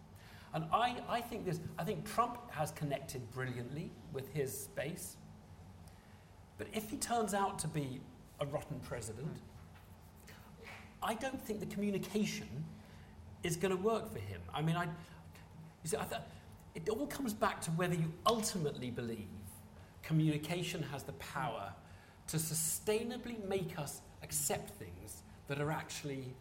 And 0.55 0.65
I, 0.73 0.97
I 1.07 1.21
think 1.21 1.45
this, 1.45 1.59
I 1.77 1.83
think 1.83 2.11
Trump 2.11 2.37
has 2.51 2.71
connected 2.71 3.29
brilliantly 3.31 3.91
with 4.11 4.31
his 4.33 4.69
base. 4.75 5.17
But 6.57 6.67
if 6.73 6.89
he 6.89 6.97
turns 6.97 7.33
out 7.33 7.59
to 7.59 7.67
be 7.67 8.01
a 8.39 8.45
rotten 8.45 8.79
president, 8.79 9.37
I 11.01 11.13
don't 11.15 11.41
think 11.41 11.59
the 11.59 11.65
communication 11.67 12.65
is 13.43 13.55
going 13.55 13.75
to 13.75 13.81
work 13.81 14.11
for 14.11 14.19
him. 14.19 14.41
I 14.53 14.61
mean, 14.61 14.75
I, 14.75 14.87
see, 15.83 15.97
I 15.97 16.05
it 16.75 16.89
all 16.89 17.07
comes 17.07 17.33
back 17.33 17.61
to 17.61 17.71
whether 17.71 17.93
you 17.93 18.11
ultimately 18.25 18.89
believe 18.89 19.27
communication 20.01 20.83
has 20.91 21.03
the 21.03 21.13
power 21.13 21.71
to 22.27 22.37
sustainably 22.37 23.45
make 23.47 23.77
us 23.77 24.01
accept 24.23 24.71
things 24.71 25.23
that 25.47 25.59
are 25.59 25.71
actually 25.71 26.33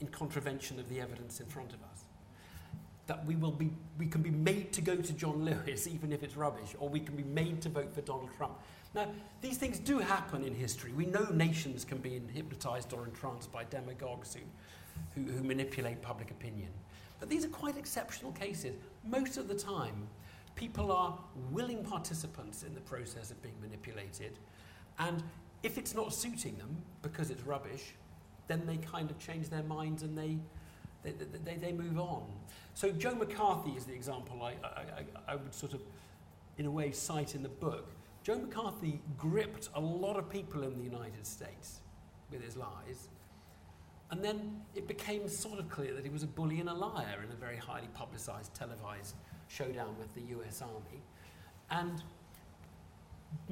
in 0.00 0.06
contravention 0.08 0.78
of 0.78 0.88
the 0.88 1.00
evidence 1.00 1.40
in 1.40 1.46
front 1.46 1.72
of 1.72 1.80
us. 1.82 2.04
That 3.06 3.24
we 3.24 3.36
will 3.36 3.52
be, 3.52 3.70
we 3.98 4.06
can 4.06 4.22
be 4.22 4.30
made 4.30 4.72
to 4.74 4.80
go 4.80 4.96
to 4.96 5.12
John 5.12 5.44
Lewis 5.44 5.86
even 5.92 6.12
if 6.12 6.22
it's 6.22 6.36
rubbish, 6.36 6.74
or 6.78 6.88
we 6.88 7.00
can 7.00 7.16
be 7.16 7.24
made 7.24 7.62
to 7.62 7.68
vote 7.68 7.92
for 7.92 8.02
Donald 8.02 8.30
Trump. 8.36 8.58
Now, 8.94 9.08
these 9.40 9.58
things 9.58 9.78
do 9.78 9.98
happen 9.98 10.44
in 10.44 10.54
history. 10.54 10.92
We 10.92 11.06
know 11.06 11.26
nations 11.32 11.84
can 11.84 11.98
be 11.98 12.20
hypnotized 12.32 12.92
or 12.92 13.04
entranced 13.04 13.52
by 13.52 13.64
demagogues 13.64 14.34
who, 14.34 14.40
who, 15.14 15.22
who 15.24 15.42
manipulate 15.42 16.02
public 16.02 16.30
opinion. 16.30 16.70
But 17.20 17.28
these 17.28 17.44
are 17.44 17.48
quite 17.48 17.76
exceptional 17.76 18.32
cases. 18.32 18.76
Most 19.04 19.36
of 19.36 19.48
the 19.48 19.54
time, 19.54 20.08
people 20.54 20.92
are 20.92 21.18
willing 21.50 21.84
participants 21.84 22.62
in 22.62 22.74
the 22.74 22.80
process 22.80 23.30
of 23.30 23.42
being 23.42 23.54
manipulated. 23.60 24.38
And 24.98 25.22
if 25.62 25.78
it's 25.78 25.94
not 25.94 26.12
suiting 26.12 26.56
them 26.58 26.76
because 27.02 27.30
it's 27.30 27.42
rubbish, 27.42 27.94
then 28.46 28.66
they 28.66 28.76
kind 28.78 29.10
of 29.10 29.18
change 29.18 29.48
their 29.48 29.62
minds 29.62 30.02
and 30.02 30.16
they, 30.16 30.38
they, 31.02 31.12
they, 31.44 31.54
they 31.56 31.72
move 31.72 31.98
on. 31.98 32.24
So 32.74 32.90
Joe 32.90 33.14
McCarthy 33.14 33.70
is 33.70 33.84
the 33.84 33.94
example 33.94 34.42
I, 34.42 34.54
I, 34.64 34.80
I, 34.80 35.32
I 35.32 35.36
would 35.36 35.54
sort 35.54 35.74
of, 35.74 35.82
in 36.56 36.66
a 36.66 36.70
way, 36.70 36.92
cite 36.92 37.34
in 37.34 37.42
the 37.42 37.48
book. 37.48 37.90
Joe 38.22 38.38
McCarthy 38.38 39.00
gripped 39.16 39.68
a 39.74 39.80
lot 39.80 40.16
of 40.16 40.28
people 40.28 40.62
in 40.62 40.76
the 40.76 40.84
United 40.84 41.26
States 41.26 41.80
with 42.30 42.42
his 42.42 42.56
lies. 42.56 43.08
And 44.10 44.24
then 44.24 44.62
it 44.74 44.88
became 44.88 45.28
sort 45.28 45.58
of 45.58 45.68
clear 45.68 45.92
that 45.94 46.04
he 46.04 46.10
was 46.10 46.22
a 46.22 46.26
bully 46.26 46.60
and 46.60 46.68
a 46.68 46.74
liar 46.74 47.22
in 47.24 47.30
a 47.30 47.36
very 47.36 47.56
highly 47.56 47.88
publicized, 47.94 48.54
televised 48.54 49.14
showdown 49.48 49.94
with 49.98 50.14
the 50.14 50.22
US 50.38 50.62
Army. 50.62 51.02
And 51.70 52.02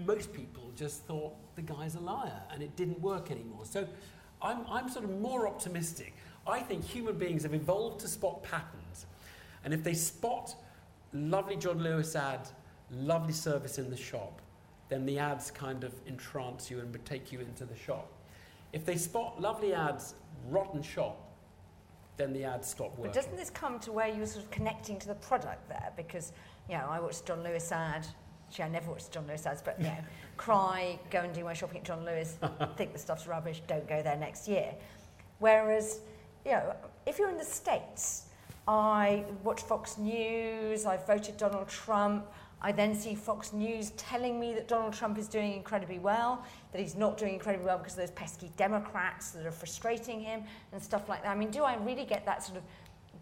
most 0.07 0.33
people 0.33 0.73
just 0.75 1.05
thought 1.05 1.35
the 1.57 1.63
guy's 1.63 1.95
a 1.95 2.01
liar 2.01 2.41
and 2.51 2.63
it 2.63 2.75
didn't 2.77 3.01
work 3.01 3.31
anymore. 3.31 3.65
So 3.65 3.87
I'm, 4.41 4.65
I'm 4.69 4.89
sort 4.89 5.05
of 5.05 5.21
more 5.21 5.47
optimistic. 5.47 6.15
I 6.47 6.61
think 6.61 6.85
human 6.85 7.19
beings 7.19 7.43
have 7.43 7.55
evolved 7.55 8.01
to 8.01 8.09
spot 8.09 8.43
patterns. 8.43 9.07
And 9.65 9.75
if 9.75 9.83
they 9.83 9.95
spot 9.95 10.55
lovely 11.13 11.57
John 11.57 11.83
Lewis 11.83 12.15
ad, 12.17 12.49
lovely 12.91 13.33
service 13.33 13.79
in 13.79 13.91
the 13.91 13.97
shop, 13.97 14.41
then 14.89 15.05
the 15.05 15.19
ads 15.19 15.51
kind 15.51 15.83
of 15.83 15.93
entrance 16.07 16.71
you 16.71 16.79
and 16.79 17.05
take 17.05 17.33
you 17.33 17.41
into 17.41 17.65
the 17.65 17.77
shop. 17.77 18.13
If 18.77 18.85
they 18.85 18.99
spot 18.99 19.41
lovely 19.41 19.73
ads, 19.73 20.17
rotten 20.51 20.83
shop, 20.83 21.17
then 22.19 22.35
the 22.35 22.45
ads 22.45 22.69
stop 22.69 22.91
working. 22.91 23.05
But 23.05 23.15
doesn't 23.15 23.35
this 23.35 23.49
come 23.49 23.79
to 23.81 23.91
where 23.91 24.07
you're 24.07 24.27
sort 24.27 24.45
of 24.45 24.51
connecting 24.51 24.99
to 24.99 25.09
the 25.09 25.15
product 25.15 25.67
there? 25.71 25.93
Because, 25.97 26.33
you 26.69 26.77
know, 26.77 26.85
I 26.91 27.01
watched 27.01 27.25
John 27.25 27.43
Lewis 27.43 27.73
ad. 27.73 28.07
Actually, 28.47 28.65
I 28.67 28.69
never 28.69 28.91
watched 28.91 29.11
John 29.13 29.27
Lewis 29.27 29.47
ads, 29.47 29.63
but, 29.63 29.81
you 29.81 29.87
know, 29.87 29.97
cry, 30.37 30.99
go 31.11 31.21
and 31.21 31.33
do 31.33 31.43
my 31.43 31.55
shopping 31.55 31.79
at 31.79 31.85
John 31.85 32.05
Lewis, 32.05 32.37
think 32.77 32.93
the 32.93 32.99
stuff's 32.99 33.27
rubbish, 33.27 33.63
don't 33.67 33.89
go 33.89 34.03
there 34.03 34.17
next 34.19 34.47
year. 34.47 34.75
Whereas, 35.39 36.01
you 36.45 36.53
know, 36.53 36.77
if 37.07 37.19
you're 37.19 37.31
in 37.31 37.39
the 37.39 37.45
States, 37.47 38.25
I 38.69 39.25
watch 39.43 39.63
Fox 39.63 39.97
News, 39.97 40.85
I 40.85 40.99
voted 40.99 41.39
Donald 41.39 41.69
Trump, 41.69 42.27
I 42.63 42.73
then 42.73 42.95
see 42.95 43.15
Fox 43.15 43.53
News 43.53 43.91
telling 43.91 44.41
me 44.41 44.55
that 44.55 44.67
Donald 44.67 44.95
Trump 44.95 45.19
is 45.19 45.29
doing 45.29 45.53
incredibly 45.53 45.99
well, 45.99 46.45
that 46.73 46.81
he's 46.81 46.95
not 46.97 47.19
doing 47.19 47.35
incredibly 47.35 47.67
well 47.67 47.79
because 47.79 47.93
of 47.93 47.99
those 47.99 48.11
pesky 48.13 48.51
Democrats 48.57 49.31
that 49.33 49.45
are 49.47 49.53
frustrating 49.53 50.21
him 50.21 50.43
and 50.73 50.83
stuff 50.83 51.09
like 51.09 51.23
that. 51.23 51.31
I 51.31 51.35
mean, 51.35 51.51
do 51.51 51.65
I 51.65 51.77
really 51.77 52.05
get 52.05 52.25
that 52.27 52.43
sort 52.43 52.59
of 52.59 52.65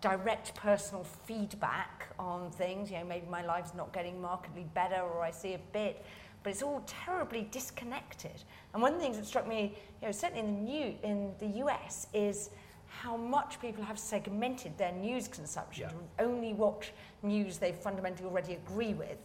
direct 0.01 0.55
personal 0.55 1.05
feedback 1.05 2.09
on 2.19 2.51
things? 2.53 2.91
You 2.91 2.99
know, 2.99 3.05
maybe 3.05 3.27
my 3.29 3.45
life's 3.45 3.75
not 3.75 3.93
getting 3.93 4.21
markedly 4.21 4.67
better 4.73 5.03
or 5.03 5.23
I 5.23 5.33
see 5.33 5.55
a 5.55 5.61
bit, 5.73 6.05
but 6.45 6.51
it's 6.51 6.63
all 6.63 6.83
terribly 6.87 7.49
disconnected. 7.51 8.45
And 8.73 8.81
one 8.81 8.93
of 8.95 8.99
the 8.99 9.05
things 9.05 9.17
that 9.17 9.27
struck 9.27 9.49
me, 9.49 9.77
you 10.01 10.09
know, 10.09 10.13
certainly 10.13 10.41
in 10.47 10.55
the, 10.55 10.61
new, 10.61 10.95
in 11.03 11.33
the 11.41 11.59
US, 11.65 12.07
is 12.15 12.51
how 12.87 13.17
much 13.17 13.61
people 13.61 13.83
have 13.83 13.99
segmented 13.99 14.79
their 14.79 14.93
news 14.93 15.27
consumption 15.27 15.83
Yeah. 15.83 15.89
to 15.89 16.25
only 16.25 16.53
watch 16.53 16.93
news 17.25 17.59
they 17.59 17.73
fundamentally 17.73 18.29
already 18.29 18.55
agree 18.55 18.95
with 18.95 19.19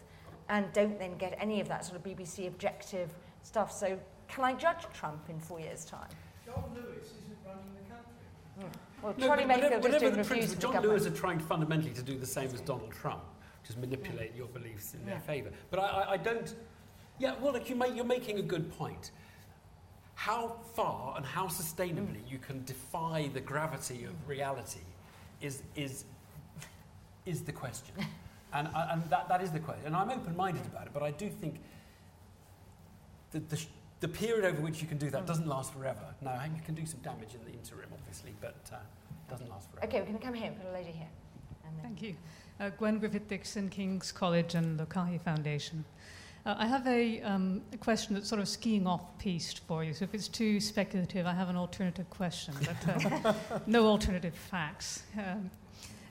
and 0.49 0.71
don't 0.73 0.97
then 0.97 1.17
get 1.17 1.37
any 1.39 1.61
of 1.61 1.67
that 1.67 1.85
sort 1.85 1.97
of 1.97 2.03
BBC 2.03 2.47
objective 2.47 3.09
stuff. 3.43 3.71
So 3.71 3.99
can 4.27 4.43
I 4.43 4.53
judge 4.53 4.85
Trump 4.93 5.29
in 5.29 5.39
four 5.39 5.59
years' 5.59 5.85
time? 5.85 6.09
John 6.45 6.63
Lewis 6.73 7.07
isn't 7.07 7.37
running 7.45 7.63
the 7.75 7.93
country. 7.93 8.13
Hmm. 8.59 9.03
Well, 9.03 9.15
No, 9.17 9.27
Charlie 9.27 9.43
but 9.43 9.47
Mayfield 9.47 9.63
whatever, 9.63 9.77
is 9.77 9.83
whatever 9.83 9.99
doing 9.99 10.11
the 10.11 10.17
reviews 10.17 10.27
principle, 10.27 10.49
for 10.49 10.55
the 10.55 10.61
John 10.61 10.73
government. 10.73 11.03
Lewis 11.03 11.13
are 11.13 11.19
trying 11.19 11.39
fundamentally 11.39 11.93
to 11.93 12.01
do 12.01 12.17
the 12.17 12.25
same 12.25 12.49
as 12.53 12.61
Donald 12.61 12.91
Trump, 12.91 13.23
just 13.65 13.77
manipulate 13.77 14.35
your 14.35 14.47
beliefs 14.47 14.93
in 14.93 15.05
their 15.05 15.19
favour. 15.19 15.51
But 15.69 15.79
I, 15.79 15.85
I, 15.85 16.11
I 16.13 16.17
don't. 16.17 16.55
Yeah, 17.19 17.35
well, 17.41 17.53
look, 17.53 17.69
you 17.69 17.75
make, 17.75 17.95
you're 17.95 18.05
making 18.05 18.39
a 18.39 18.41
good 18.41 18.71
point. 18.77 19.11
How 20.15 20.55
far 20.73 21.15
and 21.15 21.25
how 21.25 21.45
sustainably 21.45 22.21
hmm. 22.21 22.27
you 22.27 22.39
can 22.39 22.63
defy 22.65 23.29
the 23.33 23.41
gravity 23.41 24.05
of 24.05 24.27
reality 24.27 24.81
is 25.41 25.63
is 25.75 26.05
is 27.29 27.43
the 27.43 27.51
question, 27.51 27.95
and 28.53 28.67
uh, 28.67 28.87
and 28.91 29.03
that, 29.09 29.29
that 29.29 29.41
is 29.41 29.51
the 29.51 29.59
question. 29.59 29.87
And 29.87 29.95
I'm 29.95 30.09
open-minded 30.09 30.65
about 30.65 30.87
it, 30.87 30.93
but 30.93 31.03
I 31.03 31.11
do 31.11 31.29
think 31.29 31.55
that 33.31 33.49
the, 33.49 33.65
the 33.99 34.07
period 34.07 34.45
over 34.45 34.61
which 34.61 34.81
you 34.81 34.87
can 34.87 34.97
do 34.97 35.09
that 35.11 35.25
doesn't 35.25 35.47
last 35.47 35.73
forever. 35.73 36.15
Now, 36.21 36.41
you 36.43 36.61
can 36.65 36.75
do 36.75 36.85
some 36.85 36.99
damage 37.01 37.35
in 37.35 37.43
the 37.45 37.57
interim, 37.57 37.89
obviously, 37.93 38.33
but 38.41 38.55
uh, 38.73 38.77
doesn't 39.29 39.49
last 39.49 39.69
forever. 39.71 39.87
Okay, 39.87 39.99
we're 39.99 40.07
going 40.07 40.17
to 40.17 40.25
come 40.25 40.33
here. 40.33 40.51
We've 40.51 40.63
got 40.63 40.71
a 40.71 40.73
lady 40.73 40.91
here. 40.91 41.07
Thank 41.83 42.01
you. 42.01 42.15
Uh, 42.59 42.69
Gwen 42.69 42.99
Griffith 42.99 43.27
Dickson, 43.27 43.69
King's 43.69 44.11
College 44.11 44.55
and 44.55 44.79
Lokahi 44.79 45.21
Foundation. 45.21 45.85
Uh, 46.45 46.55
I 46.57 46.67
have 46.67 46.87
a, 46.87 47.21
um, 47.21 47.61
a 47.73 47.77
question 47.77 48.15
that's 48.15 48.27
sort 48.27 48.41
of 48.41 48.47
skiing 48.47 48.87
off 48.87 49.17
piste 49.17 49.59
for 49.67 49.83
you. 49.83 49.93
So 49.93 50.03
if 50.03 50.13
it's 50.13 50.27
too 50.27 50.59
speculative, 50.59 51.25
I 51.25 51.33
have 51.33 51.49
an 51.49 51.55
alternative 51.55 52.09
question, 52.09 52.53
but 52.65 53.23
uh, 53.25 53.33
no 53.67 53.85
alternative 53.85 54.33
facts. 54.35 55.03
Um, 55.17 55.51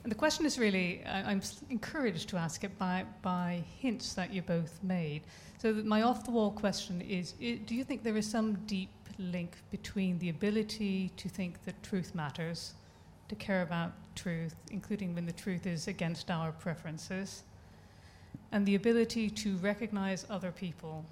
and 0.03 0.11
the 0.11 0.15
question 0.15 0.45
is 0.45 0.57
really, 0.57 1.03
I, 1.05 1.31
I'm 1.31 1.41
encouraged 1.69 2.29
to 2.29 2.37
ask 2.37 2.63
it 2.63 2.77
by, 2.77 3.05
by 3.21 3.63
hints 3.79 4.13
that 4.13 4.33
you 4.33 4.41
both 4.41 4.79
made. 4.81 5.23
So 5.57 5.73
my 5.73 6.03
off 6.03 6.23
the 6.23 6.31
wall 6.31 6.51
question 6.51 7.01
is 7.01 7.33
do 7.33 7.75
you 7.75 7.83
think 7.83 8.03
there 8.03 8.17
is 8.17 8.29
some 8.29 8.53
deep 8.65 8.89
link 9.17 9.57
between 9.69 10.17
the 10.19 10.29
ability 10.29 11.11
to 11.17 11.27
think 11.27 11.63
that 11.65 11.81
truth 11.83 12.15
matters, 12.15 12.73
to 13.27 13.35
care 13.35 13.61
about 13.61 13.91
truth, 14.15 14.55
including 14.71 15.13
when 15.13 15.25
the 15.25 15.33
truth 15.33 15.67
is 15.67 15.87
against 15.87 16.31
our 16.31 16.51
preferences, 16.53 17.43
and 18.51 18.65
the 18.65 18.75
ability 18.75 19.29
to 19.29 19.57
recognize 19.57 20.25
other 20.29 20.51
people 20.51 21.05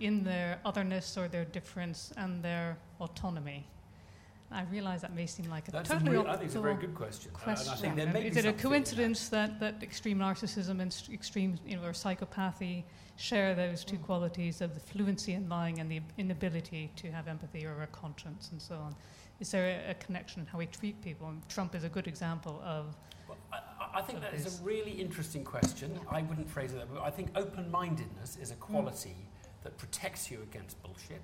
in 0.00 0.24
their 0.24 0.58
otherness 0.64 1.16
or 1.16 1.28
their 1.28 1.44
difference 1.44 2.12
and 2.16 2.42
their 2.42 2.76
autonomy. 3.00 3.66
I 4.50 4.62
realize 4.64 5.02
that 5.02 5.14
may 5.14 5.26
seem 5.26 5.50
like 5.50 5.68
a 5.68 5.70
That's 5.72 5.90
a 5.90 5.94
totally 5.94 6.12
real, 6.12 6.26
I 6.26 6.32
think 6.34 6.44
it's 6.44 6.54
a 6.54 6.60
very 6.60 6.76
good 6.76 6.94
question. 6.94 7.32
Uh, 7.34 7.38
question. 7.38 7.68
And 7.72 7.78
I 7.78 7.80
think 7.80 7.96
there 7.96 8.06
may 8.12 8.22
be 8.22 8.28
is 8.28 8.36
it 8.36 8.44
a 8.46 8.52
coincidence 8.52 9.28
that, 9.30 9.58
that 9.60 9.82
extreme 9.82 10.18
narcissism 10.18 10.80
and 10.80 10.92
st- 10.92 11.12
extreme 11.12 11.58
you 11.66 11.76
know, 11.76 11.82
or 11.82 11.90
psychopathy 11.92 12.84
share 13.16 13.54
those 13.54 13.84
two 13.84 13.96
Mm. 13.96 14.04
qualities 14.04 14.60
of 14.60 14.74
the 14.74 14.80
fluency 14.80 15.32
in 15.32 15.48
lying 15.48 15.80
and 15.80 15.90
the 15.90 16.00
inability 16.18 16.92
to 16.96 17.10
have 17.10 17.26
empathy 17.28 17.66
or 17.66 17.82
a 17.82 17.86
conscience 17.88 18.50
and 18.52 18.62
so 18.62 18.76
on? 18.76 18.94
Is 19.40 19.50
there 19.50 19.66
a, 19.66 19.90
a 19.90 19.94
connection 19.94 20.40
in 20.42 20.46
how 20.46 20.58
we 20.58 20.66
treat 20.66 21.00
people? 21.02 21.28
And 21.28 21.46
Trump 21.48 21.74
is 21.74 21.82
a 21.84 21.88
good 21.88 22.06
example 22.06 22.60
of 22.64 22.94
Well, 23.28 23.36
I, 23.52 23.98
I- 23.98 24.02
think 24.02 24.20
that 24.20 24.32
is 24.34 24.60
a 24.60 24.62
really 24.62 24.92
interesting 24.92 25.42
question. 25.44 25.98
I 26.08 26.22
wouldn't 26.22 26.48
phrase 26.48 26.72
it 26.72 26.76
that 26.76 26.90
way. 26.92 27.00
I 27.02 27.10
think 27.10 27.30
open-mindedness 27.34 28.36
is 28.40 28.50
a 28.52 28.56
quality 28.56 29.16
that 29.64 29.76
protects 29.76 30.30
you 30.30 30.40
against 30.42 30.80
bullshit. 30.82 31.20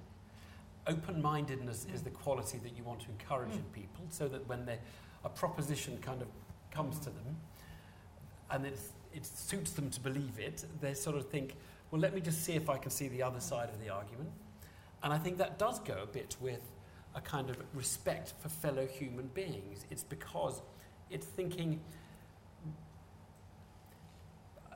Open-mindedness 0.87 1.87
is 1.95 2.03
the 2.03 2.11
quality 2.11 2.59
that 2.59 2.77
you 2.77 2.83
want 2.85 3.01
to 3.01 3.11
encourage 3.11 3.53
in 3.53 3.63
Mm. 3.63 3.73
people 3.73 4.05
so 4.09 4.29
that 4.29 4.47
when 4.49 4.65
they, 4.65 4.79
a 5.25 5.29
proposition 5.29 5.99
kind 5.99 6.23
of 6.23 6.29
comes 6.71 6.99
to 7.01 7.11
them 7.11 7.37
and 8.51 8.67
it's, 8.67 8.93
it 9.15 9.25
suits 9.25 9.73
them 9.73 9.91
to 9.91 10.01
believe 10.01 10.39
it, 10.39 10.65
they 10.81 10.95
sort 10.95 11.17
of 11.17 11.29
think, 11.29 11.55
well, 11.91 12.01
let 12.01 12.15
me 12.15 12.21
just 12.21 12.43
see 12.45 12.55
if 12.55 12.69
I 12.69 12.79
can 12.79 12.91
see 12.91 13.09
the 13.09 13.23
other 13.23 13.41
side 13.41 13.69
of 13.69 13.81
the 13.81 13.91
argument. 13.91 14.31
And 15.03 15.13
I 15.13 15.19
think 15.19 15.39
that 15.39 15.59
does 15.59 15.79
go 15.81 16.03
a 16.03 16.07
bit 16.07 16.37
with 16.41 16.63
a 17.15 17.21
kind 17.21 17.51
of 17.51 17.57
respect 17.75 18.33
for 18.41 18.49
fellow 18.49 18.87
human 18.87 19.27
beings. 19.29 19.85
It's 19.91 20.05
because 20.05 20.63
it's 21.11 21.27
thinking. 21.27 21.81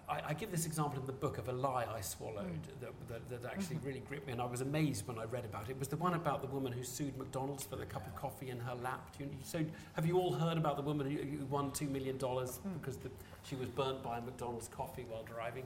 I, 0.09 0.21
I 0.29 0.35
give 0.35 0.51
this 0.51 0.67
example 0.67 1.01
in 1.01 1.07
the 1.07 1.13
book 1.13 1.39
of 1.39 1.49
a 1.49 1.53
lie 1.53 1.85
I 1.93 2.01
swallowed 2.01 2.47
mm. 2.47 2.81
that, 2.81 3.09
that, 3.09 3.43
that 3.43 3.51
actually 3.53 3.79
really 3.85 4.01
gripped 4.01 4.27
me, 4.27 4.33
and 4.33 4.41
I 4.41 4.45
was 4.45 4.61
amazed 4.61 5.07
when 5.07 5.19
I 5.19 5.25
read 5.25 5.45
about 5.45 5.65
it. 5.69 5.73
It 5.73 5.79
was 5.79 5.89
the 5.89 5.97
one 5.97 6.15
about 6.15 6.43
the 6.43 6.49
woman 6.49 6.73
who 6.73 6.83
sued 6.85 7.17
McDonald's 7.19 7.65
for 7.65 7.77
the 7.77 7.87
cup 7.87 8.07
of 8.07 8.15
coffee 8.15 8.51
in 8.51 8.61
her 8.61 8.75
lap. 8.75 9.15
You, 9.19 9.29
so, 9.43 9.65
have 9.95 10.07
you 10.07 10.19
all 10.19 10.33
heard 10.33 10.59
about 10.59 10.77
the 10.77 10.83
woman 10.83 11.11
who, 11.11 11.17
who 11.19 11.45
won 11.47 11.71
$2 11.71 11.91
million 11.91 12.19
mm. 12.19 12.59
because 12.81 12.97
the, 12.99 13.11
she 13.45 13.57
was 13.57 13.69
burnt 13.69 14.03
by 14.03 14.19
a 14.19 14.21
McDonald's 14.21 14.69
coffee 14.69 15.05
while 15.09 15.25
driving? 15.25 15.65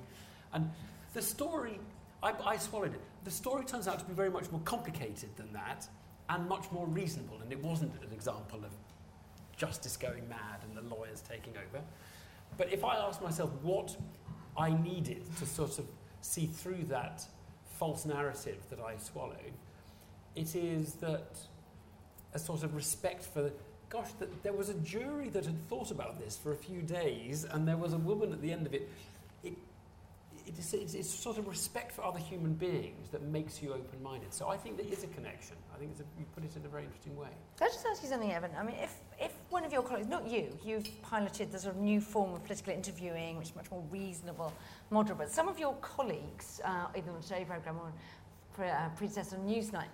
And 0.53 0.70
the 1.12 1.22
story, 1.22 1.78
I, 2.22 2.32
I 2.45 2.57
swallowed 2.57 2.95
it. 2.95 3.01
The 3.24 3.30
story 3.30 3.64
turns 3.64 3.88
out 3.88 3.99
to 3.99 4.05
be 4.05 4.14
very 4.14 4.30
much 4.30 4.51
more 4.51 4.61
complicated 4.64 5.36
than 5.36 5.53
that 5.53 5.86
and 6.30 6.49
much 6.49 6.70
more 6.70 6.86
reasonable, 6.86 7.41
and 7.43 7.53
it 7.53 7.62
wasn't 7.62 7.93
an 8.03 8.12
example 8.12 8.61
of 8.64 8.70
justice 9.57 9.97
going 9.97 10.27
mad 10.28 10.60
and 10.62 10.77
the 10.77 10.94
lawyers 10.94 11.20
taking 11.20 11.55
over. 11.56 11.85
But 12.56 12.73
if 12.73 12.85
I 12.85 12.97
ask 12.97 13.23
myself 13.23 13.51
what 13.62 13.97
I 14.56 14.70
needed 14.70 15.22
to 15.39 15.47
sort 15.47 15.78
of 15.78 15.86
see 16.20 16.47
through 16.47 16.85
that 16.89 17.24
false 17.78 18.05
narrative 18.05 18.59
that 18.70 18.78
I 18.81 18.97
swallowed, 18.98 19.55
it 20.36 20.55
is 20.55 20.94
that 20.94 21.39
a 22.35 22.39
sort 22.39 22.62
of 22.62 22.74
respect 22.74 23.24
for, 23.24 23.51
gosh, 23.89 24.10
that 24.18 24.43
there 24.43 24.52
was 24.52 24.68
a 24.68 24.74
jury 24.74 25.28
that 25.31 25.47
had 25.47 25.68
thought 25.68 25.90
about 25.90 26.20
this 26.20 26.36
for 26.36 26.52
a 26.52 26.56
few 26.56 26.82
days, 26.82 27.44
and 27.44 27.66
there 27.66 27.77
was 27.77 27.93
a 27.93 27.98
woman 27.98 28.32
at 28.32 28.40
the 28.43 28.52
end 28.52 28.66
of 28.66 28.74
it. 28.74 28.89
It, 30.46 30.58
is, 30.58 30.74
it's, 30.74 30.94
it's 30.94 31.10
sort 31.10 31.38
of 31.38 31.46
respect 31.46 31.92
for 31.92 32.04
other 32.04 32.18
human 32.18 32.54
beings 32.54 33.08
that 33.12 33.22
makes 33.22 33.62
you 33.62 33.72
open-minded. 33.72 34.32
So 34.32 34.48
I 34.48 34.56
think 34.56 34.76
there 34.76 34.86
is 34.90 35.04
a 35.04 35.06
connection. 35.08 35.56
I 35.74 35.78
think 35.78 35.92
a, 35.98 36.04
you 36.18 36.26
put 36.34 36.44
it 36.44 36.56
in 36.56 36.64
a 36.64 36.68
very 36.68 36.84
interesting 36.84 37.16
way. 37.16 37.28
Can 37.56 37.68
I 37.68 37.70
just 37.70 37.86
ask 37.86 38.02
you 38.02 38.08
something, 38.08 38.32
Evan? 38.32 38.50
I 38.58 38.62
mean, 38.62 38.76
if, 38.82 38.94
if 39.20 39.32
one 39.50 39.64
of 39.64 39.72
your 39.72 39.82
colleagues, 39.82 40.08
not 40.08 40.26
you, 40.26 40.48
you've 40.64 40.88
piloted 41.02 41.52
the 41.52 41.58
sort 41.58 41.76
of 41.76 41.80
new 41.80 42.00
form 42.00 42.34
of 42.34 42.44
political 42.44 42.72
interviewing, 42.72 43.36
which 43.38 43.48
is 43.48 43.56
much 43.56 43.70
more 43.70 43.82
reasonable, 43.90 44.52
moderate, 44.90 45.18
but 45.18 45.30
some 45.30 45.48
of 45.48 45.58
your 45.58 45.74
colleagues, 45.76 46.60
uh, 46.64 46.86
either 46.96 47.10
on 47.10 47.16
the 47.16 47.22
Today 47.22 47.44
programme 47.46 47.76
or 47.76 47.86
on 47.86 47.92
pre- 48.54 48.68
uh, 48.68 48.88
on 49.36 49.48
Newsnight, 49.48 49.88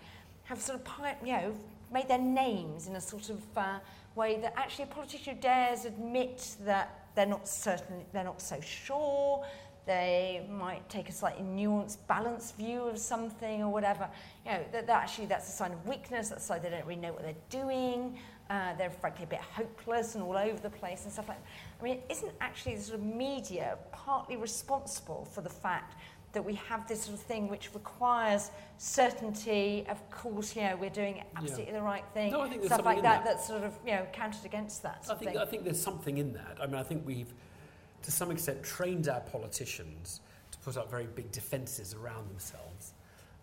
have 0.44 0.60
sort 0.60 0.81
of, 0.81 1.27
you 1.27 1.32
know, 1.32 1.55
made 1.93 2.09
their 2.09 2.18
names 2.18 2.86
in 2.86 2.97
a 2.97 3.01
sort 3.01 3.31
of 3.31 3.40
uh, 3.56 3.78
way 4.14 4.39
that 4.40 4.55
actually 4.56 4.85
a 4.85 4.89
politician 4.89 5.39
dares 5.40 5.85
admit 5.85 6.56
that 6.64 7.06
they're 7.14 7.27
not 7.27 7.48
certain, 7.48 8.05
they're 8.12 8.24
not 8.24 8.40
so 8.40 8.60
sure, 8.60 9.44
they 9.87 10.47
might 10.51 10.89
take 10.89 11.09
a 11.09 11.13
slightly 11.13 11.45
nuanced, 11.45 11.99
balanced 12.09 12.57
view 12.57 12.83
of 12.83 12.99
something 12.99 13.63
or 13.63 13.73
whatever. 13.73 14.09
You 14.45 14.53
know, 14.53 14.65
that, 14.73 14.87
that 14.87 15.03
actually 15.03 15.27
that's 15.27 15.49
a 15.49 15.53
sign 15.53 15.73
of 15.73 15.87
weakness. 15.87 16.29
That's 16.29 16.45
sign 16.45 16.61
they 16.63 16.71
don't 16.71 16.85
really 16.85 17.01
know 17.01 17.13
what 17.13 17.23
they're 17.23 17.35
doing. 17.51 18.19
Uh, 18.51 18.75
they're 18.77 18.91
frankly 18.91 19.25
a 19.25 19.29
bit 19.29 19.41
hopeless 19.41 20.15
and 20.15 20.23
all 20.23 20.37
over 20.37 20.59
the 20.61 20.71
place 20.71 21.05
and 21.05 21.13
stuff 21.13 21.29
like 21.29 21.39
that. 21.39 21.49
I 21.81 21.85
mean, 21.85 22.03
isn't 22.11 22.33
actually 22.41 22.77
the 22.77 22.83
sort 22.83 22.99
of 23.01 23.05
media 23.05 23.79
partly 23.93 24.37
responsible 24.37 25.29
for 25.33 25.41
the 25.41 25.51
fact 25.51 25.95
that 26.33 26.45
we 26.45 26.55
have 26.55 26.87
this 26.87 27.05
sort 27.05 27.15
of 27.15 27.23
thing 27.23 27.49
which 27.49 27.71
requires 27.73 28.51
certainty. 28.77 29.87
Of 29.89 30.09
course, 30.11 30.55
you 30.55 30.63
know, 30.63 30.77
we're 30.77 30.91
doing 30.91 31.23
absolutely 31.35 31.73
the 31.73 31.81
right 31.81 32.05
thing. 32.13 32.31
No, 32.33 32.43
I 32.43 32.49
think 32.49 32.61
there's 32.61 32.73
Stuff 32.73 32.85
something 32.85 32.87
like 32.87 32.99
in 32.99 33.03
that, 33.05 33.25
that. 33.25 33.37
that's 33.37 33.47
sort 33.47 33.63
of, 33.63 33.73
you 33.87 33.93
know, 33.93 34.07
counted 34.13 34.45
against 34.45 34.83
that 34.83 35.07
I 35.11 35.15
think. 35.15 35.37
I 35.37 35.47
think 35.47 35.65
there's 35.65 35.81
something 35.81 36.19
in 36.19 36.33
that. 36.35 36.59
I 36.61 36.67
mean, 36.67 36.75
I 36.77 36.83
think 36.83 37.07
we've, 37.07 37.33
to 38.07 38.12
some 38.12 38.31
extent, 38.31 38.62
trained 38.62 39.09
our 39.09 39.19
politicians 39.19 40.20
to 40.53 40.59
put 40.59 40.77
up 40.77 40.89
very 40.89 41.07
big 41.07 41.33
defences 41.33 41.93
around 41.93 42.31
themselves. 42.31 42.95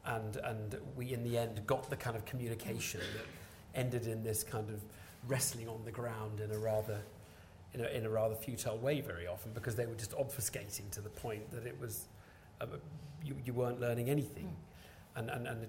And, 0.05 0.37
and 0.37 0.77
we, 0.95 1.13
in 1.13 1.21
the 1.21 1.37
end, 1.37 1.67
got 1.67 1.89
the 1.89 1.97
kind 1.97 2.15
of 2.15 2.23
communication 2.23 3.01
that 3.17 3.77
ended 3.77 4.07
in 4.07 4.23
this 4.23 4.41
kind 4.41 4.69
of 4.69 4.81
wrestling 5.27 5.67
on 5.67 5.81
the 5.83 5.91
ground 5.91 6.39
in 6.39 6.49
a 6.51 6.57
rather, 6.57 7.01
in 7.73 7.81
a, 7.81 7.89
in 7.89 8.05
a 8.05 8.09
rather 8.09 8.35
futile 8.35 8.77
way 8.77 9.01
very 9.01 9.27
often 9.27 9.51
because 9.51 9.75
they 9.75 9.85
were 9.85 9.95
just 9.95 10.11
obfuscating 10.11 10.89
to 10.91 11.01
the 11.01 11.09
point 11.09 11.51
that 11.51 11.65
it 11.65 11.77
was, 11.77 12.07
uh, 12.61 12.65
you, 13.21 13.35
you 13.43 13.51
weren't 13.51 13.81
learning 13.81 14.09
anything. 14.09 14.55
And, 15.17 15.29
and, 15.29 15.45
and 15.45 15.67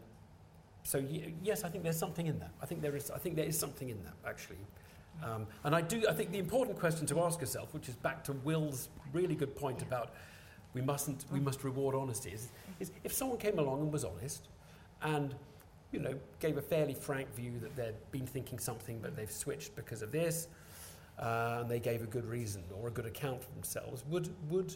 so, 0.84 1.04
yes, 1.42 1.64
I 1.64 1.68
think 1.68 1.82
there's 1.82 1.98
something 1.98 2.28
in 2.28 2.38
that. 2.38 2.52
I 2.62 2.66
think 2.66 2.80
there 2.80 2.94
is, 2.94 3.10
I 3.10 3.18
think 3.18 3.34
there 3.34 3.44
is 3.44 3.58
something 3.58 3.88
in 3.88 4.00
that, 4.04 4.14
actually. 4.24 4.58
Um, 5.22 5.46
and 5.64 5.74
I 5.74 5.80
do. 5.80 6.04
I 6.08 6.12
think 6.12 6.32
the 6.32 6.38
important 6.38 6.78
question 6.78 7.06
to 7.06 7.20
ask 7.20 7.40
yourself, 7.40 7.72
which 7.72 7.88
is 7.88 7.94
back 7.94 8.24
to 8.24 8.32
Will's 8.32 8.88
really 9.12 9.34
good 9.34 9.54
point 9.56 9.82
about 9.82 10.10
we 10.74 10.82
mustn't, 10.82 11.24
we 11.32 11.40
must 11.40 11.62
reward 11.64 11.94
honesty, 11.94 12.30
is, 12.30 12.48
is 12.80 12.90
if 13.04 13.12
someone 13.12 13.38
came 13.38 13.58
along 13.58 13.80
and 13.80 13.92
was 13.92 14.04
honest, 14.04 14.48
and 15.02 15.34
you 15.92 16.00
know 16.00 16.14
gave 16.40 16.56
a 16.58 16.62
fairly 16.62 16.94
frank 16.94 17.32
view 17.34 17.52
that 17.60 17.74
they'd 17.76 17.94
been 18.10 18.26
thinking 18.26 18.58
something 18.58 18.98
but 19.00 19.14
they've 19.16 19.30
switched 19.30 19.76
because 19.76 20.02
of 20.02 20.10
this, 20.10 20.48
uh, 21.18 21.58
and 21.60 21.70
they 21.70 21.80
gave 21.80 22.02
a 22.02 22.06
good 22.06 22.26
reason 22.26 22.62
or 22.74 22.88
a 22.88 22.90
good 22.90 23.06
account 23.06 23.42
for 23.42 23.52
themselves, 23.52 24.04
would 24.08 24.28
would 24.50 24.74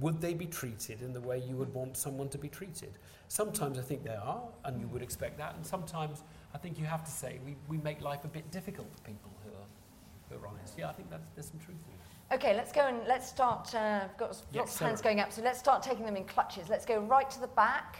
would 0.00 0.20
they 0.20 0.34
be 0.34 0.46
treated 0.46 1.02
in 1.02 1.12
the 1.12 1.20
way 1.20 1.40
you 1.48 1.56
would 1.56 1.72
want 1.72 1.96
someone 1.96 2.28
to 2.28 2.38
be 2.38 2.48
treated? 2.48 2.98
Sometimes 3.28 3.78
I 3.78 3.82
think 3.82 4.02
they 4.02 4.16
are, 4.16 4.42
and 4.64 4.80
you 4.80 4.88
would 4.88 5.02
expect 5.02 5.38
that, 5.38 5.54
and 5.54 5.64
sometimes 5.64 6.24
I 6.52 6.58
think 6.58 6.78
you 6.78 6.84
have 6.84 7.04
to 7.04 7.10
say 7.10 7.38
we, 7.44 7.54
we 7.68 7.78
make 7.78 8.00
life 8.00 8.24
a 8.24 8.28
bit 8.28 8.50
difficult 8.50 8.88
for 8.92 9.02
people 9.02 9.30
who 10.28 10.36
are, 10.36 10.48
who. 10.48 10.56
Yeah, 10.78 10.88
I 10.88 10.92
think 10.92 11.10
that's, 11.10 11.26
there's 11.34 11.48
some 11.48 11.58
truth 11.58 11.76
in 11.76 11.92
that. 11.98 12.36
Okay, 12.36 12.56
let's 12.56 12.72
go 12.72 12.86
and 12.86 12.98
let's 13.06 13.28
start. 13.28 13.74
Uh, 13.74 14.00
I've 14.04 14.16
got 14.16 14.30
Yes, 14.30 14.44
lots 14.54 14.80
of 14.80 14.86
hands 14.86 15.02
going 15.02 15.20
up, 15.20 15.32
so 15.32 15.42
let's 15.42 15.58
start 15.58 15.82
taking 15.82 16.06
them 16.06 16.16
in 16.16 16.24
clutches. 16.24 16.68
Let's 16.68 16.86
go 16.86 17.00
right 17.00 17.30
to 17.30 17.40
the 17.40 17.48
back, 17.48 17.98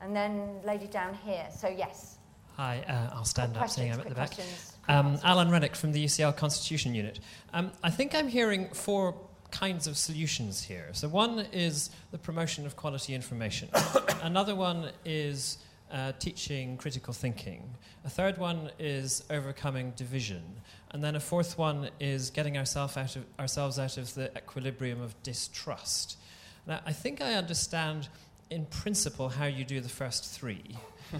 and 0.00 0.14
then 0.14 0.60
lady 0.64 0.86
down 0.86 1.14
here. 1.14 1.46
So 1.56 1.68
yes, 1.68 2.18
Hi, 2.56 2.82
uh, 2.88 3.14
I'll 3.14 3.24
stand 3.24 3.52
quick 3.52 3.64
up 3.64 3.70
seeing 3.70 3.92
I'm 3.92 4.00
questions, 4.00 4.74
at 4.88 4.88
the 4.88 4.92
back. 4.94 5.04
Um. 5.04 5.18
Alan 5.24 5.50
Renwick 5.50 5.76
from 5.76 5.92
the 5.92 6.02
UCL 6.02 6.36
Constitution 6.36 6.94
Unit. 6.94 7.20
Um, 7.52 7.70
I 7.82 7.90
think 7.90 8.14
I'm 8.14 8.28
hearing 8.28 8.68
four 8.70 9.14
kinds 9.50 9.86
of 9.86 9.98
solutions 9.98 10.62
here. 10.62 10.88
So, 10.92 11.06
one 11.06 11.40
is 11.52 11.90
the 12.12 12.18
promotion 12.18 12.64
of 12.64 12.74
quality 12.74 13.14
information, 13.14 13.68
another 14.22 14.54
one 14.54 14.90
is 15.04 15.58
uh, 15.92 16.12
teaching 16.18 16.78
critical 16.78 17.12
thinking, 17.12 17.62
a 18.06 18.08
third 18.08 18.38
one 18.38 18.70
is 18.78 19.22
overcoming 19.28 19.92
division, 19.94 20.42
and 20.96 21.04
then 21.04 21.14
a 21.14 21.20
fourth 21.20 21.58
one 21.58 21.90
is 22.00 22.30
getting 22.30 22.56
ourself 22.56 22.96
out 22.96 23.16
of, 23.16 23.26
ourselves 23.38 23.78
out 23.78 23.98
of 23.98 24.14
the 24.14 24.34
equilibrium 24.34 25.02
of 25.02 25.14
distrust. 25.22 26.16
Now, 26.66 26.80
I 26.86 26.94
think 26.94 27.20
I 27.20 27.34
understand 27.34 28.08
in 28.48 28.64
principle 28.64 29.28
how 29.28 29.44
you 29.44 29.62
do 29.62 29.82
the 29.82 29.90
first 29.90 30.24
three. 30.24 30.78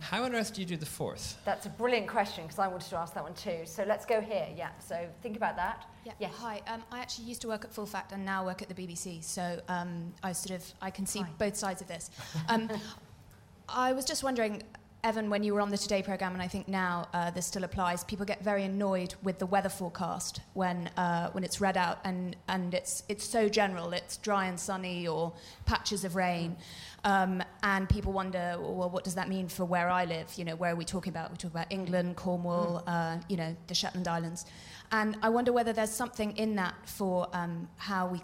how 0.00 0.24
on 0.24 0.34
earth 0.34 0.52
do 0.52 0.62
you 0.62 0.66
do 0.66 0.76
the 0.76 0.84
fourth? 0.84 1.38
That's 1.44 1.64
a 1.66 1.68
brilliant 1.68 2.08
question 2.08 2.42
because 2.42 2.58
I 2.58 2.66
wanted 2.66 2.88
to 2.88 2.96
ask 2.96 3.14
that 3.14 3.22
one 3.22 3.34
too. 3.34 3.60
So 3.66 3.84
let's 3.86 4.04
go 4.04 4.20
here. 4.20 4.48
Yeah. 4.56 4.70
So 4.80 5.06
think 5.22 5.36
about 5.36 5.54
that. 5.54 5.86
Yeah. 6.04 6.14
Yes. 6.18 6.34
Hi. 6.38 6.60
Um, 6.66 6.82
I 6.90 6.98
actually 6.98 7.26
used 7.26 7.42
to 7.42 7.48
work 7.48 7.64
at 7.64 7.72
Full 7.72 7.86
Fact 7.86 8.10
and 8.10 8.24
now 8.24 8.44
work 8.44 8.62
at 8.62 8.68
the 8.68 8.74
BBC, 8.74 9.22
so 9.22 9.60
um, 9.68 10.12
I 10.24 10.32
sort 10.32 10.60
of 10.60 10.72
I 10.82 10.90
can 10.90 11.06
see 11.06 11.20
Hi. 11.20 11.28
both 11.38 11.54
sides 11.54 11.80
of 11.82 11.86
this. 11.86 12.10
Um, 12.48 12.68
I 13.68 13.92
was 13.92 14.04
just 14.06 14.24
wondering, 14.24 14.64
Evan, 15.04 15.30
when 15.30 15.44
you 15.44 15.54
were 15.54 15.60
on 15.60 15.70
the 15.70 15.78
Today 15.78 16.02
programme, 16.02 16.32
and 16.32 16.42
I 16.42 16.48
think 16.48 16.66
now 16.66 17.08
uh, 17.14 17.30
this 17.30 17.46
still 17.46 17.62
applies. 17.62 18.02
People 18.02 18.26
get 18.26 18.42
very 18.42 18.64
annoyed 18.64 19.14
with 19.22 19.38
the 19.38 19.46
weather 19.46 19.68
forecast 19.68 20.40
when 20.54 20.88
uh, 20.96 21.30
when 21.30 21.44
it's 21.44 21.60
read 21.60 21.76
out, 21.76 22.00
and 22.04 22.34
and 22.48 22.74
it's 22.74 23.04
it's 23.08 23.24
so 23.24 23.48
general. 23.48 23.92
It's 23.92 24.16
dry 24.16 24.46
and 24.46 24.58
sunny 24.58 25.06
or 25.06 25.32
patches 25.66 26.04
of 26.04 26.16
rain. 26.16 26.56
Um, 27.04 27.44
and 27.62 27.88
people 27.88 28.12
wonder, 28.12 28.56
well, 28.58 28.90
what 28.90 29.04
does 29.04 29.14
that 29.14 29.28
mean 29.28 29.46
for 29.46 29.64
where 29.64 29.88
I 29.88 30.04
live? 30.04 30.34
You 30.34 30.44
know, 30.44 30.56
where 30.56 30.72
are 30.72 30.76
we 30.76 30.84
talking 30.84 31.12
about? 31.12 31.30
We 31.30 31.36
talk 31.36 31.52
about 31.52 31.70
England, 31.70 32.16
Cornwall, 32.16 32.82
uh, 32.88 33.18
you 33.28 33.36
know, 33.36 33.56
the 33.68 33.74
Shetland 33.74 34.08
Islands. 34.08 34.46
And 34.90 35.16
I 35.22 35.28
wonder 35.28 35.52
whether 35.52 35.72
there's 35.72 35.92
something 35.92 36.36
in 36.36 36.56
that 36.56 36.74
for 36.86 37.28
um, 37.32 37.68
how 37.76 38.08
we 38.08 38.20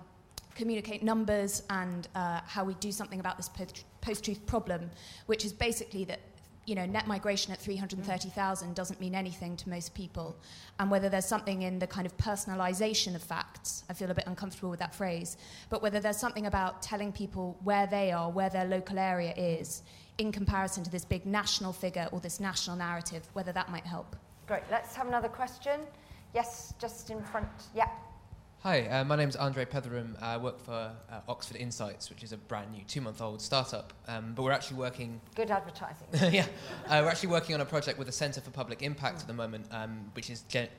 communicate 0.56 1.04
numbers 1.04 1.62
and 1.70 2.08
uh, 2.16 2.40
how 2.46 2.64
we 2.64 2.74
do 2.74 2.90
something 2.90 3.20
about 3.20 3.36
this 3.36 3.48
post- 3.48 3.84
post-truth 4.00 4.44
problem, 4.46 4.90
which 5.26 5.44
is 5.44 5.52
basically 5.52 6.04
that 6.04 6.20
you 6.66 6.74
know 6.74 6.86
net 6.86 7.06
migration 7.06 7.52
at 7.52 7.60
330,000 7.60 8.74
doesn't 8.74 9.00
mean 9.00 9.14
anything 9.14 9.56
to 9.56 9.68
most 9.68 9.94
people, 9.94 10.36
and 10.78 10.90
whether 10.90 11.08
there's 11.08 11.26
something 11.26 11.62
in 11.62 11.78
the 11.78 11.86
kind 11.86 12.06
of 12.06 12.16
personalisation 12.16 13.14
of 13.14 13.22
facts. 13.22 13.84
I 13.88 13.92
feel 13.92 14.10
a 14.10 14.14
bit 14.14 14.26
uncomfortable 14.26 14.70
with 14.70 14.80
that 14.80 14.94
phrase, 14.94 15.36
but 15.70 15.82
whether 15.82 16.00
there's 16.00 16.18
something 16.18 16.46
about 16.46 16.82
telling 16.82 17.12
people 17.12 17.58
where 17.64 17.86
they 17.86 18.12
are, 18.12 18.30
where 18.30 18.50
their 18.50 18.64
local 18.64 18.98
area 18.98 19.34
is, 19.36 19.82
in 20.18 20.30
comparison 20.32 20.84
to 20.84 20.90
this 20.90 21.04
big 21.04 21.26
national 21.26 21.72
figure 21.72 22.08
or 22.12 22.20
this 22.20 22.40
national 22.40 22.76
narrative, 22.76 23.28
whether 23.32 23.52
that 23.52 23.70
might 23.70 23.84
help. 23.84 24.16
Great. 24.46 24.62
Let's 24.70 24.94
have 24.94 25.08
another 25.08 25.28
question. 25.28 25.80
Yes, 26.34 26.74
just 26.80 27.10
in 27.10 27.22
front. 27.22 27.48
Yeah. 27.74 27.88
Hi, 28.64 28.80
uh, 28.86 29.04
my 29.04 29.14
name's 29.14 29.36
Andre 29.36 29.66
Petheram. 29.66 30.16
I 30.22 30.38
work 30.38 30.58
for 30.58 30.72
uh, 30.72 31.20
Oxford 31.28 31.58
Insights, 31.58 32.08
which 32.08 32.24
is 32.24 32.32
a 32.32 32.38
brand 32.38 32.72
new 32.72 32.82
two-month-old 32.88 33.42
startup. 33.42 33.92
Um, 34.08 34.32
but 34.34 34.42
we're 34.42 34.52
actually 34.52 34.78
working, 34.78 35.20
Good 35.34 35.50
advertising. 35.50 36.06
yeah, 36.32 36.46
uh, 36.86 37.02
we're 37.04 37.10
actually 37.10 37.28
working 37.28 37.54
on 37.54 37.60
a 37.60 37.66
project 37.66 37.98
with 37.98 38.06
the 38.06 38.12
Centre 38.12 38.40
for 38.40 38.50
Public 38.50 38.80
Impact 38.80 39.20
at 39.20 39.26
the 39.26 39.34
moment, 39.34 39.66
um, 39.70 40.10
which 40.14 40.30
is 40.30 40.40
gen- 40.48 40.70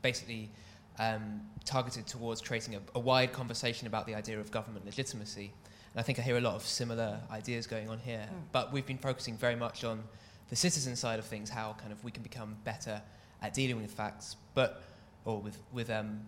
basically 0.00 0.50
um, 0.98 1.42
targeted 1.66 2.06
towards 2.06 2.40
creating 2.40 2.76
a, 2.76 2.80
a 2.94 2.98
wide 2.98 3.34
conversation 3.34 3.86
about 3.86 4.06
the 4.06 4.14
idea 4.14 4.40
of 4.40 4.50
government 4.50 4.86
legitimacy. 4.86 5.52
And 5.92 6.00
I 6.00 6.02
think 6.02 6.18
I 6.18 6.22
hear 6.22 6.38
a 6.38 6.40
lot 6.40 6.54
of 6.54 6.62
similar 6.62 7.20
ideas 7.30 7.66
going 7.66 7.90
on 7.90 7.98
here. 7.98 8.26
Mm. 8.32 8.44
But 8.52 8.72
we've 8.72 8.86
been 8.86 8.96
focusing 8.96 9.36
very 9.36 9.56
much 9.56 9.84
on 9.84 10.04
the 10.48 10.56
citizen 10.56 10.96
side 10.96 11.18
of 11.18 11.26
things, 11.26 11.50
how 11.50 11.76
kind 11.78 11.92
of 11.92 12.02
we 12.02 12.12
can 12.12 12.22
become 12.22 12.56
better 12.64 13.02
at 13.42 13.52
dealing 13.52 13.76
with 13.76 13.90
facts, 13.90 14.36
but 14.54 14.80
or 15.26 15.42
with 15.42 15.58
with 15.70 15.90
um, 15.90 16.20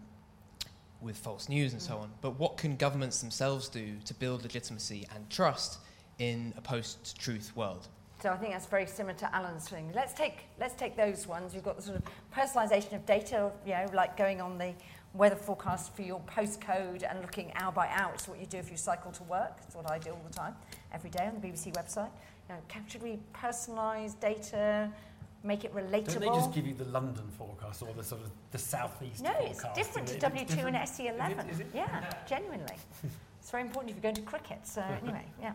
with 1.00 1.16
false 1.16 1.48
news 1.48 1.72
and 1.72 1.80
so 1.82 1.94
Mm. 1.94 2.02
on. 2.02 2.12
But 2.20 2.38
what 2.38 2.56
can 2.56 2.76
governments 2.76 3.20
themselves 3.20 3.68
do 3.68 3.98
to 4.00 4.14
build 4.14 4.42
legitimacy 4.42 5.06
and 5.14 5.28
trust 5.30 5.78
in 6.18 6.52
a 6.56 6.60
post-truth 6.60 7.54
world? 7.56 7.88
So 8.20 8.32
I 8.32 8.36
think 8.36 8.52
that's 8.52 8.66
very 8.66 8.86
similar 8.86 9.14
to 9.18 9.32
Alan's 9.34 9.68
thing. 9.68 9.92
Let's 9.94 10.12
take 10.12 10.46
let's 10.58 10.74
take 10.74 10.96
those 10.96 11.28
ones. 11.28 11.54
You've 11.54 11.62
got 11.62 11.76
the 11.76 11.82
sort 11.82 11.98
of 11.98 12.02
personalisation 12.34 12.94
of 12.94 13.06
data, 13.06 13.52
you 13.64 13.72
know, 13.74 13.86
like 13.94 14.16
going 14.16 14.40
on 14.40 14.58
the 14.58 14.74
weather 15.14 15.36
forecast 15.36 15.94
for 15.94 16.02
your 16.02 16.20
postcode 16.20 17.08
and 17.08 17.20
looking 17.20 17.52
hour 17.54 17.70
by 17.70 17.86
hour. 17.88 18.12
It's 18.14 18.26
what 18.26 18.40
you 18.40 18.46
do 18.46 18.58
if 18.58 18.70
you 18.72 18.76
cycle 18.76 19.12
to 19.12 19.22
work. 19.22 19.58
It's 19.64 19.76
what 19.76 19.88
I 19.88 19.98
do 20.00 20.10
all 20.10 20.22
the 20.26 20.34
time, 20.34 20.56
every 20.92 21.10
day 21.10 21.26
on 21.26 21.40
the 21.40 21.46
BBC 21.46 21.70
website. 21.72 22.10
You 22.48 22.56
know, 22.56 22.60
should 22.88 23.02
we 23.02 23.20
personalise 23.32 24.18
data, 24.18 24.90
make 25.42 25.64
it 25.64 25.74
relatable? 25.74 26.06
Don't 26.12 26.20
they 26.20 26.26
just 26.28 26.52
give 26.52 26.66
you 26.66 26.74
the 26.74 26.84
London 26.86 27.24
forecast 27.36 27.82
or 27.82 27.92
the 27.94 28.02
sort 28.02 28.22
of 28.22 28.30
the 28.50 28.58
southeast 28.58 29.22
no, 29.22 29.32
forecast? 29.32 29.64
it's 29.64 29.74
different 29.74 30.08
to 30.08 30.18
W2 30.18 30.64
and 30.66 30.76
SE11. 30.76 31.30
Is 31.30 31.44
it- 31.44 31.50
is 31.52 31.60
it? 31.60 31.66
Yeah, 31.74 32.10
genuinely. 32.26 32.74
it's 33.40 33.50
very 33.50 33.62
important 33.62 33.90
if 33.90 33.96
you're 33.96 34.02
going 34.02 34.14
to 34.16 34.22
cricket. 34.22 34.66
So 34.66 34.82
anyway, 35.02 35.24
yeah. 35.40 35.52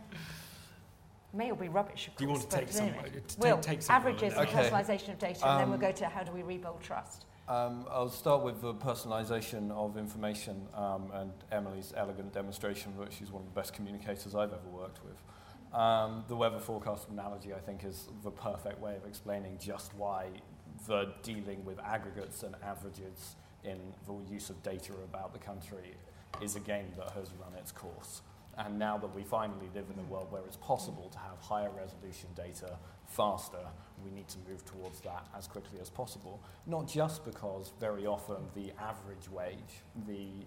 May 1.36 1.50
all 1.50 1.58
be 1.58 1.68
rubbish, 1.68 2.08
of 2.08 2.14
course. 2.14 2.20
Do 2.20 2.24
you 2.26 2.30
want 2.30 2.42
to 2.44 2.48
but 2.48 2.60
take 2.60 2.72
some? 2.72 2.88
anyway. 2.90 3.12
to 3.28 3.40
Will, 3.40 3.58
take 3.58 3.82
some 3.82 3.96
averages 3.96 4.34
and 4.34 4.48
Okay. 4.48 4.70
personalisation 4.70 5.10
of 5.14 5.20
data, 5.20 5.48
and 5.48 5.60
then 5.60 5.68
we'll 5.70 5.76
Um, 5.76 5.82
go 5.82 5.92
to 5.92 6.06
how 6.06 6.24
do 6.24 6.32
we 6.32 6.44
rebuild 6.44 6.82
trust. 6.82 7.26
Um, 7.50 7.86
I'll 7.90 8.08
start 8.10 8.42
with 8.44 8.62
the 8.62 8.74
personalisation 8.76 9.70
of 9.72 9.98
information 9.98 10.66
um, 10.76 11.12
and 11.14 11.34
Emily's 11.52 11.92
elegant 11.98 12.32
demonstration 12.34 12.94
that 13.00 13.12
she's 13.12 13.32
one 13.32 13.42
of 13.42 13.48
the 13.54 13.60
best 13.60 13.74
communicators 13.74 14.34
I've 14.36 14.54
ever 14.54 14.70
worked 14.72 15.04
with. 15.04 15.18
Um, 15.74 16.24
the 16.28 16.36
weather 16.36 16.60
forecast 16.60 17.10
analogy, 17.10 17.54
I 17.54 17.60
think, 17.60 17.84
is 17.84 18.08
the 18.24 18.30
perfect 18.30 18.80
way 18.80 18.96
of 18.96 19.06
explaining 19.08 19.58
just 19.60 19.94
why 19.96 20.28
the 20.88 21.14
dealing 21.24 21.66
with 21.66 21.80
aggregates 21.80 22.44
and 22.44 22.56
averages 22.64 23.36
in 23.64 23.80
the 24.06 24.14
use 24.32 24.50
of 24.50 24.62
data 24.62 24.94
about 25.04 25.34
the 25.34 25.40
country 25.40 25.96
is 26.42 26.56
a 26.56 26.60
game 26.60 26.92
that 26.98 27.12
has 27.12 27.30
run 27.40 27.54
its 27.58 27.72
course. 27.72 28.22
And 28.56 28.78
now 28.78 29.00
that 29.00 29.16
we 29.16 29.24
finally 29.24 29.68
live 29.74 29.86
in 29.92 30.00
a 30.00 30.04
world 30.04 30.28
where 30.32 30.44
it's 30.46 30.58
possible 30.58 31.10
to 31.10 31.18
have 31.18 31.40
higher 31.40 31.72
resolution 31.72 32.30
data 32.36 32.78
faster, 33.08 33.66
we 34.06 34.12
need 34.12 34.28
to 34.28 34.38
move 34.48 34.64
towards 34.66 35.00
that 35.02 35.26
as 35.36 35.48
quickly 35.48 35.80
as 35.82 35.90
possible. 35.90 36.40
Not 36.68 36.88
just 36.88 37.26
because 37.26 37.72
very 37.80 38.06
often 38.06 38.38
the 38.54 38.72
average 38.80 39.28
wage, 39.32 39.82
the 40.08 40.46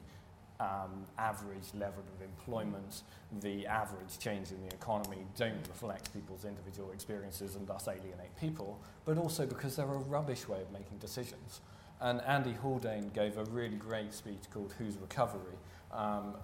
um, 0.60 1.04
average 1.18 1.68
level 1.74 2.02
of 2.14 2.22
employment, 2.22 3.02
the 3.40 3.66
average 3.66 4.18
change 4.18 4.50
in 4.50 4.60
the 4.66 4.74
economy 4.74 5.18
don't 5.36 5.66
reflect 5.68 6.12
people's 6.12 6.44
individual 6.44 6.90
experiences 6.92 7.56
and 7.56 7.66
thus 7.66 7.88
alienate 7.88 8.34
people, 8.40 8.80
but 9.04 9.18
also 9.18 9.46
because 9.46 9.76
they're 9.76 9.84
a 9.86 9.98
rubbish 9.98 10.48
way 10.48 10.60
of 10.62 10.70
making 10.72 10.98
decisions. 10.98 11.60
And 12.00 12.20
Andy 12.22 12.52
Haldane 12.52 13.10
gave 13.14 13.38
a 13.38 13.44
really 13.44 13.76
great 13.76 14.12
speech 14.12 14.42
called 14.52 14.74
Whose 14.78 14.96
Recovery, 14.98 15.56
um, 15.92 16.34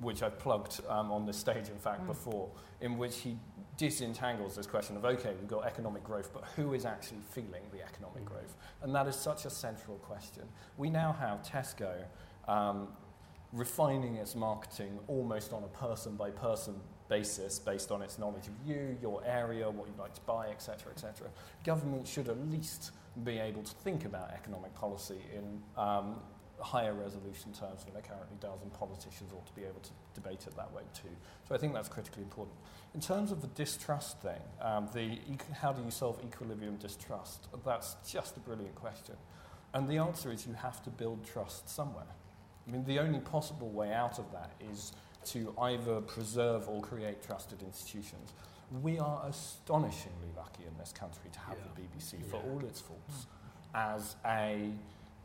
which 0.00 0.22
I've 0.22 0.38
plugged 0.38 0.80
um, 0.88 1.10
on 1.12 1.26
this 1.26 1.36
stage, 1.36 1.68
in 1.68 1.78
fact, 1.78 2.02
Mm. 2.02 2.06
before, 2.08 2.48
in 2.80 2.96
which 2.98 3.18
he 3.18 3.38
disentangles 3.76 4.54
this 4.54 4.66
question 4.66 4.96
of 4.96 5.04
okay, 5.04 5.34
we've 5.38 5.48
got 5.48 5.64
economic 5.66 6.04
growth, 6.04 6.32
but 6.32 6.44
who 6.56 6.74
is 6.74 6.84
actually 6.84 7.20
feeling 7.30 7.62
the 7.72 7.82
economic 7.82 8.22
Mm. 8.24 8.28
growth? 8.28 8.56
And 8.82 8.94
that 8.94 9.06
is 9.06 9.16
such 9.16 9.44
a 9.44 9.50
central 9.50 9.96
question. 9.98 10.44
We 10.78 10.90
now 10.90 11.12
have 11.12 11.42
Tesco 11.42 12.04
um, 12.48 12.88
refining 13.52 14.16
its 14.16 14.34
marketing 14.34 14.98
almost 15.06 15.52
on 15.52 15.62
a 15.62 15.68
person 15.68 16.16
by 16.16 16.30
person 16.30 16.74
basis 17.08 17.58
based 17.58 17.90
on 17.90 18.02
its 18.02 18.18
knowledge 18.18 18.46
of 18.46 18.54
you, 18.66 18.96
your 19.00 19.22
area, 19.26 19.68
what 19.70 19.86
you'd 19.86 19.98
like 19.98 20.14
to 20.14 20.20
buy, 20.22 20.48
etc., 20.48 20.90
etc. 20.90 21.28
Government 21.64 22.06
should 22.06 22.28
at 22.28 22.38
least 22.50 22.92
be 23.22 23.38
able 23.38 23.62
to 23.62 23.74
think 23.76 24.04
about 24.04 24.30
economic 24.32 24.74
policy 24.74 25.20
in 25.34 25.62
um, 25.76 26.16
higher 26.58 26.94
resolution 26.94 27.52
terms 27.52 27.84
than 27.84 27.94
it 27.94 28.04
currently 28.08 28.36
does, 28.40 28.62
and 28.62 28.72
politicians 28.72 29.32
ought 29.32 29.46
to 29.46 29.52
be 29.52 29.62
able 29.62 29.80
to 29.80 29.90
debate 30.14 30.46
it 30.46 30.56
that 30.56 30.72
way 30.72 30.82
too. 30.94 31.14
So 31.48 31.54
I 31.54 31.58
think 31.58 31.74
that's 31.74 31.88
critically 31.88 32.22
important. 32.22 32.56
In 32.94 33.00
terms 33.00 33.30
of 33.32 33.40
the 33.42 33.48
distrust 33.48 34.20
thing, 34.20 34.40
um, 34.60 34.88
the 34.94 35.18
how 35.60 35.72
do 35.72 35.82
you 35.82 35.90
solve 35.90 36.20
equilibrium 36.24 36.76
distrust? 36.76 37.48
That's 37.64 37.96
just 38.08 38.36
a 38.36 38.40
brilliant 38.40 38.74
question. 38.74 39.16
And 39.74 39.88
the 39.88 39.98
answer 39.98 40.30
is 40.32 40.46
you 40.46 40.54
have 40.54 40.82
to 40.84 40.90
build 40.90 41.24
trust 41.26 41.68
somewhere. 41.68 42.06
I 42.66 42.70
mean, 42.70 42.84
the 42.84 42.98
only 42.98 43.20
possible 43.20 43.68
way 43.70 43.92
out 43.92 44.18
of 44.18 44.30
that 44.32 44.52
is 44.72 44.92
to 45.26 45.54
either 45.58 46.00
preserve 46.00 46.68
or 46.68 46.80
create 46.80 47.22
trusted 47.22 47.62
institutions. 47.62 48.32
We 48.82 48.98
are 48.98 49.22
astonishingly 49.26 50.28
lucky 50.36 50.64
in 50.66 50.76
this 50.78 50.92
country 50.92 51.30
to 51.32 51.38
have 51.40 51.56
the 51.56 51.82
BBC, 51.82 52.24
for 52.24 52.36
all 52.36 52.60
its 52.64 52.80
faults, 52.80 53.26
as 53.74 54.16
a 54.24 54.70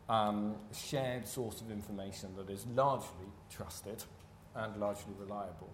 um, 0.10 0.56
shared 0.74 1.28
source 1.28 1.62
of 1.62 1.72
information 1.72 2.30
that 2.36 2.50
is 2.50 2.66
largely 2.68 3.28
trusted 3.50 4.04
and 4.56 4.76
largely 4.78 5.14
reliable. 5.20 5.70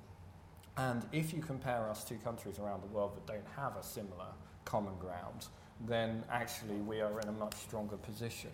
And 0.78 1.04
if 1.12 1.34
you 1.34 1.42
compare 1.42 1.90
us 1.90 2.04
to 2.06 2.16
countries 2.16 2.60
around 2.60 2.84
the 2.84 2.88
world 2.88 3.16
that 3.16 3.26
don't 3.26 3.48
have 3.56 3.78
a 3.78 3.84
similar 3.84 4.28
common 4.66 4.96
ground, 5.00 5.48
then 5.88 6.24
actually 6.30 6.76
we 6.76 7.02
are 7.02 7.20
in 7.22 7.30
a 7.30 7.32
much 7.32 7.56
stronger 7.56 7.98
position 7.98 8.52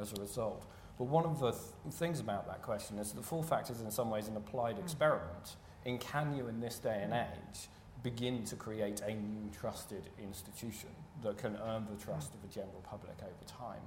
as 0.00 0.12
a 0.12 0.20
result. 0.20 0.64
But 0.98 1.04
one 1.04 1.24
of 1.24 1.40
the 1.40 1.50
th- 1.50 1.62
things 1.92 2.20
about 2.20 2.46
that 2.46 2.62
question 2.62 2.98
is 2.98 3.12
that 3.12 3.24
full 3.24 3.42
fact 3.42 3.70
is 3.70 3.80
in 3.80 3.90
some 3.90 4.10
ways 4.10 4.28
an 4.28 4.36
applied 4.36 4.76
mm. 4.76 4.82
experiment 4.82 5.56
in 5.84 5.98
can 5.98 6.34
you 6.36 6.48
in 6.48 6.60
this 6.60 6.78
day 6.78 7.00
and 7.02 7.12
age 7.12 7.68
begin 8.02 8.44
to 8.44 8.54
create 8.54 9.00
a 9.00 9.14
new 9.14 9.50
trusted 9.50 10.10
institution 10.22 10.90
that 11.22 11.38
can 11.38 11.56
earn 11.66 11.86
the 11.90 12.04
trust 12.04 12.30
mm. 12.30 12.34
of 12.36 12.42
the 12.42 12.48
general 12.48 12.82
public 12.88 13.16
over 13.22 13.44
time. 13.46 13.82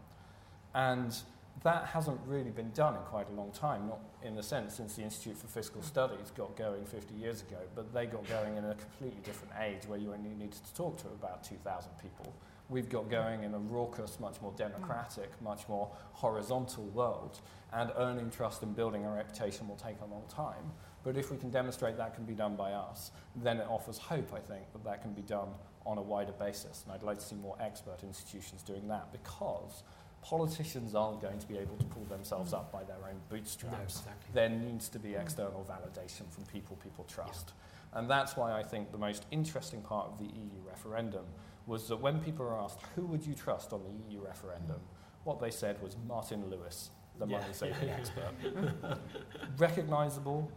And 0.74 1.16
that 1.64 1.86
hasn't 1.86 2.20
really 2.28 2.50
been 2.50 2.72
done 2.72 2.96
in 2.96 3.02
quite 3.02 3.30
a 3.30 3.34
long 3.34 3.52
time, 3.52 3.88
not 3.88 4.00
in 4.24 4.36
the 4.36 4.44
sense 4.44 4.76
since 4.76 4.96
the 4.96 5.04
Institute 5.04 5.38
for 5.38 5.48
Fiscal 5.48 5.82
mm. 5.82 5.86
Studies 5.86 6.32
got 6.36 6.56
going 6.58 6.86
50 6.86 7.16
years 7.16 7.42
ago, 7.42 7.58
but 7.76 7.94
they 7.94 8.06
got 8.06 8.28
going 8.28 8.58
in 8.58 8.66
a 8.66 8.76
completely 8.76 9.22
different 9.24 9.54
age 9.62 9.88
where 9.88 9.98
you 9.98 10.14
only 10.14 10.30
needed 10.30 10.54
to 10.54 10.74
talk 10.74 10.98
to 10.98 11.08
about 11.08 11.44
2,000 11.44 11.92
people. 12.02 12.34
We've 12.70 12.90
got 12.90 13.10
going 13.10 13.44
in 13.44 13.54
a 13.54 13.60
raucous, 13.60 14.20
much 14.20 14.42
more 14.42 14.54
democratic, 14.58 15.32
mm. 15.40 15.44
much 15.44 15.68
more 15.70 15.90
horizontal 16.12 16.84
world, 16.86 17.40
and 17.72 17.92
earning 17.98 18.30
trust 18.30 18.62
and 18.64 18.76
building 18.76 19.06
a 19.06 19.10
reputation 19.10 19.68
will 19.68 19.78
take 19.78 19.96
a 20.02 20.06
long 20.06 20.24
time. 20.30 20.72
But 21.04 21.16
if 21.16 21.32
we 21.32 21.38
can 21.38 21.50
demonstrate 21.50 21.96
that 21.98 22.16
can 22.16 22.26
be 22.26 22.34
done 22.34 22.58
by 22.58 22.74
us, 22.74 23.12
then 23.36 23.58
it 23.58 23.68
offers 23.70 23.98
hope, 23.98 24.34
I 24.34 24.40
think, 24.40 24.72
that 24.74 24.84
that 24.84 25.02
can 25.02 25.14
be 25.14 25.22
done 25.22 25.50
on 25.86 25.98
a 25.98 26.02
wider 26.02 26.34
basis. 26.34 26.84
And 26.84 26.94
I'd 26.94 27.04
like 27.04 27.20
to 27.20 27.24
see 27.24 27.36
more 27.36 27.56
expert 27.62 28.04
institutions 28.04 28.62
doing 28.64 28.90
that 28.90 29.14
because 29.14 29.84
politicians 30.22 30.94
aren't 30.94 31.22
going 31.22 31.40
to 31.40 31.48
be 31.48 31.58
able 31.58 31.78
to 31.78 31.86
pull 31.86 32.04
themselves 32.06 32.52
up 32.52 32.74
by 32.74 32.84
their 32.84 32.98
own 32.98 33.16
No, 33.16 33.38
bootstraps. 33.38 34.00
exactly. 34.00 34.32
There 34.34 34.50
needs 34.50 34.90
to 34.90 35.00
be 35.00 35.12
mm. 35.12 35.22
external 35.22 35.66
validation 35.70 36.30
from 36.30 36.44
people 36.46 36.76
people 36.84 37.06
trust. 37.06 37.54
And 37.94 38.10
that's 38.10 38.36
why 38.36 38.52
I 38.52 38.64
think 38.64 38.92
the 38.92 38.98
most 38.98 39.26
interesting 39.32 39.82
part 39.82 40.08
of 40.08 40.18
the 40.18 40.26
EU 40.26 40.60
referendum 40.68 41.26
was 41.68 41.88
that 41.90 41.98
when 41.98 42.20
people 42.20 42.46
were 42.46 42.58
asked, 42.58 42.80
who 42.96 43.06
would 43.06 43.26
you 43.26 43.36
trust 43.36 43.74
on 43.74 43.82
the 43.84 44.14
EU 44.14 44.22
referendum, 44.22 44.80
what 45.26 45.40
they 45.40 45.52
said 45.52 45.82
was 45.82 45.98
Martin 46.08 46.50
Lewis, 46.50 46.90
the 47.20 47.28
Yeah, 47.28 47.40
money 47.40 47.54
saving 47.54 47.90
expert. 47.90 48.32
Recognizable, 49.58 50.50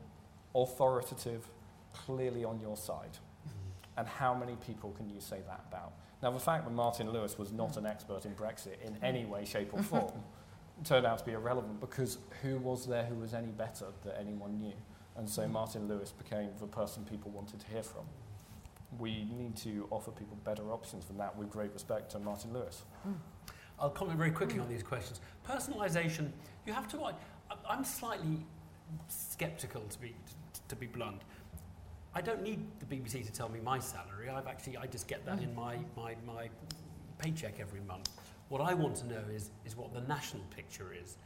authoritative, 0.55 1.51
clearly 1.93 2.45
on 2.45 2.61
your 2.61 2.77
side. 2.77 3.19
Mm-hmm. 3.19 3.99
And 3.99 4.09
how 4.09 4.33
many 4.35 4.57
people 4.65 4.93
can 4.93 5.11
you 5.11 5.21
say 5.21 5.41
that 5.49 5.65
about? 5.69 5.93
Now, 6.23 6.31
the 6.31 6.39
fact 6.39 6.65
that 6.65 6.71
Martin 6.71 7.11
Lewis 7.13 7.39
was 7.39 7.53
not 7.53 7.77
an 7.77 7.87
expert 7.87 8.25
in 8.27 8.35
Brexit 8.35 8.81
in 8.85 8.93
mm. 8.93 9.03
any 9.03 9.25
way, 9.25 9.45
shape, 9.45 9.73
or 9.73 9.83
form 9.83 10.13
turned 10.85 11.07
out 11.07 11.19
to 11.19 11.25
be 11.25 11.33
irrelevant 11.33 11.81
because 11.81 12.19
who 12.43 12.59
was 12.59 12.87
there 12.87 13.05
who 13.05 13.15
was 13.17 13.35
any 13.35 13.49
better 13.49 13.87
that 14.05 14.19
anyone 14.21 14.59
knew? 14.61 14.75
And 15.17 15.29
so 15.29 15.43
mm. 15.43 15.51
Martin 15.51 15.89
Lewis 15.89 16.13
became 16.13 16.51
the 16.61 16.67
person 16.67 17.05
people 17.05 17.31
wanted 17.31 17.61
to 17.61 17.67
hear 17.67 17.83
from. 17.83 18.05
We 18.99 19.27
need 19.37 19.57
to 19.59 19.87
offer 19.91 20.11
people 20.11 20.37
better 20.45 20.73
options 20.73 21.05
than 21.07 21.17
that 21.19 21.37
with 21.37 21.51
great 21.51 21.73
respect 21.73 22.11
to 22.13 22.19
Martin 22.19 22.53
Lewis. 22.53 22.83
Hmm. 23.03 23.13
I'll 23.79 23.91
comment 23.91 24.19
very 24.19 24.31
quickly 24.31 24.59
on 24.59 24.69
these 24.69 24.83
questions. 24.83 25.21
Personalisation, 25.49 26.31
you 26.67 26.73
have 26.73 26.89
to. 26.89 27.03
I, 27.03 27.13
I'm 27.69 27.85
slightly 27.85 28.45
sceptical 29.09 29.83
to 29.83 29.99
be 29.99 30.15
to 30.69 30.77
be 30.77 30.87
blunt. 30.87 31.23
I 32.15 32.21
don't 32.21 32.43
need 32.43 32.67
the 32.81 32.87
BBC 32.87 33.25
to 33.25 33.33
tell 33.33 33.49
me 33.49 33.61
my 33.61 33.79
salary. 33.79 34.29
I've 34.29 34.49
actually 34.49 34.77
I 34.77 34.87
just 34.87 35.07
get 35.07 35.25
that 35.27 35.41
in 35.41 35.55
my, 35.55 35.77
my, 35.97 36.17
my 36.27 36.51
paycheck 37.19 37.61
every 37.61 37.81
month. 37.81 38.11
What 38.49 38.61
I 38.61 38.75
want 38.75 38.97
to 38.97 39.07
know 39.07 39.23
is 39.33 39.51
is 39.65 39.77
what 39.77 39.95
the 39.95 40.01
national 40.03 40.43
picture 40.51 40.93
is, 40.93 41.17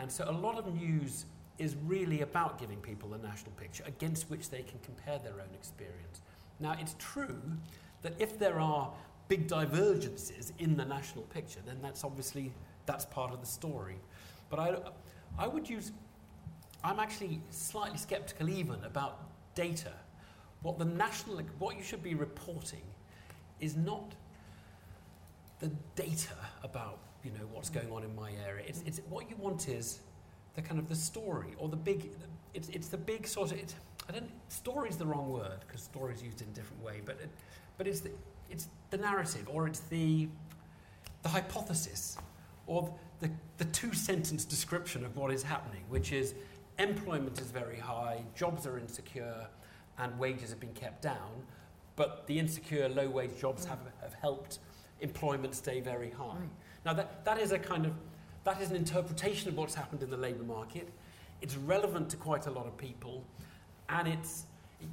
and 0.00 0.10
so 0.10 0.28
a 0.28 0.32
lot 0.32 0.58
of 0.58 0.74
news 0.74 1.26
is 1.58 1.76
really 1.84 2.22
about 2.22 2.58
giving 2.58 2.78
people 2.78 3.08
the 3.08 3.18
national 3.18 3.52
picture 3.52 3.84
against 3.86 4.28
which 4.28 4.50
they 4.50 4.62
can 4.62 4.80
compare 4.80 5.20
their 5.20 5.34
own 5.34 5.54
experience. 5.54 6.20
Now 6.60 6.76
it's 6.78 6.94
true 6.98 7.40
that 8.02 8.14
if 8.18 8.38
there 8.38 8.60
are 8.60 8.92
big 9.28 9.46
divergences 9.46 10.52
in 10.58 10.76
the 10.76 10.84
national 10.84 11.24
picture, 11.24 11.60
then 11.66 11.78
that's 11.82 12.04
obviously 12.04 12.52
that's 12.86 13.04
part 13.06 13.32
of 13.32 13.40
the 13.40 13.46
story. 13.46 13.96
But 14.50 14.58
I, 14.58 14.76
I 15.38 15.48
would 15.48 15.68
use. 15.68 15.92
I'm 16.82 17.00
actually 17.00 17.40
slightly 17.50 17.98
sceptical 17.98 18.48
even 18.50 18.76
about 18.84 19.20
data. 19.54 19.92
What 20.62 20.78
the 20.78 20.84
national, 20.84 21.40
what 21.58 21.76
you 21.76 21.82
should 21.82 22.02
be 22.02 22.14
reporting, 22.14 22.82
is 23.60 23.76
not 23.76 24.14
the 25.60 25.70
data 25.96 26.34
about 26.62 26.98
you 27.22 27.30
know 27.30 27.46
what's 27.52 27.70
going 27.70 27.90
on 27.90 28.04
in 28.04 28.14
my 28.14 28.32
area. 28.46 28.64
It's, 28.68 28.82
it's 28.86 29.00
what 29.08 29.30
you 29.30 29.36
want 29.36 29.68
is 29.68 30.00
the 30.54 30.62
kind 30.62 30.78
of 30.78 30.88
the 30.88 30.94
story 30.94 31.54
or 31.58 31.68
the 31.68 31.76
big. 31.76 32.10
It's, 32.54 32.68
it's 32.68 32.88
the 32.88 32.96
big 32.96 33.26
sort 33.26 33.52
of. 33.52 33.58
It's, 33.58 33.74
I 34.08 34.12
don't. 34.12 34.30
Story 34.48 34.88
is 34.88 34.96
the 34.96 35.06
wrong 35.06 35.30
word 35.30 35.60
because 35.66 35.82
story 35.82 36.14
is 36.14 36.22
used 36.22 36.40
in 36.40 36.48
a 36.48 36.52
different 36.52 36.82
way. 36.82 37.00
But 37.04 37.18
it, 37.20 37.28
but 37.76 37.86
it's 37.86 38.00
the 38.00 38.10
it's 38.50 38.68
the 38.90 38.98
narrative 38.98 39.48
or 39.52 39.66
it's 39.66 39.80
the 39.80 40.28
the 41.22 41.28
hypothesis 41.28 42.16
or 42.66 42.92
the, 43.20 43.30
the 43.58 43.64
two 43.66 43.92
sentence 43.92 44.44
description 44.44 45.04
of 45.04 45.16
what 45.16 45.32
is 45.32 45.42
happening, 45.42 45.82
which 45.88 46.12
is 46.12 46.34
employment 46.78 47.40
is 47.40 47.50
very 47.50 47.78
high, 47.78 48.22
jobs 48.34 48.66
are 48.66 48.78
insecure, 48.78 49.46
and 49.98 50.18
wages 50.18 50.50
have 50.50 50.60
been 50.60 50.72
kept 50.72 51.02
down, 51.02 51.30
but 51.96 52.26
the 52.26 52.38
insecure 52.38 52.88
low 52.88 53.08
wage 53.08 53.38
jobs 53.38 53.64
have, 53.64 53.78
have 54.00 54.14
helped 54.14 54.58
employment 55.00 55.54
stay 55.54 55.80
very 55.80 56.10
high. 56.10 56.48
Now, 56.84 56.94
that, 56.94 57.24
that 57.24 57.38
is 57.38 57.52
a 57.52 57.58
kind 57.58 57.86
of 57.86 57.92
that 58.44 58.60
is 58.60 58.70
an 58.70 58.76
interpretation 58.76 59.48
of 59.48 59.56
what's 59.56 59.74
happened 59.74 60.02
in 60.02 60.10
the 60.10 60.18
labour 60.18 60.42
market. 60.42 60.90
It's 61.44 61.58
relevant 61.58 62.08
to 62.08 62.16
quite 62.16 62.46
a 62.46 62.50
lot 62.50 62.66
of 62.66 62.74
people, 62.78 63.22
and 63.90 64.08
it's 64.08 64.44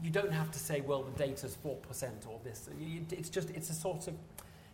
you 0.04 0.10
don't 0.10 0.34
have 0.34 0.52
to 0.52 0.60
say, 0.60 0.82
well, 0.82 1.02
the 1.02 1.18
data's 1.18 1.56
four 1.56 1.78
percent 1.78 2.26
or 2.30 2.42
this. 2.44 2.68
It's 3.10 3.30
just 3.30 3.52
it's 3.52 3.70
a 3.70 3.74
sort 3.74 4.10
of 4.10 4.16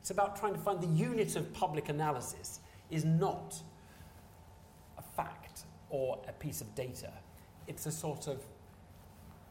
it's 0.01 0.09
about 0.09 0.39
trying 0.39 0.53
to 0.53 0.59
find 0.59 0.81
the 0.81 0.87
unit 0.87 1.35
of 1.35 1.53
public 1.53 1.89
analysis 1.89 2.61
is 2.89 3.05
not 3.05 3.61
a 4.97 5.03
fact 5.03 5.65
or 5.91 6.19
a 6.27 6.33
piece 6.33 6.61
of 6.61 6.73
data. 6.73 7.13
It's 7.67 7.85
a 7.85 7.91
sort 7.91 8.25
of 8.25 8.41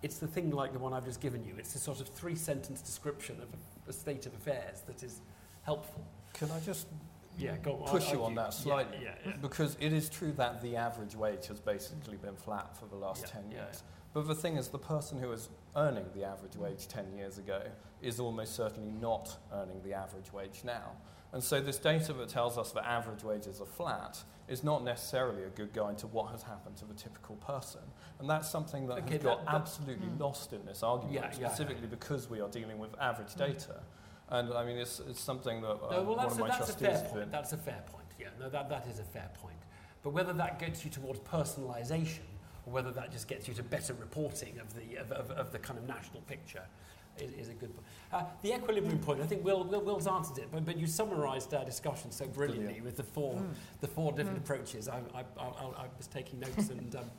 it's 0.03 0.19
the 0.19 0.27
thing 0.27 0.51
like 0.51 0.73
the 0.73 0.81
one 0.81 0.93
I've 0.93 1.05
just 1.05 1.20
given 1.20 1.44
you. 1.44 1.55
It's 1.59 1.77
a 1.77 1.78
sort 1.78 2.01
of 2.01 2.09
three 2.09 2.35
sentence 2.35 2.81
description 2.81 3.36
of 3.36 3.51
a, 3.55 3.90
a 3.90 3.93
state 3.93 4.27
of 4.27 4.35
affairs 4.35 4.81
that 4.89 5.05
is 5.05 5.20
helpful. 5.62 6.05
Can 6.32 6.51
I 6.51 6.59
just 6.59 6.89
Yeah, 7.38 7.56
go 7.58 7.74
push 7.74 8.12
you 8.12 8.22
I- 8.22 8.26
on 8.26 8.34
that 8.36 8.54
slightly? 8.54 8.98
Yeah, 9.02 9.14
yeah. 9.24 9.32
Because 9.42 9.76
it 9.80 9.92
is 9.92 10.08
true 10.08 10.32
that 10.32 10.62
the 10.62 10.76
average 10.76 11.14
wage 11.14 11.46
has 11.48 11.60
basically 11.60 12.16
been 12.16 12.36
flat 12.36 12.76
for 12.76 12.86
the 12.86 12.96
last 12.96 13.22
Yeah, 13.22 13.40
10 13.40 13.50
yeah, 13.50 13.64
years. 13.64 13.82
But 14.14 14.26
the 14.26 14.34
thing 14.34 14.56
is, 14.56 14.68
the 14.68 14.78
person 14.78 15.18
who 15.18 15.28
was 15.28 15.50
earning 15.76 16.06
the 16.14 16.24
average 16.24 16.56
wage 16.56 16.88
10 16.88 17.12
years 17.16 17.36
ago 17.38 17.62
is 18.00 18.18
almost 18.18 18.54
certainly 18.54 18.90
not 18.92 19.36
earning 19.52 19.82
the 19.82 19.92
average 19.92 20.32
wage 20.32 20.62
now. 20.64 20.92
And 21.32 21.42
so, 21.44 21.60
this 21.60 21.76
data 21.78 22.12
that 22.14 22.28
tells 22.30 22.56
us 22.56 22.72
that 22.72 22.86
average 22.86 23.22
wages 23.24 23.60
are 23.60 23.66
flat 23.66 24.22
is 24.48 24.62
not 24.64 24.84
necessarily 24.84 25.42
a 25.42 25.48
good 25.50 25.72
guide 25.74 25.98
to 25.98 26.06
what 26.06 26.30
has 26.30 26.42
happened 26.42 26.76
to 26.78 26.84
the 26.86 26.94
typical 26.94 27.34
person. 27.36 27.80
And 28.20 28.30
that's 28.30 28.48
something 28.48 28.86
that 28.86 28.98
Okay, 28.98 29.14
has 29.14 29.22
got 29.22 29.44
that- 29.44 29.54
absolutely 29.54 30.06
Mm. 30.06 30.20
lost 30.20 30.52
in 30.54 30.64
this 30.64 30.82
argument, 30.82 31.14
Yeah, 31.14 31.24
yeah, 31.38 31.48
specifically 31.48 31.88
because 31.88 32.30
we 32.30 32.40
are 32.40 32.48
dealing 32.48 32.78
with 32.78 32.94
average 32.98 33.34
data. 33.34 33.82
And 34.28 34.53
I 34.53 34.65
mean, 34.65 34.77
it's, 34.77 35.01
it's 35.09 35.20
something 35.20 35.61
that 35.62 35.69
uh, 35.70 35.90
No, 35.90 36.03
well, 36.03 36.05
one 36.05 36.16
that's, 36.19 36.32
of 36.35 36.39
a, 36.39 36.43
my 36.43 36.48
that's 36.48 36.61
a 36.70 36.78
trustees 36.78 37.01
fair 37.01 37.11
point. 37.11 37.32
That's 37.32 37.53
a 37.53 37.57
fair 37.57 37.82
point. 37.93 38.05
Yeah, 38.19 38.28
no, 38.40 38.48
that, 38.48 38.69
that 38.70 38.86
is 38.89 38.98
a 38.98 39.05
fair 39.05 39.31
point. 39.40 39.55
But 40.03 40.11
whether 40.11 40.32
that 40.32 40.59
gets 40.59 40.85
you 40.85 40.90
towards 40.90 41.20
personalisation 41.20 42.20
or 42.66 42.73
whether 42.73 42.90
that 42.93 43.12
just 43.12 43.28
gets 43.28 43.47
you 43.47 43.55
to 43.55 43.62
better 43.62 43.94
reporting 43.94 44.59
of 44.59 44.74
the, 44.74 44.97
of, 44.97 45.12
of, 45.12 45.31
of 45.32 45.53
the 45.53 45.59
kind 45.59 45.78
of 45.78 45.86
national 45.86 46.23
picture 46.23 46.62
is, 47.19 47.31
is 47.32 47.48
a 47.48 47.53
good 47.55 47.73
point. 47.74 47.86
Uh, 48.12 48.24
the 48.43 48.53
equilibrium 48.55 48.98
point, 48.98 49.20
I 49.20 49.27
think 49.27 49.44
Will, 49.44 49.62
Will, 49.65 49.81
Will's 49.81 50.07
answered 50.07 50.39
it, 50.39 50.48
but, 50.53 50.65
but 50.65 50.77
you 50.77 50.86
summarised 50.86 51.55
our 51.55 51.65
discussion 51.65 52.11
so 52.11 52.27
brilliantly 52.27 52.81
with 52.81 52.97
the 52.97 53.03
four, 53.05 53.35
Mm. 53.35 53.47
the 53.81 53.86
four 53.89 54.12
different 54.12 54.39
approaches. 54.39 54.89
I, 54.89 54.98
I, 55.15 55.20
I, 55.39 55.44
I 55.44 55.65
I 55.82 55.86
was 55.97 56.07
taking 56.09 56.40
notes 56.40 56.69
and 56.70 56.94
um, 56.97 57.11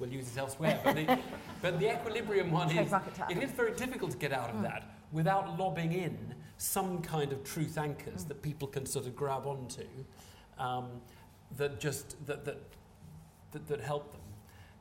we'll 0.00 0.10
use 0.10 0.28
it 0.30 0.38
elsewhere. 0.38 0.80
But 0.84 0.96
the, 0.96 1.18
but 1.62 1.78
the 1.80 1.92
equilibrium 1.94 2.50
one 2.50 2.68
is, 2.68 2.74
Trademark 2.74 3.06
it 3.06 3.14
to 3.14 3.26
it 3.30 3.42
is 3.44 3.50
very 3.52 3.72
difficult 3.74 4.10
to 4.12 4.16
get 4.18 4.32
out 4.32 4.50
of 4.50 4.56
Mm. 4.56 4.62
that 4.64 4.90
without 5.12 5.58
lobbing 5.58 5.92
in 5.92 6.34
some 6.58 7.00
kind 7.00 7.32
of 7.32 7.42
truth 7.44 7.78
anchors 7.78 8.24
Mm. 8.24 8.28
that 8.28 8.42
people 8.42 8.68
can 8.68 8.84
sort 8.84 9.06
of 9.06 9.16
grab 9.16 9.46
onto 9.46 9.84
um, 10.58 11.00
that 11.56 11.80
just 11.80 12.14
that, 12.26 12.44
that, 12.44 12.58
that, 13.52 13.66
that 13.68 13.80
help 13.80 14.12
them. 14.12 14.20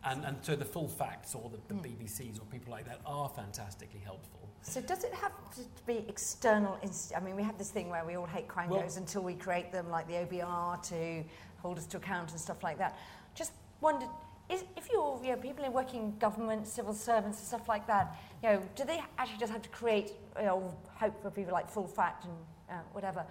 And, 0.03 0.25
and 0.25 0.37
so 0.41 0.55
the 0.55 0.65
full 0.65 0.87
facts 0.87 1.35
or 1.35 1.49
the, 1.49 1.57
the 1.73 1.79
Mm. 1.79 1.97
BBCs 1.97 2.41
or 2.41 2.45
people 2.45 2.71
like 2.71 2.85
that 2.85 2.99
are 3.05 3.29
fantastically 3.29 3.99
helpful. 4.03 4.33
So 4.63 4.81
does 4.81 5.03
it 5.03 5.13
have 5.13 5.31
to 5.55 5.61
be 5.85 6.03
external? 6.09 6.77
Inst- 6.81 7.13
I 7.15 7.19
mean, 7.19 7.35
we 7.35 7.43
have 7.43 7.57
this 7.57 7.69
thing 7.69 7.89
where 7.89 8.03
we 8.03 8.15
all 8.15 8.25
hate 8.25 8.47
crime 8.47 8.69
Well- 8.69 8.81
goes 8.81 8.97
until 8.97 9.21
we 9.21 9.35
create 9.35 9.71
them, 9.71 9.89
like 9.89 10.07
the 10.07 10.15
OBR 10.15 10.77
to 10.89 11.23
hold 11.61 11.77
us 11.77 11.85
to 11.87 11.97
account 11.97 12.31
and 12.31 12.39
stuff 12.39 12.63
like 12.63 12.77
that. 12.79 12.97
Just 13.35 13.53
wondered, 13.81 14.09
is, 14.49 14.63
if 14.75 14.89
you're 14.91 15.19
you 15.23 15.31
know, 15.31 15.37
people 15.37 15.65
in 15.65 15.73
working 15.73 16.15
government, 16.19 16.67
civil 16.67 16.93
servants 16.93 17.39
and 17.39 17.47
stuff 17.47 17.67
like 17.67 17.85
that, 17.87 18.15
you 18.43 18.49
know, 18.49 18.61
do 18.75 18.83
they 18.85 19.01
actually 19.17 19.39
just 19.39 19.51
have 19.51 19.61
to 19.61 19.69
create 19.69 20.13
you 20.39 20.45
know, 20.45 20.73
hope 20.95 21.21
for 21.21 21.29
people 21.29 21.53
like 21.53 21.69
full 21.69 21.87
fact 21.87 22.25
and 22.25 22.33
uh, 22.69 22.73
whatever 22.93 23.25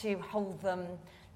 to 0.00 0.16
hold 0.18 0.60
them 0.62 0.86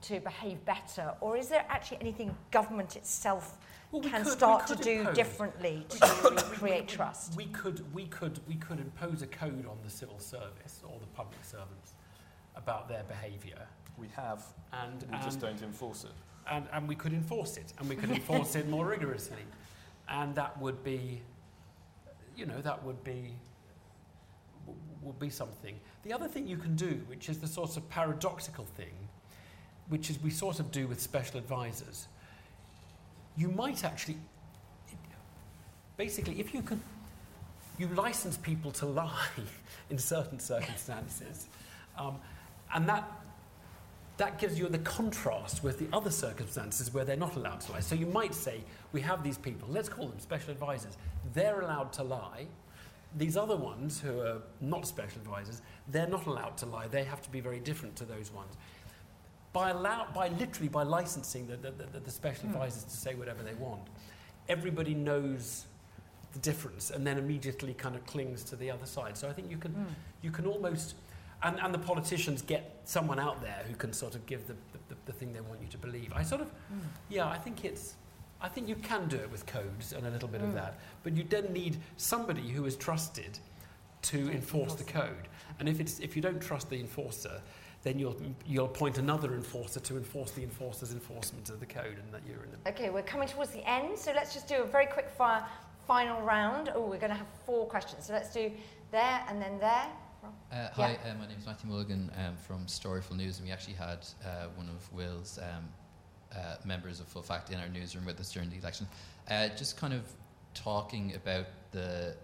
to 0.02 0.20
behave 0.20 0.62
better, 0.64 1.12
or 1.20 1.36
is 1.36 1.48
there 1.48 1.64
actually 1.68 1.98
anything 2.00 2.34
government 2.50 2.96
itself 2.96 3.58
Well, 3.90 4.02
we 4.02 4.10
can 4.10 4.22
could- 4.22 4.32
start 4.32 4.66
to 4.68 4.76
do 4.76 5.00
impose- 5.00 5.16
differently 5.16 5.86
to 5.88 5.98
create 6.52 6.86
trust? 6.86 7.34
We 7.34 7.46
could, 7.46 7.82
we, 7.94 8.06
could, 8.06 8.38
we 8.46 8.54
could 8.56 8.78
impose 8.78 9.22
a 9.22 9.26
code 9.26 9.66
on 9.66 9.78
the 9.82 9.90
civil 9.90 10.18
service 10.18 10.80
or 10.84 10.98
the 11.00 11.06
public 11.08 11.42
servants 11.44 11.94
about 12.54 12.88
their 12.88 13.04
behaviour. 13.04 13.66
We 13.98 14.08
have, 14.14 14.44
And, 14.72 15.02
we 15.10 15.16
just 15.24 15.40
don't 15.40 15.60
enforce 15.62 16.04
it. 16.04 16.10
And, 16.50 16.66
and 16.72 16.88
we 16.88 16.94
could 16.94 17.12
enforce 17.12 17.56
it, 17.56 17.72
and 17.78 17.88
we 17.88 17.96
could 17.96 18.10
enforce 18.10 18.54
it 18.54 18.68
more 18.68 18.86
rigorously. 18.86 19.44
And 20.08 20.34
that 20.36 20.60
would 20.60 20.82
be, 20.84 21.20
you 22.36 22.46
know, 22.46 22.60
that 22.60 22.84
would 22.84 23.02
be, 23.02 23.32
would 25.02 25.18
be 25.18 25.30
something. 25.30 25.78
The 26.04 26.12
other 26.12 26.28
thing 26.28 26.46
you 26.46 26.56
can 26.56 26.76
do, 26.76 27.00
which 27.08 27.28
is 27.28 27.38
the 27.38 27.48
sort 27.48 27.76
of 27.76 27.88
paradoxical 27.88 28.64
thing, 28.64 28.92
which 29.88 30.10
is 30.10 30.22
we 30.22 30.30
sort 30.30 30.60
of 30.60 30.70
do 30.70 30.86
with 30.86 31.00
special 31.00 31.38
advisors, 31.38 32.08
you 33.36 33.48
might 33.50 33.84
actually, 33.84 34.18
basically, 35.96 36.40
if 36.40 36.54
you 36.54 36.62
could, 36.62 36.80
you 37.78 37.88
license 37.88 38.36
people 38.36 38.70
to 38.72 38.86
lie 38.86 39.28
in 39.90 39.98
certain 39.98 40.38
circumstances, 40.38 41.48
um, 41.98 42.16
and 42.74 42.88
that 42.88 43.04
that 44.16 44.38
gives 44.38 44.58
you 44.58 44.68
the 44.68 44.78
contrast 44.78 45.62
with 45.62 45.78
the 45.78 45.86
other 45.92 46.10
circumstances 46.10 46.92
where 46.92 47.04
they're 47.04 47.16
not 47.16 47.36
allowed 47.36 47.60
to 47.60 47.72
lie. 47.72 47.80
So 47.80 47.94
you 47.94 48.06
might 48.06 48.34
say, 48.34 48.62
we 48.92 49.00
have 49.02 49.22
these 49.22 49.36
people, 49.36 49.68
let's 49.70 49.88
call 49.88 50.08
them 50.08 50.18
special 50.18 50.50
advisors. 50.52 50.96
They're 51.34 51.60
allowed 51.60 51.92
to 51.94 52.02
lie. 52.02 52.46
These 53.16 53.36
other 53.36 53.56
ones 53.56 54.00
who 54.00 54.20
are 54.20 54.42
not 54.60 54.86
special 54.86 55.20
advisors, 55.20 55.60
they're 55.88 56.08
not 56.08 56.26
allowed 56.26 56.56
to 56.58 56.66
lie. 56.66 56.88
They 56.88 57.04
have 57.04 57.20
to 57.22 57.30
be 57.30 57.40
very 57.40 57.60
different 57.60 57.94
to 57.96 58.04
those 58.04 58.32
ones. 58.32 58.56
By, 59.52 59.70
allow, 59.70 60.06
by 60.14 60.28
literally 60.28 60.68
by 60.68 60.82
licensing 60.82 61.46
the, 61.46 61.56
the, 61.56 61.72
the, 61.72 62.00
the 62.00 62.10
special 62.10 62.44
hmm. 62.44 62.54
advisors 62.54 62.84
to 62.84 62.90
say 62.90 63.14
whatever 63.14 63.42
they 63.42 63.54
want, 63.54 63.82
everybody 64.48 64.94
knows 64.94 65.66
the 66.32 66.38
difference 66.40 66.90
and 66.90 67.06
then 67.06 67.18
immediately 67.18 67.74
kind 67.74 67.94
of 67.94 68.04
clings 68.06 68.42
to 68.44 68.56
the 68.56 68.70
other 68.70 68.86
side. 68.86 69.16
So 69.16 69.28
I 69.28 69.32
think 69.32 69.50
you 69.50 69.56
can, 69.58 69.72
hmm. 69.72 69.92
you 70.22 70.30
can 70.30 70.46
almost, 70.46 70.94
and, 71.42 71.58
and 71.60 71.72
the 71.74 71.78
politicians 71.78 72.42
get 72.42 72.80
someone 72.84 73.18
out 73.18 73.40
there 73.42 73.62
who 73.68 73.74
can 73.74 73.92
sort 73.92 74.14
of 74.14 74.24
give 74.26 74.46
the, 74.46 74.54
the, 74.88 74.96
the 75.06 75.12
thing 75.12 75.32
they 75.32 75.40
want 75.40 75.60
you 75.60 75.68
to 75.68 75.78
believe. 75.78 76.12
I 76.14 76.22
sort 76.22 76.40
of, 76.40 76.50
yeah, 77.08 77.28
I 77.28 77.36
think 77.38 77.64
it's, 77.64 77.94
I 78.40 78.48
think 78.48 78.68
you 78.68 78.76
can 78.76 79.08
do 79.08 79.16
it 79.16 79.30
with 79.30 79.46
codes 79.46 79.92
and 79.92 80.06
a 80.06 80.10
little 80.10 80.28
bit 80.28 80.40
of 80.42 80.48
Mm. 80.50 80.54
that, 80.54 80.78
but 81.02 81.16
you 81.16 81.24
then 81.24 81.52
need 81.52 81.78
somebody 81.96 82.48
who 82.50 82.64
is 82.66 82.76
trusted 82.76 83.38
to 84.02 84.30
enforce 84.30 84.74
the 84.74 84.84
code. 84.84 85.28
And 85.58 85.68
if, 85.68 85.80
it's, 85.80 86.00
if 86.00 86.16
you 86.16 86.22
don't 86.22 86.40
trust 86.40 86.68
the 86.70 86.78
enforcer, 86.78 87.40
then 87.82 87.98
you'll, 87.98 88.16
you'll 88.46 88.66
appoint 88.66 88.98
another 88.98 89.34
enforcer 89.34 89.80
to 89.80 89.96
enforce 89.96 90.32
the 90.32 90.42
enforcer's 90.42 90.92
enforcement 90.92 91.48
of 91.50 91.60
the 91.60 91.66
code 91.66 91.96
and 92.02 92.12
that 92.12 92.22
you're 92.26 92.42
in 92.44 92.50
the 92.50 92.68
Okay, 92.70 92.90
we're 92.90 93.02
coming 93.02 93.28
towards 93.28 93.50
the 93.50 93.68
end, 93.68 93.96
so 93.98 94.12
let's 94.14 94.32
just 94.34 94.48
do 94.48 94.56
a 94.62 94.64
very 94.66 94.86
quick 94.86 95.08
fire 95.08 95.44
final 95.86 96.20
round. 96.22 96.70
Oh, 96.74 96.80
we're 96.80 96.98
going 96.98 97.12
to 97.12 97.16
have 97.16 97.28
four 97.44 97.66
questions. 97.66 98.06
So 98.06 98.12
let's 98.12 98.32
do 98.32 98.50
there 98.90 99.22
and 99.28 99.40
then 99.40 99.58
there. 99.60 99.86
Uh, 100.26 100.68
hi, 100.72 100.98
uh, 101.04 101.14
my 101.20 101.26
name 101.26 101.36
is 101.38 101.46
Matthew 101.46 101.70
Mulligan 101.70 102.10
um, 102.18 102.36
from 102.36 102.66
Storyful 102.66 103.16
News, 103.16 103.38
and 103.38 103.46
we 103.46 103.52
actually 103.52 103.74
had 103.74 103.98
uh, 104.24 104.46
one 104.56 104.68
of 104.68 104.92
Will's 104.92 105.38
um, 105.38 105.68
uh, 106.34 106.56
members 106.64 106.98
of 106.98 107.06
Full 107.06 107.22
Fact 107.22 107.50
in 107.50 107.60
our 107.60 107.68
newsroom 107.68 108.04
with 108.04 108.18
us 108.18 108.32
during 108.32 108.50
the 108.50 108.56
election. 108.56 108.86
Uh, 109.30 109.48
just 109.48 109.76
kind 109.76 109.92
of 109.92 110.02
talking 110.54 111.14
about 111.14 111.46
the 111.70 112.16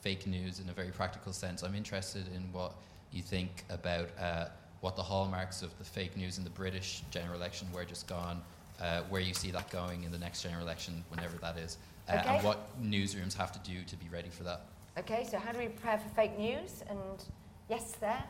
fake 0.00 0.26
news 0.26 0.60
in 0.60 0.68
a 0.70 0.72
very 0.72 0.90
practical 0.90 1.32
sense, 1.32 1.62
I'm 1.62 1.74
interested 1.74 2.24
in 2.34 2.50
what 2.52 2.74
you 3.12 3.22
think 3.22 3.64
about 3.68 4.08
uh, 4.18 4.46
what 4.80 4.96
the 4.96 5.02
hallmarks 5.02 5.60
of 5.62 5.76
the 5.78 5.84
fake 5.84 6.16
news 6.16 6.38
in 6.38 6.44
the 6.44 6.50
British 6.50 7.02
general 7.10 7.36
election 7.36 7.68
were 7.74 7.84
just 7.84 8.06
gone, 8.06 8.40
uh, 8.80 9.02
where 9.10 9.20
you 9.20 9.34
see 9.34 9.50
that 9.50 9.70
going 9.70 10.04
in 10.04 10.12
the 10.12 10.18
next 10.18 10.42
general 10.42 10.62
election, 10.62 11.04
whenever 11.08 11.36
that 11.38 11.58
is, 11.58 11.78
uh, 12.08 12.12
Okay. 12.12 12.36
and 12.36 12.44
what 12.44 12.82
newsrooms 12.82 13.34
have 13.34 13.52
to 13.52 13.58
do 13.70 13.82
to 13.84 13.96
be 13.96 14.08
ready 14.08 14.30
for 14.30 14.44
that. 14.44 14.62
Okay, 14.96 15.26
so 15.28 15.38
how 15.38 15.50
do 15.50 15.58
we 15.58 15.66
prepare 15.66 15.98
for 15.98 16.08
fake 16.10 16.38
news? 16.38 16.84
And 16.88 17.24
yes, 17.68 17.96
there. 18.00 18.22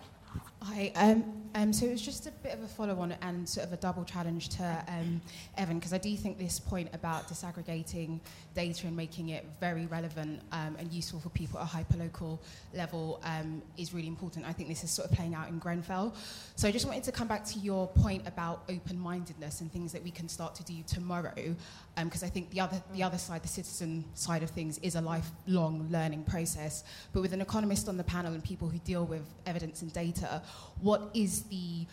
Hi. 0.66 0.90
Um, 0.96 1.42
um, 1.56 1.72
so 1.72 1.86
it 1.86 1.92
was 1.92 2.02
just 2.02 2.26
a 2.26 2.30
bit 2.42 2.52
of 2.52 2.62
a 2.62 2.66
follow 2.66 2.98
on 2.98 3.12
and 3.22 3.48
sort 3.48 3.66
of 3.66 3.72
a 3.72 3.76
double 3.76 4.02
challenge 4.02 4.48
to 4.48 4.84
um, 4.88 5.20
Evan, 5.56 5.78
because 5.78 5.92
I 5.92 5.98
do 5.98 6.16
think 6.16 6.36
this 6.36 6.58
point 6.58 6.88
about 6.92 7.28
disaggregating 7.28 8.18
data 8.56 8.88
and 8.88 8.96
making 8.96 9.28
it 9.28 9.46
very 9.60 9.86
relevant 9.86 10.40
um, 10.50 10.74
and 10.78 10.90
useful 10.90 11.20
for 11.20 11.28
people 11.28 11.60
at 11.60 11.66
a 11.66 11.68
hyperlocal 11.68 12.40
level 12.72 13.20
um, 13.24 13.62
is 13.76 13.94
really 13.94 14.08
important. 14.08 14.46
I 14.46 14.52
think 14.52 14.68
this 14.68 14.82
is 14.82 14.90
sort 14.90 15.08
of 15.08 15.16
playing 15.16 15.34
out 15.34 15.48
in 15.48 15.60
Grenfell. 15.60 16.14
So 16.56 16.66
I 16.66 16.72
just 16.72 16.86
wanted 16.86 17.04
to 17.04 17.12
come 17.12 17.28
back 17.28 17.44
to 17.44 17.58
your 17.60 17.86
point 17.86 18.26
about 18.26 18.64
open 18.68 18.98
mindedness 18.98 19.60
and 19.60 19.70
things 19.70 19.92
that 19.92 20.02
we 20.02 20.10
can 20.10 20.28
start 20.28 20.56
to 20.56 20.64
do 20.64 20.82
tomorrow, 20.88 21.54
because 22.02 22.24
I 22.24 22.28
think 22.28 22.50
the 22.50 22.60
other, 22.60 22.82
the 22.94 23.02
other 23.04 23.18
side, 23.18 23.44
the 23.44 23.48
citizen 23.48 24.04
side 24.14 24.42
of 24.42 24.50
things, 24.50 24.78
is 24.78 24.96
a 24.96 25.00
lifelong 25.00 25.86
learning 25.90 26.24
process. 26.24 26.82
But 27.12 27.20
with 27.20 27.32
an 27.32 27.42
economist 27.42 27.88
on 27.88 27.96
the 27.96 28.04
panel 28.04 28.32
and 28.32 28.42
people 28.42 28.68
who 28.68 28.78
deal 28.78 29.04
with 29.04 29.22
evidence 29.46 29.82
and 29.82 29.92
data, 29.92 30.42
what 30.80 31.10
is 31.14 31.42
the 31.44 31.86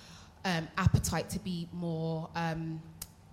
um, 0.45 0.67
appetite 0.77 1.29
to 1.31 1.39
be 1.39 1.67
more 1.71 2.29
um, 2.35 2.81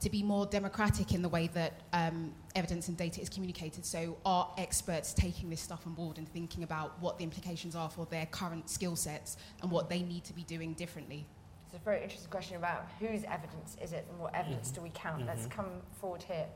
to 0.01 0.09
be 0.11 0.23
more 0.23 0.47
democratic 0.47 1.13
in 1.13 1.23
the 1.23 1.29
way 1.29 1.49
that 1.49 1.81
um, 1.93 2.33
evidence 2.55 2.87
and 2.89 2.97
data 2.97 3.21
is 3.21 3.29
communicated? 3.29 3.85
So, 3.85 4.17
are 4.25 4.53
experts 4.57 5.13
taking 5.13 5.51
this 5.51 5.61
stuff 5.61 5.87
on 5.87 5.95
board 5.95 6.19
and 6.19 6.29
thinking 6.29 6.63
about 6.63 7.01
what 7.01 7.19
the 7.19 7.25
implications 7.25 7.75
are 7.75 7.91
for 7.91 8.07
their 8.07 8.27
current 8.27 8.71
skill 8.71 8.95
sets 8.95 9.37
and 9.63 9.71
what 9.71 9.89
they 9.89 10.03
need 10.03 10.25
to 10.25 10.33
be 10.33 10.43
doing 10.45 10.75
differently? 10.75 11.27
It's 11.67 11.75
a 11.75 11.85
very 11.85 12.03
interesting 12.03 12.31
question 12.31 12.57
about 12.57 12.89
whose 13.01 13.25
evidence 13.25 13.77
is 13.83 13.93
it 13.93 14.07
and 14.09 14.19
what 14.21 14.35
evidence 14.35 14.71
do 14.71 14.81
we 14.81 14.91
count. 14.95 15.27
Let's 15.27 15.47
Mhm. 15.47 15.51
come 15.51 15.83
forward 16.01 16.23
here. 16.23 16.47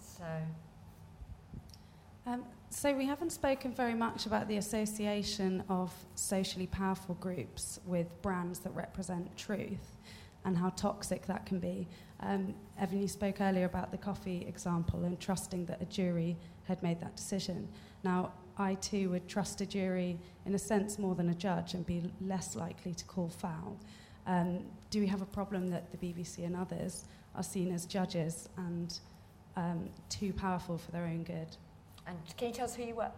So, 0.00 0.24
Um, 2.26 2.44
so 2.70 2.94
we 2.94 3.06
haven't 3.06 3.32
spoken 3.32 3.72
very 3.72 3.94
much 3.94 4.26
about 4.26 4.46
the 4.48 4.58
association 4.58 5.62
of 5.68 5.92
socially 6.14 6.66
powerful 6.66 7.14
groups 7.16 7.80
with 7.86 8.06
brands 8.22 8.58
that 8.60 8.74
represent 8.74 9.34
truth 9.36 9.96
and 10.44 10.56
how 10.56 10.70
toxic 10.70 11.26
that 11.26 11.46
can 11.46 11.58
be. 11.58 11.88
Um, 12.20 12.54
Evan, 12.78 13.00
you 13.00 13.08
spoke 13.08 13.40
earlier 13.40 13.64
about 13.64 13.90
the 13.90 13.98
coffee 13.98 14.44
example 14.48 15.04
and 15.04 15.18
trusting 15.18 15.66
that 15.66 15.80
a 15.80 15.86
jury 15.86 16.36
had 16.64 16.82
made 16.82 17.00
that 17.00 17.16
decision. 17.16 17.68
Now, 18.04 18.32
I 18.56 18.74
too 18.74 19.10
would 19.10 19.28
trust 19.28 19.60
a 19.60 19.66
jury 19.66 20.18
in 20.44 20.54
a 20.54 20.58
sense 20.58 20.98
more 20.98 21.14
than 21.14 21.30
a 21.30 21.34
judge 21.34 21.74
and 21.74 21.86
be 21.86 22.02
less 22.20 22.56
likely 22.56 22.94
to 22.94 23.04
call 23.04 23.28
foul. 23.28 23.78
Um, 24.26 24.64
do 24.90 25.00
we 25.00 25.06
have 25.06 25.22
a 25.22 25.26
problem 25.26 25.68
that 25.70 25.90
the 25.90 25.98
BBC 25.98 26.44
and 26.44 26.54
others 26.56 27.06
are 27.34 27.42
seen 27.42 27.72
as 27.72 27.86
judges 27.86 28.48
and 28.56 28.98
um, 29.56 29.88
too 30.08 30.32
powerful 30.32 30.76
for 30.76 30.90
their 30.90 31.04
own 31.04 31.22
good? 31.22 31.56
And 32.08 32.18
can 32.36 32.48
you 32.48 32.54
tell 32.54 32.64
us 32.64 32.74
who 32.74 32.82
you 32.82 32.94
were? 32.94 33.10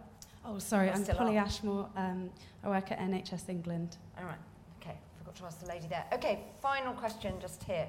Oh, 0.45 0.59
sorry, 0.59 0.89
Or 0.89 0.93
I'm 0.93 1.05
Polly 1.05 1.37
are? 1.37 1.45
Ashmore. 1.45 1.89
Um, 1.95 2.29
I 2.63 2.69
work 2.69 2.91
at 2.91 2.99
NHS 2.99 3.49
England. 3.49 3.97
All 4.17 4.25
right. 4.25 4.37
Okay, 4.81 4.97
forgot 5.17 5.35
to 5.35 5.45
ask 5.45 5.59
the 5.59 5.67
lady 5.67 5.87
there. 5.87 6.05
Okay, 6.13 6.43
final 6.61 6.93
question 6.93 7.35
just 7.39 7.63
here. 7.63 7.87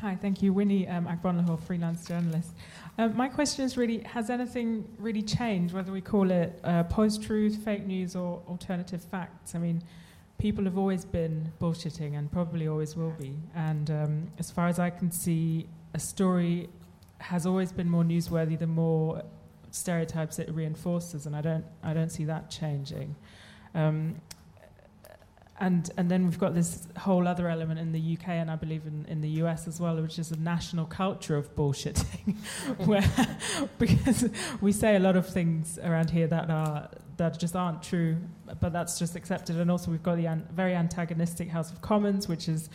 Hi, 0.00 0.14
thank 0.14 0.42
you. 0.42 0.52
Winnie 0.52 0.86
um, 0.86 1.06
Agbonlahor, 1.06 1.60
freelance 1.60 2.06
journalist. 2.06 2.52
Um, 2.98 3.16
my 3.16 3.28
question 3.28 3.64
is 3.64 3.76
really, 3.76 3.98
has 4.00 4.30
anything 4.30 4.88
really 4.98 5.22
changed, 5.22 5.74
whether 5.74 5.90
we 5.90 6.00
call 6.00 6.30
it 6.30 6.60
uh, 6.62 6.84
post-truth, 6.84 7.56
fake 7.64 7.84
news, 7.84 8.14
or 8.14 8.40
alternative 8.48 9.02
facts? 9.02 9.56
I 9.56 9.58
mean, 9.58 9.82
people 10.38 10.64
have 10.66 10.78
always 10.78 11.04
been 11.04 11.52
bullshitting 11.60 12.16
and 12.16 12.30
probably 12.30 12.68
always 12.68 12.96
will 12.96 13.10
be. 13.18 13.34
And 13.56 13.90
um, 13.90 14.30
as 14.38 14.52
far 14.52 14.68
as 14.68 14.78
I 14.78 14.90
can 14.90 15.10
see, 15.10 15.66
a 15.94 15.98
story 15.98 16.68
has 17.18 17.44
always 17.44 17.72
been 17.72 17.90
more 17.90 18.04
newsworthy 18.04 18.56
the 18.56 18.68
more 18.68 19.24
stereotypes 19.70 20.38
it 20.38 20.52
reinforces, 20.52 21.26
and 21.26 21.36
I 21.36 21.40
don't, 21.40 21.64
I 21.82 21.94
don't 21.94 22.10
see 22.10 22.24
that 22.24 22.50
changing. 22.50 23.16
Um, 23.74 24.20
and, 25.60 25.90
and 25.96 26.08
then 26.08 26.24
we've 26.24 26.38
got 26.38 26.54
this 26.54 26.86
whole 26.96 27.26
other 27.26 27.48
element 27.48 27.80
in 27.80 27.90
the 27.90 28.16
UK 28.16 28.28
and 28.28 28.50
I 28.50 28.54
believe 28.54 28.86
in, 28.86 29.04
in 29.08 29.20
the 29.20 29.28
US 29.42 29.66
as 29.66 29.80
well, 29.80 30.00
which 30.00 30.18
is 30.18 30.30
a 30.30 30.38
national 30.38 30.86
culture 30.86 31.36
of 31.36 31.54
bullshitting, 31.56 32.36
where 32.86 33.04
because 33.78 34.28
we 34.60 34.70
say 34.70 34.96
a 34.96 35.00
lot 35.00 35.16
of 35.16 35.28
things 35.28 35.78
around 35.82 36.10
here 36.10 36.28
that 36.28 36.48
are 36.48 36.88
that 37.16 37.40
just 37.40 37.56
aren't 37.56 37.82
true, 37.82 38.16
but 38.60 38.72
that's 38.72 38.98
just 38.98 39.16
accepted. 39.16 39.56
And 39.56 39.70
also 39.70 39.90
we've 39.90 40.02
got 40.02 40.16
the 40.16 40.26
an- 40.26 40.46
very 40.52 40.74
antagonistic 40.74 41.48
House 41.48 41.72
of 41.72 41.80
Commons, 41.80 42.28
which 42.28 42.48
is 42.48 42.70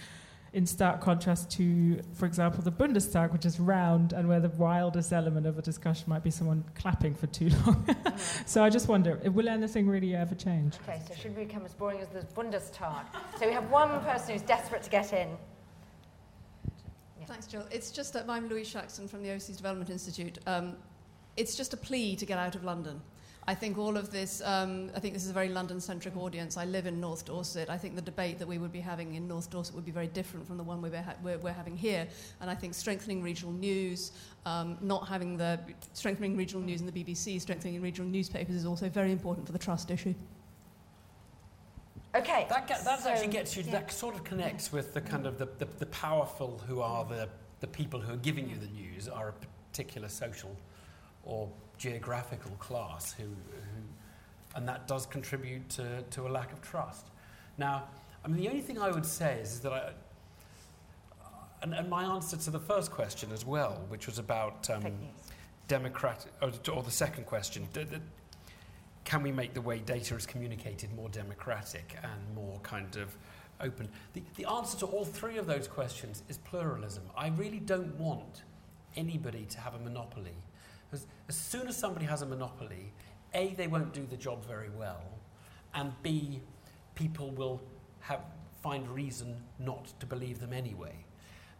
in 0.53 0.67
stark 0.67 1.01
contrast 1.01 1.49
to, 1.49 1.99
for 2.13 2.27
example, 2.27 2.61
the 2.61 2.71
Bundestag, 2.71 3.33
which 3.33 3.45
is 3.45 3.59
round 3.59 4.13
and 4.13 4.27
where 4.27 4.39
the 4.39 4.49
wildest 4.49 5.11
element 5.11 5.47
of 5.47 5.57
a 5.57 5.61
discussion 5.63 6.05
might 6.07 6.23
be 6.23 6.29
someone 6.29 6.63
clapping 6.75 7.15
for 7.15 7.25
too 7.27 7.49
long. 7.65 7.85
so 8.45 8.63
I 8.63 8.69
just 8.69 8.87
wonder, 8.87 9.19
will 9.31 9.49
anything 9.49 9.87
really 9.87 10.15
ever 10.15 10.35
change? 10.35 10.75
Okay, 10.87 11.01
so 11.07 11.15
should 11.15 11.35
we 11.35 11.45
become 11.45 11.65
as 11.65 11.73
boring 11.73 11.99
as 11.99 12.07
the 12.09 12.19
Bundestag? 12.39 13.05
so 13.39 13.47
we 13.47 13.53
have 13.53 13.69
one 13.71 13.99
person 14.01 14.33
who's 14.33 14.43
desperate 14.43 14.83
to 14.83 14.89
get 14.91 15.11
in. 15.11 15.29
Thanks, 17.25 17.47
Jil. 17.47 17.65
It's 17.71 17.89
just 17.89 18.13
that 18.13 18.25
I'm 18.29 18.47
Louise 18.47 18.71
Shaxson 18.71 19.09
from 19.09 19.23
the 19.23 19.29
Overseas 19.29 19.57
Development 19.57 19.89
Institute. 19.89 20.37
Um, 20.45 20.75
it's 21.35 21.55
just 21.55 21.73
a 21.73 21.77
plea 21.77 22.15
to 22.17 22.25
get 22.25 22.37
out 22.37 22.53
of 22.53 22.63
London. 22.63 23.01
I 23.45 23.53
think 23.53 23.77
all 23.77 23.97
of 23.97 24.09
this, 24.09 24.41
um, 24.45 24.89
I 24.95 24.99
think 24.99 25.13
this 25.13 25.23
is 25.23 25.29
a 25.29 25.33
very 25.33 25.49
London 25.49 25.81
centric 25.81 26.15
audience. 26.15 26.55
I 26.55 26.63
live 26.63 26.85
in 26.85 27.01
North 27.01 27.25
Dorset. 27.25 27.69
I 27.69 27.77
think 27.77 27.95
the 27.95 28.01
debate 28.01 28.39
that 28.39 28.47
we 28.47 28.57
would 28.57 28.71
be 28.71 28.79
having 28.79 29.15
in 29.15 29.27
North 29.27 29.49
Dorset 29.49 29.75
would 29.75 29.83
be 29.83 29.91
very 29.91 30.07
different 30.07 30.47
from 30.47 30.57
the 30.57 30.63
one 30.63 30.81
we're, 30.81 31.01
ha- 31.01 31.15
we're, 31.21 31.37
we're 31.39 31.51
having 31.51 31.75
here. 31.75 32.07
And 32.39 32.49
I 32.49 32.55
think 32.55 32.73
strengthening 32.73 33.21
regional 33.21 33.51
news, 33.51 34.13
um, 34.45 34.77
not 34.79 35.09
having 35.09 35.35
the 35.35 35.59
strengthening 35.91 36.37
regional 36.37 36.63
news 36.63 36.79
in 36.79 36.85
the 36.85 36.91
BBC, 36.91 37.41
strengthening 37.41 37.81
regional 37.81 38.09
newspapers 38.09 38.55
is 38.55 38.65
also 38.65 38.87
very 38.87 39.11
important 39.11 39.45
for 39.45 39.51
the 39.51 39.59
trust 39.59 39.91
issue. 39.91 40.13
Okay. 42.15 42.45
That, 42.49 42.67
get, 42.67 42.85
that 42.85 43.03
so, 43.03 43.09
actually 43.09 43.27
gets 43.27 43.57
you, 43.57 43.63
yeah. 43.63 43.73
that 43.73 43.91
sort 43.91 44.15
of 44.15 44.23
connects 44.23 44.71
with 44.71 44.93
the 44.93 45.01
kind 45.01 45.27
of 45.27 45.37
the, 45.37 45.49
the, 45.57 45.67
the 45.79 45.87
powerful 45.87 46.61
who 46.65 46.79
are 46.79 47.03
the, 47.03 47.27
the 47.59 47.67
people 47.67 47.99
who 47.99 48.13
are 48.13 48.17
giving 48.17 48.49
you 48.49 48.55
the 48.55 48.67
news 48.67 49.09
are 49.09 49.29
a 49.29 49.33
particular 49.71 50.07
social 50.07 50.55
or 51.25 51.49
geographical 51.83 52.51
class 52.59 53.11
who, 53.11 53.25
who 53.25 53.83
and 54.55 54.65
that 54.65 54.87
does 54.87 55.05
contribute 55.05 55.67
to, 55.67 56.01
to 56.11 56.25
a 56.25 56.29
lack 56.29 56.53
of 56.53 56.61
trust. 56.61 57.07
Now, 57.57 57.83
I 58.23 58.29
mean, 58.29 58.37
the 58.37 58.47
only 58.47 58.61
thing 58.61 58.79
I 58.79 58.89
would 58.89 59.05
say 59.05 59.39
is, 59.41 59.53
is 59.53 59.59
that 59.61 59.73
I, 59.73 59.91
and, 61.61 61.73
and 61.73 61.89
my 61.89 62.05
answer 62.05 62.37
to 62.37 62.51
the 62.51 62.59
first 62.59 62.89
question 62.89 63.31
as 63.33 63.45
well, 63.45 63.83
which 63.89 64.07
was 64.07 64.17
about 64.17 64.69
um, 64.69 64.93
democratic, 65.67 66.31
or, 66.41 66.51
or 66.71 66.83
the 66.83 66.91
second 66.91 67.25
question, 67.25 67.67
d- 67.73 67.83
d- 67.83 67.97
can 69.03 69.21
we 69.21 69.33
make 69.33 69.53
the 69.53 69.61
way 69.61 69.79
data 69.79 70.15
is 70.15 70.25
communicated 70.25 70.93
more 70.95 71.09
democratic 71.09 71.97
and 72.01 72.35
more 72.35 72.59
kind 72.63 72.95
of 72.95 73.13
open? 73.59 73.89
The, 74.13 74.21
the 74.35 74.45
answer 74.49 74.77
to 74.79 74.85
all 74.85 75.03
three 75.03 75.37
of 75.37 75.47
those 75.47 75.67
questions 75.67 76.23
is 76.29 76.37
pluralism. 76.37 77.03
I 77.17 77.27
really 77.27 77.59
don't 77.59 77.93
want 77.95 78.43
anybody 78.95 79.45
to 79.49 79.59
have 79.59 79.75
a 79.75 79.79
monopoly. 79.79 80.37
Because 80.93 81.07
as 81.27 81.35
soon 81.35 81.67
as 81.67 81.75
somebody 81.75 82.05
has 82.05 82.21
a 82.21 82.25
monopoly, 82.27 82.93
A, 83.33 83.55
they 83.55 83.65
won't 83.65 83.93
do 83.93 84.05
the 84.05 84.15
job 84.15 84.45
very 84.45 84.69
well, 84.69 85.01
and 85.73 85.91
B, 86.03 86.39
people 86.93 87.31
will 87.31 87.63
have, 88.01 88.19
find 88.61 88.87
reason 88.87 89.41
not 89.57 89.91
to 89.99 90.05
believe 90.05 90.39
them 90.39 90.53
anyway. 90.53 90.93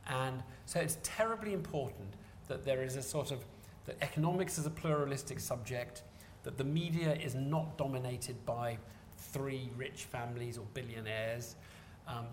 And 0.06 0.44
so 0.68 0.80
it's 0.80 1.00
terribly 1.02 1.54
important 1.54 2.14
that 2.48 2.64
there 2.64 2.84
is 2.84 2.96
a 2.96 3.02
sort 3.02 3.32
of, 3.32 3.44
that 3.88 3.98
economics 4.04 4.60
is 4.60 4.68
a 4.68 4.70
pluralistic 4.70 5.40
subject, 5.40 6.04
that 6.44 6.60
the 6.60 6.64
media 6.64 7.16
is 7.16 7.34
not 7.34 7.76
dominated 7.76 8.46
by 8.46 8.78
three 9.18 9.72
rich 9.76 10.04
families 10.04 10.60
or 10.60 10.66
billionaires. 10.76 11.56
Um, 12.08 12.28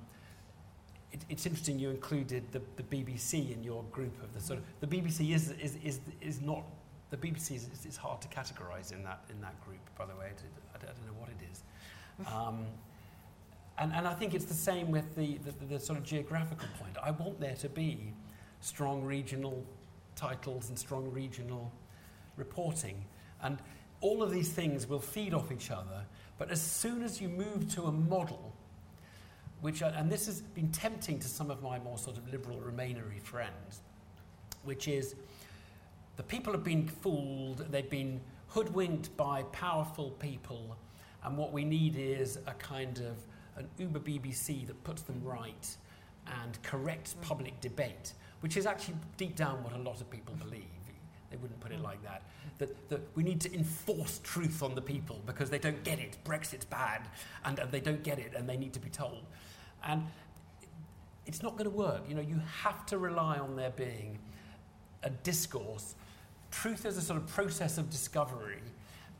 it, 1.12 1.24
it's 1.30 1.46
interesting 1.46 1.78
you 1.78 1.88
included 1.88 2.52
the, 2.52 2.60
the 2.76 2.82
BBC 2.82 3.54
in 3.54 3.64
your 3.64 3.84
group 3.84 4.22
of 4.22 4.34
the 4.34 4.40
sort 4.42 4.58
of, 4.58 4.66
the 4.80 4.86
BBC 4.86 5.34
is, 5.34 5.52
is, 5.52 5.78
is, 5.82 6.00
is 6.20 6.42
not, 6.42 6.62
the 7.10 7.16
BBC 7.16 7.56
is, 7.56 7.68
is 7.84 7.96
hard 7.96 8.20
to 8.22 8.28
categorize 8.28 8.92
in 8.92 9.02
that, 9.04 9.24
in 9.30 9.40
that 9.40 9.60
group, 9.64 9.80
by 9.98 10.06
the 10.06 10.14
way. 10.14 10.26
I, 10.26 10.78
don't, 10.78 10.90
I 10.90 10.92
don't 10.92 11.06
know 11.06 11.20
what 11.20 11.28
it 11.28 11.44
is. 11.50 11.62
Um, 12.30 12.66
and, 13.78 13.94
and 13.94 14.06
I 14.06 14.12
think 14.12 14.34
it's 14.34 14.44
the 14.44 14.52
same 14.52 14.90
with 14.90 15.16
the, 15.16 15.38
the, 15.38 15.52
the, 15.52 15.64
the 15.64 15.80
sort 15.80 15.98
of 15.98 16.04
geographical 16.04 16.68
point. 16.78 16.98
I 17.02 17.12
want 17.12 17.40
there 17.40 17.54
to 17.54 17.68
be 17.70 18.12
strong 18.60 19.02
regional 19.02 19.64
titles 20.16 20.68
and 20.68 20.78
strong 20.78 21.10
regional 21.10 21.72
reporting. 22.36 23.02
And 23.42 23.58
all 24.02 24.22
of 24.22 24.30
these 24.30 24.50
things 24.50 24.86
will 24.86 25.00
feed 25.00 25.32
off 25.32 25.50
each 25.50 25.70
other. 25.70 26.04
But 26.38 26.50
as 26.50 26.60
soon 26.60 27.02
as 27.02 27.20
you 27.20 27.28
move 27.28 27.72
to 27.74 27.84
a 27.84 27.92
model, 27.92 28.54
which, 29.60 29.82
I, 29.82 29.88
and 29.90 30.10
this 30.10 30.26
has 30.26 30.40
been 30.40 30.70
tempting 30.70 31.18
to 31.18 31.28
some 31.28 31.50
of 31.50 31.62
my 31.62 31.78
more 31.78 31.98
sort 31.98 32.16
of 32.16 32.30
liberal 32.30 32.58
Remainery 32.58 33.20
friends, 33.22 33.80
which 34.64 34.88
is 34.88 35.14
the 36.20 36.24
people 36.24 36.52
have 36.52 36.62
been 36.62 36.86
fooled, 36.86 37.64
they've 37.70 37.88
been 37.88 38.20
hoodwinked 38.48 39.16
by 39.16 39.42
powerful 39.52 40.10
people, 40.10 40.76
and 41.24 41.34
what 41.34 41.50
we 41.50 41.64
need 41.64 41.96
is 41.96 42.38
a 42.46 42.52
kind 42.52 42.98
of 42.98 43.16
an 43.56 43.66
Uber 43.78 44.00
BBC 44.00 44.66
that 44.66 44.84
puts 44.84 45.00
them 45.00 45.18
right 45.24 45.74
and 46.42 46.62
corrects 46.62 47.14
mm. 47.14 47.22
public 47.22 47.58
debate, 47.62 48.12
which 48.40 48.58
is 48.58 48.66
actually 48.66 48.96
deep 49.16 49.34
down 49.34 49.64
what 49.64 49.72
a 49.72 49.78
lot 49.78 49.98
of 50.02 50.10
people 50.10 50.34
believe. 50.34 50.66
They 51.30 51.38
wouldn't 51.38 51.58
put 51.58 51.72
it 51.72 51.78
mm. 51.78 51.84
like 51.84 52.02
that. 52.02 52.24
That, 52.58 52.90
that 52.90 53.00
we 53.14 53.22
need 53.22 53.40
to 53.40 53.54
enforce 53.54 54.20
truth 54.22 54.62
on 54.62 54.74
the 54.74 54.82
people 54.82 55.22
because 55.24 55.48
they 55.48 55.58
don't 55.58 55.82
get 55.84 55.98
it. 56.00 56.18
Brexit's 56.22 56.66
bad, 56.66 57.08
and, 57.46 57.58
and 57.58 57.72
they 57.72 57.80
don't 57.80 58.02
get 58.02 58.18
it, 58.18 58.34
and 58.36 58.46
they 58.46 58.58
need 58.58 58.74
to 58.74 58.80
be 58.80 58.90
told. 58.90 59.24
And 59.82 60.04
it's 61.24 61.42
not 61.42 61.52
going 61.52 61.64
to 61.64 61.74
work. 61.74 62.02
You 62.06 62.14
know, 62.14 62.20
you 62.20 62.42
have 62.62 62.84
to 62.86 62.98
rely 62.98 63.38
on 63.38 63.56
there 63.56 63.70
being 63.70 64.18
a 65.02 65.08
discourse. 65.08 65.94
Truth 66.50 66.86
is 66.86 66.96
a 66.96 67.02
sort 67.02 67.18
of 67.20 67.26
process 67.28 67.78
of 67.78 67.90
discovery, 67.90 68.58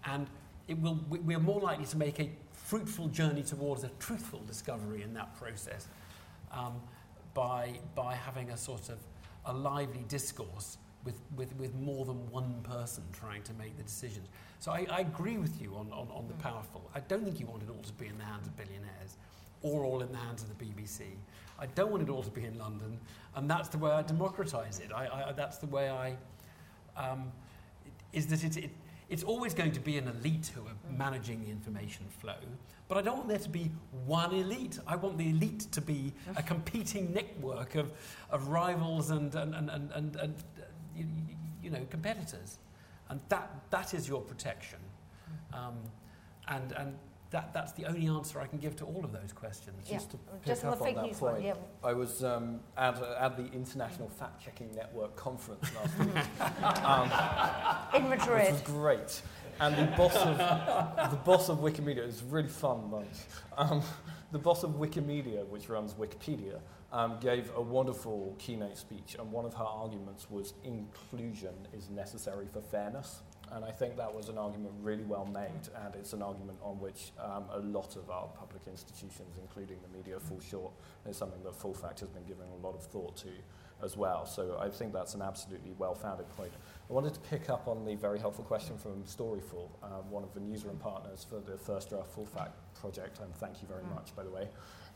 and 0.05 0.27
it 0.69 0.79
will, 0.81 1.01
we- 1.09 1.21
we're 1.21 1.39
more 1.39 1.61
likely 1.61 1.87
to 1.87 1.97
make 1.97 2.19
a 2.21 2.31
fruitful 2.53 3.09
journey 3.09 3.43
towards 3.43 3.85
a 3.85 3.89
truthful 3.99 4.41
discovery 4.47 5.03
in 5.03 5.15
that 5.15 5.37
process 5.39 5.87
um, 6.53 6.75
by, 7.35 7.79
by 7.95 8.15
having 8.15 8.51
a 8.51 8.57
sort 8.57 8.89
of 8.89 8.99
a 9.47 9.53
lively 9.53 10.05
discourse 10.09 10.77
with, 11.05 11.19
with, 11.37 11.55
with 11.57 11.75
more 11.77 12.05
than 12.05 12.31
one 12.31 12.61
person 12.63 13.03
trying 13.13 13.43
to 13.43 13.53
make 13.55 13.77
the 13.77 13.83
decisions. 13.83 14.29
So 14.59 14.71
I, 14.73 14.87
I 14.91 15.01
agree 15.01 15.39
with 15.39 15.61
you 15.61 15.75
on, 15.77 15.91
on, 15.93 16.09
on 16.13 16.27
the 16.29 16.35
powerful. 16.35 16.91
I 16.95 17.01
don't 17.01 17.25
think 17.25 17.41
you 17.41 17.47
want 17.47 17.63
it 17.63 17.71
all 17.71 17.83
to 17.83 17.93
be 17.95 18.07
in 18.07 18.19
the 18.19 18.25
hands 18.25 18.47
of 18.47 18.57
billionaires 18.57 19.17
or 19.63 19.85
all 19.85 20.03
in 20.03 20.13
the 20.13 20.19
hands 20.19 20.43
of 20.43 20.57
the 20.59 20.65
BBC. 20.65 21.03
I 21.59 21.67
don't 21.67 21.91
want 21.91 22.03
it 22.03 22.11
all 22.11 22.23
to 22.23 22.31
be 22.31 22.45
in 22.45 22.59
London, 22.59 22.99
and 23.35 23.49
that's 23.51 23.69
the 23.69 23.79
way 23.79 23.91
I 23.91 24.03
democratise 24.03 24.79
it. 24.81 24.93
I, 24.95 25.29
I, 25.29 25.33
that's 25.33 25.59
the 25.59 25.67
way 25.67 25.91
I. 25.91 26.15
Um, 27.01 27.33
is 28.13 28.27
that 28.27 28.45
it, 28.45 28.57
it, 28.57 28.71
it's 29.09 29.23
always 29.23 29.55
going 29.55 29.73
to 29.73 29.81
be 29.81 29.97
an 29.97 30.09
elite 30.09 30.51
who 30.55 30.63
are 30.63 30.97
managing 30.97 31.45
the 31.45 31.51
information 31.51 32.07
flow, 32.21 32.35
but 32.89 32.99
I 32.99 33.03
don't 33.03 33.19
want 33.19 33.29
there 33.29 33.39
to 33.39 33.49
be 33.49 33.71
one 34.05 34.33
elite. 34.33 34.79
I 34.87 34.97
want 34.97 35.17
the 35.17 35.31
elite 35.31 35.67
to 35.73 35.81
be 35.81 36.13
a 36.37 36.43
competing 36.43 37.13
network 37.13 37.77
of, 37.77 37.93
of 38.31 38.49
rivals 38.49 39.11
and, 39.11 39.33
and, 39.35 39.55
and, 39.55 39.71
and, 39.71 39.91
and, 39.93 40.17
and 40.17 40.35
you, 40.97 41.07
you 41.63 41.71
know, 41.71 41.87
competitors. 41.89 42.59
And 43.09 43.21
that, 43.29 43.49
that 43.71 43.95
is 43.95 44.09
your 44.09 44.21
protection. 44.21 44.81
Um, 45.53 45.77
and, 46.49 46.73
and 46.73 46.99
that, 47.31 47.55
that's 47.55 47.73
the 47.73 47.87
only 47.87 48.09
answer 48.09 48.41
I 48.41 48.47
can 48.47 48.59
give 48.59 48.75
to 48.77 48.85
all 48.85 49.05
of 49.05 49.13
those 49.13 49.33
questions. 49.33 49.87
Yeah. 49.87 49.95
Just 49.95 50.11
to 50.11 50.17
pick 50.17 50.45
Just 50.45 50.65
on 50.65 50.73
up 50.73 50.79
the 50.81 50.87
on 50.87 50.95
that 50.95 51.21
one, 51.21 51.33
point, 51.35 51.45
yeah. 51.45 51.55
I 51.85 51.93
was 51.93 52.25
um, 52.25 52.61
at, 52.77 53.01
uh, 53.01 53.17
at 53.21 53.37
the 53.37 53.47
International 53.53 54.09
Fact 54.09 54.45
Checking 54.45 54.75
Network 54.75 55.15
conference 55.17 55.71
last 55.75 55.99
week. 55.99 56.85
um, 56.85 57.11
In 57.95 58.09
Madrid. 58.09 58.53
Which 58.53 58.53
was 58.53 58.63
great. 58.63 59.23
And 59.61 59.77
the 59.77 59.97
boss 59.97 60.17
of, 60.17 60.39
the 61.11 61.17
boss 61.19 61.49
of 61.51 61.59
Wikimedia, 61.59 61.99
it 61.99 62.07
was 62.07 62.23
really 62.23 62.49
fun 62.49 62.89
bunch. 62.91 63.17
Um, 63.57 63.83
the 64.33 64.39
boss 64.39 64.63
of 64.65 64.71
Wikimedia, 64.73 65.47
which 65.47 65.69
runs 65.69 65.95
Wikipedia, 65.95 66.61
um, 66.93 67.19
gave 67.21 67.51
a 67.55 67.61
wonderful 67.61 68.35
keynote 68.39 68.77
speech, 68.77 69.17
and 69.19 69.31
one 69.31 69.45
of 69.45 69.55
her 69.55 69.65
arguments 69.65 70.31
was 70.31 70.55
inclusion 70.65 71.55
is 71.73 71.91
necessary 71.91 72.47
for 72.53 72.61
fairness. 72.61 73.21
And 73.53 73.65
I 73.65 73.73
think 73.73 73.97
that 73.97 74.15
was 74.15 74.29
an 74.29 74.39
argument 74.39 74.75
really 74.81 75.03
well 75.03 75.27
made, 75.27 75.69
and 75.85 75.95
it's 75.97 76.13
an 76.13 76.23
argument 76.23 76.59
on 76.63 76.79
which 76.79 77.11
um, 77.19 77.45
a 77.53 77.59
lot 77.59 77.97
of 77.97 78.09
our 78.09 78.29
public 78.29 78.63
institutions, 78.69 79.39
including 79.41 79.79
the 79.83 79.97
media, 79.97 80.21
fall 80.21 80.41
short. 80.41 80.73
It's 81.05 81.19
something 81.19 81.43
that 81.43 81.57
Full 81.57 81.75
Fact 81.75 81.99
has 82.01 82.09
been 82.09 82.25
giving 82.25 82.47
a 82.53 82.67
lot 82.67 82.77
of 82.77 82.85
thought 82.85 83.17
to 83.19 83.31
as 83.83 83.97
well. 83.97 84.25
So 84.25 84.59
I 84.61 84.69
think 84.69 84.93
that's 84.93 85.15
an 85.15 85.23
absolutely 85.23 85.73
well-founded 85.79 86.29
point. 86.37 86.53
I 86.89 86.93
wanted 86.93 87.15
to 87.15 87.21
pick 87.21 87.51
up 87.51 87.67
on 87.67 87.85
the 87.85 87.97
very 87.97 88.19
helpful 88.21 88.45
question 88.45 88.79
from 88.79 89.03
Storyful, 89.05 89.69
um, 89.83 90.11
one 90.11 90.23
of 90.23 90.33
the 90.33 90.41
newsroom 90.41 90.77
partners 90.77 91.27
for 91.29 91.41
the 91.41 91.57
First 91.57 91.91
Draft 91.91 92.13
Full 92.13 92.27
Fact 92.27 92.55
project, 92.81 93.19
and 93.21 93.35
thank 93.37 93.63
you 93.63 93.69
very 93.69 93.85
much, 93.95 94.15
by 94.15 94.23
the 94.23 94.31
way. 94.31 94.49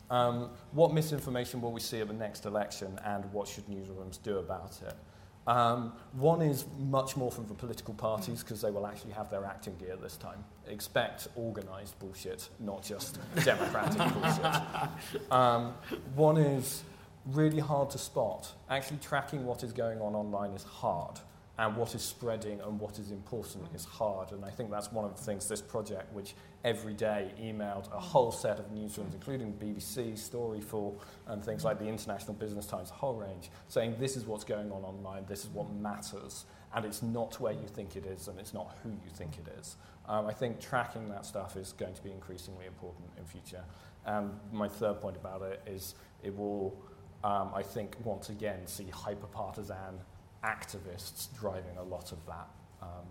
Um, 0.09 0.51
what 0.71 0.93
misinformation 0.93 1.61
will 1.61 1.71
we 1.71 1.81
see 1.81 1.99
at 1.99 2.07
the 2.07 2.13
next 2.13 2.45
election, 2.45 2.99
and 3.03 3.25
what 3.33 3.47
should 3.47 3.65
newsrooms 3.65 4.21
do 4.21 4.37
about 4.37 4.79
it? 4.85 4.95
Um, 5.47 5.93
one 6.13 6.41
is 6.41 6.65
much 6.79 7.15
more 7.15 7.31
from 7.31 7.47
the 7.47 7.53
political 7.53 7.93
parties 7.93 8.41
because 8.43 8.61
they 8.61 8.71
will 8.71 8.87
actually 8.87 9.11
have 9.11 9.29
their 9.29 9.45
acting 9.45 9.75
gear 9.77 9.95
this 9.95 10.17
time. 10.17 10.43
Expect 10.67 11.27
organised 11.37 11.97
bullshit, 11.99 12.49
not 12.59 12.83
just 12.83 13.19
democratic 13.43 13.97
bullshit. 14.13 15.31
Um, 15.31 15.73
one 16.15 16.37
is 16.37 16.83
really 17.27 17.59
hard 17.59 17.91
to 17.91 17.97
spot. 17.97 18.51
Actually, 18.69 18.97
tracking 18.97 19.45
what 19.45 19.63
is 19.63 19.71
going 19.71 20.01
on 20.01 20.15
online 20.15 20.51
is 20.51 20.63
hard 20.63 21.19
and 21.57 21.75
what 21.77 21.95
is 21.95 22.01
spreading 22.01 22.59
and 22.61 22.79
what 22.79 22.99
is 22.99 23.11
important 23.11 23.65
is 23.73 23.85
hard. 23.85 24.31
And 24.31 24.43
I 24.43 24.49
think 24.49 24.71
that's 24.71 24.91
one 24.91 25.05
of 25.05 25.15
the 25.15 25.23
things 25.23 25.47
this 25.47 25.61
project, 25.61 26.11
which 26.13 26.33
every 26.65 26.95
day 26.95 27.31
emailed 27.39 27.87
a 27.93 27.99
whole 27.99 28.31
set 28.31 28.59
of 28.59 28.65
newsrooms, 28.73 29.13
including 29.13 29.53
BBC, 29.53 30.13
Storyful, 30.13 30.95
and 31.27 31.45
things 31.45 31.63
like 31.63 31.77
the 31.77 31.85
International 31.85 32.33
Business 32.33 32.65
Times, 32.65 32.89
a 32.89 32.93
whole 32.95 33.13
range, 33.13 33.51
saying 33.67 33.95
this 33.99 34.17
is 34.17 34.25
what's 34.25 34.43
going 34.43 34.71
on 34.71 34.83
online, 34.83 35.23
this 35.27 35.43
is 35.43 35.49
what 35.51 35.71
matters, 35.71 36.45
and 36.73 36.83
it's 36.83 37.03
not 37.03 37.39
where 37.39 37.53
you 37.53 37.67
think 37.67 37.95
it 37.95 38.07
is, 38.07 38.27
and 38.27 38.39
it's 38.39 38.51
not 38.51 38.75
who 38.81 38.89
you 38.89 39.11
think 39.13 39.37
it 39.37 39.47
is. 39.59 39.77
Um, 40.09 40.25
I 40.25 40.33
think 40.33 40.59
tracking 40.59 41.07
that 41.09 41.27
stuff 41.27 41.55
is 41.55 41.71
going 41.71 41.93
to 41.93 42.01
be 42.01 42.11
increasingly 42.11 42.65
important 42.65 43.05
in 43.15 43.25
future. 43.25 43.63
And 44.07 44.31
my 44.51 44.67
third 44.67 44.99
point 44.99 45.17
about 45.17 45.43
it 45.43 45.61
is 45.67 45.93
it 46.23 46.35
will, 46.35 46.75
um, 47.23 47.51
I 47.53 47.61
think, 47.61 47.95
once 48.03 48.29
again, 48.29 48.65
see 48.65 48.87
hyper-partisan 48.91 49.99
activists 50.43 51.27
driving 51.39 51.77
a 51.77 51.83
lot 51.83 52.11
of 52.11 52.25
that 52.25 52.49
um, 52.81 53.05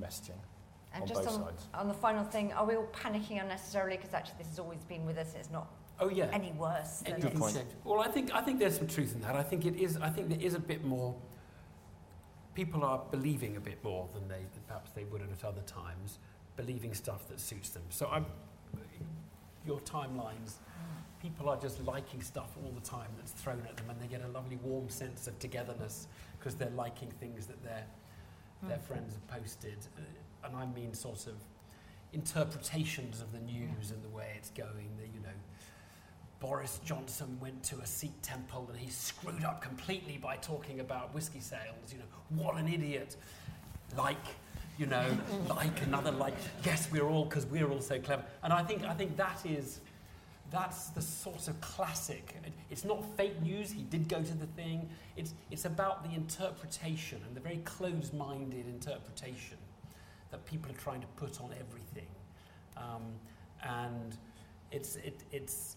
messaging 0.00 0.40
And 0.96 1.02
on 1.02 1.08
just 1.08 1.24
both 1.24 1.34
on, 1.34 1.44
sides. 1.44 1.68
on 1.74 1.88
the 1.88 1.94
final 1.94 2.24
thing, 2.24 2.52
are 2.52 2.64
we 2.66 2.74
all 2.76 2.88
panicking 2.92 3.40
unnecessarily? 3.40 3.96
Because 3.96 4.14
actually, 4.14 4.38
this 4.38 4.48
has 4.48 4.58
always 4.58 4.82
been 4.84 5.04
with 5.06 5.18
us. 5.18 5.34
It's 5.38 5.50
not 5.50 5.68
Oh 6.00 6.08
yeah. 6.08 6.28
any 6.32 6.52
worse. 6.52 7.00
Than 7.00 7.14
it's- 7.24 7.52
said. 7.52 7.66
Well, 7.84 8.00
I 8.00 8.08
think 8.08 8.34
I 8.34 8.40
think 8.40 8.58
there's 8.58 8.76
some 8.78 8.86
truth 8.86 9.14
in 9.14 9.20
that. 9.22 9.36
I 9.36 9.42
think 9.42 9.64
it 9.66 9.76
is. 9.76 9.96
I 9.98 10.10
think 10.10 10.28
there 10.28 10.40
is 10.40 10.54
a 10.54 10.58
bit 10.60 10.84
more. 10.84 11.14
People 12.54 12.84
are 12.84 13.02
believing 13.10 13.56
a 13.56 13.60
bit 13.60 13.82
more 13.84 14.08
than 14.14 14.26
they 14.28 14.40
than 14.54 14.62
perhaps 14.66 14.90
they 14.92 15.04
would 15.04 15.20
at 15.22 15.44
other 15.44 15.60
times, 15.62 16.18
believing 16.56 16.94
stuff 16.94 17.28
that 17.28 17.38
suits 17.40 17.70
them. 17.70 17.82
So 17.90 18.08
I'm. 18.10 18.26
Your 19.66 19.80
timelines, 19.80 20.58
people 21.20 21.48
are 21.48 21.56
just 21.56 21.82
liking 21.82 22.22
stuff 22.22 22.56
all 22.62 22.70
the 22.70 22.80
time 22.88 23.08
that's 23.18 23.32
thrown 23.32 23.62
at 23.68 23.76
them, 23.76 23.90
and 23.90 24.00
they 24.00 24.06
get 24.06 24.22
a 24.24 24.28
lovely 24.28 24.56
warm 24.62 24.88
sense 24.88 25.26
of 25.26 25.36
togetherness 25.40 26.06
because 26.38 26.54
they're 26.54 26.70
liking 26.70 27.10
things 27.20 27.46
that 27.46 27.62
their 27.64 27.84
their 28.62 28.78
Mm. 28.78 28.82
friends 28.82 29.12
have 29.14 29.26
posted, 29.26 29.76
uh, 29.98 30.00
and 30.46 30.56
I 30.56 30.66
mean 30.66 30.94
sort 30.94 31.26
of 31.26 31.34
interpretations 32.12 33.20
of 33.20 33.32
the 33.32 33.38
news 33.40 33.90
and 33.90 34.02
the 34.02 34.08
way 34.08 34.32
it's 34.36 34.50
going. 34.50 34.88
The, 34.98 35.06
you 35.06 35.20
know, 35.22 35.28
Boris 36.40 36.80
Johnson 36.84 37.38
went 37.40 37.62
to 37.64 37.76
a 37.78 37.86
Sikh 37.86 38.20
temple 38.22 38.66
and 38.70 38.78
he 38.78 38.90
screwed 38.90 39.44
up 39.44 39.60
completely 39.62 40.16
by 40.18 40.36
talking 40.36 40.80
about 40.80 41.14
whiskey 41.14 41.40
sales. 41.40 41.92
You 41.92 41.98
know, 41.98 42.42
what 42.42 42.56
an 42.56 42.68
idiot! 42.68 43.16
Like, 43.96 44.16
you 44.78 44.86
know, 44.86 45.06
like 45.48 45.82
another 45.82 46.10
like. 46.12 46.34
Yes, 46.64 46.88
we're 46.92 47.08
all 47.08 47.24
because 47.24 47.46
we're 47.46 47.68
all 47.70 47.80
so 47.80 47.98
clever. 47.98 48.24
And 48.42 48.52
I 48.52 48.62
think 48.62 48.84
I 48.84 48.94
think 48.94 49.16
that 49.16 49.44
is. 49.44 49.80
That's 50.52 50.90
the 50.90 51.02
sort 51.02 51.48
of 51.48 51.60
classic. 51.60 52.36
It- 52.44 52.52
It's 52.70 52.84
not 52.84 53.02
fake 53.16 53.42
news. 53.42 53.72
He 53.72 53.82
did 53.82 54.08
go 54.08 54.22
to 54.22 54.34
the 54.34 54.46
thing. 54.46 54.88
It's, 55.16 55.34
it's 55.50 55.64
about 55.64 56.04
the 56.04 56.14
interpretation 56.14 57.20
and 57.26 57.34
the 57.36 57.40
very 57.40 57.58
closed 57.64 58.14
minded 58.14 58.66
interpretation 58.68 59.56
that 60.30 60.44
people 60.44 60.70
are 60.70 60.76
trying 60.76 61.00
to 61.00 61.06
put 61.16 61.40
on 61.40 61.50
everything. 61.58 62.08
Um, 62.76 63.02
and 63.62 64.16
it's, 64.72 64.96
it, 64.96 65.22
it's, 65.32 65.76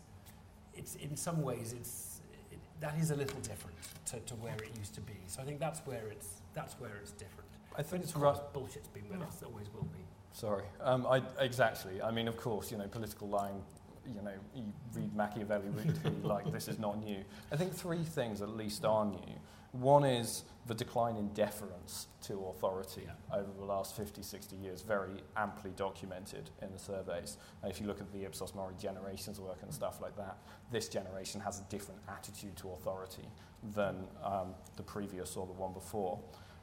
it's, 0.76 0.96
in 0.96 1.16
some 1.16 1.42
ways, 1.42 1.74
it's, 1.74 2.22
it, 2.52 2.60
that 2.80 2.96
is 2.98 3.12
a 3.12 3.16
little 3.16 3.40
different 3.42 3.78
to, 4.06 4.20
to 4.20 4.36
where 4.36 4.56
it 4.56 4.72
used 4.78 4.96
to 4.96 5.02
be. 5.02 5.18
So 5.28 5.42
I 5.42 5.46
think 5.46 5.60
that's 5.60 5.80
where 5.86 6.08
it's, 6.12 6.42
that's 6.54 6.74
where 6.80 6.96
it's 7.02 7.12
different. 7.12 7.50
I 7.78 7.84
think 7.84 8.04
it's 8.04 8.16
right- 8.16 8.54
bullshit's 8.54 8.88
been 8.88 9.08
with 9.10 9.22
us, 9.22 9.42
it 9.42 9.46
always 9.46 9.68
will 9.74 9.84
be. 9.84 10.00
Sorry. 10.32 10.66
Um, 10.82 11.08
I, 11.08 11.22
exactly. 11.40 12.02
I 12.02 12.12
mean, 12.12 12.28
of 12.28 12.38
course, 12.38 12.72
you 12.72 12.78
know, 12.78 12.88
political 12.88 13.28
line, 13.28 13.62
you 14.08 14.22
know, 14.22 14.32
you 14.56 14.64
read 14.94 15.16
Machiavelli, 15.16 15.70
read 15.70 16.24
like, 16.24 16.52
this 16.52 16.68
is 16.68 16.80
not 16.80 17.04
new. 17.04 17.24
I 17.52 17.56
think 17.56 17.74
three 17.74 18.04
things 18.04 18.42
at 18.42 18.50
least 18.50 18.86
are 18.86 19.06
new. 19.06 19.36
One 19.72 20.04
is 20.04 20.44
the 20.66 20.74
decline 20.74 21.16
in 21.16 21.28
deference 21.30 22.08
to 22.24 22.46
authority 22.46 23.08
over 23.34 23.50
the 23.58 23.66
last 23.66 23.96
50, 23.96 24.24
60 24.24 24.56
years, 24.56 24.82
very 24.82 25.24
amply 25.38 25.72
documented 25.76 26.50
in 26.62 26.72
the 26.72 26.80
surveys. 26.80 27.38
And 27.62 27.72
if 27.72 27.80
you 27.80 27.88
look 27.88 28.02
at 28.02 28.12
the 28.12 28.26
Ipsos 28.26 28.56
Mori 28.56 28.74
generations 28.80 29.40
work 29.40 29.58
and 29.62 29.74
stuff 29.74 30.02
like 30.02 30.16
that, 30.18 30.38
this 30.72 30.90
generation 30.90 31.40
has 31.41 31.60
a 31.60 31.64
different 31.70 32.02
attitude 32.08 32.56
to 32.58 32.70
authority 32.70 33.28
than 33.76 34.08
um, 34.24 34.56
the 34.76 34.84
previous 34.84 35.36
or 35.36 35.46
the 35.46 35.54
one 35.54 35.74
before. 35.74 36.20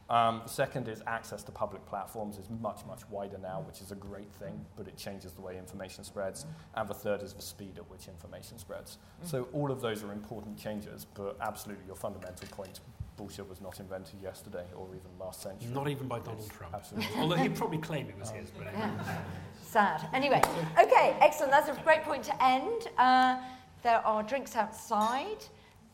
Um, 0.09 0.43
the 0.45 0.49
second 0.49 0.87
is 0.87 1.03
access 1.07 1.43
to 1.45 1.53
public 1.53 1.85
platforms 1.85 2.39
is 2.39 2.49
much, 2.49 2.87
much 2.87 3.01
wider 3.11 3.39
now, 3.39 3.65
which 3.67 3.81
is 3.81 3.91
a 3.91 3.97
great 3.97 4.33
thing, 4.35 4.65
but 4.77 4.87
it 4.87 4.97
changes 4.97 5.33
the 5.33 5.41
way 5.41 5.59
information 5.59 6.05
spreads. 6.05 6.47
And 6.75 6.89
the 6.89 6.95
third 6.95 7.23
is 7.23 7.33
the 7.33 7.43
speed 7.43 7.75
at 7.77 7.91
which 7.91 8.07
information 8.07 8.59
spreads. 8.59 8.99
So 9.25 9.49
all 9.53 9.73
of 9.73 9.81
those 9.81 10.05
are 10.05 10.13
important 10.13 10.59
changes, 10.59 11.07
but 11.15 11.37
absolutely 11.41 11.87
your 11.87 11.97
fundamental 11.97 12.47
point, 12.49 12.81
bullshit 13.17 13.49
was 13.49 13.61
not 13.61 13.81
invented 13.81 14.21
yesterday 14.23 14.65
or 14.77 14.87
even 14.89 15.11
last 15.19 15.43
century. 15.43 15.69
Not 15.73 15.89
even 15.89 16.07
by 16.07 16.19
Donald 16.21 16.51
Trump. 16.51 16.75
Absolutely. 16.75 17.09
Although 17.19 17.37
he'd 17.37 17.57
probably 17.57 17.79
claim 17.79 18.09
it 18.09 18.19
was 18.19 18.31
his. 18.31 18.51
But 18.51 18.69
anyway. 18.69 18.91
Yeah. 19.07 19.19
Sad. 19.63 20.09
Anyway, 20.13 20.41
okay, 20.81 21.17
excellent. 21.21 21.51
That's 21.51 21.69
a 21.69 21.83
great 21.83 22.03
point 22.03 22.23
to 22.25 22.45
end. 22.45 22.89
Uh, 22.99 23.39
there 23.83 24.07
are 24.07 24.23
drinks 24.23 24.55
outside. 24.57 25.45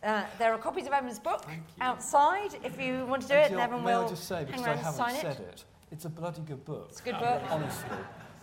Uh, 0.02 0.24
there 0.38 0.52
are 0.52 0.58
copies 0.58 0.86
of 0.86 0.92
Evan's 0.92 1.18
book 1.18 1.46
outside 1.80 2.56
if 2.64 2.80
you 2.80 3.06
want 3.06 3.22
to 3.22 3.28
do 3.28 3.34
it, 3.34 3.46
and 3.46 3.50
Jil, 3.52 3.60
everyone 3.60 3.84
may 3.84 3.94
will 3.94 4.06
I 4.06 4.08
just 4.08 4.26
say, 4.28 4.44
because 4.44 4.62
I 4.62 4.74
haven't 4.74 5.14
said 5.20 5.36
it. 5.36 5.40
it. 5.40 5.64
it's 5.92 6.04
a 6.04 6.08
bloody 6.08 6.42
good 6.42 6.64
book. 6.64 6.88
It's 6.90 7.00
a 7.00 7.04
good 7.04 7.18
book. 7.18 7.40
Honestly, 7.50 7.88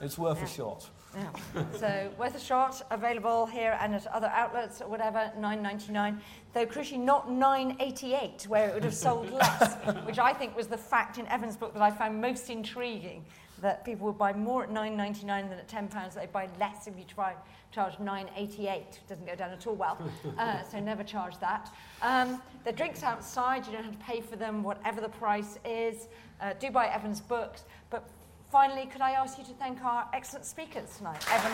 it's 0.02 0.18
worth 0.18 0.38
Yeah. 0.40 0.46
a 0.46 0.48
shot. 0.48 0.90
Yeah. 1.15 1.64
so 1.77 2.10
worth 2.18 2.36
a 2.36 2.40
shot, 2.40 2.81
available 2.91 3.45
here 3.45 3.77
and 3.81 3.95
at 3.95 4.06
other 4.07 4.27
outlets 4.27 4.81
or 4.81 4.88
whatever, 4.88 5.31
9.99. 5.38 6.19
Though 6.53 6.65
crucially 6.65 6.99
not 6.99 7.30
9.88, 7.30 8.48
where 8.48 8.69
it 8.69 8.73
would 8.73 8.84
have 8.84 8.94
sold 8.94 9.31
less, 9.31 9.76
which 10.06 10.19
I 10.19 10.34
think 10.34 10.56
was 10.56 10.68
the 10.68 10.77
fact 10.77 11.18
in 11.18 11.26
Evan's 11.27 11.57
book 11.57 11.73
that 11.73 11.81
I 11.81 11.91
found 11.91 12.22
most 12.22 12.49
intriguing. 12.49 13.26
That 13.61 13.84
people 13.84 14.07
would 14.07 14.18
buy 14.18 14.31
more 14.31 14.64
at 14.64 14.69
9.99 14.69 15.26
than 15.26 15.60
at 15.60 15.68
10 15.68 15.90
pounds. 15.90 16.15
They 16.15 16.27
buy 16.27 16.48
less 16.61 16.88
if 16.88 16.98
you 16.98 17.03
try 17.03 17.36
charge 17.72 17.95
9.88. 17.98 18.84
Doesn't 19.10 19.26
go 19.26 19.36
down 19.36 19.52
at 19.52 19.68
all 19.68 19.76
well. 19.76 19.98
Uh, 20.38 20.64
so 20.64 20.80
never 20.80 21.03
charge 21.03 21.38
that. 21.40 21.69
Um, 22.02 22.41
the 22.64 22.72
drinks 22.72 23.03
outside, 23.03 23.65
you 23.65 23.73
don't 23.73 23.84
have 23.84 23.98
to 23.98 24.06
pay 24.06 24.22
for 24.22 24.38
them, 24.38 24.64
whatever 24.64 25.02
the 25.02 25.10
price 25.10 25.60
is. 25.65 26.07
Uh, 26.40 26.53
do 26.57 26.72
buy 26.72 26.88
Evan's 26.88 27.19
books. 27.19 27.65
But 27.90 28.07
finally, 28.52 28.88
could 28.88 29.02
I 29.02 29.12
ask 29.12 29.38
you 29.38 29.44
to 29.46 29.54
thank 29.54 29.84
our 29.84 30.08
excellent 30.14 30.46
speakers 30.46 30.98
tonight? 30.98 31.24
Evan, 31.32 31.52